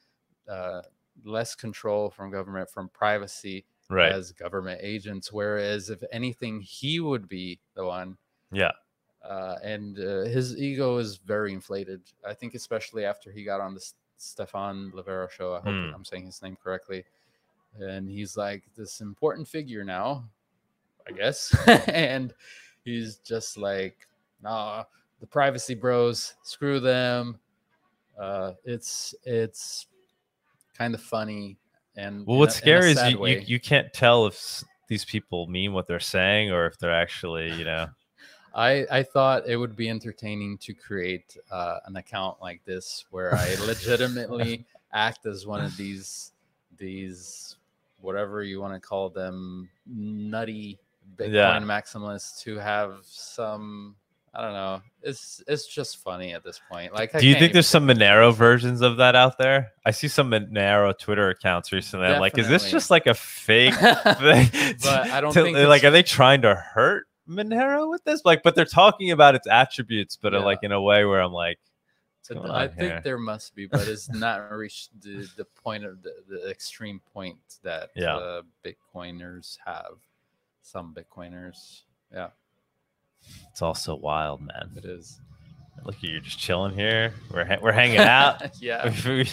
uh, 0.48 0.82
less 1.24 1.54
control 1.54 2.10
from 2.10 2.30
government, 2.32 2.68
from 2.70 2.88
privacy, 2.88 3.64
Right. 3.92 4.12
as 4.12 4.32
government 4.32 4.80
agents. 4.82 5.32
Whereas, 5.32 5.90
if 5.90 6.02
anything, 6.12 6.60
he 6.60 7.00
would 7.00 7.28
be 7.28 7.58
the 7.74 7.84
one. 7.84 8.16
Yeah. 8.50 8.72
Uh, 9.24 9.56
and 9.62 9.98
uh, 9.98 10.22
his 10.24 10.56
ego 10.56 10.98
is 10.98 11.16
very 11.18 11.52
inflated. 11.52 12.00
I 12.26 12.34
think, 12.34 12.54
especially 12.54 13.04
after 13.04 13.30
he 13.30 13.44
got 13.44 13.60
on 13.60 13.74
the 13.74 13.80
S- 13.80 13.94
Stephan 14.16 14.92
Livera 14.92 15.30
show. 15.30 15.52
I 15.54 15.56
hope 15.60 15.66
Hmm. 15.74 15.94
I'm 15.94 16.04
saying 16.04 16.26
his 16.26 16.42
name 16.42 16.56
correctly. 16.62 17.04
And 17.80 18.08
he's 18.08 18.36
like 18.36 18.64
this 18.76 19.00
important 19.00 19.46
figure 19.48 19.84
now, 19.84 20.28
I 21.08 21.12
guess. 21.12 21.54
and 21.88 22.34
he's 22.84 23.16
just 23.16 23.56
like, 23.56 24.06
nah, 24.42 24.84
the 25.20 25.26
privacy 25.26 25.74
bros, 25.74 26.34
screw 26.42 26.80
them. 26.80 27.38
Uh, 28.18 28.52
it's 28.64 29.14
it's 29.24 29.86
kind 30.76 30.94
of 30.94 31.00
funny 31.00 31.56
and 31.96 32.26
Well, 32.26 32.38
what's 32.38 32.54
a- 32.54 32.58
scary 32.58 32.92
is 32.92 33.02
you, 33.10 33.26
you 33.26 33.38
you 33.46 33.60
can't 33.60 33.92
tell 33.92 34.26
if 34.26 34.64
these 34.88 35.04
people 35.04 35.46
mean 35.46 35.72
what 35.72 35.86
they're 35.86 36.00
saying 36.00 36.50
or 36.50 36.66
if 36.66 36.78
they're 36.78 36.94
actually, 36.94 37.52
you 37.54 37.64
know. 37.64 37.86
I 38.54 38.86
I 38.90 39.02
thought 39.02 39.46
it 39.46 39.56
would 39.56 39.76
be 39.76 39.88
entertaining 39.88 40.58
to 40.58 40.74
create 40.74 41.36
uh, 41.50 41.78
an 41.86 41.96
account 41.96 42.36
like 42.42 42.62
this 42.64 43.06
where 43.10 43.34
I 43.34 43.54
legitimately 43.66 44.66
act 44.92 45.24
as 45.26 45.46
one 45.46 45.64
of 45.64 45.74
these 45.76 46.32
these 46.76 47.56
whatever 48.00 48.42
you 48.42 48.60
want 48.60 48.74
to 48.74 48.80
call 48.80 49.08
them 49.08 49.68
nutty 49.86 50.78
Bitcoin 51.16 51.32
Yeah. 51.32 51.60
maximalists 51.60 52.42
who 52.42 52.56
have 52.56 52.96
some 53.04 53.96
I 54.34 54.40
don't 54.40 54.54
know. 54.54 54.80
It's 55.02 55.42
it's 55.46 55.66
just 55.66 55.98
funny 55.98 56.32
at 56.32 56.42
this 56.42 56.58
point. 56.70 56.94
Like, 56.94 57.14
I 57.14 57.20
Do 57.20 57.26
you 57.26 57.34
think 57.34 57.52
there's 57.52 57.66
some 57.66 57.86
Monero 57.86 58.34
versions 58.34 58.80
of 58.80 58.96
that 58.96 59.14
out 59.14 59.36
there? 59.36 59.72
I 59.84 59.90
see 59.90 60.08
some 60.08 60.30
Monero 60.30 60.98
Twitter 60.98 61.28
accounts 61.28 61.70
recently. 61.70 62.06
I'm 62.06 62.20
like, 62.20 62.38
is 62.38 62.48
this 62.48 62.70
just 62.70 62.90
like 62.90 63.06
a 63.06 63.12
fake 63.14 63.74
thing? 63.74 64.50
But 64.82 64.86
I 65.10 65.20
don't 65.20 65.34
to- 65.34 65.42
think 65.42 65.56
like, 65.58 65.84
are 65.84 65.90
they 65.90 66.02
trying 66.02 66.42
to 66.42 66.54
hurt 66.54 67.08
Monero 67.28 67.90
with 67.90 68.04
this? 68.04 68.24
Like, 68.24 68.42
but 68.42 68.54
they're 68.54 68.64
talking 68.64 69.10
about 69.10 69.34
its 69.34 69.46
attributes, 69.46 70.16
but 70.16 70.32
uh, 70.34 70.38
Yeah. 70.38 70.44
like 70.44 70.60
in 70.62 70.72
a 70.72 70.80
way 70.80 71.04
where 71.04 71.20
I'm 71.20 71.32
like, 71.32 71.58
I 72.30 72.68
think 72.68 72.80
here? 72.80 73.00
there 73.04 73.18
must 73.18 73.54
be, 73.54 73.66
but 73.66 73.86
it's 73.86 74.08
not 74.14 74.50
reached 74.52 74.98
the, 75.02 75.28
the 75.36 75.44
point 75.44 75.84
of 75.84 76.02
the, 76.02 76.14
the 76.28 76.48
extreme 76.48 77.00
point 77.12 77.36
that 77.64 77.90
Yeah. 77.94 78.16
uh, 78.16 78.42
Bitcoiners 78.64 79.58
have. 79.66 79.96
Some 80.62 80.94
Bitcoiners, 80.94 81.82
yeah, 82.12 82.28
it's 83.50 83.62
all 83.62 83.74
so 83.74 83.94
wild, 83.94 84.40
man. 84.40 84.70
it 84.76 84.84
is. 84.84 85.20
Look, 85.84 85.96
at 85.96 86.02
you're 86.04 86.20
just 86.20 86.38
chilling 86.38 86.74
here. 86.74 87.12
We're 87.32 87.44
ha- 87.44 87.58
we're 87.60 87.72
hanging 87.72 87.98
out. 87.98 88.42
yeah, 88.62 88.92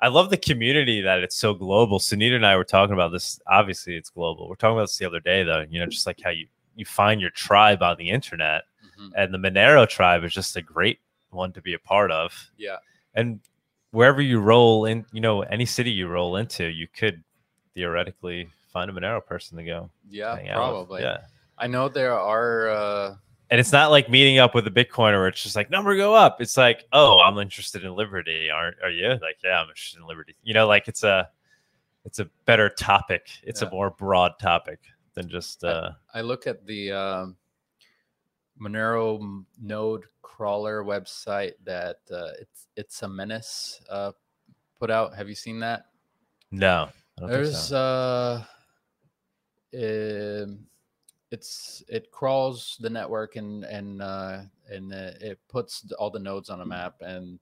I 0.00 0.08
love 0.08 0.28
the 0.30 0.36
community 0.36 1.00
that 1.02 1.20
it's 1.20 1.36
so 1.36 1.54
global. 1.54 1.98
Sunita 1.98 2.34
and 2.36 2.44
I 2.44 2.56
were 2.56 2.64
talking 2.64 2.92
about 2.92 3.12
this. 3.12 3.40
Obviously, 3.46 3.96
it's 3.96 4.10
global. 4.10 4.48
We're 4.48 4.56
talking 4.56 4.76
about 4.76 4.84
this 4.88 4.98
the 4.98 5.06
other 5.06 5.20
day, 5.20 5.42
though. 5.42 5.64
You 5.68 5.80
know, 5.80 5.86
just 5.86 6.06
like 6.06 6.20
how 6.22 6.30
you 6.30 6.46
you 6.76 6.84
find 6.84 7.20
your 7.20 7.30
tribe 7.30 7.82
on 7.82 7.96
the 7.96 8.10
internet, 8.10 8.62
Mhm. 8.98 9.12
and 9.16 9.32
the 9.32 9.38
Monero 9.38 9.88
tribe 9.88 10.24
is 10.24 10.32
just 10.34 10.56
a 10.56 10.62
great 10.62 10.98
one 11.30 11.52
to 11.52 11.62
be 11.62 11.72
a 11.74 11.78
part 11.78 12.10
of. 12.10 12.50
yeah, 12.56 12.76
And 13.14 13.40
wherever 13.92 14.20
you 14.20 14.40
roll 14.40 14.84
in, 14.86 15.06
you 15.12 15.20
know, 15.20 15.42
any 15.42 15.64
city 15.66 15.90
you 15.90 16.08
roll 16.08 16.36
into, 16.36 16.64
you 16.68 16.86
could 16.88 17.22
theoretically 17.74 18.48
find 18.72 18.90
a 18.90 18.92
Monero 18.92 19.24
person 19.24 19.56
to 19.58 19.64
go 19.64 19.90
yeah, 20.10 20.34
with. 20.34 20.50
probably. 20.52 21.02
Yeah. 21.02 21.18
I 21.58 21.66
know 21.66 21.88
there 21.88 22.18
are. 22.18 22.68
Uh, 22.68 23.16
And 23.50 23.60
it's 23.60 23.72
not 23.72 23.90
like 23.90 24.08
meeting 24.08 24.38
up 24.38 24.54
with 24.54 24.66
a 24.66 24.70
Bitcoiner 24.70 25.14
where 25.18 25.28
it's 25.28 25.42
just 25.42 25.56
like 25.56 25.70
number 25.70 25.96
go 25.96 26.14
up. 26.14 26.40
It's 26.40 26.56
like, 26.56 26.84
oh, 26.92 27.20
I'm 27.20 27.38
interested 27.38 27.84
in 27.84 27.94
liberty. 27.94 28.48
Aren't 28.50 28.76
are 28.82 28.90
you? 28.90 29.10
Like, 29.10 29.38
yeah, 29.44 29.60
I'm 29.60 29.68
interested 29.68 30.00
in 30.00 30.06
liberty. 30.06 30.34
You 30.42 30.54
know, 30.54 30.66
like 30.66 30.88
it's 30.88 31.02
a 31.04 31.28
it's 32.04 32.18
a 32.18 32.26
better 32.46 32.68
topic. 32.68 33.28
It's 33.42 33.62
Yeah. 33.62 33.68
a 33.68 33.70
more 33.70 33.90
broad 33.90 34.32
topic 34.40 34.80
than 35.14 35.28
just 35.28 35.62
uh 35.64 35.90
I 36.12 36.20
look 36.22 36.46
at 36.46 36.66
the 36.66 36.92
um, 36.92 37.36
Monero 38.60 39.44
node 39.60 40.04
crawler 40.22 40.82
website 40.84 41.52
that 41.64 41.98
uh, 42.10 42.30
it's 42.40 42.66
it's 42.76 43.02
a 43.02 43.08
menace 43.08 43.80
uh, 43.88 44.12
put 44.80 44.90
out. 44.90 45.14
Have 45.14 45.28
you 45.28 45.34
seen 45.36 45.60
that? 45.60 45.86
no. 46.50 46.88
I 47.16 47.20
don't 47.20 47.30
think 47.30 47.44
There's 47.44 47.68
so. 47.68 47.76
uh 47.76 48.42
um, 50.42 50.66
it's 51.34 51.82
it 51.88 52.10
crawls 52.12 52.78
the 52.80 52.88
network 52.88 53.34
and 53.34 53.64
and 53.64 54.00
uh 54.00 54.38
and 54.70 54.92
it 54.92 55.38
puts 55.48 55.90
all 55.98 56.10
the 56.10 56.18
nodes 56.18 56.48
on 56.48 56.60
a 56.60 56.64
map 56.64 56.94
and 57.00 57.40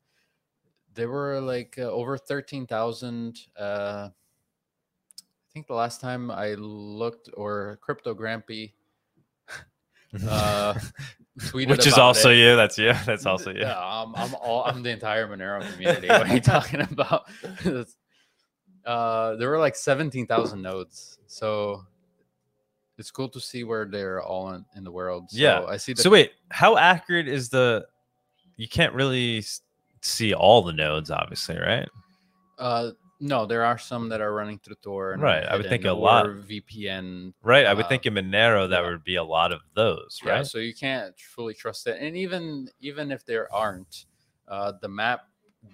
there 0.94 1.09
were 1.09 1.40
like 1.40 1.77
uh, 1.78 1.82
over 1.82 2.16
13,000 2.16 3.39
uh 3.59 4.09
I 4.10 5.48
think 5.52 5.66
the 5.66 5.74
last 5.74 6.01
time 6.01 6.31
I 6.31 6.55
looked 6.55 7.28
or 7.35 7.78
CryptoGrampy 7.86 8.73
uh 10.28 10.74
tweeted 11.39 11.69
Which 11.69 11.86
is 11.86 11.98
also 11.98 12.31
it. 12.31 12.39
you. 12.39 12.56
That's 12.56 12.78
you. 12.78 12.93
That's 13.06 13.27
also 13.27 13.52
you. 13.52 13.60
Yeah, 13.60 13.78
I'm, 13.78 14.14
I'm 14.14 14.35
all 14.35 14.64
I'm 14.64 14.82
the 14.82 14.90
entire 14.90 15.27
Monero 15.28 15.60
community. 15.73 16.09
What 16.09 16.28
are 16.28 16.35
you 16.35 16.40
talking 16.40 16.81
about? 16.81 17.24
Uh, 18.85 19.36
there 19.36 19.48
were 19.48 19.60
like 19.60 19.77
seventeen 19.77 20.27
thousand 20.27 20.60
nodes, 20.60 21.20
so 21.28 21.86
it's 23.02 23.10
cool 23.10 23.28
to 23.30 23.40
see 23.40 23.64
where 23.64 23.84
they're 23.84 24.22
all 24.22 24.54
in, 24.54 24.64
in 24.76 24.84
the 24.84 24.92
world. 24.92 25.28
So 25.30 25.36
Yeah. 25.38 25.64
I 25.64 25.76
see. 25.76 25.94
So 25.96 26.08
wait, 26.08 26.30
how 26.50 26.76
accurate 26.76 27.26
is 27.28 27.48
the? 27.48 27.84
You 28.56 28.68
can't 28.68 28.94
really 28.94 29.44
see 30.02 30.32
all 30.34 30.62
the 30.62 30.72
nodes, 30.72 31.10
obviously, 31.10 31.58
right? 31.58 31.88
uh, 32.58 32.92
no, 33.18 33.44
there 33.46 33.64
are 33.64 33.78
some 33.78 34.08
that 34.08 34.20
are 34.20 34.32
running 34.34 34.58
through 34.58 34.76
Tor. 34.82 35.16
Right, 35.18 35.44
I 35.44 35.56
would 35.56 35.68
think 35.68 35.84
a 35.84 35.92
lot. 35.92 36.26
VPN. 36.26 37.32
Right. 37.42 37.66
I 37.66 37.72
would 37.74 37.84
Uh, 37.84 37.88
think 37.88 38.04
in 38.06 38.14
Monero 38.14 38.68
that 38.68 38.82
yeah. 38.82 38.88
would 38.90 39.04
be 39.04 39.14
a 39.16 39.22
lot 39.24 39.52
of 39.52 39.60
those, 39.74 40.18
Yeah, 40.24 40.32
right? 40.32 40.46
so 40.46 40.58
you 40.58 40.74
can't 40.74 41.14
fully 41.34 41.54
trust 41.54 41.86
it, 41.86 41.96
and 42.00 42.16
even 42.16 42.68
even 42.80 43.10
if 43.12 43.24
there 43.24 43.46
aren't, 43.52 44.06
uh, 44.48 44.72
the 44.80 44.88
map 44.88 45.20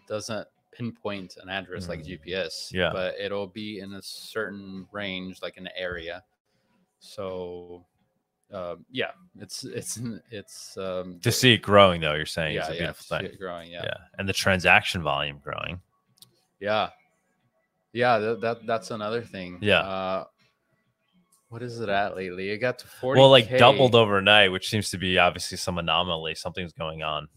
doesn't 0.07 0.47
pinpoint 0.73 1.37
an 1.43 1.49
address 1.49 1.89
like 1.89 2.01
GPS. 2.05 2.69
Mm. 2.69 2.73
Yeah. 2.73 2.91
but 2.93 3.15
it'll 3.19 3.49
be 3.49 3.81
in 3.81 3.95
a 3.95 4.03
certain 4.03 4.87
range, 4.93 5.41
like 5.43 5.57
an 5.57 5.69
area. 5.77 6.23
So 7.01 7.87
um, 8.53 8.85
yeah, 8.91 9.11
it's 9.39 9.65
it's 9.65 10.01
it's 10.31 10.77
um, 10.79 11.21
To 11.23 11.31
see 11.31 11.53
it 11.55 11.59
growing, 11.59 12.01
though, 12.01 12.15
you're 12.15 12.27
saying 12.27 12.55
yeah, 12.55 12.73
yeah, 12.73 12.93
thing. 12.93 13.27
it 13.27 13.39
growing. 13.39 13.71
Yeah. 13.71 13.83
Yeah, 13.85 13.97
and 14.19 14.29
the 14.29 14.33
transaction 14.33 15.03
volume 15.03 15.41
growing. 15.43 15.81
yeah, 16.61 16.91
yeah. 17.93 18.19
That, 18.19 18.41
that 18.41 18.67
that's 18.67 18.91
another 18.91 19.23
thing. 19.23 19.59
Yeah. 19.61 19.81
Uh, 19.81 20.25
what 21.51 21.63
is 21.63 21.81
it 21.81 21.89
at 21.89 22.17
lately? 22.17 22.51
It 22.51 22.59
got 22.59 22.79
to 22.79 22.87
forty. 22.87 23.21
Well, 23.21 23.31
like 23.31 23.57
doubled 23.59 23.95
overnight, 23.95 24.51
which 24.51 24.71
seems 24.71 24.91
to 24.91 24.99
be 24.99 25.19
obviously 25.19 25.59
some 25.59 25.79
anomaly. 25.79 26.35
Something's 26.35 26.73
going 26.73 27.03
on. 27.03 27.29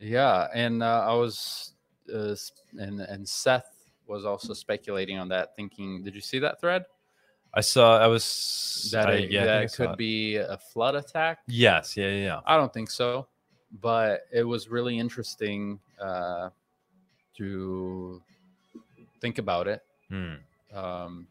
Yeah, 0.00 0.48
and 0.52 0.82
uh, 0.82 1.06
I 1.08 1.14
was, 1.14 1.72
uh, 2.12 2.34
and 2.78 3.00
and 3.00 3.28
Seth 3.28 3.70
was 4.06 4.24
also 4.24 4.52
speculating 4.52 5.18
on 5.18 5.28
that, 5.28 5.56
thinking, 5.56 6.02
did 6.02 6.14
you 6.14 6.20
see 6.20 6.38
that 6.40 6.60
thread? 6.60 6.84
I 7.54 7.60
saw. 7.60 7.98
I 7.98 8.06
was 8.06 8.88
That 8.92 9.06
I- 9.08 9.12
it, 9.14 9.30
yeah, 9.30 9.44
that 9.44 9.58
I 9.58 9.62
it 9.62 9.72
could 9.72 9.90
it. 9.90 9.96
be 9.96 10.36
a 10.36 10.56
flood 10.58 10.94
attack. 10.94 11.38
Yes. 11.46 11.96
Yeah. 11.96 12.08
Yeah. 12.08 12.24
yeah. 12.24 12.40
I 12.46 12.56
don't 12.56 12.72
think 12.72 12.90
so, 12.90 13.26
but 13.80 14.26
it 14.32 14.42
was 14.44 14.68
really 14.68 14.98
interesting 14.98 15.78
uh, 16.00 16.50
to 17.36 18.20
think 19.20 19.38
about 19.38 19.68
it. 19.68 19.82
Hmm. 20.08 20.34
Um, 20.74 21.26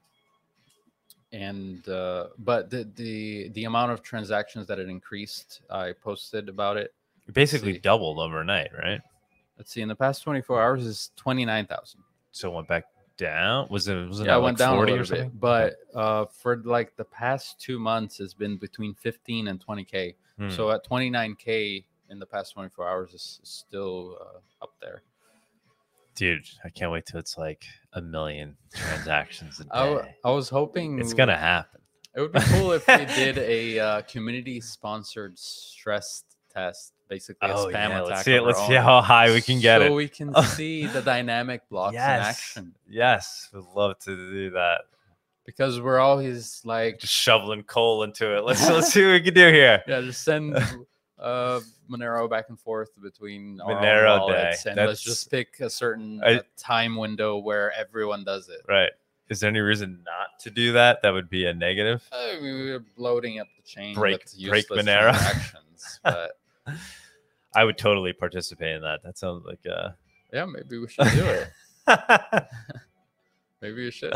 and 1.33 1.87
uh, 1.89 2.27
but 2.39 2.69
the, 2.69 2.87
the 2.95 3.49
the 3.49 3.65
amount 3.65 3.91
of 3.91 4.01
transactions 4.03 4.67
that 4.67 4.79
it 4.79 4.87
increased, 4.87 5.61
I 5.69 5.91
posted 5.91 6.47
about 6.47 6.77
it. 6.77 6.93
It 7.27 7.33
basically 7.33 7.77
doubled 7.79 8.19
overnight, 8.19 8.71
right? 8.77 9.01
Let's 9.57 9.71
see, 9.71 9.81
in 9.81 9.87
the 9.87 9.95
past 9.95 10.23
24 10.23 10.61
hours 10.61 10.85
is 10.85 11.11
29,000. 11.15 12.01
So 12.31 12.51
it 12.51 12.55
went 12.55 12.67
back 12.67 12.85
down. 13.23 13.67
Was 13.69 13.87
it? 13.87 13.95
Was 14.07 14.19
it 14.19 14.27
Yeah, 14.27 14.37
it 14.37 14.41
went 14.41 14.59
like 14.59 14.67
down 14.67 14.75
a 14.75 14.77
40 14.77 14.91
little 14.91 15.17
bit, 15.17 15.39
but 15.39 15.75
uh, 15.95 16.25
for 16.25 16.57
like 16.57 16.95
the 16.95 17.05
past 17.05 17.59
two 17.59 17.79
months, 17.79 18.19
it's 18.19 18.33
been 18.33 18.57
between 18.57 18.93
15 18.93 19.47
and 19.47 19.65
20k. 19.65 20.15
Hmm. 20.37 20.49
So 20.49 20.71
at 20.71 20.87
29k 20.87 21.85
in 22.09 22.19
the 22.19 22.25
past 22.25 22.53
24 22.53 22.87
hours 22.87 23.13
is 23.13 23.39
still 23.43 24.17
uh, 24.21 24.63
up 24.63 24.73
there. 24.81 25.03
dude, 26.15 26.45
I 26.63 26.69
can't 26.69 26.91
wait 26.91 27.05
till 27.05 27.19
it's 27.19 27.37
like 27.37 27.65
a 27.93 28.01
million 28.01 28.55
transactions 28.75 29.59
a 29.59 29.63
day. 29.63 29.69
I, 29.71 30.15
I 30.25 30.31
was 30.31 30.49
hoping 30.49 30.99
it's 30.99 31.13
gonna 31.13 31.37
happen. 31.37 31.81
It 32.15 32.21
would 32.21 32.31
be 32.31 32.41
cool 32.41 32.73
if 32.73 32.87
we 32.87 33.05
did 33.05 33.37
a 33.57 33.79
uh, 33.79 34.01
community-sponsored 34.03 35.39
stress 35.39 36.23
test, 36.53 36.93
basically 37.13 37.49
a 37.49 37.53
Oh 37.53 37.65
spam 37.67 37.73
yeah, 37.73 37.87
attack. 37.99 38.05
let's 38.09 38.23
see 38.23 38.35
it. 38.35 38.41
Let's 38.43 38.67
see 38.67 38.73
how 38.73 39.01
high 39.01 39.31
we 39.31 39.41
can 39.41 39.59
get 39.59 39.79
so 39.81 39.85
it. 39.87 39.91
we 39.91 40.07
can 40.07 40.33
see 40.55 40.85
the 40.87 41.01
dynamic 41.01 41.67
blocks 41.69 41.93
yes. 41.93 42.17
in 42.17 42.25
action. 42.63 42.75
Yes, 42.89 43.49
we'd 43.53 43.63
love 43.75 43.99
to 43.99 44.15
do 44.15 44.49
that. 44.51 44.81
Because 45.45 45.79
we're 45.81 45.99
always 45.99 46.61
like, 46.63 46.99
Just 46.99 47.13
shoveling 47.13 47.63
coal 47.63 48.03
into 48.03 48.35
it. 48.37 48.43
Let's 48.45 48.67
let's 48.69 48.87
see 48.93 49.03
what 49.05 49.11
we 49.13 49.21
can 49.21 49.33
do 49.33 49.51
here. 49.51 49.83
yeah, 49.87 50.01
just 50.01 50.23
send 50.23 50.55
uh, 51.19 51.59
Monero 51.89 52.29
back 52.29 52.45
and 52.49 52.59
forth 52.59 52.89
between 53.01 53.59
our 53.61 53.75
Monero 53.75 54.19
wallets, 54.21 54.63
Day. 54.63 54.71
and 54.71 54.79
let's 54.79 55.01
just 55.01 55.29
pick 55.29 55.59
a 55.59 55.69
certain 55.69 56.21
I- 56.23 56.35
uh, 56.35 56.41
time 56.57 56.95
window 56.95 57.37
where 57.37 57.71
everyone 57.77 58.23
does 58.23 58.47
it. 58.49 58.61
Right. 58.67 58.91
Is 59.29 59.39
there 59.39 59.49
any 59.49 59.59
reason 59.59 60.01
not 60.05 60.39
to 60.41 60.49
do 60.51 60.73
that? 60.73 61.01
That 61.01 61.11
would 61.11 61.29
be 61.29 61.45
a 61.45 61.53
negative. 61.53 62.03
I 62.11 62.35
mean, 62.41 62.55
we're 62.55 62.83
bloating 62.97 63.39
up 63.39 63.47
the 63.57 63.63
chain. 63.63 63.95
Break- 63.95 64.25
break 64.47 64.67
Monero. 64.69 65.13
but 66.03 66.37
I 67.55 67.63
would 67.63 67.77
totally 67.77 68.13
participate 68.13 68.75
in 68.75 68.81
that. 68.81 69.03
That 69.03 69.17
sounds 69.17 69.45
like 69.45 69.59
uh 69.69 69.89
yeah, 70.31 70.45
maybe 70.45 70.79
we 70.79 70.87
should 70.87 71.07
do 71.11 71.25
it. 71.25 71.49
Maybe 73.61 73.85
we 73.85 73.91
should. 73.91 74.13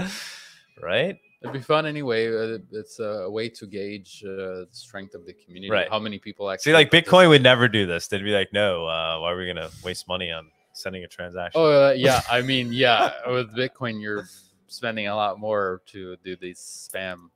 right? 0.81 1.17
It'd 1.41 1.53
be 1.53 1.61
fun 1.61 1.85
anyway. 1.85 2.27
Uh, 2.27 2.57
it's 2.71 2.99
a 2.99 3.29
way 3.29 3.47
to 3.49 3.67
gauge 3.67 4.23
uh, 4.25 4.65
the 4.65 4.67
strength 4.71 5.13
of 5.13 5.25
the 5.25 5.33
community. 5.33 5.69
Right. 5.69 5.87
How 5.89 5.99
many 5.99 6.17
people 6.17 6.49
actually 6.49 6.71
See, 6.71 6.73
like 6.73 6.89
Bitcoin 6.89 7.29
would 7.29 7.43
never 7.43 7.67
do 7.67 7.85
this. 7.85 8.07
They'd 8.07 8.23
be 8.23 8.33
like, 8.33 8.51
no, 8.51 8.87
uh, 8.87 9.19
why 9.19 9.31
are 9.31 9.37
we 9.37 9.45
gonna 9.45 9.69
waste 9.83 10.07
money 10.07 10.31
on 10.31 10.49
sending 10.73 11.03
a 11.03 11.07
transaction? 11.07 11.61
Oh 11.61 11.89
uh, 11.89 11.91
yeah, 11.91 12.21
I 12.29 12.41
mean 12.51 12.73
yeah. 12.73 13.11
With 13.29 13.55
Bitcoin, 13.55 14.01
you're 14.01 14.27
spending 14.67 15.07
a 15.07 15.15
lot 15.15 15.39
more 15.39 15.81
to 15.87 16.17
do 16.23 16.35
these 16.35 16.59
spam. 16.59 17.29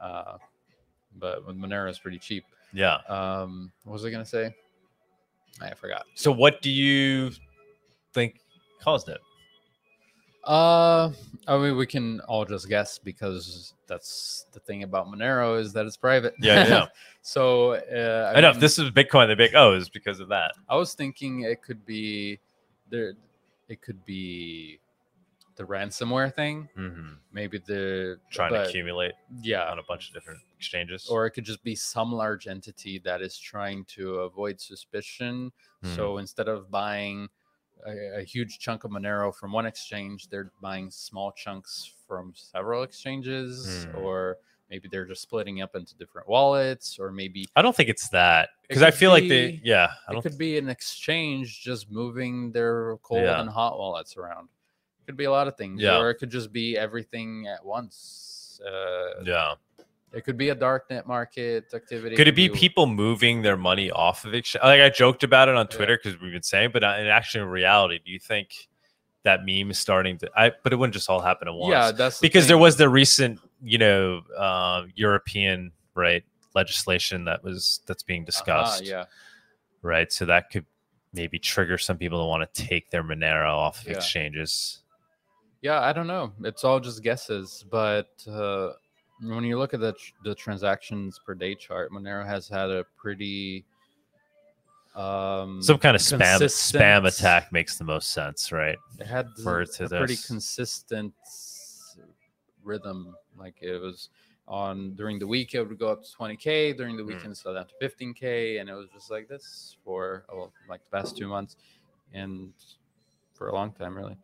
Uh, 0.00 0.38
but 1.18 1.46
with 1.46 1.56
Monero, 1.56 1.90
is 1.90 1.98
pretty 1.98 2.18
cheap. 2.18 2.44
Yeah. 2.72 2.96
Um, 3.08 3.70
what 3.84 3.92
was 3.92 4.04
I 4.06 4.10
gonna 4.10 4.24
say? 4.24 4.54
I 5.60 5.74
forgot. 5.74 6.06
So 6.14 6.30
what 6.32 6.62
do 6.62 6.70
you 6.70 7.30
think 8.12 8.40
caused 8.80 9.08
it? 9.08 9.18
Uh, 10.44 11.10
I 11.48 11.58
mean, 11.58 11.76
we 11.76 11.86
can 11.86 12.20
all 12.20 12.44
just 12.44 12.68
guess 12.68 12.98
because 12.98 13.74
that's 13.88 14.46
the 14.52 14.60
thing 14.60 14.84
about 14.84 15.08
Monero 15.08 15.58
is 15.58 15.72
that 15.72 15.86
it's 15.86 15.96
private. 15.96 16.34
Yeah, 16.40 16.68
yeah. 16.68 16.86
so 17.22 17.72
uh, 17.72 18.32
I, 18.34 18.40
know 18.40 18.50
if 18.50 18.60
this 18.60 18.78
is 18.78 18.90
Bitcoin, 18.90 19.26
the 19.26 19.36
big 19.36 19.54
oh 19.54 19.74
is 19.74 19.88
because 19.88 20.20
of 20.20 20.28
that. 20.28 20.52
I 20.68 20.76
was 20.76 20.94
thinking 20.94 21.40
it 21.40 21.62
could 21.62 21.84
be 21.84 22.38
there. 22.90 23.14
It 23.68 23.82
could 23.82 24.04
be 24.04 24.78
the 25.56 25.64
ransomware 25.64 26.32
thing. 26.34 26.68
Mm-hmm. 26.78 27.08
Maybe 27.32 27.58
the 27.66 28.18
Trying 28.30 28.50
but- 28.50 28.64
to 28.64 28.68
accumulate 28.68 29.12
yeah, 29.42 29.70
on 29.70 29.78
a 29.78 29.82
bunch 29.88 30.08
of 30.08 30.14
different 30.14 30.40
exchanges. 30.56 31.06
or 31.08 31.26
it 31.26 31.30
could 31.32 31.44
just 31.44 31.62
be 31.64 31.74
some 31.74 32.12
large 32.12 32.46
entity 32.46 32.98
that 33.04 33.22
is 33.22 33.38
trying 33.38 33.84
to 33.96 34.16
avoid 34.20 34.60
suspicion. 34.60 35.50
Hmm. 35.82 35.94
So 35.94 36.18
instead 36.18 36.48
of 36.48 36.70
buying 36.70 37.28
a, 37.86 38.20
a 38.20 38.22
huge 38.22 38.58
chunk 38.58 38.84
of 38.84 38.90
Monero 38.90 39.34
from 39.34 39.52
one 39.52 39.66
exchange, 39.66 40.28
they're 40.28 40.50
buying 40.62 40.90
small 40.90 41.32
chunks 41.32 41.92
from 42.06 42.32
several 42.34 42.82
exchanges, 42.82 43.84
Hmm. 43.90 43.98
or 43.98 44.36
maybe 44.70 44.88
they're 44.90 45.04
just 45.06 45.22
splitting 45.22 45.60
up 45.62 45.76
into 45.76 45.94
different 45.96 46.28
wallets, 46.28 46.98
or 46.98 47.12
maybe 47.12 47.46
I 47.54 47.62
don't 47.62 47.76
think 47.76 47.88
it's 47.88 48.08
that 48.10 48.48
It 48.64 48.68
because 48.70 48.82
I 48.82 48.90
could 48.90 48.98
feel 48.98 49.10
like 49.10 49.28
they 49.28 49.60
yeah. 49.62 49.88
I 50.08 50.16
it 50.16 50.22
could 50.22 50.36
be 50.38 50.58
an 50.58 50.68
exchange 50.68 51.60
just 51.62 51.90
moving 51.90 52.50
their 52.52 52.96
cold 53.02 53.22
Yeah. 53.22 53.40
and 53.40 53.48
hot 53.48 53.78
wallets 53.78 54.16
around. 54.16 54.48
Could 55.06 55.16
be 55.16 55.24
a 55.24 55.30
lot 55.30 55.46
of 55.48 55.56
things, 55.56 55.80
Yeah. 55.80 55.98
or 55.98 56.10
it 56.10 56.16
could 56.16 56.30
just 56.30 56.52
be 56.52 56.76
everything 56.76 57.46
at 57.46 57.64
once. 57.64 58.60
Uh, 58.66 59.22
yeah. 59.24 59.54
It 60.12 60.24
could 60.24 60.36
be 60.36 60.48
a 60.48 60.54
darknet 60.56 61.06
market 61.06 61.66
activity. 61.74 62.16
Could 62.16 62.28
it 62.28 62.34
be 62.34 62.48
people 62.48 62.86
moving 62.86 63.42
their 63.42 63.56
money 63.56 63.90
off 63.90 64.24
of 64.24 64.34
exchange? 64.34 64.62
Like 64.64 64.80
I 64.80 64.88
joked 64.88 65.22
about 65.24 65.48
it 65.48 65.56
on 65.56 65.68
Twitter 65.68 65.96
because 66.02 66.20
we've 66.20 66.32
been 66.32 66.42
saying, 66.42 66.70
but 66.72 66.82
uh, 66.82 66.96
in 66.98 67.06
actually 67.06 67.42
in 67.42 67.48
reality, 67.50 68.00
do 68.04 68.10
you 68.10 68.18
think 68.18 68.68
that 69.24 69.40
meme 69.44 69.70
is 69.70 69.78
starting 69.78 70.16
to? 70.18 70.30
I 70.34 70.52
but 70.62 70.72
it 70.72 70.76
wouldn't 70.76 70.94
just 70.94 71.10
all 71.10 71.20
happen 71.20 71.48
at 71.48 71.54
once. 71.54 71.70
Yeah, 71.70 71.92
that's 71.92 72.20
the 72.20 72.26
because 72.26 72.46
there 72.48 72.56
was 72.56 72.76
the 72.76 72.88
recent, 72.88 73.40
you 73.62 73.76
know, 73.78 74.22
uh, 74.38 74.84
European 74.94 75.72
right 75.94 76.24
legislation 76.54 77.24
that 77.26 77.44
was 77.44 77.80
that's 77.86 78.02
being 78.02 78.22
Uh-huh, 78.22 78.26
discussed, 78.26 78.84
yeah, 78.86 79.04
right? 79.82 80.10
So 80.10 80.24
that 80.26 80.50
could 80.50 80.64
maybe 81.12 81.38
trigger 81.38 81.76
some 81.78 81.98
people 81.98 82.22
to 82.22 82.26
want 82.26 82.54
to 82.54 82.62
take 82.66 82.90
their 82.90 83.02
Monero 83.02 83.50
off 83.52 83.82
of 83.82 83.88
Yeah. 83.88 83.96
exchanges. 83.96 84.82
Yeah. 85.66 85.80
I 85.80 85.92
don't 85.92 86.06
know. 86.06 86.32
It's 86.44 86.62
all 86.64 86.78
just 86.80 87.02
guesses, 87.02 87.64
but 87.70 88.08
uh, 88.28 88.70
when 89.20 89.44
you 89.44 89.58
look 89.58 89.74
at 89.74 89.80
the 89.80 89.92
tr- 89.92 90.12
the 90.24 90.34
transactions 90.34 91.20
per 91.24 91.34
day 91.34 91.54
chart, 91.54 91.90
Monero 91.92 92.24
has 92.26 92.48
had 92.48 92.70
a 92.70 92.84
pretty 92.96 93.64
um 94.94 95.60
Some 95.62 95.78
kind 95.78 95.94
of 95.96 96.00
spam 96.00 96.40
spam 96.44 97.06
attack 97.06 97.52
makes 97.52 97.76
the 97.76 97.84
most 97.84 98.10
sense, 98.12 98.52
right? 98.52 98.78
It 98.98 99.06
had 99.06 99.26
for 99.42 99.62
a 99.62 99.88
pretty 99.88 100.16
consistent 100.16 101.12
rhythm. 102.62 103.14
Like 103.36 103.56
it 103.60 103.80
was 103.80 104.08
on 104.48 104.94
during 104.94 105.18
the 105.18 105.26
week, 105.26 105.54
it 105.54 105.62
would 105.62 105.78
go 105.78 105.88
up 105.88 106.02
to 106.04 106.10
20k. 106.16 106.76
During 106.76 106.96
the 106.96 107.02
Mm. 107.02 107.08
weekend, 107.08 107.36
slow 107.36 107.54
down 107.54 107.66
to 107.66 107.74
15k, 107.82 108.60
and 108.60 108.70
it 108.70 108.74
was 108.74 108.88
just 108.94 109.10
like 109.10 109.28
this 109.28 109.76
for 109.84 110.24
oh, 110.32 110.50
like 110.68 110.80
the 110.88 110.96
past 110.96 111.16
two 111.16 111.28
months, 111.28 111.56
and 112.12 112.52
for 113.34 113.48
a 113.48 113.54
long 113.54 113.72
time, 113.72 113.94
really. 113.96 114.16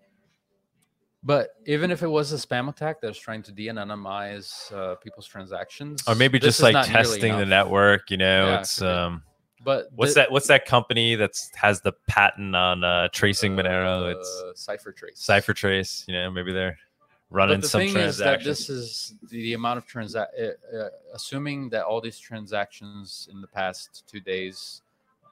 But 1.25 1.51
even 1.67 1.91
if 1.93 2.03
it 2.03 2.09
was 2.09 2.33
a 2.33 2.37
spam 2.37 2.69
attack 2.69 3.01
that 3.01 3.07
was 3.07 3.19
trying 3.19 3.43
to 3.45 3.53
de-anonymize 3.53 4.73
uh, 4.73 4.97
people's 4.97 5.27
transactions, 5.27 6.03
Or 6.09 6.15
maybe 6.17 6.39
just 6.41 6.61
like 6.61 6.75
testing 6.87 7.37
the 7.37 7.47
network, 7.47 8.11
you 8.11 8.17
know, 8.17 8.47
Yeah, 8.49 8.59
it's 8.61 8.83
um 8.83 9.23
But 9.65 9.89
what's 9.95 10.15
the- 10.15 10.23
that 10.23 10.33
what's 10.33 10.49
that 10.49 10.67
company 10.67 11.15
that's 11.15 11.51
has 11.55 11.81
the 11.81 11.93
patent 12.09 12.57
on 12.57 12.83
uh 12.83 13.07
tracing 13.13 13.55
Monero? 13.55 14.13
It's 14.13 14.43
uh, 14.69 14.73
CipherTrace. 14.73 15.19
CipherTrace, 15.25 16.09
you 16.09 16.15
know, 16.15 16.29
maybe 16.31 16.53
they're 16.53 16.77
running 17.31 17.59
but 17.59 17.63
the 17.63 17.69
some 17.69 17.81
thing 17.83 17.97
is 17.97 18.19
that 18.19 18.43
this 18.43 18.69
is 18.69 19.15
the 19.31 19.55
amount 19.55 19.79
of 19.79 19.87
transac 19.87 20.27
uh, 20.39 20.77
uh, 20.77 20.89
assuming 21.15 21.69
that 21.71 21.85
all 21.85 22.01
these 22.01 22.19
transactions 22.19 23.29
in 23.31 23.41
the 23.41 23.47
past 23.47 24.03
two 24.11 24.21
days 24.21 24.83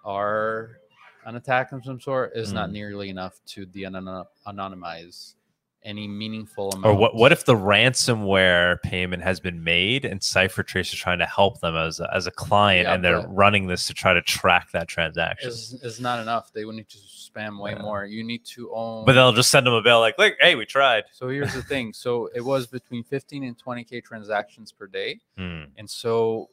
are 0.05 0.79
an 1.27 1.35
attack 1.37 1.73
of 1.73 1.85
some 1.85 2.01
sort 2.01 2.33
is 2.37 2.53
not 2.55 2.69
Mm. 2.71 2.73
nearly 2.73 3.09
enough 3.11 3.41
to 3.47 3.67
de-anonymize 3.67 5.35
any 5.83 6.07
meaningful 6.07 6.71
amount. 6.73 6.85
or 6.85 6.95
what 6.95 7.15
what 7.15 7.33
if 7.33 7.45
the 7.47 7.55
ransomware 7.55 8.81
payment 8.83 9.23
has 9.23 9.41
been 9.41 9.65
made 9.65 10.05
and 10.05 10.21
CipherTrace 10.21 10.93
is 10.93 10.95
trying 10.95 11.19
to 11.21 11.27
help 11.27 11.61
them 11.61 11.75
as 11.77 12.01
a, 12.01 12.11
as 12.15 12.27
a 12.27 12.31
client 12.31 12.87
Yeah, 12.87 12.95
and 12.95 13.05
they're 13.05 13.27
running 13.29 13.67
this 13.67 13.87
to 13.87 13.95
try 13.95 14.13
to 14.13 14.23
track 14.23 14.73
that 14.73 14.89
transaction? 14.89 15.49
is 15.49 15.73
is 15.83 16.01
not 16.01 16.21
enough? 16.21 16.53
They 16.53 16.65
would 16.65 16.77
need 16.77 16.89
to 16.91 16.99
spam 16.99 17.61
way 17.61 17.73
Yeah. 17.73 17.83
more. 17.83 18.05
You 18.05 18.23
need 18.25 18.45
to 18.57 18.71
own. 18.75 19.07
But 19.07 19.15
they'll 19.15 19.33
just 19.33 19.51
send 19.51 19.67
them 19.67 19.75
a 19.75 19.83
bill 19.83 20.01
like, 20.01 20.19
look, 20.19 20.35
hey, 20.41 20.55
we 20.55 20.67
tried. 20.67 21.05
so 21.13 21.29
here's 21.29 21.55
the 21.55 21.63
thing. 21.63 21.93
So 21.93 22.29
it 22.35 22.43
was 22.45 22.67
between 22.67 23.03
15 23.05 23.45
and 23.45 23.57
20k 23.59 24.05
transactions 24.05 24.73
per 24.73 24.87
day. 24.87 25.19
Hmm. 25.39 25.65
And 25.79 25.89
so 25.89 26.49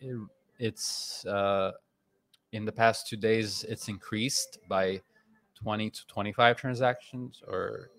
it- 0.00 0.16
it's 0.60 1.24
uh, 1.26 1.72
in 2.52 2.64
the 2.64 2.72
past 2.72 3.06
two 3.08 3.16
days 3.16 3.64
it's 3.68 3.88
increased 3.88 4.58
by 4.68 5.00
20 5.56 5.90
to 5.90 6.06
25 6.06 6.56
transactions 6.56 7.42
or 7.46 7.90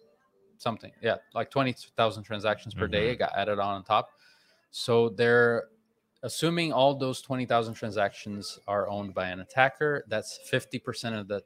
something 0.60 0.92
yeah 1.02 1.16
like 1.34 1.50
20000 1.50 2.22
transactions 2.24 2.74
per 2.76 2.86
day 2.88 3.08
Mhm. 3.08 3.12
it 3.14 3.16
got 3.18 3.32
added 3.36 3.60
on 3.60 3.84
top 3.84 4.10
so 4.72 5.10
they're 5.10 5.70
assuming 6.24 6.72
all 6.74 6.94
those 6.94 7.22
20000 7.22 7.74
transactions 7.74 8.60
are 8.68 8.88
owned 8.90 9.14
by 9.14 9.30
an 9.30 9.40
attacker 9.40 10.04
that's 10.10 10.38
50% 10.52 11.16
of 11.18 11.28
the 11.28 11.42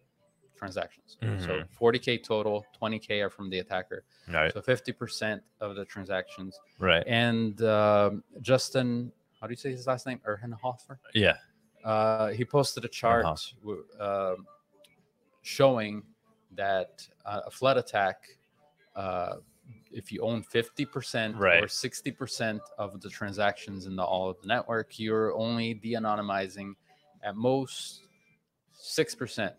transactions 0.56 1.18
so 1.22 1.26
Mhm. 1.28 1.68
40k 1.80 2.18
total 2.24 2.66
20k 2.80 3.22
are 3.22 3.30
from 3.30 3.50
the 3.50 3.60
attacker 3.60 4.04
Right. 4.28 4.52
so 4.52 4.62
50% 4.62 5.44
of 5.62 5.76
the 5.76 5.86
transactions 5.86 6.60
Right. 6.80 7.04
and 7.06 7.62
um, 7.62 8.24
Justin, 8.42 9.12
how 9.40 9.46
do 9.48 9.52
you 9.52 9.58
say 9.58 9.72
his 9.72 9.86
last 9.88 10.06
name? 10.08 10.20
Ehrenhofer. 10.26 10.98
Yeah. 11.14 11.38
Uh, 11.84 12.30
he 12.30 12.46
posted 12.46 12.84
a 12.86 12.88
chart 12.88 13.26
um 14.00 14.48
showing 15.42 16.02
that 16.52 17.06
uh, 17.26 17.42
a 17.46 17.52
flood 17.52 17.78
attack, 17.78 18.38
uh, 18.96 19.36
if 19.92 20.12
you 20.12 20.22
own 20.22 20.44
50% 20.44 21.38
Right. 21.38 21.64
or 21.64 21.68
60% 21.68 22.60
of 22.78 23.00
the 23.02 23.10
transactions 23.10 23.86
in 23.86 23.96
the 23.96 24.04
all 24.04 24.30
of 24.30 24.40
the 24.42 24.48
network, 24.48 25.00
you're 25.00 25.34
only 25.36 25.74
de-anonymizing 25.76 26.74
at 27.24 27.36
most 27.36 28.02
6%. 28.82 29.54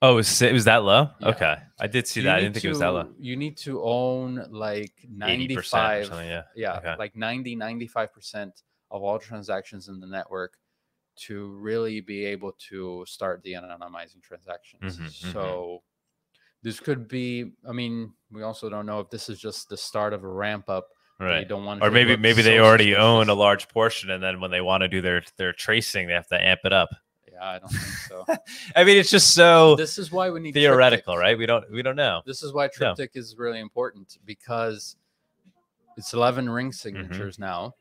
Oh, 0.00 0.12
it 0.12 0.14
was, 0.16 0.42
it 0.42 0.52
was 0.52 0.64
that 0.66 0.84
low? 0.84 1.10
Yeah. 1.20 1.28
Okay. 1.28 1.56
I 1.80 1.86
did 1.88 2.06
see 2.06 2.20
You 2.20 2.26
that. 2.26 2.36
I 2.36 2.40
didn't 2.40 2.54
think 2.54 2.64
it 2.66 2.68
was 2.68 2.78
that 2.80 2.88
low. 2.88 3.08
You 3.18 3.36
need 3.36 3.56
to 3.58 3.82
own 3.82 4.46
like 4.50 4.92
95 5.08 6.08
yeah. 6.24 6.42
yeah 6.54 6.76
Okay. 6.78 6.94
like 6.98 7.16
90 7.16 7.56
95% 7.56 8.62
of 8.90 9.02
all 9.02 9.18
transactions 9.18 9.88
in 9.88 9.98
the 10.00 10.06
network 10.06 10.56
to 11.16 11.48
really 11.56 12.00
be 12.00 12.24
able 12.24 12.52
to 12.70 13.04
start 13.06 13.42
de-anonymizing 13.42 14.22
transactions 14.22 14.98
Mhm, 14.98 15.06
mhm. 15.06 15.32
so 15.32 15.82
this 16.62 16.80
could 16.80 17.08
be 17.08 17.52
i 17.68 17.72
mean 17.72 18.12
we 18.32 18.42
also 18.42 18.68
don't 18.68 18.86
know 18.86 19.00
if 19.00 19.08
this 19.10 19.28
is 19.28 19.38
just 19.38 19.68
the 19.68 19.76
start 19.76 20.12
of 20.12 20.24
a 20.24 20.28
ramp 20.28 20.68
up 20.68 20.88
they 21.20 21.24
Right. 21.24 21.48
don't 21.48 21.64
want 21.64 21.82
Or 21.82 21.90
maybe 21.90 22.16
maybe 22.16 22.42
they 22.42 22.60
already 22.60 22.94
own 22.94 23.28
a 23.28 23.34
large 23.34 23.68
portion 23.68 24.10
and 24.10 24.22
then 24.22 24.40
when 24.40 24.50
they 24.52 24.60
want 24.60 24.82
to 24.82 24.88
do 24.88 25.00
their 25.00 25.22
their 25.36 25.52
tracing, 25.52 26.06
they 26.06 26.12
have 26.12 26.28
to 26.28 26.40
amp 26.40 26.60
it 26.64 26.72
up. 26.72 26.90
yeah 27.32 27.44
i 27.44 27.58
don't 27.58 27.68
think 27.70 27.82
so 28.08 28.24
I 28.76 28.84
mean, 28.84 28.96
it's 28.98 29.10
just 29.10 29.34
so 29.34 29.74
this 29.74 29.98
is 29.98 30.12
why 30.12 30.30
we 30.30 30.38
need 30.38 30.54
theoretical, 30.54 31.14
triptych. 31.14 31.20
right? 31.20 31.36
We 31.38 31.46
don't 31.46 31.68
we 31.72 31.82
don't 31.82 31.96
know. 31.96 32.22
this 32.24 32.42
is 32.44 32.52
why 32.52 32.68
triptych 32.68 33.10
is 33.14 33.34
really 33.36 33.58
important 33.60 34.18
because 34.26 34.94
it's 35.96 36.12
11 36.14 36.48
ring 36.48 36.70
signatures 36.72 37.38
now 37.40 37.74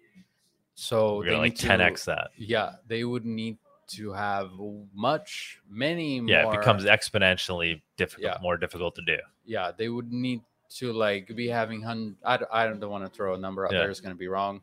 so 0.73 0.97
Mm-hmm. 0.97 1.17
We're 1.19 1.25
they 1.25 1.37
like 1.37 1.53
need 1.53 1.59
10x 1.59 2.05
that. 2.05 2.29
yeah 2.37 2.73
they 2.87 3.03
would 3.03 3.25
need 3.25 3.57
to 3.87 4.11
have 4.13 4.51
much 4.93 5.59
many 5.69 6.19
Yeah, 6.19 6.43
more 6.43 6.53
it 6.53 6.57
becomes 6.59 6.83
exponentially 6.85 7.81
difficult, 7.95 8.23
Yeah. 8.33 8.37
more 8.41 8.57
difficult 8.57 8.95
to 8.95 9.01
do. 9.01 9.17
yeah 9.45 9.71
they 9.75 9.89
would 9.89 10.11
need 10.11 10.41
to 10.69 10.91
like 10.91 11.33
be 11.35 11.47
having 11.47 11.81
hun- 11.81 12.17
I 12.25 12.37
don't 12.67 12.81
want 12.89 13.05
to 13.05 13.09
throw 13.09 13.33
a 13.35 13.37
number 13.37 13.65
out 13.65 13.71
Yeah. 13.71 13.79
there 13.79 13.89
it's 13.89 14.01
going 14.01 14.13
to 14.15 14.19
be 14.19 14.27
wrong 14.27 14.61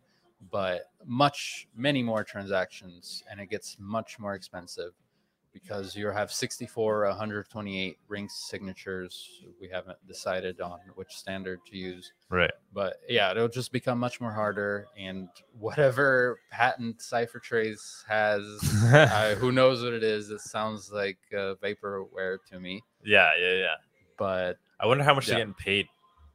but 0.50 0.90
much 1.06 1.66
many 1.74 2.02
more 2.02 2.22
transactions 2.22 3.24
and 3.30 3.40
it 3.40 3.46
gets 3.46 3.76
much 3.78 4.18
more 4.18 4.34
expensive 4.34 4.92
because 5.54 5.94
you 5.96 6.08
have 6.08 6.30
64 6.30 7.06
128 7.06 7.96
ring 8.08 8.28
signatures 8.28 9.42
we 9.60 9.68
haven't 9.68 9.96
decided 10.06 10.60
on 10.60 10.78
which 10.96 11.12
standard 11.12 11.60
to 11.70 11.76
use 11.78 12.12
Right. 12.28 12.50
but 12.72 12.96
yeah 13.08 13.30
it'll 13.30 13.48
just 13.48 13.72
become 13.72 13.98
much 13.98 14.20
more 14.20 14.32
harder 14.32 14.88
and 14.98 15.28
whatever 15.58 16.40
patent 16.50 16.98
ciphertrace 16.98 18.04
has 18.08 18.42
uh, 18.92 19.34
who 19.38 19.52
knows 19.52 19.82
what 19.82 19.92
it 19.94 20.02
is 20.02 20.28
it 20.30 20.40
sounds 20.40 20.90
like 20.92 21.18
uh, 21.32 21.54
vaporware 21.62 22.38
to 22.50 22.58
me 22.60 22.82
yeah, 23.04 23.30
yeah, 23.40 23.52
yeah. 23.54 23.74
but 24.18 24.58
I 24.80 24.86
wonder 24.86 25.04
how 25.04 25.14
much 25.14 25.28
Yeah. 25.28 25.34
they're 25.36 25.40
getting 25.44 25.54
paid 25.54 25.86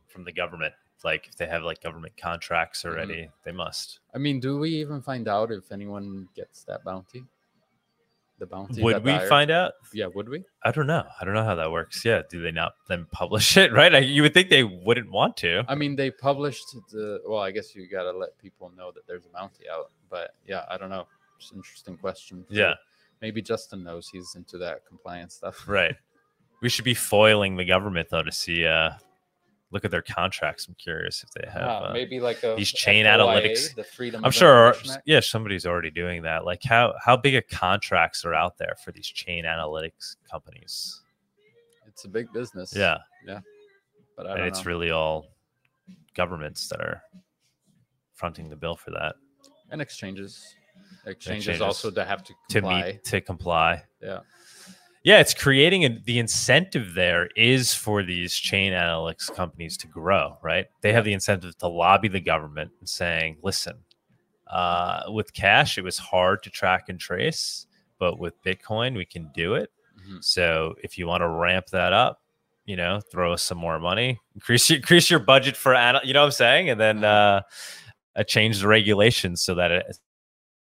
from 0.07 0.23
the 0.23 0.31
government. 0.31 0.73
Like 1.03 1.27
if 1.27 1.35
they 1.35 1.45
have 1.47 1.63
like 1.63 1.81
government 1.83 2.13
contracts 2.17 2.83
Mm-hmm. 2.83 2.95
already, 2.95 3.29
they 3.43 3.51
must. 3.51 3.99
I 4.13 4.17
mean, 4.17 4.39
do 4.39 4.57
we 4.59 4.69
even 4.75 5.01
find 5.01 5.27
out 5.27 5.51
if 5.51 5.71
anyone 5.71 6.27
gets 6.35 6.63
that 6.65 6.83
bounty? 6.83 7.23
The 8.39 8.45
bounty. 8.47 8.81
Would 8.81 9.03
we 9.03 9.11
Dyer- 9.11 9.27
find 9.27 9.51
out? 9.51 9.73
Yeah, 9.93 10.07
would 10.07 10.29
we? 10.29 10.43
I 10.63 10.71
don't 10.71 10.87
know. 10.87 11.03
I 11.19 11.25
don't 11.25 11.33
know 11.33 11.43
how 11.43 11.55
that 11.55 11.71
works. 11.71 12.03
Yeah, 12.05 12.21
do 12.29 12.41
they 12.41 12.51
not 12.51 12.73
then 12.87 13.05
publish 13.11 13.57
it? 13.63 13.71
Right? 13.73 14.03
You 14.03 14.21
would 14.23 14.33
think 14.33 14.49
they 14.49 14.63
wouldn't 14.63 15.11
want 15.11 15.35
to. 15.37 15.63
I 15.67 15.75
mean, 15.75 15.95
they 15.95 16.09
published 16.09 16.65
the. 16.91 17.21
Well, 17.27 17.41
I 17.41 17.51
guess 17.51 17.75
you 17.75 17.87
got 17.89 18.03
to 18.03 18.17
let 18.17 18.37
people 18.39 18.71
know 18.77 18.91
that 18.93 19.05
there's 19.07 19.25
a 19.25 19.29
bounty 19.29 19.65
out. 19.69 19.91
But 20.09 20.31
yeah, 20.47 20.63
I 20.69 20.77
don't 20.77 20.89
know. 20.89 21.05
It's 21.37 21.51
an 21.51 21.57
interesting 21.57 21.97
question. 21.97 22.45
Yeah. 22.49 22.73
Maybe 23.21 23.41
Justin 23.41 23.83
knows. 23.83 24.07
He's 24.09 24.35
into 24.35 24.57
that 24.59 24.85
compliance 24.87 25.35
stuff. 25.35 25.67
Right. 25.67 25.95
We 26.61 26.69
should 26.69 26.85
be 26.85 26.93
foiling 26.93 27.57
the 27.57 27.65
government 27.65 28.07
though 28.09 28.23
to 28.23 28.31
see. 28.31 28.65
uh 28.65 28.91
Look 29.71 29.85
at 29.85 29.91
their 29.91 30.01
contracts. 30.01 30.67
I'm 30.67 30.73
curious 30.75 31.23
if 31.23 31.29
they 31.31 31.47
have. 31.49 31.61
Uh, 31.83 31.89
maybe 31.93 32.19
like 32.19 32.41
a 32.43 32.55
these 32.57 32.71
chain 32.71 33.05
FOIA, 33.05 33.19
analytics. 33.19 33.75
The 33.75 33.83
Freedom. 33.83 34.25
I'm 34.25 34.31
sure. 34.31 34.73
Yeah, 35.05 35.19
somebody's 35.19 35.65
already 35.67 35.91
doing 35.91 36.23
that. 36.23 36.43
Like 36.43 36.63
how 36.63 36.95
how 37.03 37.15
big 37.15 37.35
of 37.35 37.43
contracts 37.47 38.25
are 38.25 38.33
out 38.33 38.57
there 38.57 38.75
for 38.83 38.91
these 38.91 39.05
chain 39.07 39.45
analytics 39.45 40.15
companies? 40.29 41.01
It's 41.87 42.03
a 42.05 42.07
big 42.07 42.31
business. 42.33 42.73
Yeah, 42.75 42.97
Yeah. 43.27 43.41
but 44.17 44.25
I 44.25 44.37
and 44.37 44.45
it's 44.47 44.59
know. 44.65 44.69
really 44.69 44.89
all 44.91 45.27
governments 46.15 46.67
that 46.69 46.79
are 46.81 47.03
fronting 48.15 48.49
the 48.49 48.55
bill 48.55 48.75
for 48.75 48.91
that 48.91 49.15
and 49.71 49.81
exchanges. 49.81 50.55
Exchanges, 51.05 51.47
Exchanges. 51.47 51.61
also 51.61 51.91
to 51.91 52.03
have 52.05 52.23
to 52.23 52.33
to 52.49 52.61
meet 52.61 53.03
to 53.03 53.21
comply. 53.21 53.83
Yeah. 54.01 54.19
Yeah, 55.03 55.19
it's 55.19 55.33
creating 55.33 55.85
a, 55.85 55.97
the 56.03 56.19
incentive 56.19 56.93
there 56.93 57.29
is 57.35 57.73
for 57.73 58.03
these 58.03 58.33
chain 58.33 58.73
analytics 58.73 59.33
companies 59.33 59.77
to 59.77 59.87
grow, 59.87 60.37
right? 60.41 60.67
They 60.81 60.91
have 60.91 61.05
the 61.05 61.13
incentive 61.13 61.57
to 61.59 61.67
lobby 61.67 62.09
the 62.09 62.19
government 62.19 62.71
and 62.79 62.89
saying, 62.89 63.37
listen, 63.41 63.77
uh, 64.47 65.03
with 65.07 65.33
cash, 65.33 65.77
it 65.77 65.83
was 65.83 65.97
hard 65.97 66.43
to 66.43 66.49
track 66.49 66.89
and 66.89 66.99
trace, 66.99 67.65
but 67.97 68.19
with 68.19 68.33
Bitcoin, 68.43 68.97
we 68.97 69.05
can 69.05 69.29
do 69.33 69.53
it. 69.55 69.71
Mhm. 70.05 70.23
So 70.23 70.75
if 70.83 70.97
you 70.97 71.07
want 71.07 71.21
to 71.21 71.29
ramp 71.29 71.67
that 71.67 71.93
up, 71.93 72.21
you 72.65 72.75
know, 72.75 72.99
throw 73.11 73.33
us 73.33 73.41
some 73.43 73.57
more 73.57 73.79
money, 73.79 74.19
increase 74.35 74.69
your, 74.69 74.77
increase 74.77 75.09
your 75.09 75.19
budget 75.19 75.55
for, 75.55 75.73
ana- 75.75 76.01
you 76.03 76.13
know 76.13 76.21
what 76.21 76.25
I'm 76.27 76.31
saying? 76.31 76.69
And 76.69 76.79
then 76.79 77.03
uh, 77.03 77.41
uh, 78.15 78.23
change 78.23 78.59
the 78.59 78.67
regulations 78.67 79.41
so 79.43 79.55
that 79.55 79.71
it, 79.71 79.97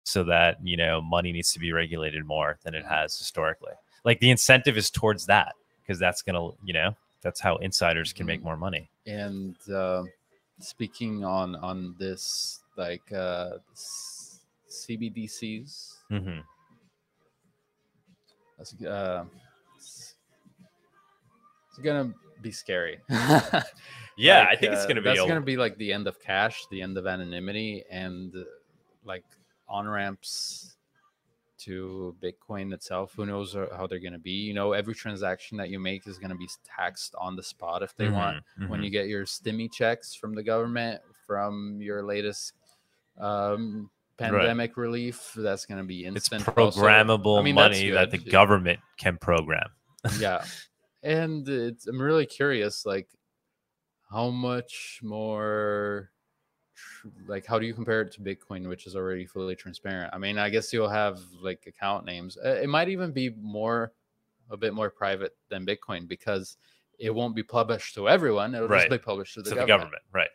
so 0.04 0.24
that, 0.24 0.56
you 0.62 0.76
know, 0.76 1.02
money 1.02 1.32
needs 1.32 1.52
to 1.52 1.58
be 1.58 1.72
regulated 1.72 2.24
more 2.24 2.58
than 2.62 2.74
it 2.74 2.84
has 2.86 3.18
historically. 3.18 3.72
Like 4.04 4.20
the 4.20 4.30
incentive 4.30 4.76
is 4.76 4.90
towards 4.90 5.26
that 5.26 5.54
because 5.82 5.98
that's 5.98 6.22
to, 6.34 6.56
you 6.64 6.72
know, 6.72 6.96
that's 7.22 7.40
how 7.40 7.56
insiders 7.56 8.12
can 8.12 8.26
make 8.26 8.40
Mhm. 8.40 8.44
more 8.44 8.56
money. 8.56 8.90
and 9.06 9.56
uh, 9.70 10.02
speaking 10.60 11.24
on 11.24 11.54
on 11.56 11.94
this 11.98 12.60
like 12.76 13.10
uh 13.12 13.58
s- 13.72 14.40
cbdc's 14.68 15.96
hmm 16.08 16.40
that's, 18.56 18.74
uh, 18.82 19.24
it's, 19.76 20.14
it's 21.70 21.78
gonna 21.78 22.12
be 22.42 22.50
scary 22.50 22.98
Yeah, 23.08 24.40
Like, 24.40 24.48
I 24.48 24.56
think 24.56 24.72
it's 24.72 24.82
uh, 24.84 24.86
to 24.96 25.02
be 25.02 25.08
that's 25.10 25.20
a, 25.20 25.28
gonna 25.28 25.40
be 25.40 25.56
like 25.56 25.76
the 25.78 25.92
end 25.92 26.06
of 26.08 26.20
cash 26.20 26.66
the 26.70 26.82
end 26.82 26.98
of 26.98 27.06
anonymity 27.06 27.84
and 27.90 28.34
uh, 28.34 28.42
like 29.04 29.24
on 29.68 29.86
ramps 29.88 30.76
to 31.58 32.14
bitcoin 32.22 32.72
itself 32.72 33.12
who 33.16 33.26
knows 33.26 33.56
uh, 33.56 33.66
how 33.76 33.86
they're 33.86 33.98
gonna 33.98 34.18
be 34.18 34.30
you 34.30 34.54
know 34.54 34.72
every 34.72 34.94
transaction 34.94 35.58
that 35.58 35.70
you 35.70 35.78
make 35.78 36.06
is 36.06 36.18
gonna 36.18 36.34
be 36.36 36.48
taxed 36.64 37.14
on 37.18 37.36
the 37.36 37.42
spot 37.42 37.82
if 37.82 37.94
they 37.96 38.08
want. 38.08 38.42
Mhm, 38.60 38.68
when 38.68 38.82
you 38.82 38.90
get 38.90 39.08
your 39.08 39.24
stimmy 39.24 39.70
checks 39.70 40.14
from 40.14 40.34
the 40.34 40.42
government 40.42 41.00
from 41.26 41.80
your 41.80 42.02
latest 42.02 42.54
um, 43.18 43.90
pandemic 44.16 44.76
relief 44.76 45.32
that's 45.36 45.64
going 45.64 45.78
to 45.78 45.84
be 45.84 46.04
it's 46.04 46.16
instant 46.32 46.58
also. 46.58 46.80
programmable 46.80 47.38
I 47.38 47.42
mean, 47.42 47.54
money 47.54 47.90
that 47.90 48.10
the 48.10 48.18
government 48.18 48.80
can 48.96 49.16
program. 49.16 49.68
yeah. 50.18 50.44
And 51.02 51.48
it's, 51.48 51.86
i'm 51.86 52.00
really 52.00 52.26
curious 52.26 52.84
like 52.84 53.08
how 54.10 54.30
much 54.30 55.00
more 55.02 56.10
tr- 56.78 57.08
like 57.26 57.44
how 57.44 57.58
do 57.58 57.66
you 57.66 57.74
compare 57.74 58.00
it 58.02 58.12
to 58.12 58.20
bitcoin 58.20 58.68
which 58.68 58.86
is 58.86 58.94
already 58.96 59.26
fully 59.26 59.54
transparent 59.56 60.10
i 60.14 60.18
mean 60.18 60.38
i 60.38 60.48
guess 60.48 60.72
you'll 60.72 60.88
have 60.88 61.20
like 61.42 61.64
account 61.66 62.04
names 62.04 62.36
Uh, 62.44 62.50
it 62.62 62.68
might 62.68 62.88
even 62.88 63.10
be 63.12 63.30
more 63.40 63.92
a 64.50 64.56
bit 64.56 64.72
more 64.74 64.90
private 64.90 65.36
than 65.50 65.66
bitcoin 65.66 66.06
because 66.08 66.56
it 66.98 67.14
won't 67.14 67.34
be 67.36 67.42
published 67.42 67.94
to 67.94 68.08
everyone 68.08 68.54
it'll 68.54 68.68
Right. 68.68 68.88
just 68.88 68.90
be 68.90 69.04
published 69.04 69.34
to 69.34 69.42
the, 69.42 69.50
to 69.50 69.56
government. 69.56 69.68
the 69.68 69.84
government, 69.84 70.02
right? 70.12 70.30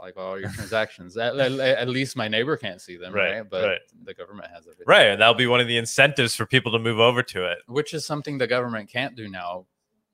like 0.00 0.16
all 0.16 0.38
your 0.38 0.48
transactions 0.58 1.16
at, 1.16 1.36
at- 1.36 1.58
at 1.58 1.88
least 1.88 2.16
my 2.16 2.28
neighbor 2.28 2.56
can't 2.56 2.80
see 2.80 2.96
them 2.96 3.12
Right, 3.12 3.38
right, 3.38 3.50
but 3.50 3.64
right. 3.64 3.78
the 4.04 4.14
government 4.14 4.48
has 4.54 4.64
everything 4.66 4.84
Right, 4.86 5.06
and 5.08 5.20
that'll 5.20 5.34
be 5.34 5.48
one 5.48 5.60
of 5.60 5.66
the 5.66 5.76
incentives 5.76 6.36
for 6.36 6.46
people 6.46 6.70
to 6.72 6.78
move 6.78 7.00
over 7.00 7.22
to 7.24 7.50
it. 7.50 7.58
which 7.66 7.92
is 7.94 8.06
something 8.06 8.38
the 8.38 8.46
government 8.46 8.88
can't 8.88 9.16
do 9.16 9.28
now. 9.28 9.66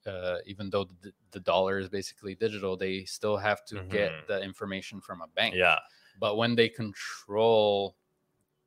Uh, 0.05 0.37
even 0.45 0.69
though 0.69 0.85
the, 1.01 1.11
the 1.31 1.39
dollar 1.39 1.79
is 1.79 1.89
basically 1.89 2.35
digital, 2.35 2.77
they 2.77 3.05
still 3.05 3.37
have 3.37 3.65
to 3.65 3.75
Mhm. 3.75 3.89
get 3.89 4.27
the 4.27 4.41
information 4.41 5.01
from 5.01 5.21
a 5.21 5.27
bank. 5.27 5.55
Yeah, 5.55 5.79
But 6.19 6.37
when 6.37 6.55
they 6.55 6.69
control 6.69 7.95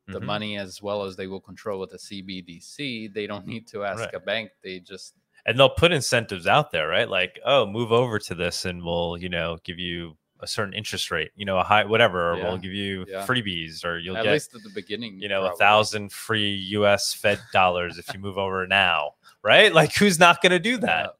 the 0.08 0.20
Mhm. 0.20 0.24
money 0.24 0.56
as 0.56 0.80
well 0.82 1.02
as 1.04 1.16
they 1.16 1.26
will 1.26 1.40
control 1.40 1.78
with 1.78 1.90
the 1.90 1.98
CBDC. 1.98 3.08
They 3.08 3.26
don't 3.26 3.46
need 3.46 3.66
to 3.68 3.84
ask 3.84 4.00
Right. 4.00 4.14
a 4.14 4.20
bank. 4.20 4.52
They 4.62 4.80
just 4.80 5.14
and 5.46 5.58
they'll 5.58 5.70
put 5.70 5.92
incentives 5.92 6.46
out 6.46 6.72
there, 6.72 6.88
right? 6.88 7.08
Like, 7.08 7.38
oh, 7.44 7.64
move 7.66 7.90
over 7.92 8.18
to 8.18 8.34
this, 8.34 8.64
and 8.64 8.82
we'll, 8.84 9.16
you 9.16 9.28
know, 9.30 9.58
give 9.64 9.78
you 9.78 10.16
a 10.40 10.46
certain 10.46 10.74
interest 10.74 11.10
rate, 11.10 11.30
you 11.36 11.44
know, 11.44 11.58
a 11.58 11.64
high 11.64 11.84
whatever, 11.84 12.32
or 12.32 12.36
Yeah, 12.36 12.44
we'll 12.44 12.58
give 12.58 12.72
you 12.72 13.04
yeah. 13.08 13.24
freebies, 13.26 13.84
or 13.84 13.98
you'll 13.98 14.16
at 14.16 14.24
get, 14.24 14.32
least 14.32 14.54
at 14.54 14.62
the 14.62 14.68
beginning, 14.70 15.20
you 15.20 15.28
know, 15.28 15.44
a 15.46 15.56
thousand 15.56 16.12
free 16.12 16.54
U.S. 16.78 17.14
Fed 17.14 17.40
dollars 17.52 17.98
if 17.98 18.12
you 18.12 18.18
move 18.20 18.36
over 18.36 18.66
now, 18.66 19.14
right? 19.42 19.72
Like, 19.72 19.94
who's 19.94 20.18
not 20.18 20.42
going 20.42 20.52
to 20.52 20.58
do 20.58 20.76
that? 20.78 21.14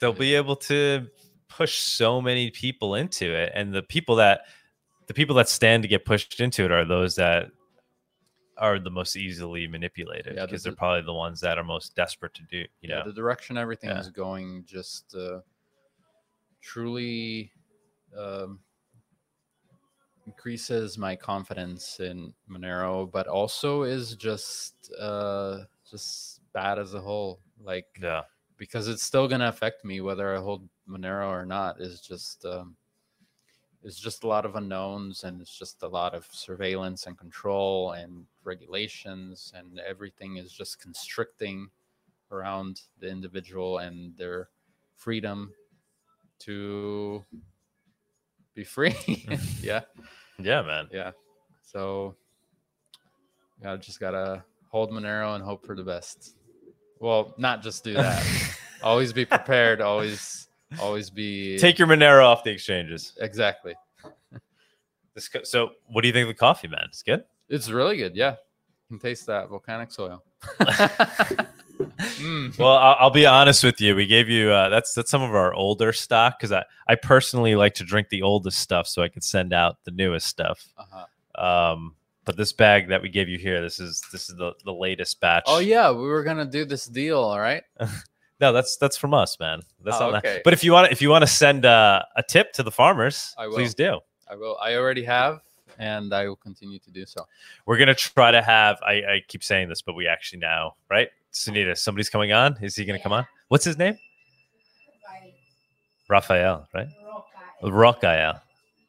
They'll 0.00 0.12
be 0.12 0.34
able 0.34 0.56
to 0.56 1.06
push 1.48 1.78
so 1.78 2.20
many 2.20 2.50
people 2.50 2.94
into 2.94 3.32
it, 3.34 3.52
and 3.54 3.72
the 3.72 3.82
people 3.82 4.16
that 4.16 4.42
the 5.06 5.14
people 5.14 5.36
that 5.36 5.48
stand 5.48 5.82
to 5.82 5.88
get 5.88 6.04
pushed 6.04 6.40
into 6.40 6.64
it 6.64 6.70
are 6.72 6.84
those 6.84 7.14
that 7.16 7.48
are 8.56 8.78
the 8.78 8.90
most 8.90 9.16
easily 9.16 9.66
manipulated 9.66 10.36
Yeah, 10.36 10.46
because 10.46 10.62
the- 10.62 10.70
they're 10.70 10.76
probably 10.76 11.02
the 11.02 11.12
ones 11.12 11.40
that 11.40 11.58
are 11.58 11.64
most 11.64 11.94
desperate 11.96 12.34
to 12.34 12.42
do. 12.44 12.58
You 12.58 12.88
yeah, 12.90 12.98
know, 13.00 13.04
the 13.06 13.12
direction 13.12 13.56
everything 13.58 13.90
Yeah. 13.90 14.00
is 14.00 14.10
going 14.10 14.64
just 14.64 15.14
uh, 15.14 15.40
truly 16.60 17.52
um, 18.16 18.60
increases 20.26 20.96
my 20.96 21.14
confidence 21.16 22.00
in 22.00 22.32
Monero, 22.48 23.10
but 23.10 23.26
also 23.26 23.82
is 23.82 24.14
just 24.14 24.92
uh, 24.98 25.64
just 25.90 26.40
bad 26.52 26.78
as 26.78 26.94
a 26.94 27.00
whole. 27.00 27.40
Like 27.62 27.86
yeah. 28.00 28.22
Because 28.56 28.88
it's 28.88 29.02
still 29.02 29.28
gonna 29.28 29.48
affect 29.48 29.84
me 29.84 30.00
whether 30.00 30.34
I 30.34 30.40
hold 30.40 30.68
Monero 30.88 31.28
or 31.28 31.44
not. 31.46 31.80
Is 31.80 32.00
just 32.00 32.44
um, 32.44 32.76
it's 33.82 34.00
just 34.00 34.24
a 34.24 34.26
lot 34.28 34.46
of 34.46 34.56
unknowns 34.56 35.24
and 35.24 35.40
it's 35.40 35.56
just 35.58 35.82
a 35.82 35.88
lot 35.88 36.14
of 36.14 36.26
surveillance 36.32 37.06
and 37.06 37.18
control 37.18 37.92
and 37.92 38.24
regulations 38.42 39.52
and 39.54 39.78
everything 39.80 40.36
is 40.38 40.50
just 40.52 40.80
constricting 40.80 41.68
around 42.30 42.80
the 43.00 43.08
individual 43.08 43.78
and 43.78 44.16
their 44.16 44.48
freedom 44.96 45.52
to 46.38 47.22
be 48.54 48.64
free. 48.74 48.94
yeah, 49.62 49.82
Yeah, 50.38 50.62
man. 50.62 50.88
yeah. 50.90 51.10
So 51.62 52.14
yeah, 53.62 53.76
just 53.76 54.00
gotta 54.00 54.42
hold 54.70 54.90
Monero 54.92 55.34
and 55.34 55.44
hope 55.44 55.64
for 55.64 55.76
the 55.76 55.84
best. 55.84 56.36
Well, 57.04 57.34
not 57.36 57.62
just 57.62 57.84
do 57.84 57.92
that. 57.92 58.24
always 58.82 59.12
be 59.12 59.26
prepared. 59.26 59.82
Always, 59.82 60.48
always 60.80 61.10
be 61.10 61.58
Take 61.58 61.78
your 61.78 61.86
Monero 61.86 62.24
off 62.24 62.44
the 62.44 62.50
exchanges. 62.50 63.12
exactly. 63.20 63.74
This 65.14 65.28
co- 65.28 65.42
so, 65.42 65.72
what 65.86 66.00
do 66.00 66.08
you 66.08 66.14
think 66.14 66.22
of 66.22 66.28
the 66.28 66.38
coffee, 66.38 66.66
man? 66.66 66.84
It's 66.86 67.02
good. 67.02 67.24
It's 67.50 67.68
really 67.68 67.98
good. 67.98 68.16
Yeah, 68.16 68.30
you 68.88 68.96
can 68.96 68.98
taste 68.98 69.26
that 69.26 69.50
volcanic 69.50 69.92
soil. 69.92 70.24
Mm. 71.76 72.56
Well, 72.56 72.76
I'll, 72.76 72.96
I'll 73.00 73.10
be 73.10 73.26
honest 73.26 73.64
with 73.64 73.80
you. 73.80 73.96
We 73.96 74.06
gave 74.06 74.28
you 74.28 74.50
uh, 74.50 74.68
that's 74.68 74.94
that's 74.94 75.10
some 75.10 75.22
of 75.22 75.34
our 75.34 75.52
older 75.52 75.92
stock 75.92 76.38
because 76.38 76.52
I 76.52 76.64
I 76.86 76.94
personally 76.94 77.56
like 77.56 77.74
to 77.74 77.84
drink 77.84 78.08
the 78.10 78.22
oldest 78.22 78.60
stuff 78.60 78.86
so 78.86 79.02
I 79.02 79.08
can 79.08 79.22
send 79.22 79.52
out 79.52 79.78
the 79.84 79.90
newest 79.90 80.28
stuff. 80.28 80.68
Uh-huh. 80.78 81.72
Um, 81.72 81.96
but 82.24 82.36
this 82.36 82.52
bag 82.52 82.88
that 82.88 83.00
we 83.02 83.08
gave 83.08 83.28
you 83.28 83.38
here, 83.38 83.60
this 83.60 83.78
is 83.80 84.02
this 84.12 84.28
is 84.28 84.36
the 84.36 84.52
the 84.64 84.72
latest 84.72 85.20
batch. 85.20 85.44
Oh 85.46 85.58
yeah, 85.58 85.90
we 85.90 86.06
were 86.08 86.22
gonna 86.22 86.44
do 86.46 86.64
this 86.64 86.86
deal. 86.86 87.18
All 87.20 87.40
right. 87.40 87.62
No, 88.40 88.52
that's 88.52 88.76
that's 88.76 88.96
from 88.96 89.14
us, 89.14 89.38
man. 89.38 89.60
That's 89.84 89.96
Oh, 90.00 90.10
not 90.10 90.24
that. 90.24 90.28
okay. 90.28 90.42
But 90.44 90.52
if 90.52 90.64
you 90.64 90.72
want 90.72 90.90
if 90.90 91.00
you 91.00 91.08
want 91.08 91.22
to 91.22 91.26
send 91.28 91.64
uh, 91.64 92.02
a 92.16 92.22
tip 92.22 92.52
to 92.54 92.64
the 92.64 92.70
farmers, 92.70 93.32
I 93.38 93.46
will. 93.46 93.54
please 93.54 93.74
do. 93.74 94.00
I 94.28 94.34
will. 94.34 94.58
I 94.60 94.74
already 94.74 95.04
have, 95.04 95.40
and 95.78 96.12
I 96.12 96.26
will 96.26 96.36
continue 96.36 96.80
to 96.80 96.90
do 96.90 97.06
so. 97.06 97.24
We're 97.64 97.78
gonna 97.78 97.94
try 97.94 98.32
to 98.32 98.42
have. 98.42 98.78
I, 98.82 98.92
I 98.92 99.22
keep 99.28 99.44
saying 99.44 99.68
this, 99.68 99.82
but 99.82 99.94
we 99.94 100.08
actually 100.08 100.40
now, 100.40 100.74
right? 100.90 101.08
Sunita, 101.32 101.78
somebody's 101.78 102.10
coming 102.10 102.32
on. 102.32 102.56
Is 102.60 102.74
he 102.74 102.84
gonna 102.84 102.98
come 102.98 103.12
on? 103.12 103.24
What's 103.48 103.64
his 103.64 103.78
name? 103.78 103.96
Raphael, 106.08 106.68
right? 106.74 106.88
Raphael. 107.62 108.40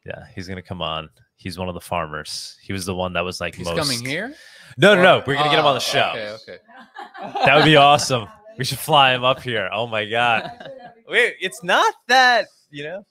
Yeah, 0.06 0.26
he's 0.34 0.48
gonna 0.48 0.62
come 0.62 0.82
on. 0.82 1.10
He's 1.36 1.58
one 1.58 1.68
of 1.68 1.74
the 1.74 1.82
farmers. 1.82 2.58
He 2.62 2.74
was 2.74 2.86
the 2.86 2.96
one 2.96 3.14
that 3.14 3.22
was 3.22 3.42
like 3.42 3.56
He's 3.56 3.66
most. 3.66 3.78
coming 3.78 4.06
here. 4.06 4.36
No, 4.78 4.96
no, 4.96 5.02
no. 5.02 5.24
We're 5.26 5.36
gonna 5.36 5.50
get 5.50 5.60
him 5.60 5.66
on 5.66 5.76
the 5.76 5.78
oh, 5.78 5.80
show. 5.80 6.12
Okay. 6.16 6.36
Okay. 6.54 6.58
That 7.46 7.56
would 7.56 7.66
be 7.66 7.76
awesome. 7.76 8.28
We 8.58 8.66
should 8.66 8.80
fly 8.80 9.14
him 9.14 9.24
up 9.24 9.42
here. 9.42 9.70
Oh 9.74 9.88
my 9.88 10.06
god. 10.06 10.50
Wait, 11.08 11.36
it's 11.40 11.64
not 11.64 11.94
that 12.08 12.48
you 12.70 12.84
know. 12.84 13.06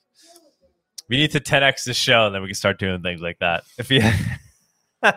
We 1.07 1.17
need 1.17 1.31
to 1.31 1.39
10x 1.39 1.83
the 1.83 1.93
show, 1.93 2.25
and 2.25 2.33
then 2.33 2.41
we 2.41 2.47
can 2.47 2.55
start 2.55 2.79
doing 2.79 3.03
things 3.03 3.21
like 3.21 3.37
that. 3.37 3.63
If 3.77 3.91
you, 3.91 4.01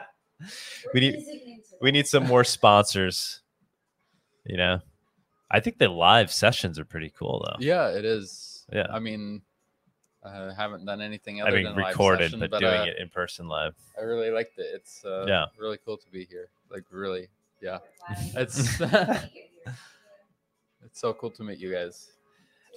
we 0.94 1.00
need 1.00 1.24
we 1.80 1.90
need 1.92 2.06
some 2.06 2.26
more 2.26 2.44
sponsors. 2.44 3.40
You 4.44 4.56
know, 4.56 4.80
I 5.50 5.60
think 5.60 5.78
the 5.78 5.88
live 5.88 6.32
sessions 6.32 6.78
are 6.78 6.84
pretty 6.84 7.12
cool 7.16 7.46
though. 7.46 7.56
Yeah, 7.58 7.88
it 7.88 8.04
is. 8.04 8.66
Yeah. 8.72 8.86
I 8.92 8.98
mean, 8.98 9.42
I 10.24 10.52
haven't 10.56 10.84
done 10.84 11.00
anything 11.00 11.40
I 11.40 11.46
other 11.46 11.56
mean, 11.56 11.64
than 11.66 11.76
live 11.76 11.86
recorded, 11.88 12.24
session, 12.32 12.40
but, 12.40 12.50
but 12.50 12.60
doing 12.60 12.80
uh, 12.80 12.84
it 12.84 12.96
in 12.98 13.08
person 13.08 13.48
live. 13.48 13.74
I 13.98 14.02
really 14.02 14.30
liked 14.30 14.58
it. 14.58 14.66
It's 14.74 15.04
uh, 15.04 15.24
Yeah. 15.28 15.46
really 15.58 15.78
cool 15.84 15.96
to 15.96 16.10
be 16.10 16.24
here. 16.24 16.48
Like 16.70 16.84
really, 16.90 17.28
yeah. 17.62 17.78
It's 18.34 18.80
it's 18.80 19.28
so 21.00 21.12
cool 21.14 21.30
to 21.30 21.42
meet 21.44 21.58
you 21.58 21.72
guys. 21.72 22.08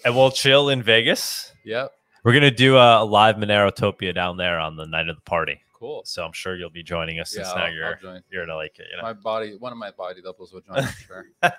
And 0.05 0.15
we'll 0.15 0.31
chill 0.31 0.69
in 0.69 0.83
Vegas. 0.83 1.51
Yep. 1.65 1.91
We're 2.23 2.33
gonna 2.33 2.51
do 2.51 2.77
a, 2.77 3.03
a 3.03 3.05
live 3.05 3.37
Monerotopia 3.37 4.13
down 4.13 4.37
there 4.37 4.59
on 4.59 4.75
the 4.75 4.85
night 4.85 5.09
of 5.09 5.15
the 5.15 5.21
party. 5.23 5.59
Cool. 5.73 6.03
So 6.05 6.23
I'm 6.23 6.33
sure 6.33 6.55
you'll 6.55 6.69
be 6.69 6.83
joining 6.83 7.19
us 7.19 7.35
Yeah, 7.35 7.43
since 7.43 7.55
I'll- 7.55 7.63
I'll 7.65 7.73
you're 7.73 7.95
join. 7.95 8.21
you're 8.31 8.45
gonna 8.45 8.55
like 8.55 8.77
it. 8.79 8.85
You 8.91 8.97
know. 8.97 9.03
My 9.03 9.13
body, 9.13 9.55
one 9.57 9.71
of 9.71 9.79
my 9.79 9.89
body 9.91 10.21
doubles 10.21 10.53
will 10.53 10.61
join 10.61 10.83
for 10.83 11.25
sure. 11.41 11.51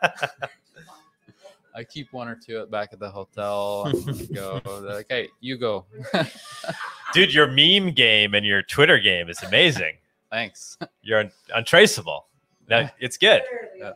I 1.75 1.85
keep 1.85 2.13
one 2.13 2.29
or 2.29 2.35
two 2.35 2.59
at 2.59 2.71
back 2.71 2.91
at 2.93 2.99
the 2.99 3.11
hotel. 3.11 3.85
and 4.07 4.35
go 4.35 4.61
they're 4.65 4.95
like, 4.95 5.07
hey, 5.09 5.29
you 5.41 5.57
go. 5.57 5.87
Dude, 7.15 7.33
your 7.35 7.47
meme 7.47 7.93
game 7.95 8.35
and 8.35 8.45
your 8.45 8.63
Twitter 8.63 8.99
game 8.99 9.29
is 9.29 9.43
amazing. 9.43 9.95
Thanks. 10.31 10.79
You're 11.03 11.21
un- 11.21 11.33
untraceable. 11.55 12.27
Now 12.69 12.91
it's 12.99 13.17
good. 13.19 13.43
Yeah. 13.77 13.93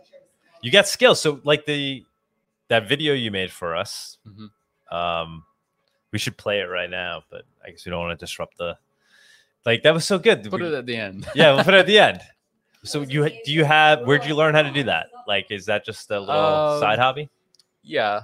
You 0.63 0.71
got 0.71 0.87
skills. 0.87 1.21
So 1.21 1.41
like 1.45 1.65
the 1.65 2.05
that 2.69 2.89
video 2.89 3.15
you 3.15 3.31
made 3.31 3.51
for 3.53 3.75
us, 3.77 4.19
Mhm. 4.29 4.51
um, 4.95 5.45
we 6.13 6.19
should 6.19 6.37
play 6.37 6.61
it 6.61 6.65
right 6.65 6.91
now, 6.91 7.23
but 7.31 7.43
I 7.65 7.71
guess 7.71 7.87
we 7.87 7.91
don't 7.91 8.01
want 8.01 8.19
to 8.19 8.23
disrupt 8.23 8.59
the 8.59 8.77
like 9.65 9.83
that 9.85 9.95
was 9.95 10.05
so 10.07 10.19
good. 10.19 10.43
Put 10.51 10.61
We- 10.61 10.67
it 10.67 10.75
at 10.75 10.85
the 10.87 10.97
end. 10.97 11.27
yeah, 11.35 11.55
we'll 11.55 11.65
put 11.65 11.75
it 11.75 11.79
at 11.81 11.87
the 11.87 11.99
end. 11.99 12.21
So 12.85 13.01
you 13.01 13.29
do 13.45 13.53
you 13.53 13.65
have 13.65 14.03
where'd 14.03 14.25
you 14.25 14.35
learn 14.35 14.55
how 14.55 14.63
to 14.63 14.71
do 14.73 14.83
that? 14.85 15.07
Like, 15.27 15.51
is 15.51 15.67
that 15.67 15.85
just 15.87 16.11
a 16.11 16.21
little 16.21 16.35
Um, 16.35 16.81
side 16.81 16.99
hobby? 16.99 17.29
Yeah, 17.87 18.23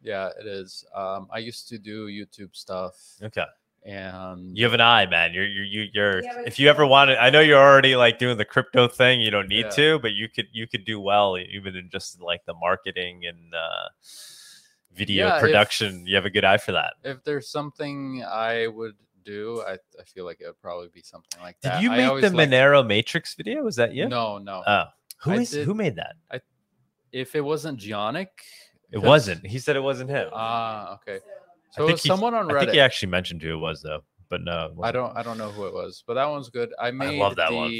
yeah, 0.00 0.30
it 0.40 0.46
is. 0.46 0.84
Um, 0.94 1.28
I 1.30 1.38
used 1.38 1.68
to 1.68 1.78
do 1.78 2.06
YouTube 2.08 2.56
stuff, 2.56 2.94
Okay, 3.22 3.44
and 3.84 4.56
you 4.56 4.64
have 4.64 4.72
an 4.72 4.80
eye, 4.80 5.04
man. 5.06 5.34
You're 5.34 5.46
you're 5.46 5.64
you- 5.64 5.90
you're. 5.92 6.22
Yeah, 6.24 6.42
if 6.46 6.58
you 6.58 6.68
ever 6.70 6.86
wanted, 6.86 7.18
I 7.18 7.28
know 7.30 7.40
you're 7.40 7.58
already 7.60 7.94
like 7.94 8.18
doing 8.18 8.38
the 8.38 8.44
crypto 8.46 8.88
thing. 8.88 9.20
You 9.20 9.30
don't 9.30 9.48
need 9.48 9.66
Yeah. 9.66 9.70
to, 9.70 9.98
but 9.98 10.12
you 10.12 10.28
could 10.28 10.46
you 10.52 10.66
could 10.66 10.84
do 10.86 10.98
well 10.98 11.36
even 11.38 11.76
in 11.76 11.90
just 11.90 12.20
like 12.22 12.44
the 12.46 12.54
marketing 12.54 13.26
and 13.26 13.54
uh, 13.54 13.88
video 14.94 15.26
Yeah, 15.26 15.34
if- 15.36 15.40
production. 15.42 16.06
you 16.06 16.16
have 16.16 16.24
a 16.26 16.30
good 16.30 16.44
eye 16.44 16.58
for 16.58 16.72
that. 16.72 16.94
if 17.04 17.22
there's 17.24 17.48
something 17.48 18.24
I 18.24 18.66
would 18.68 18.96
do, 19.24 19.62
I, 19.66 19.74
I 20.00 20.04
feel 20.06 20.24
like 20.24 20.40
it 20.40 20.46
would 20.46 20.60
probably 20.60 20.88
be 20.92 21.02
something 21.02 21.40
like 21.40 21.60
Did 21.60 21.72
that. 21.72 21.82
you 21.82 21.90
make 21.90 22.08
always 22.08 22.22
the 22.30 22.36
liked- 22.36 22.50
Monero 22.50 22.84
Matrix 22.86 23.34
video? 23.34 23.62
Was 23.62 23.76
that 23.76 23.94
you? 23.94 24.08
No, 24.08 24.38
no. 24.38 24.62
Oh, 24.66 24.84
who 25.18 25.32
I 25.32 25.36
is 25.36 25.50
did- 25.50 25.66
who 25.66 25.74
made 25.74 25.96
that? 25.96 26.16
if 27.12 27.34
it 27.36 27.42
wasn't 27.42 27.78
Geonic, 27.78 28.28
It 28.92 28.96
'cause- 28.96 29.04
wasn't. 29.04 29.46
He 29.46 29.58
said 29.58 29.74
it 29.76 29.80
wasn't 29.82 30.10
him. 30.10 30.28
Ah, 30.32 30.94
okay. 30.94 31.16
I 31.16 31.18
So 31.70 31.84
it 31.84 31.86
think 31.86 31.90
was 31.96 32.02
he- 32.02 32.08
someone 32.08 32.34
on 32.34 32.46
Reddit. 32.48 32.56
I 32.56 32.60
think 32.60 32.72
he 32.72 32.80
actually 32.80 33.08
mentioned 33.10 33.42
who 33.42 33.54
it 33.54 33.56
was 33.60 33.82
though, 33.82 34.02
but 34.28 34.42
no, 34.42 34.74
I 34.82 34.92
don't 34.92 35.16
I 35.16 35.22
don't 35.22 35.38
know 35.38 35.50
who 35.50 35.66
it 35.66 35.72
was, 35.74 36.04
but 36.06 36.14
that 36.14 36.26
one's 36.26 36.50
good. 36.50 36.72
I 36.78 36.90
made 36.90 37.18
love 37.18 37.36
that 37.36 37.50
the 37.50 37.56
one. 37.56 37.72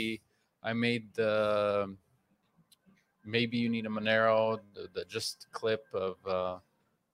I 0.62 0.72
made 0.72 1.12
the 1.14 1.94
maybe 3.24 3.56
you 3.59 3.68
need 3.68 3.86
a 3.86 3.89
Monero, 3.90 4.59
the, 4.74 4.89
the 4.94 5.05
just 5.05 5.47
clip 5.52 5.84
of 5.93 6.16
uh 6.26 6.59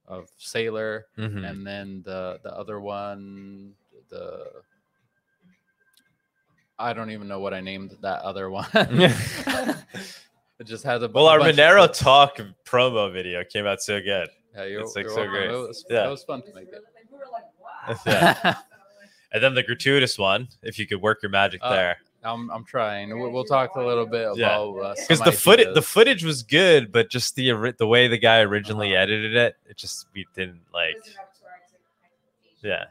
of 0.06 0.30
Saylor, 0.38 1.02
Mhm. 1.18 1.48
and 1.50 1.66
then 1.66 2.02
the 2.04 2.40
the 2.44 2.52
other 2.54 2.80
one 2.80 3.74
the 4.08 4.62
I 6.78 6.92
don't 6.92 7.10
even 7.10 7.26
know 7.26 7.40
what 7.40 7.52
I 7.52 7.60
named 7.60 7.96
that 8.02 8.22
other 8.22 8.48
one. 8.50 8.66
it 10.58 10.64
just 10.66 10.84
had 10.84 11.02
a 11.02 11.08
Well, 11.08 11.28
a 11.28 11.32
our 11.32 11.38
Monero 11.40 11.92
talk 11.92 12.38
promo 12.64 13.12
video 13.12 13.44
came 13.44 13.66
out 13.66 13.80
so 13.82 14.00
good. 14.00 14.28
Yeah, 14.54 14.64
you're, 14.64 14.80
it's, 14.80 14.96
like, 14.96 15.04
you're 15.04 15.10
so 15.12 15.16
welcome. 15.18 15.32
great. 15.34 15.50
It 15.50 15.56
was, 15.56 15.84
Yeah. 15.88 16.06
it 16.06 16.10
was 16.10 16.24
fun 16.24 16.42
to 16.42 16.54
make 16.54 16.68
it. 16.68 16.82
Yeah. 18.06 18.54
And 19.30 19.42
then 19.42 19.54
the 19.54 19.62
Gratuitas 19.62 20.18
one, 20.18 20.48
if 20.62 20.78
you 20.78 20.86
could 20.86 21.02
work 21.02 21.22
your 21.22 21.28
magic 21.30 21.60
Uh, 21.62 21.74
there. 21.74 21.96
I'm 22.24 22.50
I'm 22.50 22.64
trying. 22.64 23.18
We'll, 23.20 23.30
we'll 23.30 23.44
talk 23.44 23.74
a 23.76 23.82
little 23.82 24.06
bit 24.06 24.26
Yeah. 24.36 24.56
about 24.56 24.78
uh, 24.78 24.94
Because 24.96 25.18
some 25.18 25.26
the 25.26 25.32
footage 25.32 25.74
the 25.74 25.82
footage 25.82 26.24
was 26.24 26.42
good, 26.42 26.90
but 26.90 27.10
just 27.10 27.34
the 27.36 27.74
the 27.78 27.86
way 27.86 28.08
the 28.08 28.16
guy 28.16 28.38
originally 28.40 28.94
Uh-huh. 28.96 29.02
edited 29.02 29.36
it, 29.36 29.56
it 29.68 29.76
just 29.76 30.06
we 30.14 30.26
didn't 30.34 30.62
like 30.72 30.96
yeah. 32.62 32.84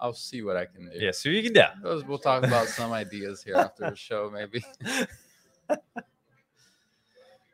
I'll 0.00 0.12
see 0.12 0.42
what 0.42 0.56
I 0.56 0.66
can 0.66 0.90
do. 0.90 0.98
Yeah, 0.98 1.12
so 1.12 1.28
you 1.28 1.42
can 1.44 1.52
do. 1.52 1.62
Those- 1.82 2.04
We'll 2.04 2.18
talk 2.18 2.42
about 2.44 2.66
some 2.66 2.90
ideas 2.92 3.42
here 3.44 3.54
after 3.54 3.88
the 3.88 3.96
show, 3.96 4.28
maybe. 4.28 4.64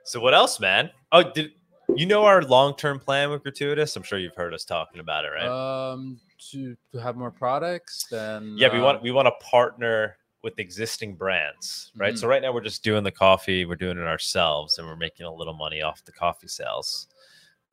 So 0.05 0.20
what 0.20 0.35
else, 0.35 0.59
man? 0.61 0.91
Oh, 1.12 1.23
did 1.23 1.53
you 1.95 2.07
know 2.07 2.24
our 2.24 2.43
long-term 2.43 3.01
plan 3.01 3.31
with 3.31 3.43
Gratuitas? 3.45 3.97
I'm 3.97 4.03
sure 4.03 4.19
you've 4.19 4.35
heard 4.35 4.55
us 4.55 4.65
talking 4.65 5.01
about 5.01 5.24
it, 5.24 5.29
right? 5.29 5.47
Um, 5.93 6.20
to 6.51 6.77
to 6.93 6.99
have 7.01 7.16
more 7.16 7.31
products, 7.31 8.07
then 8.11 8.57
yeah, 8.59 8.73
we 8.73 8.81
uh, 8.81 8.85
want 8.85 9.03
we 9.03 9.11
want 9.12 9.27
to 9.27 9.33
partner 9.45 10.16
with 10.43 10.59
existing 10.59 11.15
brands, 11.15 11.93
right? 11.97 12.15
Mhm. 12.15 12.19
So 12.19 12.27
right 12.27 12.43
now 12.43 12.53
we're 12.53 12.62
just 12.62 12.83
doing 12.83 13.05
the 13.05 13.12
coffee, 13.12 13.65
we're 13.65 13.77
doing 13.77 13.97
it 13.97 14.03
ourselves, 14.03 14.79
and 14.79 14.87
we're 14.89 14.97
making 14.97 15.24
a 15.24 15.33
little 15.33 15.55
money 15.55 15.83
off 15.83 16.05
the 16.05 16.11
coffee 16.11 16.49
sales. 16.49 17.07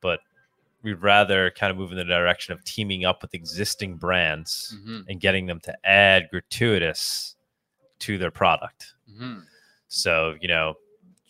But 0.00 0.20
we'd 0.82 0.94
rather 1.02 1.50
kind 1.50 1.72
of 1.72 1.76
move 1.76 1.90
in 1.90 1.98
the 1.98 2.04
direction 2.04 2.54
of 2.54 2.62
teaming 2.64 3.04
up 3.04 3.22
with 3.22 3.34
existing 3.34 3.96
brands 3.96 4.76
mhm, 4.86 5.04
and 5.08 5.20
getting 5.20 5.46
them 5.46 5.58
to 5.60 5.76
add 5.86 6.28
Gratuitas 6.32 7.34
to 8.00 8.18
their 8.18 8.30
product. 8.30 8.94
mhm. 9.10 9.42
So 9.88 10.36
you 10.40 10.46
know, 10.46 10.76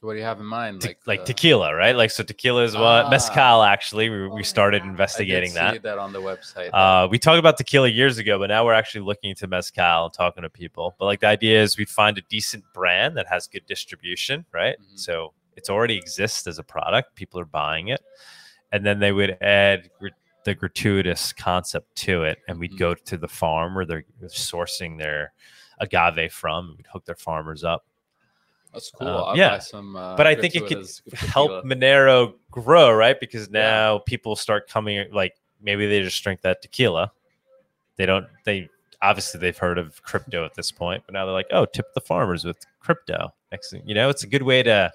what 0.01 0.13
do 0.15 0.19
you 0.19 0.25
have 0.25 0.41
in 0.41 0.47
mind? 0.47 0.81
te- 0.81 0.89
like 0.89 0.99
like 1.07 1.21
uh, 1.21 1.25
tequila, 1.25 1.75
right? 1.75 1.95
Like 1.95 2.11
so, 2.11 2.23
tequila 2.23 2.65
is 2.65 2.75
what 2.75 3.07
Ah. 3.07 3.11
mezcal. 3.11 3.63
Actually, 3.63 4.09
we, 4.09 4.29
we 4.29 4.43
started 4.43 4.83
I 4.83 4.85
did 4.85 4.91
investigating 4.91 5.55
that. 5.55 5.83
that 5.83 5.99
on 5.99 6.13
the 6.13 6.21
website. 6.21 6.71
Uh, 6.73 7.07
we 7.09 7.19
talked 7.19 7.39
about 7.39 7.57
tequila 7.59 7.89
years 7.89 8.19
ago, 8.19 8.39
but 8.39 8.47
now 8.49 8.65
we're 8.65 8.73
actually 8.75 9.03
looking 9.03 9.31
into 9.31 9.47
mezcal 9.47 10.07
and 10.07 10.15
talking 10.15 10.43
to 10.43 10.51
people. 10.51 10.95
But 10.99 11.05
like 11.07 11.21
the 11.21 11.27
idea 11.29 11.63
is 11.63 11.77
we'd 11.77 11.89
find 11.89 12.17
a 12.19 12.23
decent 12.23 12.65
brand 12.73 13.17
that 13.17 13.27
has 13.29 13.47
good 13.47 13.67
distribution, 13.67 14.45
right? 14.53 14.77
Mhm. 14.81 14.99
So 14.99 15.35
it's 15.57 15.69
already 15.69 15.97
exists 15.97 16.47
as 16.47 16.59
a 16.59 16.63
product. 16.65 17.15
People 17.15 17.39
are 17.41 17.45
buying 17.45 17.89
it, 17.89 18.01
and 18.73 18.85
then 18.87 18.99
they 19.01 19.13
would 19.13 19.37
add 19.43 19.91
gr- 19.99 20.09
the 20.45 20.55
Gratuitas 20.55 21.37
concept 21.37 21.95
to 21.97 22.23
it, 22.25 22.39
and 22.49 22.59
we'd 22.59 22.73
Mhm. 22.73 22.79
go 22.79 22.95
to 22.95 23.19
the 23.19 23.29
farm 23.29 23.75
where 23.75 23.85
they're 23.85 24.05
sourcing 24.29 24.97
their 24.97 25.35
agave 25.79 26.33
from. 26.33 26.75
We'd 26.79 26.87
hook 26.87 27.05
their 27.05 27.15
farmers 27.15 27.63
up. 27.65 27.85
That's 28.73 28.91
cool. 28.91 29.09
uh, 29.09 29.35
yeah. 29.35 29.59
some. 29.59 29.97
Uh, 29.97 30.17
but 30.17 30.27
I 30.27 30.35
think 30.35 30.55
it 30.55 30.67
could 30.67 30.79
Gratuitas 30.79 31.03
tequila. 31.05 31.31
help 31.33 31.65
Monero 31.65 32.35
grow, 32.51 32.93
right? 32.93 33.19
Because 33.19 33.49
Yeah. 33.53 33.61
now 33.61 33.99
people 33.99 34.37
start 34.37 34.69
coming 34.69 35.09
like 35.13 35.35
maybe 35.61 35.87
they 35.89 36.03
just 36.03 36.23
drink 36.23 36.41
that 36.43 36.63
tequila. 36.63 37.13
They 37.97 38.07
don't 38.07 38.27
they 38.45 38.69
obviously 39.03 39.41
they've 39.41 39.57
heard 39.59 39.79
of 39.79 40.03
crypto 40.03 40.45
at 40.45 40.55
this 40.55 40.71
point, 40.71 41.03
but 41.07 41.13
now 41.15 41.25
they're 41.25 41.35
like, 41.35 41.49
oh, 41.51 41.65
tip 41.67 41.93
the 41.95 42.01
farmers 42.01 42.45
with 42.45 42.59
crypto. 42.81 43.33
Next 43.51 43.71
thing 43.71 43.83
you 43.85 43.95
know, 43.95 44.09
it's 44.09 44.23
a 44.23 44.29
good 44.29 44.43
way 44.43 44.63
to 44.63 44.93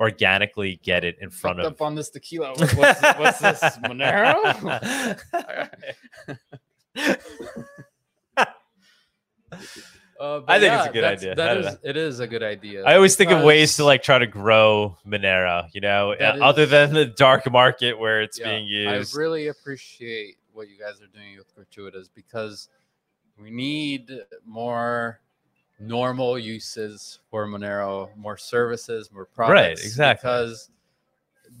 organically 0.00 0.80
get 0.82 1.04
it 1.04 1.16
in 1.20 1.28
front 1.30 1.58
Fucked 1.58 1.66
of 1.66 1.72
up 1.74 1.82
on 1.82 1.94
this 1.94 2.08
tequila. 2.08 2.54
What's, 2.56 2.74
what's 2.74 3.38
this 3.40 3.60
Monero? 3.84 5.18
Uh, 10.22 10.40
I 10.46 10.60
think 10.60 10.72
it's 10.72 10.86
a 10.86 10.92
good 10.92 11.02
idea. 11.04 11.34
That 11.34 11.56
is, 11.56 11.76
it 11.82 11.96
is 11.96 12.20
a 12.20 12.28
good 12.28 12.44
idea. 12.44 12.84
I 12.84 12.94
always 12.94 13.16
think 13.16 13.32
of 13.32 13.42
ways 13.42 13.74
to 13.76 13.84
like 13.84 14.04
try 14.04 14.20
to 14.20 14.26
grow 14.26 14.96
Monero, 15.04 15.68
you 15.72 15.80
know, 15.80 16.14
That 16.16 16.40
uh, 16.40 16.44
other 16.44 16.62
is- 16.62 16.70
than 16.70 16.92
the 16.94 17.06
dark 17.06 17.50
market 17.50 17.98
where 17.98 18.22
it's 18.22 18.38
Yeah, 18.38 18.50
being 18.50 18.66
used. 18.68 19.16
I 19.16 19.18
really 19.18 19.48
appreciate 19.48 20.36
what 20.52 20.68
you 20.68 20.78
guys 20.78 21.02
are 21.02 21.08
doing 21.08 21.36
with 21.38 21.52
Gratuitas 21.56 22.08
because 22.14 22.68
we 23.36 23.50
need 23.50 24.12
more 24.46 25.18
normal 25.80 26.38
uses 26.38 27.18
for 27.28 27.48
Monero, 27.48 28.14
more 28.16 28.36
services, 28.36 29.10
more 29.10 29.24
products. 29.24 29.52
Right, 29.52 29.72
exactly. 29.72 30.28
Because 30.28 30.70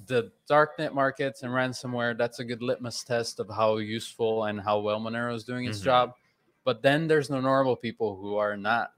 the 0.06 0.30
darknet 0.48 0.94
markets 0.94 1.42
and 1.42 1.50
ransomware, 1.52 2.16
that's 2.16 2.38
a 2.38 2.44
good 2.44 2.62
litmus 2.62 3.02
test 3.02 3.40
of 3.40 3.48
how 3.48 3.78
useful 3.78 4.44
and 4.44 4.60
how 4.60 4.78
well 4.78 5.00
Monero 5.00 5.34
is 5.34 5.42
doing 5.42 5.64
its 5.64 5.80
Mhm. 5.80 5.84
job. 5.84 6.14
But 6.64 6.82
then 6.82 7.08
there's 7.08 7.30
no 7.30 7.40
normal 7.40 7.76
people 7.76 8.16
who 8.16 8.36
are 8.36 8.56
not 8.56 8.92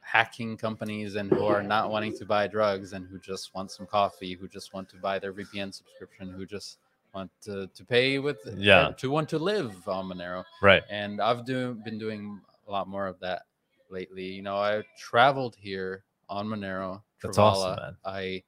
hacking 0.00 0.56
companies 0.56 1.16
and 1.16 1.30
who 1.32 1.44
are 1.46 1.62
not 1.62 1.90
wanting 1.90 2.16
to 2.16 2.24
buy 2.24 2.46
drugs 2.46 2.92
and 2.92 3.06
who 3.06 3.18
just 3.18 3.54
want 3.54 3.70
some 3.72 3.86
coffee, 3.86 4.34
who 4.34 4.46
just 4.48 4.72
want 4.72 4.88
to 4.90 4.96
buy 4.96 5.18
their 5.18 5.32
VPN 5.32 5.74
subscription, 5.74 6.30
who 6.30 6.46
just 6.46 6.78
want 7.12 7.30
to, 7.42 7.66
to 7.74 7.84
pay 7.84 8.18
with 8.20 8.38
Yeah. 8.56 8.92
to 8.98 9.10
want 9.10 9.28
to 9.30 9.38
live 9.38 9.88
on 9.88 10.06
Monero. 10.06 10.44
right. 10.62 10.82
And 10.88 11.20
I've 11.20 11.44
do, 11.44 11.74
been 11.84 11.98
doing 11.98 12.40
a 12.68 12.70
lot 12.70 12.86
more 12.86 13.06
of 13.08 13.18
that 13.20 13.42
lately. 13.90 14.24
You 14.24 14.42
know, 14.42 14.56
I 14.56 14.82
traveled 14.98 15.56
here 15.56 16.04
on 16.28 16.46
Monero. 16.46 17.02
That's 17.22 17.38
awesome, 17.38 17.76
man. 17.76 17.96
I 18.04 18.44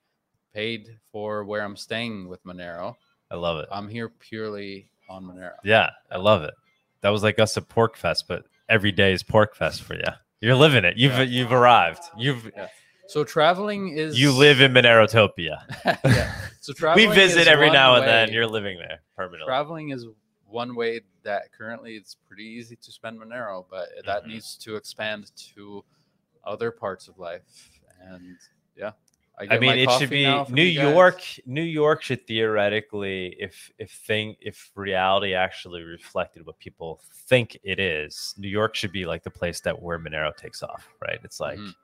paid 0.55 0.99
for 1.11 1.45
where 1.45 1.63
I'm 1.63 1.77
staying 1.77 2.29
with 2.29 2.43
Monero. 2.45 2.95
I 3.31 3.37
love 3.37 3.59
it. 3.59 3.69
I'm 3.73 3.89
here 3.89 4.09
purely 4.09 4.89
on 5.09 5.25
Monero. 5.25 5.55
Yeah, 5.65 5.91
I 6.11 6.19
love 6.19 6.43
it. 6.43 6.55
That 7.03 7.11
was 7.11 7.23
like 7.23 7.39
us 7.39 7.57
at 7.57 7.69
PorcFest, 7.69 8.25
but 8.29 8.45
every 8.69 8.93
day 8.93 9.13
is 9.13 9.23
PorcFest 9.23 9.83
for 9.83 9.95
you. 9.95 10.03
You're 10.41 10.55
living 10.57 10.85
it. 10.85 10.97
You've 10.97 11.13
Yeah. 11.13 11.23
you've 11.23 11.53
arrived. 11.53 12.03
You've 12.17 12.51
So 13.09 13.25
traveling 13.25 13.89
is 13.97 14.21
you 14.21 14.33
live 14.33 14.61
in 14.61 14.73
Monerotopia. 14.73 15.63
yeah. 16.05 16.35
So 16.61 16.73
traveling 16.77 17.09
We 17.09 17.15
visit 17.15 17.43
is 17.43 17.47
every 17.49 17.71
now 17.71 17.95
and 17.95 18.07
then. 18.07 18.33
You're 18.33 18.47
living 18.47 18.79
there 18.79 19.01
permanently. 19.17 19.47
traveling 19.47 19.91
is 19.91 20.07
one 20.47 20.75
way 20.75 21.01
that 21.25 21.53
currently 21.57 21.95
it's 21.97 22.17
pretty 22.27 22.45
easy 22.45 22.77
to 22.77 22.91
spend 22.93 23.19
Monero, 23.21 23.65
but 23.71 23.89
that 24.07 24.25
Mhm. 24.25 24.29
needs 24.29 24.57
to 24.59 24.77
expand 24.77 25.31
to 25.55 25.85
other 26.45 26.71
parts 26.71 27.09
of 27.09 27.19
life. 27.19 27.43
And 28.01 28.37
yeah, 28.77 28.93
I 29.41 29.47
get 29.47 29.61
mean, 29.61 29.79
it 29.79 29.91
should 29.93 30.11
be 30.11 30.25
New. 30.51 30.63
York. 30.63 31.23
New 31.47 31.63
York 31.63 32.03
should 32.03 32.27
theoretically, 32.27 33.37
if 33.39 33.71
if 33.79 33.91
thing 33.93 34.35
if 34.41 34.71
reality 34.75 35.35
actually 35.35 35.83
reflected 35.83 36.45
what 36.47 36.59
people 36.59 37.01
think 37.29 37.57
it 37.63 37.79
is, 37.79 38.35
New 38.39 38.49
York 38.49 38.75
should 38.75 38.93
be 38.93 39.05
like 39.07 39.23
the 39.23 39.31
place 39.31 39.61
that 39.61 39.81
where 39.81 39.99
Monero 39.99 40.37
takes 40.37 40.63
off, 40.63 40.89
right? 41.01 41.21
It's 41.23 41.39
like 41.41 41.59
Mhm. 41.59 41.75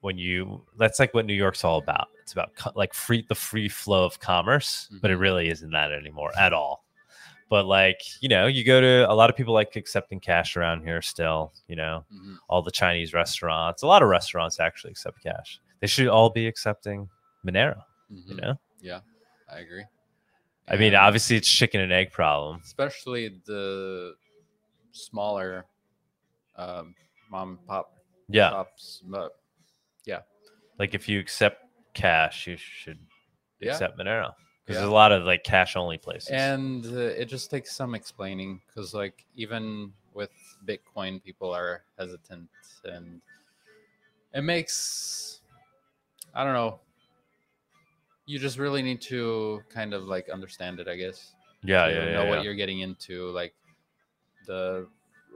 when 0.00 0.18
you 0.18 0.64
that's 0.78 0.98
like 0.98 1.14
what 1.14 1.26
New 1.26 1.34
York's 1.34 1.64
all 1.64 1.78
about. 1.78 2.08
It's 2.22 2.32
about 2.32 2.54
co- 2.54 2.72
like 2.74 2.92
free 2.92 3.24
the 3.28 3.34
free 3.34 3.68
flow 3.68 4.04
of 4.04 4.20
commerce, 4.20 4.88
but 5.00 5.10
it 5.10 5.16
Mhm. 5.16 5.20
really 5.20 5.48
isn't 5.48 5.70
that 5.70 5.92
anymore 5.92 6.32
at 6.38 6.52
all. 6.52 6.84
But 7.48 7.66
like 7.66 8.00
you 8.20 8.28
know, 8.28 8.46
you 8.46 8.64
go 8.64 8.80
to 8.80 9.10
a 9.10 9.14
lot 9.14 9.30
of 9.30 9.36
people 9.36 9.54
like 9.54 9.74
accepting 9.76 10.20
cash 10.20 10.56
around 10.56 10.82
here 10.82 11.00
still. 11.00 11.52
You 11.68 11.76
know, 11.76 12.04
Mhm. 12.12 12.38
all 12.48 12.62
the 12.62 12.70
Chinese 12.72 13.14
restaurants. 13.14 13.82
A 13.82 13.86
lot 13.86 14.02
of 14.02 14.08
restaurants 14.08 14.60
actually 14.60 14.90
accept 14.90 15.22
cash. 15.22 15.60
They 15.80 15.86
should 15.86 16.08
all 16.08 16.30
be 16.30 16.46
accepting 16.46 17.08
Monero. 17.46 17.82
You 18.08 18.36
Mhm. 18.36 18.40
know, 18.42 18.60
Yeah, 18.80 19.00
I 19.48 19.58
agree. 19.58 19.84
I 20.68 20.76
mean, 20.76 20.94
obviously 20.94 21.36
it's 21.36 21.48
chicken 21.48 21.80
and 21.80 21.92
egg 21.92 22.10
problem. 22.12 22.60
especially 22.64 23.40
the 23.46 24.14
smaller 24.92 25.66
um, 26.56 26.94
mom 27.30 27.50
and 27.50 27.66
pop 27.66 27.92
Yeah, 28.28 28.50
shops, 28.50 29.02
but 29.06 29.32
like 30.78 30.94
if 30.94 31.08
you 31.08 31.18
accept 31.20 31.64
cash, 31.94 32.46
you 32.46 32.56
should 32.56 32.98
yeah. 33.60 33.70
accept 33.72 33.98
Monero 33.98 34.32
because 34.64 34.74
Yeah. 34.76 34.80
there's 34.80 34.90
a 34.90 34.94
lot 34.94 35.12
of 35.12 35.24
like 35.24 35.42
cash 35.44 35.76
only 35.76 35.98
places. 35.98 36.30
and 36.30 36.84
uh, 36.86 36.98
it 36.98 37.26
just 37.26 37.50
takes 37.50 37.74
some 37.74 37.94
explaining 37.94 38.60
because 38.66 38.92
like 38.94 39.24
even 39.36 39.92
with 40.14 40.30
bitcoin 40.66 41.22
people 41.22 41.50
are 41.54 41.84
hesitant 41.98 42.48
and 42.84 43.20
it 44.34 44.42
makes 44.42 45.40
i 46.36 46.44
don't 46.44 46.52
know 46.54 46.78
you 48.26 48.38
just 48.38 48.58
really 48.58 48.82
need 48.82 49.00
to 49.00 49.62
kind 49.68 49.94
of 49.94 50.04
like 50.04 50.28
understand 50.28 50.78
it 50.80 50.86
i 50.88 50.96
guess 50.96 51.34
yeah, 51.62 51.86
to 51.86 51.92
yeah, 51.92 52.04
yeah, 52.04 52.12
know 52.12 52.22
yeah. 52.24 52.28
what 52.30 52.42
you're 52.44 52.54
getting 52.54 52.80
into 52.80 53.30
like 53.30 53.54
the 54.46 54.86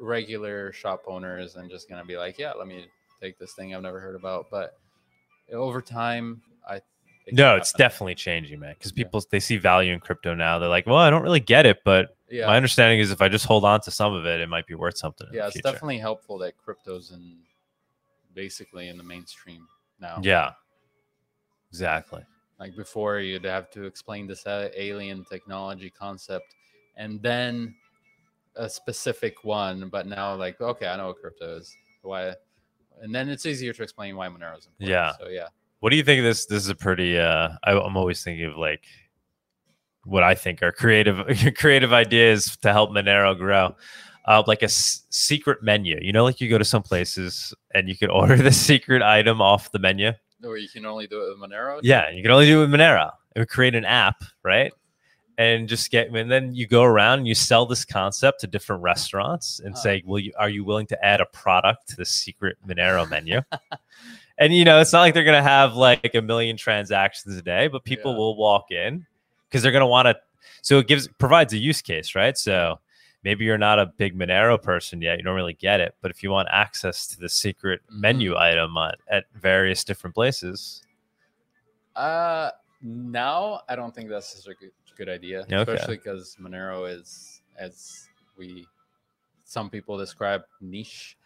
regular 0.01 0.73
shop 0.73 1.03
owners 1.07 1.57
and 1.57 1.69
just 1.71 1.89
gonna 1.89 2.05
be 2.05 2.17
like 2.17 2.39
yeah 2.39 2.53
let 2.53 2.67
me 2.69 2.87
take 3.21 3.39
this 3.39 3.53
thing 3.55 3.75
i've 3.75 3.83
never 3.83 4.01
heard 4.01 4.15
about 4.15 4.47
but 4.51 4.79
over 5.53 5.83
time 5.83 6.41
i 6.69 6.77
it 7.27 7.35
No, 7.35 7.55
it's 7.57 7.71
happen. 7.73 7.79
definitely 7.85 8.15
changing, 8.15 8.59
man. 8.61 8.75
Because 8.79 8.93
Yeah. 8.93 9.05
people 9.05 9.23
they 9.31 9.41
see 9.41 9.57
value 9.59 9.93
in 9.93 10.01
crypto 10.01 10.35
now. 10.35 10.59
They're 10.59 10.71
like, 10.71 10.87
well, 10.87 10.97
I 10.97 11.11
don't 11.11 11.23
really 11.23 11.39
get 11.39 11.67
it, 11.67 11.79
but 11.85 12.17
yeah 12.31 12.47
my 12.47 12.57
understanding 12.57 12.99
is 12.99 13.11
if 13.11 13.21
I 13.21 13.29
just 13.29 13.45
hold 13.45 13.65
on 13.65 13.81
to 13.83 13.91
some 13.91 14.15
of 14.15 14.25
it, 14.25 14.41
it 14.41 14.49
might 14.49 14.67
be 14.67 14.75
worth 14.75 14.97
something. 14.97 15.27
yeah 15.33 15.45
it's 15.45 15.53
future. 15.53 15.71
definitely 15.71 15.99
helpful 15.99 16.39
that 16.39 16.57
crypto's 16.57 17.11
in 17.11 17.37
basically 18.35 18.89
in 18.89 18.97
the 18.97 19.03
mainstream 19.05 19.67
now 20.01 20.19
Yeah, 20.23 20.53
exactly. 21.71 22.23
like 22.59 22.75
before 22.77 23.19
you'd 23.21 23.45
have 23.45 23.71
to 23.71 23.85
explain 23.85 24.27
this 24.27 24.45
alien 24.47 25.25
technology 25.31 25.91
concept 25.91 26.55
and 26.97 27.23
then 27.23 27.75
a 28.57 28.69
specific 28.69 29.45
one 29.45 29.89
but 29.89 30.07
now 30.07 30.35
like 30.35 30.61
okay 30.61 30.87
i 30.89 30.97
know 30.97 31.07
what 31.09 31.21
crypto 31.21 31.57
is 31.57 31.75
why 32.03 32.35
and 33.01 33.15
then 33.15 33.29
it's 33.29 33.47
easier 33.47 33.73
to 33.73 33.83
explain 33.83 34.17
why 34.17 34.27
monero 34.29 34.59
is 34.59 34.67
important 34.67 34.91
Yeah. 34.91 35.13
so 35.19 35.29
yeah 35.29 35.49
What 35.81 35.91
do 35.91 35.97
you 35.97 36.03
think 36.05 36.23
this? 36.23 36.45
This 36.47 36.63
is 36.65 36.69
a 36.69 36.75
pretty. 36.75 37.17
uh 37.19 37.51
I, 37.65 37.71
I'm 37.73 37.97
always 37.97 38.23
thinking 38.23 38.45
of 38.47 38.57
like 38.57 38.85
what 40.05 40.23
I 40.23 40.35
think 40.35 40.63
are 40.63 40.73
creative 40.73 41.19
creative 41.57 41.93
ideas 41.93 42.57
to 42.63 42.73
help 42.73 42.91
Monero 42.91 43.37
grow. 43.37 43.75
Uh, 44.27 44.43
like 44.47 44.61
a 44.63 44.65
s- 44.67 45.07
secret 45.09 45.63
menu. 45.63 45.99
You 46.03 46.13
know, 46.13 46.25
like 46.25 46.41
you 46.41 46.51
go 46.51 46.59
to 46.59 46.65
some 46.65 46.83
places 46.83 47.55
and 47.75 47.89
you 47.89 47.97
could 47.97 48.11
order 48.21 48.37
the 48.37 48.53
secret 48.53 49.03
item 49.03 49.41
off 49.41 49.73
the 49.73 49.79
menu. 49.79 50.13
Or 50.45 50.57
you 50.57 50.69
can 50.69 50.87
only 50.87 51.07
do 51.07 51.25
it 51.27 51.29
with 51.39 51.51
monero 51.51 51.81
Yeah, 51.83 52.11
you 52.11 52.23
can 52.23 52.31
only 52.31 52.47
do 52.47 52.59
it 52.63 52.69
with 52.69 52.81
Monero. 52.81 53.13
It 53.35 53.41
would 53.41 53.49
create 53.49 53.75
an 53.75 53.85
app, 53.85 54.23
right? 54.43 54.73
and 55.39 55.69
just 55.71 55.91
get 55.91 56.11
and 56.15 56.31
then 56.31 56.55
you 56.55 56.67
go 56.67 56.83
around 56.83 57.21
and 57.21 57.27
you 57.27 57.35
sell 57.35 57.65
this 57.65 57.83
concept 57.83 58.41
to 58.41 58.47
different 58.47 58.83
restaurants 58.83 59.61
and 59.65 59.79
say 59.79 60.03
will 60.05 60.19
you 60.19 60.33
are 60.39 60.51
you 60.51 60.65
willing 60.65 60.87
to 60.87 61.03
add 61.03 61.21
a 61.23 61.25
product 61.27 61.89
to 61.89 61.97
the 61.97 62.05
secret 62.05 62.59
monero 62.69 63.09
menu 63.09 63.41
and 64.39 64.55
you 64.55 64.67
know 64.67 64.81
it's 64.81 64.93
not 64.93 65.01
like 65.01 65.15
they're 65.15 65.25
going 65.25 65.39
to 65.43 65.49
have 65.49 65.75
like 65.77 66.15
a 66.15 66.21
million 66.21 66.59
transactions 66.59 67.35
a 67.37 67.41
day 67.41 67.69
but 67.69 67.85
people 67.85 68.11
Yeah. 68.13 68.19
will 68.19 68.37
walk 68.37 68.71
in 68.71 69.07
because 69.49 69.63
they're 69.63 69.73
going 69.73 69.81
to 69.81 69.87
want 69.87 70.07
to 70.07 70.17
so 70.61 70.79
it 70.79 70.87
gives 70.89 71.09
provides 71.09 71.55
a 71.55 71.59
use 71.59 71.81
case 71.81 72.15
right 72.15 72.37
so 72.37 72.79
maybe 73.23 73.45
you're 73.45 73.59
not 73.59 73.79
a 73.79 73.87
big 73.87 74.19
monero 74.19 74.61
person 74.61 75.01
yet 75.03 75.19
you 75.19 75.25
don't 75.25 75.37
really 75.37 75.55
get 75.55 75.81
it 75.81 75.95
but 76.01 76.11
if 76.11 76.23
you 76.23 76.31
want 76.31 76.49
access 76.51 77.07
to 77.07 77.19
the 77.19 77.29
secret 77.29 77.81
Mhm. 77.91 78.01
menu 78.01 78.37
item 78.37 78.77
on, 78.77 78.95
at 79.09 79.25
various 79.35 79.85
different 79.85 80.15
places 80.15 80.83
Uh, 81.97 82.51
now 82.83 83.61
I 83.69 83.77
don't 83.77 83.95
think 83.95 84.09
that's 84.09 84.33
such 84.35 84.47
a 84.51 84.55
good, 84.59 84.71
good 84.97 85.09
idea, 85.09 85.41
okay. 85.41 85.57
especially 85.57 85.97
because 85.97 86.37
Monero 86.41 86.89
is, 86.89 87.43
as 87.59 88.09
we, 88.39 88.67
some 89.45 89.69
people 89.69 89.99
describe 89.99 90.43
niche, 90.61 91.19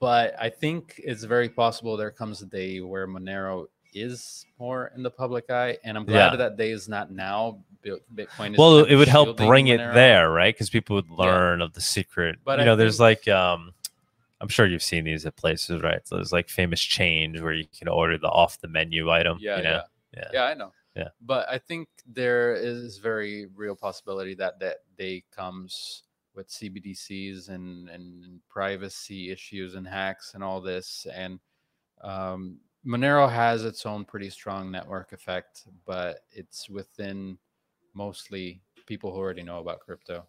but 0.00 0.34
I 0.38 0.48
think 0.50 1.00
it's 1.02 1.24
very 1.24 1.48
possible 1.48 1.96
there 1.96 2.10
comes 2.10 2.42
a 2.42 2.46
day 2.46 2.80
where 2.80 3.08
Monero 3.08 3.66
is 3.92 4.44
more 4.58 4.90
in 4.96 5.02
the 5.02 5.10
public 5.10 5.50
eye, 5.50 5.78
and 5.84 5.96
I'm 5.96 6.04
glad 6.04 6.32
Yeah. 6.32 6.36
that 6.36 6.56
day 6.56 6.70
is 6.70 6.88
not 6.88 7.10
now. 7.10 7.62
Bitcoin 7.84 8.52
is 8.52 8.58
well 8.58 8.84
it 8.84 8.94
would 8.94 9.08
help 9.08 9.36
bring 9.36 9.66
it 9.66 9.80
Monero. 9.80 9.94
there 9.94 10.30
right 10.30 10.54
because 10.54 10.70
people 10.70 10.94
would 10.94 11.10
learn 11.10 11.60
of 11.60 11.72
the 11.72 11.80
secret 11.80 12.38
But 12.44 12.58
you 12.58 12.62
I 12.62 12.66
know 12.66 12.76
there's 12.76 12.98
think- 12.98 13.26
like 13.26 13.28
um 13.34 13.74
i'm 14.40 14.46
sure 14.46 14.66
you've 14.66 14.84
seen 14.84 15.02
these 15.02 15.26
at 15.26 15.34
places 15.34 15.82
right 15.82 16.06
so 16.06 16.14
there's 16.14 16.30
like 16.32 16.48
famous 16.48 16.80
change 16.80 17.40
where 17.40 17.52
you 17.52 17.66
can 17.76 17.88
order 17.88 18.18
the 18.18 18.28
off 18.28 18.60
the 18.60 18.68
menu 18.68 19.10
item 19.10 19.38
Yeah, 19.40 19.56
you 19.56 19.62
know 19.64 19.70
yeah. 19.70 19.82
Yeah. 20.14 20.28
yeah, 20.32 20.44
I 20.44 20.54
know. 20.54 20.72
Yeah. 20.94 21.08
but 21.20 21.48
I 21.48 21.58
think 21.58 21.88
there 22.06 22.54
is 22.54 22.98
very 22.98 23.46
real 23.56 23.74
possibility 23.74 24.34
that 24.36 24.60
that 24.60 24.76
day 24.96 25.24
comes 25.34 26.04
with 26.36 26.48
CBDCs 26.50 27.48
and 27.48 27.88
and 27.88 28.38
privacy 28.48 29.32
issues 29.32 29.74
and 29.74 29.88
hacks 29.88 30.34
and 30.34 30.44
all 30.44 30.60
this. 30.60 31.04
And 31.12 31.40
um, 32.02 32.58
Monero 32.86 33.30
has 33.30 33.64
its 33.64 33.86
own 33.86 34.04
pretty 34.04 34.30
strong 34.30 34.70
network 34.70 35.12
effect, 35.12 35.64
but 35.86 36.20
it's 36.32 36.68
within 36.68 37.38
mostly 37.94 38.60
people 38.86 39.12
who 39.12 39.18
already 39.18 39.42
know 39.42 39.58
about 39.60 39.80
crypto. 39.80 40.26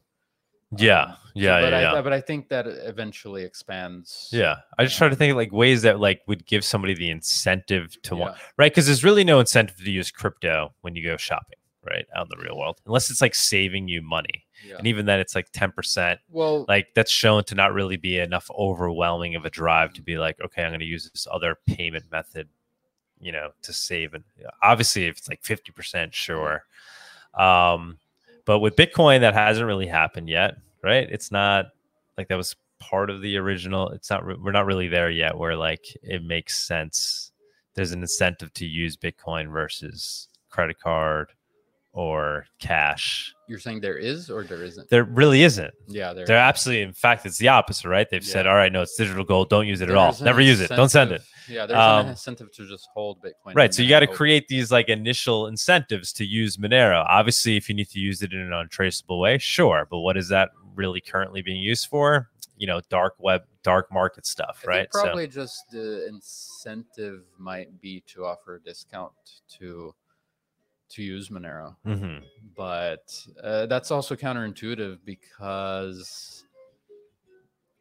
yeah 0.77 1.03
Um, 1.03 1.15
yeah 1.35 1.61
but 1.61 1.71
yeah, 1.71 1.77
I, 1.77 1.81
yeah. 1.93 2.01
but 2.01 2.13
I 2.13 2.21
think 2.21 2.49
that 2.49 2.65
eventually 2.67 3.43
expands. 3.43 4.30
yeah 4.31 4.55
i 4.77 4.84
just 4.84 4.95
yeah. 4.95 4.99
try 4.99 5.09
to 5.09 5.15
think 5.15 5.31
of 5.31 5.38
like 5.38 5.51
ways 5.51 5.84
that 5.84 5.99
like 5.99 6.21
would 6.27 6.45
give 6.47 6.65
somebody 6.65 6.95
the 6.95 7.09
incentive 7.11 7.95
to 8.03 8.15
want 8.15 8.38
right 8.57 8.71
because 8.71 8.88
there's 8.88 9.03
really 9.03 9.23
no 9.23 9.39
incentive 9.39 9.77
to 9.77 9.91
use 9.91 10.09
crypto 10.11 10.73
when 10.81 10.95
you 10.95 11.03
go 11.03 11.15
shopping 11.15 11.59
right 11.85 12.05
out 12.15 12.25
in 12.25 12.30
the 12.35 12.43
real 12.43 12.57
world 12.57 12.81
unless 12.88 13.11
it's 13.11 13.21
like 13.21 13.35
saving 13.35 13.88
you 13.88 14.01
money 14.01 14.45
yeah. 14.65 14.76
and 14.77 14.88
even 14.88 15.06
then 15.06 15.19
it's 15.19 15.35
like 15.35 15.52
10% 15.52 16.18
Well, 16.30 16.65
like 16.68 16.88
that's 16.95 17.11
shown 17.11 17.44
to 17.45 17.56
not 17.56 17.73
really 17.73 17.98
be 17.98 18.19
enough 18.19 18.49
overwhelming 18.57 19.35
of 19.35 19.45
a 19.45 19.49
drive 19.49 19.94
to 19.94 20.02
be 20.02 20.18
like 20.18 20.40
okay 20.41 20.64
i'm 20.64 20.72
going 20.72 20.80
to 20.80 20.85
use 20.85 21.10
this 21.10 21.27
other 21.31 21.57
payment 21.68 22.06
method 22.11 22.48
you 23.19 23.31
know 23.31 23.52
to 23.61 23.73
save 23.73 24.14
and 24.14 24.23
obviously 24.61 25.06
if 25.06 25.18
it's 25.18 25.30
like 25.30 25.41
50% 25.44 26.14
sure. 26.14 26.65
Um 27.34 27.98
but 28.45 28.60
with 28.60 28.76
bitcoin 28.76 29.22
that 29.22 29.34
hasn't 29.34 29.65
really 29.68 29.88
happened 29.88 30.30
yet 30.30 30.56
right? 30.84 31.07
It's 31.10 31.31
not 31.31 31.68
like 32.18 32.27
that 32.27 32.35
was 32.38 32.56
part 32.80 33.10
of 33.10 33.22
the 33.22 33.38
original 33.38 33.90
it's 33.90 34.10
not 34.10 34.26
re- 34.26 34.35
we're 34.35 34.52
not 34.52 34.65
really 34.65 34.90
there 34.90 35.10
yet 35.10 35.38
where 35.38 35.56
like 35.56 35.85
it 36.03 36.23
makes 36.23 36.68
sense. 36.68 37.31
There's 37.73 37.94
an 37.94 38.02
incentive 38.02 38.53
to 38.56 38.65
use 38.65 38.98
bitcoin 38.98 39.49
versus 39.52 40.27
credit 40.49 40.80
card 40.80 41.31
or 41.94 42.45
cash 42.60 43.34
you're 43.53 43.59
saying 43.59 43.81
there 43.81 43.99
is 43.99 44.31
or 44.31 44.43
there 44.43 44.63
isn't? 44.63 44.89
there 44.89 45.03
really 45.03 45.43
isn't 45.43 45.71
yeah, 45.85 46.11
there. 46.11 46.25
they're 46.25 46.38
absolutely, 46.39 46.81
in 46.81 46.91
fact, 46.91 47.23
it's 47.23 47.38
the 47.38 47.49
opposite, 47.49 47.88
right? 47.88 48.09
They've 48.09 48.25
said, 48.25 48.47
all 48.47 48.55
right, 48.55 48.71
no, 48.71 48.81
it's 48.81 48.95
digital 48.97 49.23
gold. 49.23 49.49
Don't 49.49 49.67
use 49.67 49.80
it 49.80 49.89
at 49.89 49.95
all. 49.95 50.17
Never 50.21 50.41
use 50.41 50.59
it. 50.59 50.69
Don't 50.69 50.89
send 50.89 51.11
it. 51.11 51.21
Yeah, 51.47 51.67
there's 51.67 51.77
Um, 51.77 52.05
an 52.05 52.09
incentive 52.09 52.51
to 52.53 52.67
just 52.67 52.88
hold 52.95 53.21
Bitcoin. 53.21 53.53
Right. 53.53 53.71
So 53.71 53.84
you 53.84 53.89
got 53.89 53.99
to 53.99 54.07
create 54.07 54.47
these 54.47 54.71
like 54.71 54.89
initial 54.89 55.45
incentives 55.45 56.11
to 56.13 56.25
use 56.25 56.57
Monero. 56.57 57.05
Obviously, 57.07 57.55
if 57.55 57.69
you 57.69 57.75
need 57.75 57.89
to 57.89 57.99
use 57.99 58.23
it 58.23 58.34
in 58.34 58.39
an 58.39 58.53
untraceable 58.53 59.19
way, 59.19 59.38
sure. 59.38 59.88
But 59.88 59.99
what 59.99 60.17
is 60.17 60.30
that 60.30 60.49
really 60.73 60.99
currently 60.99 61.43
being 61.43 61.61
used 61.61 61.89
for? 61.89 62.31
You 62.57 62.65
know, 62.65 62.81
dark 62.89 63.13
web, 63.19 63.43
dark 63.61 63.91
market 63.91 64.25
stuff, 64.25 64.63
I 64.65 64.67
right? 64.67 64.88
Probably 64.91 65.27
just 65.27 65.69
the 65.69 66.07
incentive 66.07 67.21
might 67.38 67.80
be 67.80 68.01
to 68.07 68.25
offer 68.25 68.55
a 68.55 68.59
discount 68.61 69.11
to 69.59 69.93
to 70.94 71.03
use 71.03 71.30
Monero, 71.30 71.76
mhm. 71.86 72.22
but 72.56 73.14
uh, 73.44 73.65
that's 73.68 73.91
also 73.91 74.15
counterintuitive 74.15 74.99
because 75.06 76.44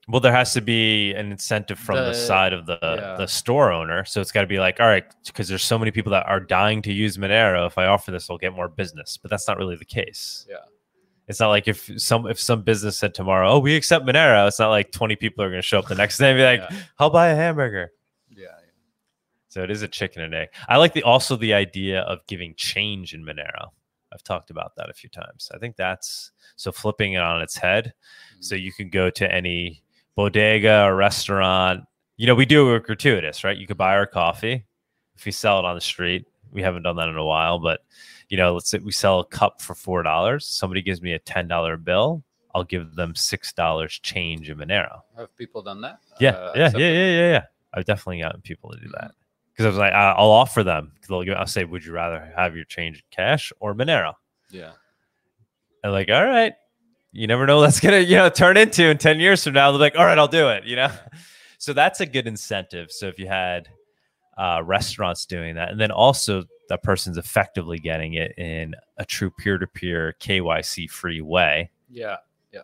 well, 0.09 0.21
there 0.21 0.33
has 0.33 0.53
to 0.55 0.61
be 0.61 1.13
an 1.15 1.31
incentive 1.31 1.79
from 1.79 1.97
the, 1.97 2.07
The- 2.07 2.15
side 2.15 2.53
of 2.53 2.67
the 2.67 2.79
yeah. 2.83 3.15
the 3.17 3.27
store 3.29 3.71
owner. 3.71 4.05
So 4.05 4.21
it's 4.21 4.33
got 4.33 4.41
to 4.41 4.47
be 4.49 4.59
like, 4.59 4.81
all 4.81 4.89
right, 4.89 5.05
because 5.27 5.49
there's 5.49 5.63
so 5.63 5.79
many 5.79 5.93
people 5.93 6.11
that 6.11 6.27
are 6.27 6.41
dying 6.41 6.83
to 6.83 6.93
use 6.93 7.17
Monero. 7.19 7.67
If 7.69 7.79
I 7.79 7.87
offer 7.87 8.11
this, 8.11 8.29
I'll 8.29 8.37
get 8.39 8.53
more 8.53 8.69
business. 8.69 9.17
But 9.17 9.31
that's 9.31 9.47
not 9.47 9.59
really 9.59 9.77
the 9.77 9.85
case. 9.85 10.45
yeah, 10.51 10.57
It's 11.29 11.39
not 11.39 11.49
like 11.51 11.69
if 11.69 11.89
some 11.99 12.27
if 12.27 12.41
some 12.41 12.63
business 12.63 12.99
said 12.99 13.15
tomorrow, 13.15 13.49
"Oh, 13.53 13.59
we 13.61 13.77
accept 13.77 14.05
Monero." 14.05 14.49
It's 14.49 14.59
not 14.59 14.71
like 14.71 14.91
twenty 14.91 15.15
people 15.15 15.45
are 15.45 15.49
going 15.51 15.63
to 15.63 15.67
show 15.67 15.79
up 15.79 15.87
the 15.87 15.95
next 15.95 16.19
day 16.19 16.31
and 16.31 16.37
be 16.39 16.45
like, 16.45 16.69
yeah, 16.69 16.83
"I'll 16.99 17.11
buy 17.11 17.29
a 17.29 17.37
hamburger." 17.37 17.93
So 19.53 19.63
it 19.63 19.71
is 19.71 19.83
a 19.83 19.89
chicken 19.89 20.23
and 20.23 20.35
egg. 20.35 20.49
I 20.67 20.79
like 20.79 20.95
the 20.95 21.03
also 21.03 21.37
the 21.37 21.53
idea 21.53 22.01
of 22.01 22.27
giving 22.27 22.55
change 22.57 23.13
in 23.13 23.23
Monero. 23.23 23.69
I've 24.11 24.23
talked 24.23 24.49
about 24.49 24.77
that 24.77 24.89
a 24.89 24.95
few 24.95 25.11
times. 25.11 25.51
I 25.55 25.59
think 25.59 25.77
that's 25.77 26.33
so 26.57 26.73
flipping 26.73 27.13
it 27.13 27.21
on 27.21 27.43
its 27.43 27.55
head. 27.55 27.93
So 28.41 28.55
you 28.55 28.73
can 28.73 28.89
go 28.89 29.11
to 29.11 29.31
any 29.31 29.83
bodega 30.17 30.85
or 30.85 30.97
restaurant. 30.97 31.83
You 32.17 32.29
know, 32.29 32.35
we 32.35 32.47
do 32.47 32.75
it 32.75 32.87
Gratuitas, 32.87 33.45
right? 33.45 33.59
You 33.59 33.67
could 33.67 33.77
buy 33.77 33.95
our 33.95 34.07
coffee 34.07 34.65
if 35.17 35.27
we 35.27 35.33
sell 35.33 35.59
it 35.59 35.67
on 35.67 35.75
the 35.75 35.83
street. 35.83 36.25
We 36.51 36.63
haven't 36.63 36.85
done 36.85 36.97
that 36.97 37.11
in 37.11 37.19
a 37.19 37.25
while, 37.25 37.59
but 37.59 37.81
you 38.31 38.39
know, 38.39 38.55
let's 38.55 38.71
say 38.71 38.79
we 38.79 38.91
sell 38.91 39.21
a 39.21 39.27
cup 39.27 39.61
for 39.61 39.75
four 39.75 40.03
dollars. 40.03 40.47
Somebody 40.47 40.81
gives 40.81 41.03
me 41.03 41.13
a 41.13 41.19
ten 41.19 41.47
dollar 41.47 41.77
bill. 41.77 42.25
I'll 42.55 42.65
give 42.65 42.95
them 42.95 43.15
six 43.15 43.53
dollars 43.53 43.99
change 43.99 44.49
in 44.49 44.57
Monero. 44.57 45.01
Have 45.19 45.37
people 45.37 45.61
done 45.61 45.83
that? 45.83 45.99
Yeah, 46.21 46.31
Uh, 46.31 46.53
yeah, 46.57 46.71
yeah, 46.73 46.79
yeah, 46.79 47.11
yeah, 47.11 47.31
yeah. 47.33 47.45
I've 47.75 47.85
definitely 47.85 48.23
gotten 48.23 48.41
people 48.41 48.71
to 48.71 48.81
do 48.81 48.89
that 48.95 49.13
because 49.63 49.79
I 49.79 49.85
was 49.85 49.93
like, 49.93 49.93
I'll 49.93 50.31
offer 50.31 50.63
them. 50.63 50.93
They'll 51.09 51.25
I'll 51.37 51.47
say, 51.47 51.65
would 51.65 51.85
you 51.85 51.93
rather 51.93 52.33
have 52.37 52.57
your 52.57 52.65
change 52.65 52.97
in 52.99 53.03
cash 53.11 53.53
or 53.61 53.75
Monero? 53.75 54.15
Yeah, 54.51 54.73
And 55.83 55.93
like, 55.93 56.11
all 56.11 56.25
right, 56.25 56.53
you 57.13 57.27
never 57.27 57.47
know 57.47 57.57
what 57.57 57.63
that's 57.63 57.81
gonna, 57.81 58.01
you 58.01 58.17
know, 58.17 58.29
turn 58.29 58.57
into 58.57 58.85
in 58.85 58.99
ten 58.99 59.21
years 59.21 59.45
from 59.45 59.55
now. 59.55 59.71
They're 59.71 59.81
like, 59.81 59.97
all 59.97 60.05
right, 60.05 60.19
I'll 60.19 60.29
do 60.29 60.49
it. 60.49 60.65
You 60.65 60.77
know, 60.77 60.91
so 61.59 61.73
that's 61.73 62.01
a 62.01 62.07
good 62.07 62.27
incentive. 62.27 62.91
So 62.93 63.07
if 63.09 63.19
you 63.19 63.29
had 63.29 63.69
uh, 64.37 64.63
restaurants 64.65 65.27
doing 65.27 65.55
that, 65.55 65.71
and 65.71 65.81
then 65.81 65.91
also 65.91 66.45
that 66.69 66.83
person's 66.83 67.19
effectively 67.19 67.79
getting 67.79 68.15
it 68.15 68.33
in 68.39 68.75
a 68.97 69.05
true 69.05 69.31
peer-to-peer 69.31 70.15
KYC 70.21 70.89
free 70.91 71.21
way. 71.21 71.71
Yeah. 71.91 72.17
Yeah, 72.53 72.61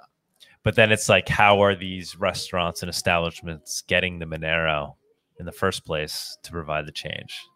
But 0.62 0.76
then 0.76 0.92
it's 0.92 1.08
like, 1.08 1.28
how 1.28 1.62
are 1.62 1.74
these 1.74 2.16
restaurants 2.16 2.82
and 2.82 2.88
establishments 2.90 3.82
getting 3.82 4.18
the 4.18 4.24
Monero 4.26 4.94
in 5.38 5.46
the 5.46 5.52
first 5.52 5.84
place 5.84 6.36
to 6.42 6.50
provide 6.50 6.86
the 6.86 6.92
change? 6.92 7.46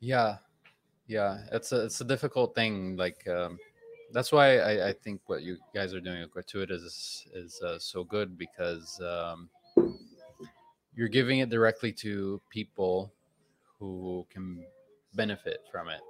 yeah, 0.00 0.36
yeah. 1.06 1.38
It's 1.52 1.72
a 1.72 1.84
it's 1.84 2.00
a 2.00 2.04
difficult 2.04 2.54
thing. 2.54 2.96
Like 2.96 3.26
um, 3.28 3.58
that's 4.12 4.32
why 4.32 4.58
I, 4.58 4.88
I 4.88 4.92
think 4.92 5.20
what 5.26 5.42
you 5.42 5.56
guys 5.74 5.94
are 5.94 6.00
doing 6.00 6.20
with 6.20 6.32
Gratuitas 6.32 6.84
is 6.84 7.26
is 7.34 7.62
uh, 7.62 7.78
so 7.78 8.04
good 8.04 8.38
because 8.38 9.00
um, 9.00 9.48
you're 10.94 11.08
giving 11.08 11.40
it 11.40 11.50
directly 11.50 11.92
to 11.92 12.40
people 12.50 13.12
who 13.78 14.26
can 14.30 14.64
benefit 15.14 15.60
from 15.70 15.88
it. 15.88 16.00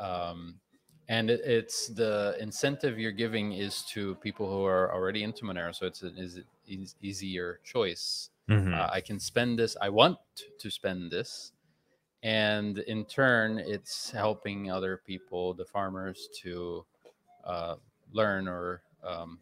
Um, 0.00 0.60
and 1.08 1.30
it, 1.30 1.40
it's 1.40 1.88
the 1.88 2.36
incentive 2.38 2.98
you're 2.98 3.12
giving 3.12 3.52
is 3.52 3.82
to 3.94 4.14
people 4.16 4.48
who 4.48 4.64
are 4.64 4.92
already 4.94 5.24
into 5.24 5.44
Monero, 5.44 5.74
so 5.74 5.86
it's 5.86 6.02
an 6.02 6.44
easier 7.00 7.60
choice. 7.64 8.30
Mhm. 8.48 8.74
Uh, 8.74 8.88
I 8.90 9.00
can 9.00 9.20
spend 9.20 9.58
this. 9.58 9.76
I 9.80 9.88
want 9.90 10.18
to 10.58 10.70
spend 10.70 11.10
this, 11.10 11.52
and 12.22 12.78
in 12.78 13.04
turn, 13.04 13.58
it's 13.58 14.10
helping 14.10 14.70
other 14.70 15.02
people, 15.06 15.54
the 15.54 15.66
farmers, 15.66 16.28
to 16.42 16.84
uh, 17.44 17.76
learn 18.12 18.48
or 18.48 18.82
um, 19.04 19.38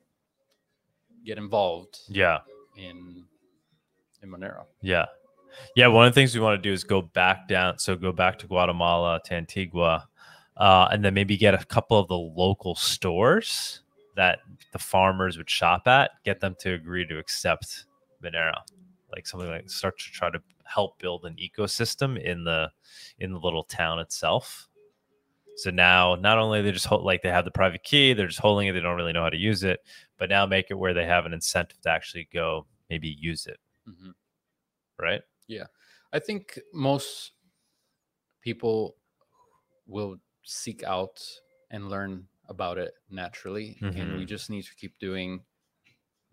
get 1.25 1.39
involved 1.39 2.01
yeah. 2.09 2.41
in 2.77 3.25
in 4.23 4.31
Monero. 4.31 4.65
Yeah. 4.83 5.07
Yeah. 5.75 5.87
One 5.89 6.07
of 6.07 6.13
the 6.15 6.21
things 6.21 6.35
we 6.35 6.41
want 6.41 6.61
to 6.61 6.69
do 6.69 6.73
is 6.73 6.85
go 6.85 7.03
back 7.03 7.49
down. 7.49 7.79
So 7.79 7.97
go 7.97 8.13
back 8.13 8.39
to 8.41 8.47
Guatemala, 8.47 9.21
to 9.27 9.35
Antigua, 9.35 10.09
uh, 10.57 10.89
and 10.91 11.05
then 11.05 11.15
maybe 11.15 11.37
get 11.37 11.55
a 11.55 11.65
couple 11.65 11.99
of 11.99 12.09
the 12.09 12.17
local 12.17 12.75
stores 12.75 13.81
that 14.17 14.41
the 14.73 14.79
farmers 14.79 15.37
would 15.37 15.51
shop 15.51 15.87
at, 15.87 16.11
get 16.25 16.41
them 16.41 16.57
to 16.61 16.73
agree 16.73 17.07
to 17.07 17.19
accept 17.19 17.85
Monero. 18.23 18.55
Like 19.13 19.27
something 19.27 19.49
like 19.49 19.71
start 19.71 19.99
to 19.99 20.05
try 20.13 20.31
to 20.31 20.43
help 20.65 20.99
build 20.99 21.25
an 21.25 21.37
ecosystem 21.37 22.21
in 22.21 22.45
the 22.45 22.73
in 23.19 23.33
the 23.33 23.39
little 23.41 23.65
town 23.65 23.99
itself 24.01 24.69
So 25.55 25.71
now, 25.71 26.17
not 26.17 26.39
only 26.39 26.63
they 26.63 26.73
just 26.73 26.87
hold, 26.87 27.05
like 27.05 27.23
they 27.23 27.31
have 27.31 27.45
the 27.47 27.51
private 27.51 27.83
key, 27.83 28.13
they're 28.13 28.27
just 28.29 28.41
holding 28.41 28.69
it. 28.69 28.73
They 28.73 28.81
don't 28.81 28.97
really 28.97 29.13
know 29.15 29.23
how 29.23 29.31
to 29.31 29.37
use 29.39 29.63
it, 29.65 29.81
but 30.19 30.29
now 30.29 30.47
make 30.47 30.71
it 30.71 30.75
where 30.75 30.95
they 30.95 31.07
have 31.07 31.27
an 31.27 31.33
incentive 31.33 31.81
to 31.83 31.91
actually 31.91 32.29
go 32.33 32.67
maybe 32.91 33.09
use 33.09 33.47
it, 33.47 33.59
Mhm. 33.87 34.15
right? 34.99 35.23
Yeah, 35.47 35.67
I 36.13 36.19
think 36.19 36.59
most 36.73 37.33
people 38.41 38.97
will 39.87 40.19
seek 40.45 40.85
out 40.85 41.23
and 41.71 41.91
learn 41.91 42.29
about 42.49 42.79
it 42.79 42.95
naturally, 43.11 43.87
and 43.93 44.15
we 44.15 44.25
Mhm. 44.25 44.27
just 44.27 44.51
need 44.51 44.65
to 44.65 44.77
keep 44.77 44.99
doing 45.01 45.45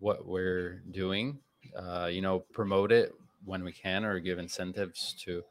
what 0.00 0.26
we're 0.26 0.80
doing. 0.92 1.43
Uh, 1.76 2.06
you 2.06 2.22
know, 2.22 2.40
promote 2.52 2.92
it 2.92 3.12
when 3.44 3.64
we 3.64 3.72
can, 3.72 4.04
or 4.04 4.18
give 4.20 4.38
incentives 4.38 5.14
to 5.24 5.42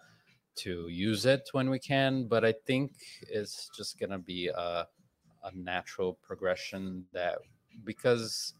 to 0.56 0.88
use 0.88 1.26
it 1.26 1.50
when 1.52 1.70
we 1.70 1.80
can. 1.80 2.28
But 2.28 2.46
I 2.46 2.54
think 2.66 2.92
it's 3.30 3.70
just 3.76 4.00
gonna 4.00 4.20
be 4.20 4.48
a 4.48 4.88
a 5.44 5.52
natural 5.56 6.18
progression 6.22 7.06
that 7.14 7.40
because 7.84 8.54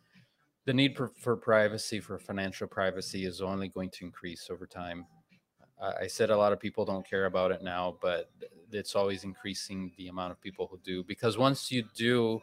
the 0.66 0.74
need 0.74 0.96
for, 0.98 1.12
for 1.18 1.36
privacy 1.38 2.00
for 2.00 2.20
financial 2.20 2.68
privacy 2.68 3.26
is 3.26 3.42
only 3.42 3.70
going 3.70 3.90
to 3.92 4.06
increase 4.06 4.50
over 4.50 4.68
time 4.68 5.06
I 5.82 5.94
I 6.04 6.08
said 6.08 6.30
a 6.30 6.38
lot 6.38 6.54
of 6.54 6.60
people 6.60 6.86
don't 6.86 7.08
care 7.08 7.26
about 7.26 7.52
it 7.52 7.62
now, 7.62 7.98
but 8.02 8.32
it's 8.72 8.96
always 8.96 9.24
increasing 9.24 9.92
the 9.98 10.08
amount 10.08 10.32
of 10.32 10.42
people 10.42 10.68
who 10.68 10.80
do 10.84 11.04
because 11.04 11.38
once 11.38 11.72
you 11.72 11.84
do 11.96 12.42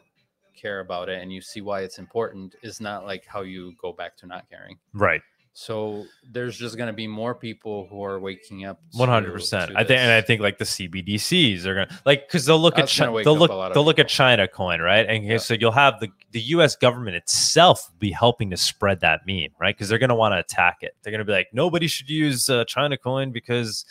care 0.53 0.79
about 0.79 1.09
it 1.09 1.21
and 1.21 1.31
you 1.31 1.41
see 1.41 1.61
why 1.61 1.81
it's 1.81 1.99
important, 1.99 2.55
is 2.63 2.79
not 2.81 3.05
like 3.05 3.25
how 3.25 3.41
you 3.41 3.73
go 3.81 3.91
back 3.93 4.17
to 4.17 4.27
not 4.27 4.49
caring. 4.49 4.77
Right. 4.93 5.21
So 5.53 6.05
there's 6.31 6.57
just 6.57 6.77
going 6.77 6.87
to 6.87 6.93
be 6.93 7.07
more 7.07 7.35
people 7.35 7.85
who 7.89 8.01
are 8.05 8.21
waking 8.21 8.63
up. 8.63 8.79
One 8.93 9.09
hundred 9.09 9.33
percent. 9.33 9.73
I 9.75 9.83
think, 9.83 9.99
and 9.99 10.09
I 10.09 10.21
think 10.21 10.39
like 10.39 10.57
the 10.59 10.63
CBDCs 10.63 11.65
are 11.65 11.73
gonna 11.73 11.99
like 12.05 12.25
because 12.25 12.45
they'll 12.45 12.57
look 12.57 12.75
at 12.75 12.83
That's 12.83 12.97
gonna 12.97 13.11
Chi- 13.11 13.15
wake 13.15 13.25
they'll 13.25 13.37
look 13.37 13.51
a 13.51 13.55
lot 13.55 13.67
of 13.71 13.73
they'll 13.73 13.83
look 13.83 13.99
at. 13.99 14.07
China 14.07 14.47
coin, 14.47 14.79
right? 14.79 15.05
And 15.05 15.25
Yeah. 15.25 15.37
so 15.39 15.55
you'll 15.55 15.73
have 15.73 15.99
the 15.99 16.07
the 16.31 16.39
U.S. 16.55 16.77
government 16.77 17.17
itself 17.17 17.91
be 17.99 18.11
helping 18.11 18.49
to 18.51 18.55
spread 18.57 19.01
that 19.01 19.21
meme, 19.27 19.49
right? 19.59 19.75
Because 19.75 19.89
they're 19.89 19.99
gonna 19.99 20.15
want 20.15 20.31
to 20.33 20.39
attack 20.39 20.77
it. 20.83 20.95
They're 21.03 21.11
gonna 21.11 21.25
be 21.25 21.33
like, 21.33 21.49
nobody 21.51 21.87
should 21.87 22.09
use 22.09 22.49
uh, 22.49 22.63
China 22.63 22.97
coin 22.97 23.31
because 23.33 23.83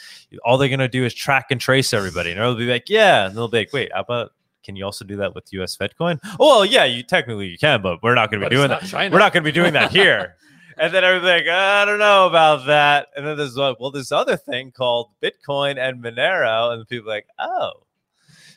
all 0.47 0.57
they're 0.57 0.70
gonna 0.70 0.89
do 0.89 1.05
is 1.05 1.12
track 1.12 1.49
and 1.51 1.61
trace 1.61 1.93
everybody, 1.93 2.31
and 2.31 2.41
they'll 2.41 2.55
be 2.55 2.65
like, 2.70 2.89
yeah, 2.89 3.27
and 3.27 3.37
they'll 3.37 3.49
be 3.49 3.59
like, 3.59 3.73
wait, 3.74 3.93
how 3.93 4.01
about 4.01 4.32
can 4.62 4.77
you 4.77 4.85
also 4.85 5.05
do 5.05 5.16
that 5.16 5.35
with 5.35 5.53
U.S. 5.55 5.77
Fed 5.77 5.97
coin? 5.97 6.20
Oh, 6.39 6.59
well, 6.59 6.65
yeah, 6.65 6.85
you 6.85 7.03
technically 7.03 7.49
you 7.49 7.59
can, 7.59 7.82
but 7.82 8.03
we're 8.03 8.15
not 8.15 8.31
gonna 8.31 8.49
be 8.49 8.55
doing 8.55 8.69
that. 8.69 8.82
China. 8.82 9.12
We're 9.12 9.19
not 9.20 9.32
going 9.32 9.43
to 9.43 9.49
be 9.49 9.53
doing 9.53 9.73
that 9.74 9.91
here. 9.91 10.37
and 10.78 10.93
then 10.93 11.03
everybody's 11.05 11.47
like, 11.47 11.55
I 11.55 11.85
don't 11.85 11.99
know 11.99 12.27
about 12.27 12.66
that. 12.66 13.09
And 13.16 13.27
then 13.27 13.37
there's 13.37 13.57
like, 13.57 13.78
well, 13.81 13.91
this 13.91 14.12
other 14.12 14.37
thing 14.37 14.70
called 14.73 15.11
Bitcoin 15.23 15.78
and 15.78 16.03
Monero, 16.03 16.73
and 16.73 16.87
people 16.89 17.11
are 17.11 17.15
like, 17.15 17.27
oh. 17.39 17.73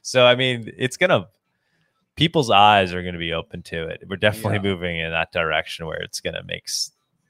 So 0.02 0.26
I 0.26 0.36
mean, 0.36 0.72
it's 0.78 0.98
gonna 0.98 1.28
people's 2.16 2.52
eyes 2.52 2.94
are 2.94 3.02
going 3.02 3.14
to 3.14 3.20
be 3.20 3.34
open 3.34 3.64
to 3.64 3.88
it. 3.88 4.04
We're 4.08 4.18
definitely 4.18 4.56
Yeah. 4.58 4.74
moving 4.74 5.00
in 5.00 5.12
that 5.12 5.32
direction 5.32 5.86
where 5.86 5.98
it's 5.98 6.20
going 6.20 6.36
to 6.36 6.44
make 6.44 6.68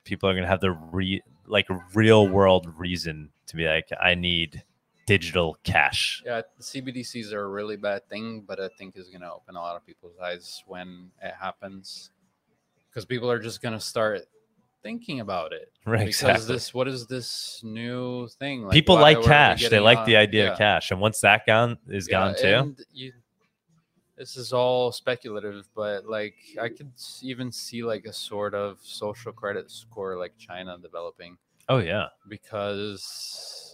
people 0.04 0.30
are 0.30 0.34
going 0.34 0.44
to 0.44 0.50
have 0.50 0.60
the 0.60 0.72
re 0.72 1.22
like 1.48 1.68
real 1.94 2.28
world 2.28 2.68
reason 2.78 3.30
to 3.48 3.56
be 3.56 3.66
like, 3.66 3.88
I 4.02 4.16
need 4.16 4.64
digital 5.06 5.58
cash. 5.64 6.22
Yeah, 6.26 6.42
CBDCs 6.60 7.32
are 7.34 7.42
a 7.44 7.48
really 7.48 7.76
bad 7.78 8.08
thing, 8.10 8.44
but 8.48 8.60
I 8.60 8.70
think 8.78 8.96
is 8.98 9.10
going 9.10 9.22
to 9.22 9.32
open 9.34 9.56
a 9.56 9.60
lot 9.60 9.76
of 9.76 9.86
people's 9.86 10.18
eyes 10.24 10.64
when 10.68 11.12
it 11.22 11.34
happens 11.40 12.12
because 12.90 13.06
people 13.06 13.30
are 13.30 13.40
just 13.40 13.62
going 13.62 13.74
to 13.74 13.80
start 13.80 14.22
thinking 14.82 15.20
about 15.20 15.54
it. 15.54 15.70
Right. 15.86 16.00
because 16.06 16.16
Exactly. 16.22 16.54
this 16.56 16.74
what 16.74 16.88
is 16.88 17.08
this 17.08 17.60
new 17.64 18.28
thing 18.40 18.70
people 18.70 18.96
why- 18.96 19.02
like 19.02 19.18
why 19.18 19.24
are 19.24 19.26
we 19.26 19.28
cash. 19.28 19.70
They 19.70 19.80
like 19.82 20.06
the 20.06 20.16
idea 20.16 20.46
yeah, 20.46 20.52
of 20.54 20.58
cash. 20.58 20.92
And 20.92 21.02
once 21.02 21.20
that 21.22 21.46
gone 21.46 21.78
is 21.90 22.08
yeah, 22.10 22.12
gone 22.12 22.36
too. 22.40 22.48
and 22.48 22.80
you, 22.94 23.12
this 24.18 24.38
is 24.38 24.54
all 24.54 24.92
speculative 24.94 25.68
but 25.76 26.06
like 26.06 26.36
i 26.62 26.70
could 26.70 26.92
even 27.24 27.52
see 27.52 27.84
like 27.84 28.06
a 28.06 28.14
sort 28.14 28.54
of 28.54 28.78
social 28.84 29.32
credit 29.34 29.70
score 29.72 30.18
like 30.18 30.38
china 30.38 30.78
developing 30.82 31.36
Oh 31.68 31.80
yeah. 31.80 32.08
because 32.30 33.73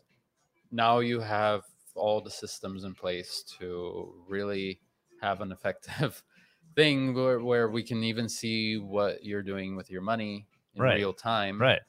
now 0.72 1.00
you 1.00 1.20
have 1.20 1.64
all 1.96 2.22
the 2.22 2.30
systems 2.30 2.84
in 2.84 2.94
place 2.94 3.44
to 3.60 4.14
really 4.28 4.80
have 5.22 5.41
an 5.41 5.52
effective 5.52 6.24
thing 6.76 7.14
where, 7.14 7.40
where 7.40 7.70
we 7.70 7.84
can 7.84 8.04
even 8.04 8.30
see 8.30 8.78
what 8.78 9.24
you're 9.24 9.44
doing 9.44 9.76
with 9.76 9.90
your 9.91 10.02
money 10.02 10.48
in 10.76 10.84
Right, 10.84 10.98
real 10.98 11.14
time 11.14 11.60
Right. 11.60 11.82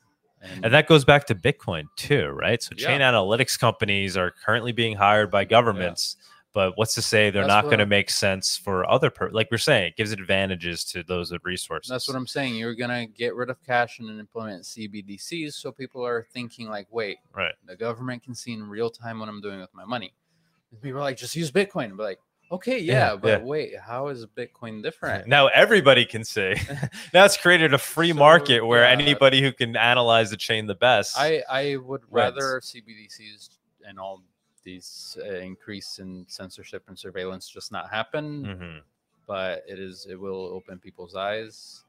and, 0.43 0.65
And 0.65 0.75
that 0.75 0.87
goes 0.87 1.05
back 1.05 1.27
to 1.27 1.35
Bitcoin 1.35 1.85
too, 1.97 2.29
right? 2.29 2.63
So 2.63 2.75
chain 2.75 3.01
Yeah. 3.01 3.13
analytics 3.13 3.59
companies 3.59 4.17
are 4.17 4.31
currently 4.31 4.73
being 4.73 4.97
hired 4.97 5.31
by 5.31 5.45
governments, 5.45 6.17
but 6.53 6.77
what's 6.77 6.95
to 6.95 7.03
say 7.03 7.31
they're 7.31 7.43
That's 7.43 7.49
not 7.49 7.65
going 7.65 7.79
to 7.79 7.87
make 7.87 8.11
sense 8.11 8.57
for 8.57 8.89
other 8.91 9.09
per- 9.11 9.31
like 9.31 9.49
we're 9.51 9.59
saying, 9.59 9.89
it 9.89 9.97
gives 9.97 10.13
advantages 10.13 10.85
to 10.87 11.03
those 11.03 11.31
with 11.31 11.43
resources. 11.45 11.89
That's 11.89 12.09
what 12.09 12.17
I'm 12.17 12.27
saying. 12.27 12.57
You're 12.57 12.75
gonna 12.75 13.07
get 13.07 13.35
rid 13.35 13.51
of 13.51 13.63
cash 13.65 13.99
and 14.01 14.19
implement 14.19 14.65
CBDCs, 14.65 15.53
so 15.55 15.71
people 15.73 16.05
are 16.05 16.27
thinking 16.33 16.69
like, 16.69 16.87
wait, 16.91 17.19
Right. 17.35 17.55
the 17.67 17.77
government 17.77 18.23
can 18.23 18.35
see 18.35 18.53
in 18.53 18.63
real 18.69 18.91
time 18.91 19.21
what 19.21 19.29
I'm 19.29 19.41
doing 19.41 19.61
with 19.61 19.73
my 19.75 19.85
money. 19.85 20.13
And 20.73 20.81
people 20.83 20.99
are 20.99 21.03
like, 21.05 21.17
just 21.17 21.35
use 21.37 21.51
Bitcoin. 21.51 21.97
But 21.97 22.03
like, 22.05 22.19
okay, 22.53 22.79
yeah, 22.79 23.11
Yeah, 23.13 23.17
but 23.17 23.29
yeah. 23.29 23.39
wait, 23.47 23.73
how 23.79 24.09
is 24.09 24.27
Bitcoin 24.27 24.83
different? 24.83 25.29
Now 25.29 25.47
everybody 25.49 26.05
can 26.05 26.25
see. 26.25 26.55
now 27.15 27.25
it's 27.25 27.37
created 27.37 27.75
a 27.75 27.79
free 27.79 28.11
So, 28.11 28.17
market 28.19 28.61
where 28.67 28.83
yeah. 28.83 28.91
anybody 28.91 29.41
who 29.41 29.53
can 29.53 29.77
analyze 29.77 30.31
the 30.31 30.37
chain 30.37 30.67
the 30.67 30.75
best. 30.75 31.17
I 31.17 31.43
I 31.49 31.77
would 31.77 32.03
Wins. 32.03 32.11
rather 32.11 32.61
CBDCs 32.61 33.51
and 33.87 33.99
all 34.01 34.23
these 34.71 35.19
uh, 35.27 35.37
increase 35.51 35.91
in 35.99 36.25
censorship 36.29 36.83
and 36.89 36.97
surveillance 36.99 37.45
just 37.49 37.71
not 37.73 37.85
happen. 37.91 38.27
Mhm. 38.53 38.81
But 39.27 39.63
it 39.73 39.79
is 39.79 40.07
it 40.13 40.19
will 40.27 40.45
open 40.59 40.79
people's 40.79 41.15
eyes, 41.15 41.85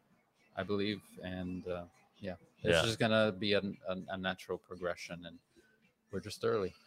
I 0.60 0.64
believe, 0.72 1.02
and 1.24 1.62
uh, 1.68 1.86
yeah, 2.28 2.36
it's 2.64 2.76
Yeah. 2.78 2.84
just 2.90 3.00
gonna 3.00 3.32
be 3.46 3.54
a, 3.54 3.62
a, 3.92 3.94
a 4.16 4.18
natural 4.18 4.58
progression, 4.70 5.18
and 5.28 5.38
we're 6.12 6.20
just 6.30 6.44
early. 6.44 6.74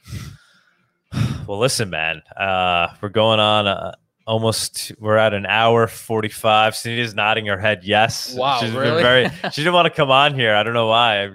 Well, 1.46 1.58
listen, 1.58 1.90
man. 1.90 2.22
Uh, 2.36 2.88
we're 3.02 3.10
going 3.10 3.38
on 3.38 3.66
uh, 3.68 3.92
almost. 4.26 4.92
We're 4.98 5.18
at 5.18 5.34
an 5.34 5.44
hour 5.44 5.86
forty-five. 5.86 6.72
Sunita's 6.72 7.14
nodding 7.14 7.44
her 7.46 7.58
head 7.60 7.84
yes. 7.84 8.34
Wow, 8.34 8.60
She's 8.60 8.70
really? 8.72 9.02
very. 9.02 9.28
She 9.52 9.60
didn't 9.60 9.74
want 9.74 9.84
to 9.84 9.90
come 9.94 10.10
on 10.10 10.34
here. 10.34 10.54
I 10.54 10.62
don't 10.62 10.72
know 10.72 10.86
why. 10.88 11.30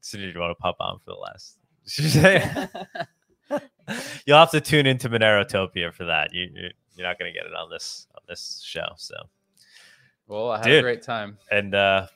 Sunita 0.00 0.26
didn't 0.30 0.40
want 0.40 0.56
to 0.56 0.62
pop 0.62 0.76
on 0.78 1.00
for 1.00 1.10
the 1.10 1.20
last. 1.26 1.58
She's 3.88 4.22
You'll 4.26 4.38
have 4.38 4.50
to 4.52 4.60
tune 4.60 4.86
into 4.86 5.08
Monerotopia 5.08 5.92
for 5.92 6.04
that. 6.06 6.32
You, 6.32 6.48
you 6.54 6.68
you're 6.96 7.06
not 7.06 7.18
gonna 7.18 7.32
get 7.32 7.46
it 7.46 7.54
on 7.54 7.70
this 7.70 8.06
on 8.14 8.22
this 8.28 8.60
show. 8.64 8.86
So 8.96 9.14
Well, 10.26 10.50
I 10.50 10.58
had 10.58 10.64
Dude. 10.64 10.78
a 10.78 10.82
great 10.82 11.02
time. 11.02 11.38
and 11.50 11.74
uh, 11.74 12.06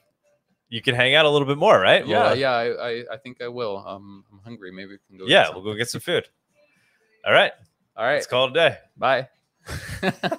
you 0.68 0.80
can 0.82 0.94
hang 0.94 1.14
out 1.14 1.24
a 1.24 1.30
little 1.30 1.46
bit 1.46 1.58
more, 1.58 1.78
right? 1.78 2.06
Yeah, 2.06 2.18
We'll, 2.22 2.28
uh, 2.30 2.34
yeah, 2.34 2.50
I, 2.52 2.64
I, 2.90 3.04
I 3.12 3.16
think 3.18 3.40
I 3.42 3.48
will. 3.48 3.84
Um, 3.86 4.24
I'm 4.32 4.40
hungry. 4.44 4.72
Maybe 4.72 4.92
we 4.92 4.98
can 5.08 5.18
go. 5.18 5.24
yeah. 5.26 5.50
We'll 5.50 5.62
go 5.62 5.74
get 5.74 5.88
some 5.90 6.00
food. 6.00 6.28
All 7.26 7.32
right. 7.32 7.52
All 7.96 8.04
right. 8.04 8.14
Let's 8.14 8.26
call 8.26 8.46
it 8.46 8.50
a 8.50 8.54
day. 8.54 8.78
Bye. 8.96 9.28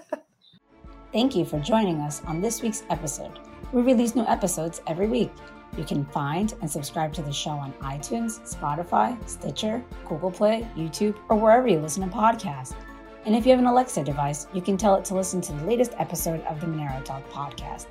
Thank 1.13 1.35
you 1.35 1.45
for 1.45 1.59
joining 1.59 2.01
us 2.01 2.23
on 2.25 2.41
this 2.41 2.61
week's 2.61 2.83
episode. 2.89 3.39
We 3.71 3.81
release 3.83 4.15
new 4.15 4.25
episodes 4.25 4.81
every 4.87 5.07
week. 5.07 5.31
You 5.77 5.83
can 5.83 6.05
find 6.05 6.53
and 6.61 6.69
subscribe 6.69 7.13
to 7.13 7.21
the 7.21 7.33
show 7.33 7.51
on 7.51 7.73
iTunes, 7.81 8.39
Spotify, 8.41 9.17
Stitcher, 9.27 9.83
Google 10.07 10.31
Play, 10.31 10.67
YouTube, 10.75 11.15
or 11.29 11.35
wherever 11.35 11.67
you 11.67 11.79
listen 11.79 12.07
to 12.07 12.15
podcasts. 12.15 12.75
And 13.25 13.35
if 13.35 13.45
you 13.45 13.51
have 13.51 13.59
an 13.59 13.65
Alexa 13.65 14.03
device, 14.03 14.47
you 14.53 14.61
can 14.61 14.77
tell 14.77 14.95
it 14.95 15.05
to 15.05 15.15
listen 15.15 15.41
to 15.41 15.53
the 15.53 15.65
latest 15.65 15.93
episode 15.97 16.41
of 16.41 16.59
the 16.59 16.67
Monero 16.67 17.03
Talk 17.03 17.27
podcast. 17.29 17.87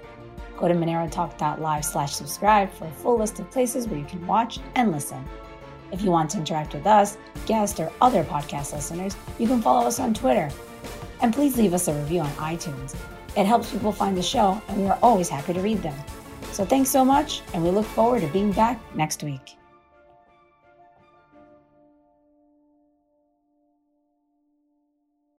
Go 0.56 0.68
to 0.68 0.74
monerotalk.live 0.74 1.84
slash 1.84 2.14
subscribe 2.14 2.70
for 2.72 2.84
a 2.84 2.90
full 2.92 3.18
list 3.18 3.40
of 3.40 3.50
places 3.50 3.88
where 3.88 3.98
you 3.98 4.04
can 4.04 4.24
watch 4.26 4.60
and 4.76 4.92
listen. 4.92 5.24
If 5.90 6.02
you 6.02 6.10
want 6.10 6.30
to 6.30 6.38
interact 6.38 6.74
with 6.74 6.86
us, 6.86 7.18
guests, 7.46 7.80
or 7.80 7.90
other 8.00 8.22
podcast 8.22 8.72
listeners, 8.72 9.16
you 9.38 9.48
can 9.48 9.60
follow 9.60 9.86
us 9.86 9.98
on 9.98 10.14
Twitter. 10.14 10.50
And 11.20 11.34
please 11.34 11.56
leave 11.56 11.74
us 11.74 11.88
a 11.88 11.94
review 11.94 12.20
on 12.20 12.30
iTunes. 12.32 12.94
It 13.36 13.46
helps 13.46 13.72
people 13.72 13.92
find 13.92 14.16
the 14.16 14.22
show, 14.22 14.60
and 14.68 14.82
we 14.82 14.86
are 14.86 14.98
always 15.02 15.28
happy 15.28 15.54
to 15.54 15.60
read 15.60 15.82
them. 15.82 15.94
So 16.52 16.66
thanks 16.66 16.90
so 16.90 17.04
much, 17.04 17.42
and 17.54 17.64
we 17.64 17.70
look 17.70 17.86
forward 17.86 18.20
to 18.20 18.28
being 18.28 18.52
back 18.52 18.78
next 18.94 19.22
week. 19.22 19.56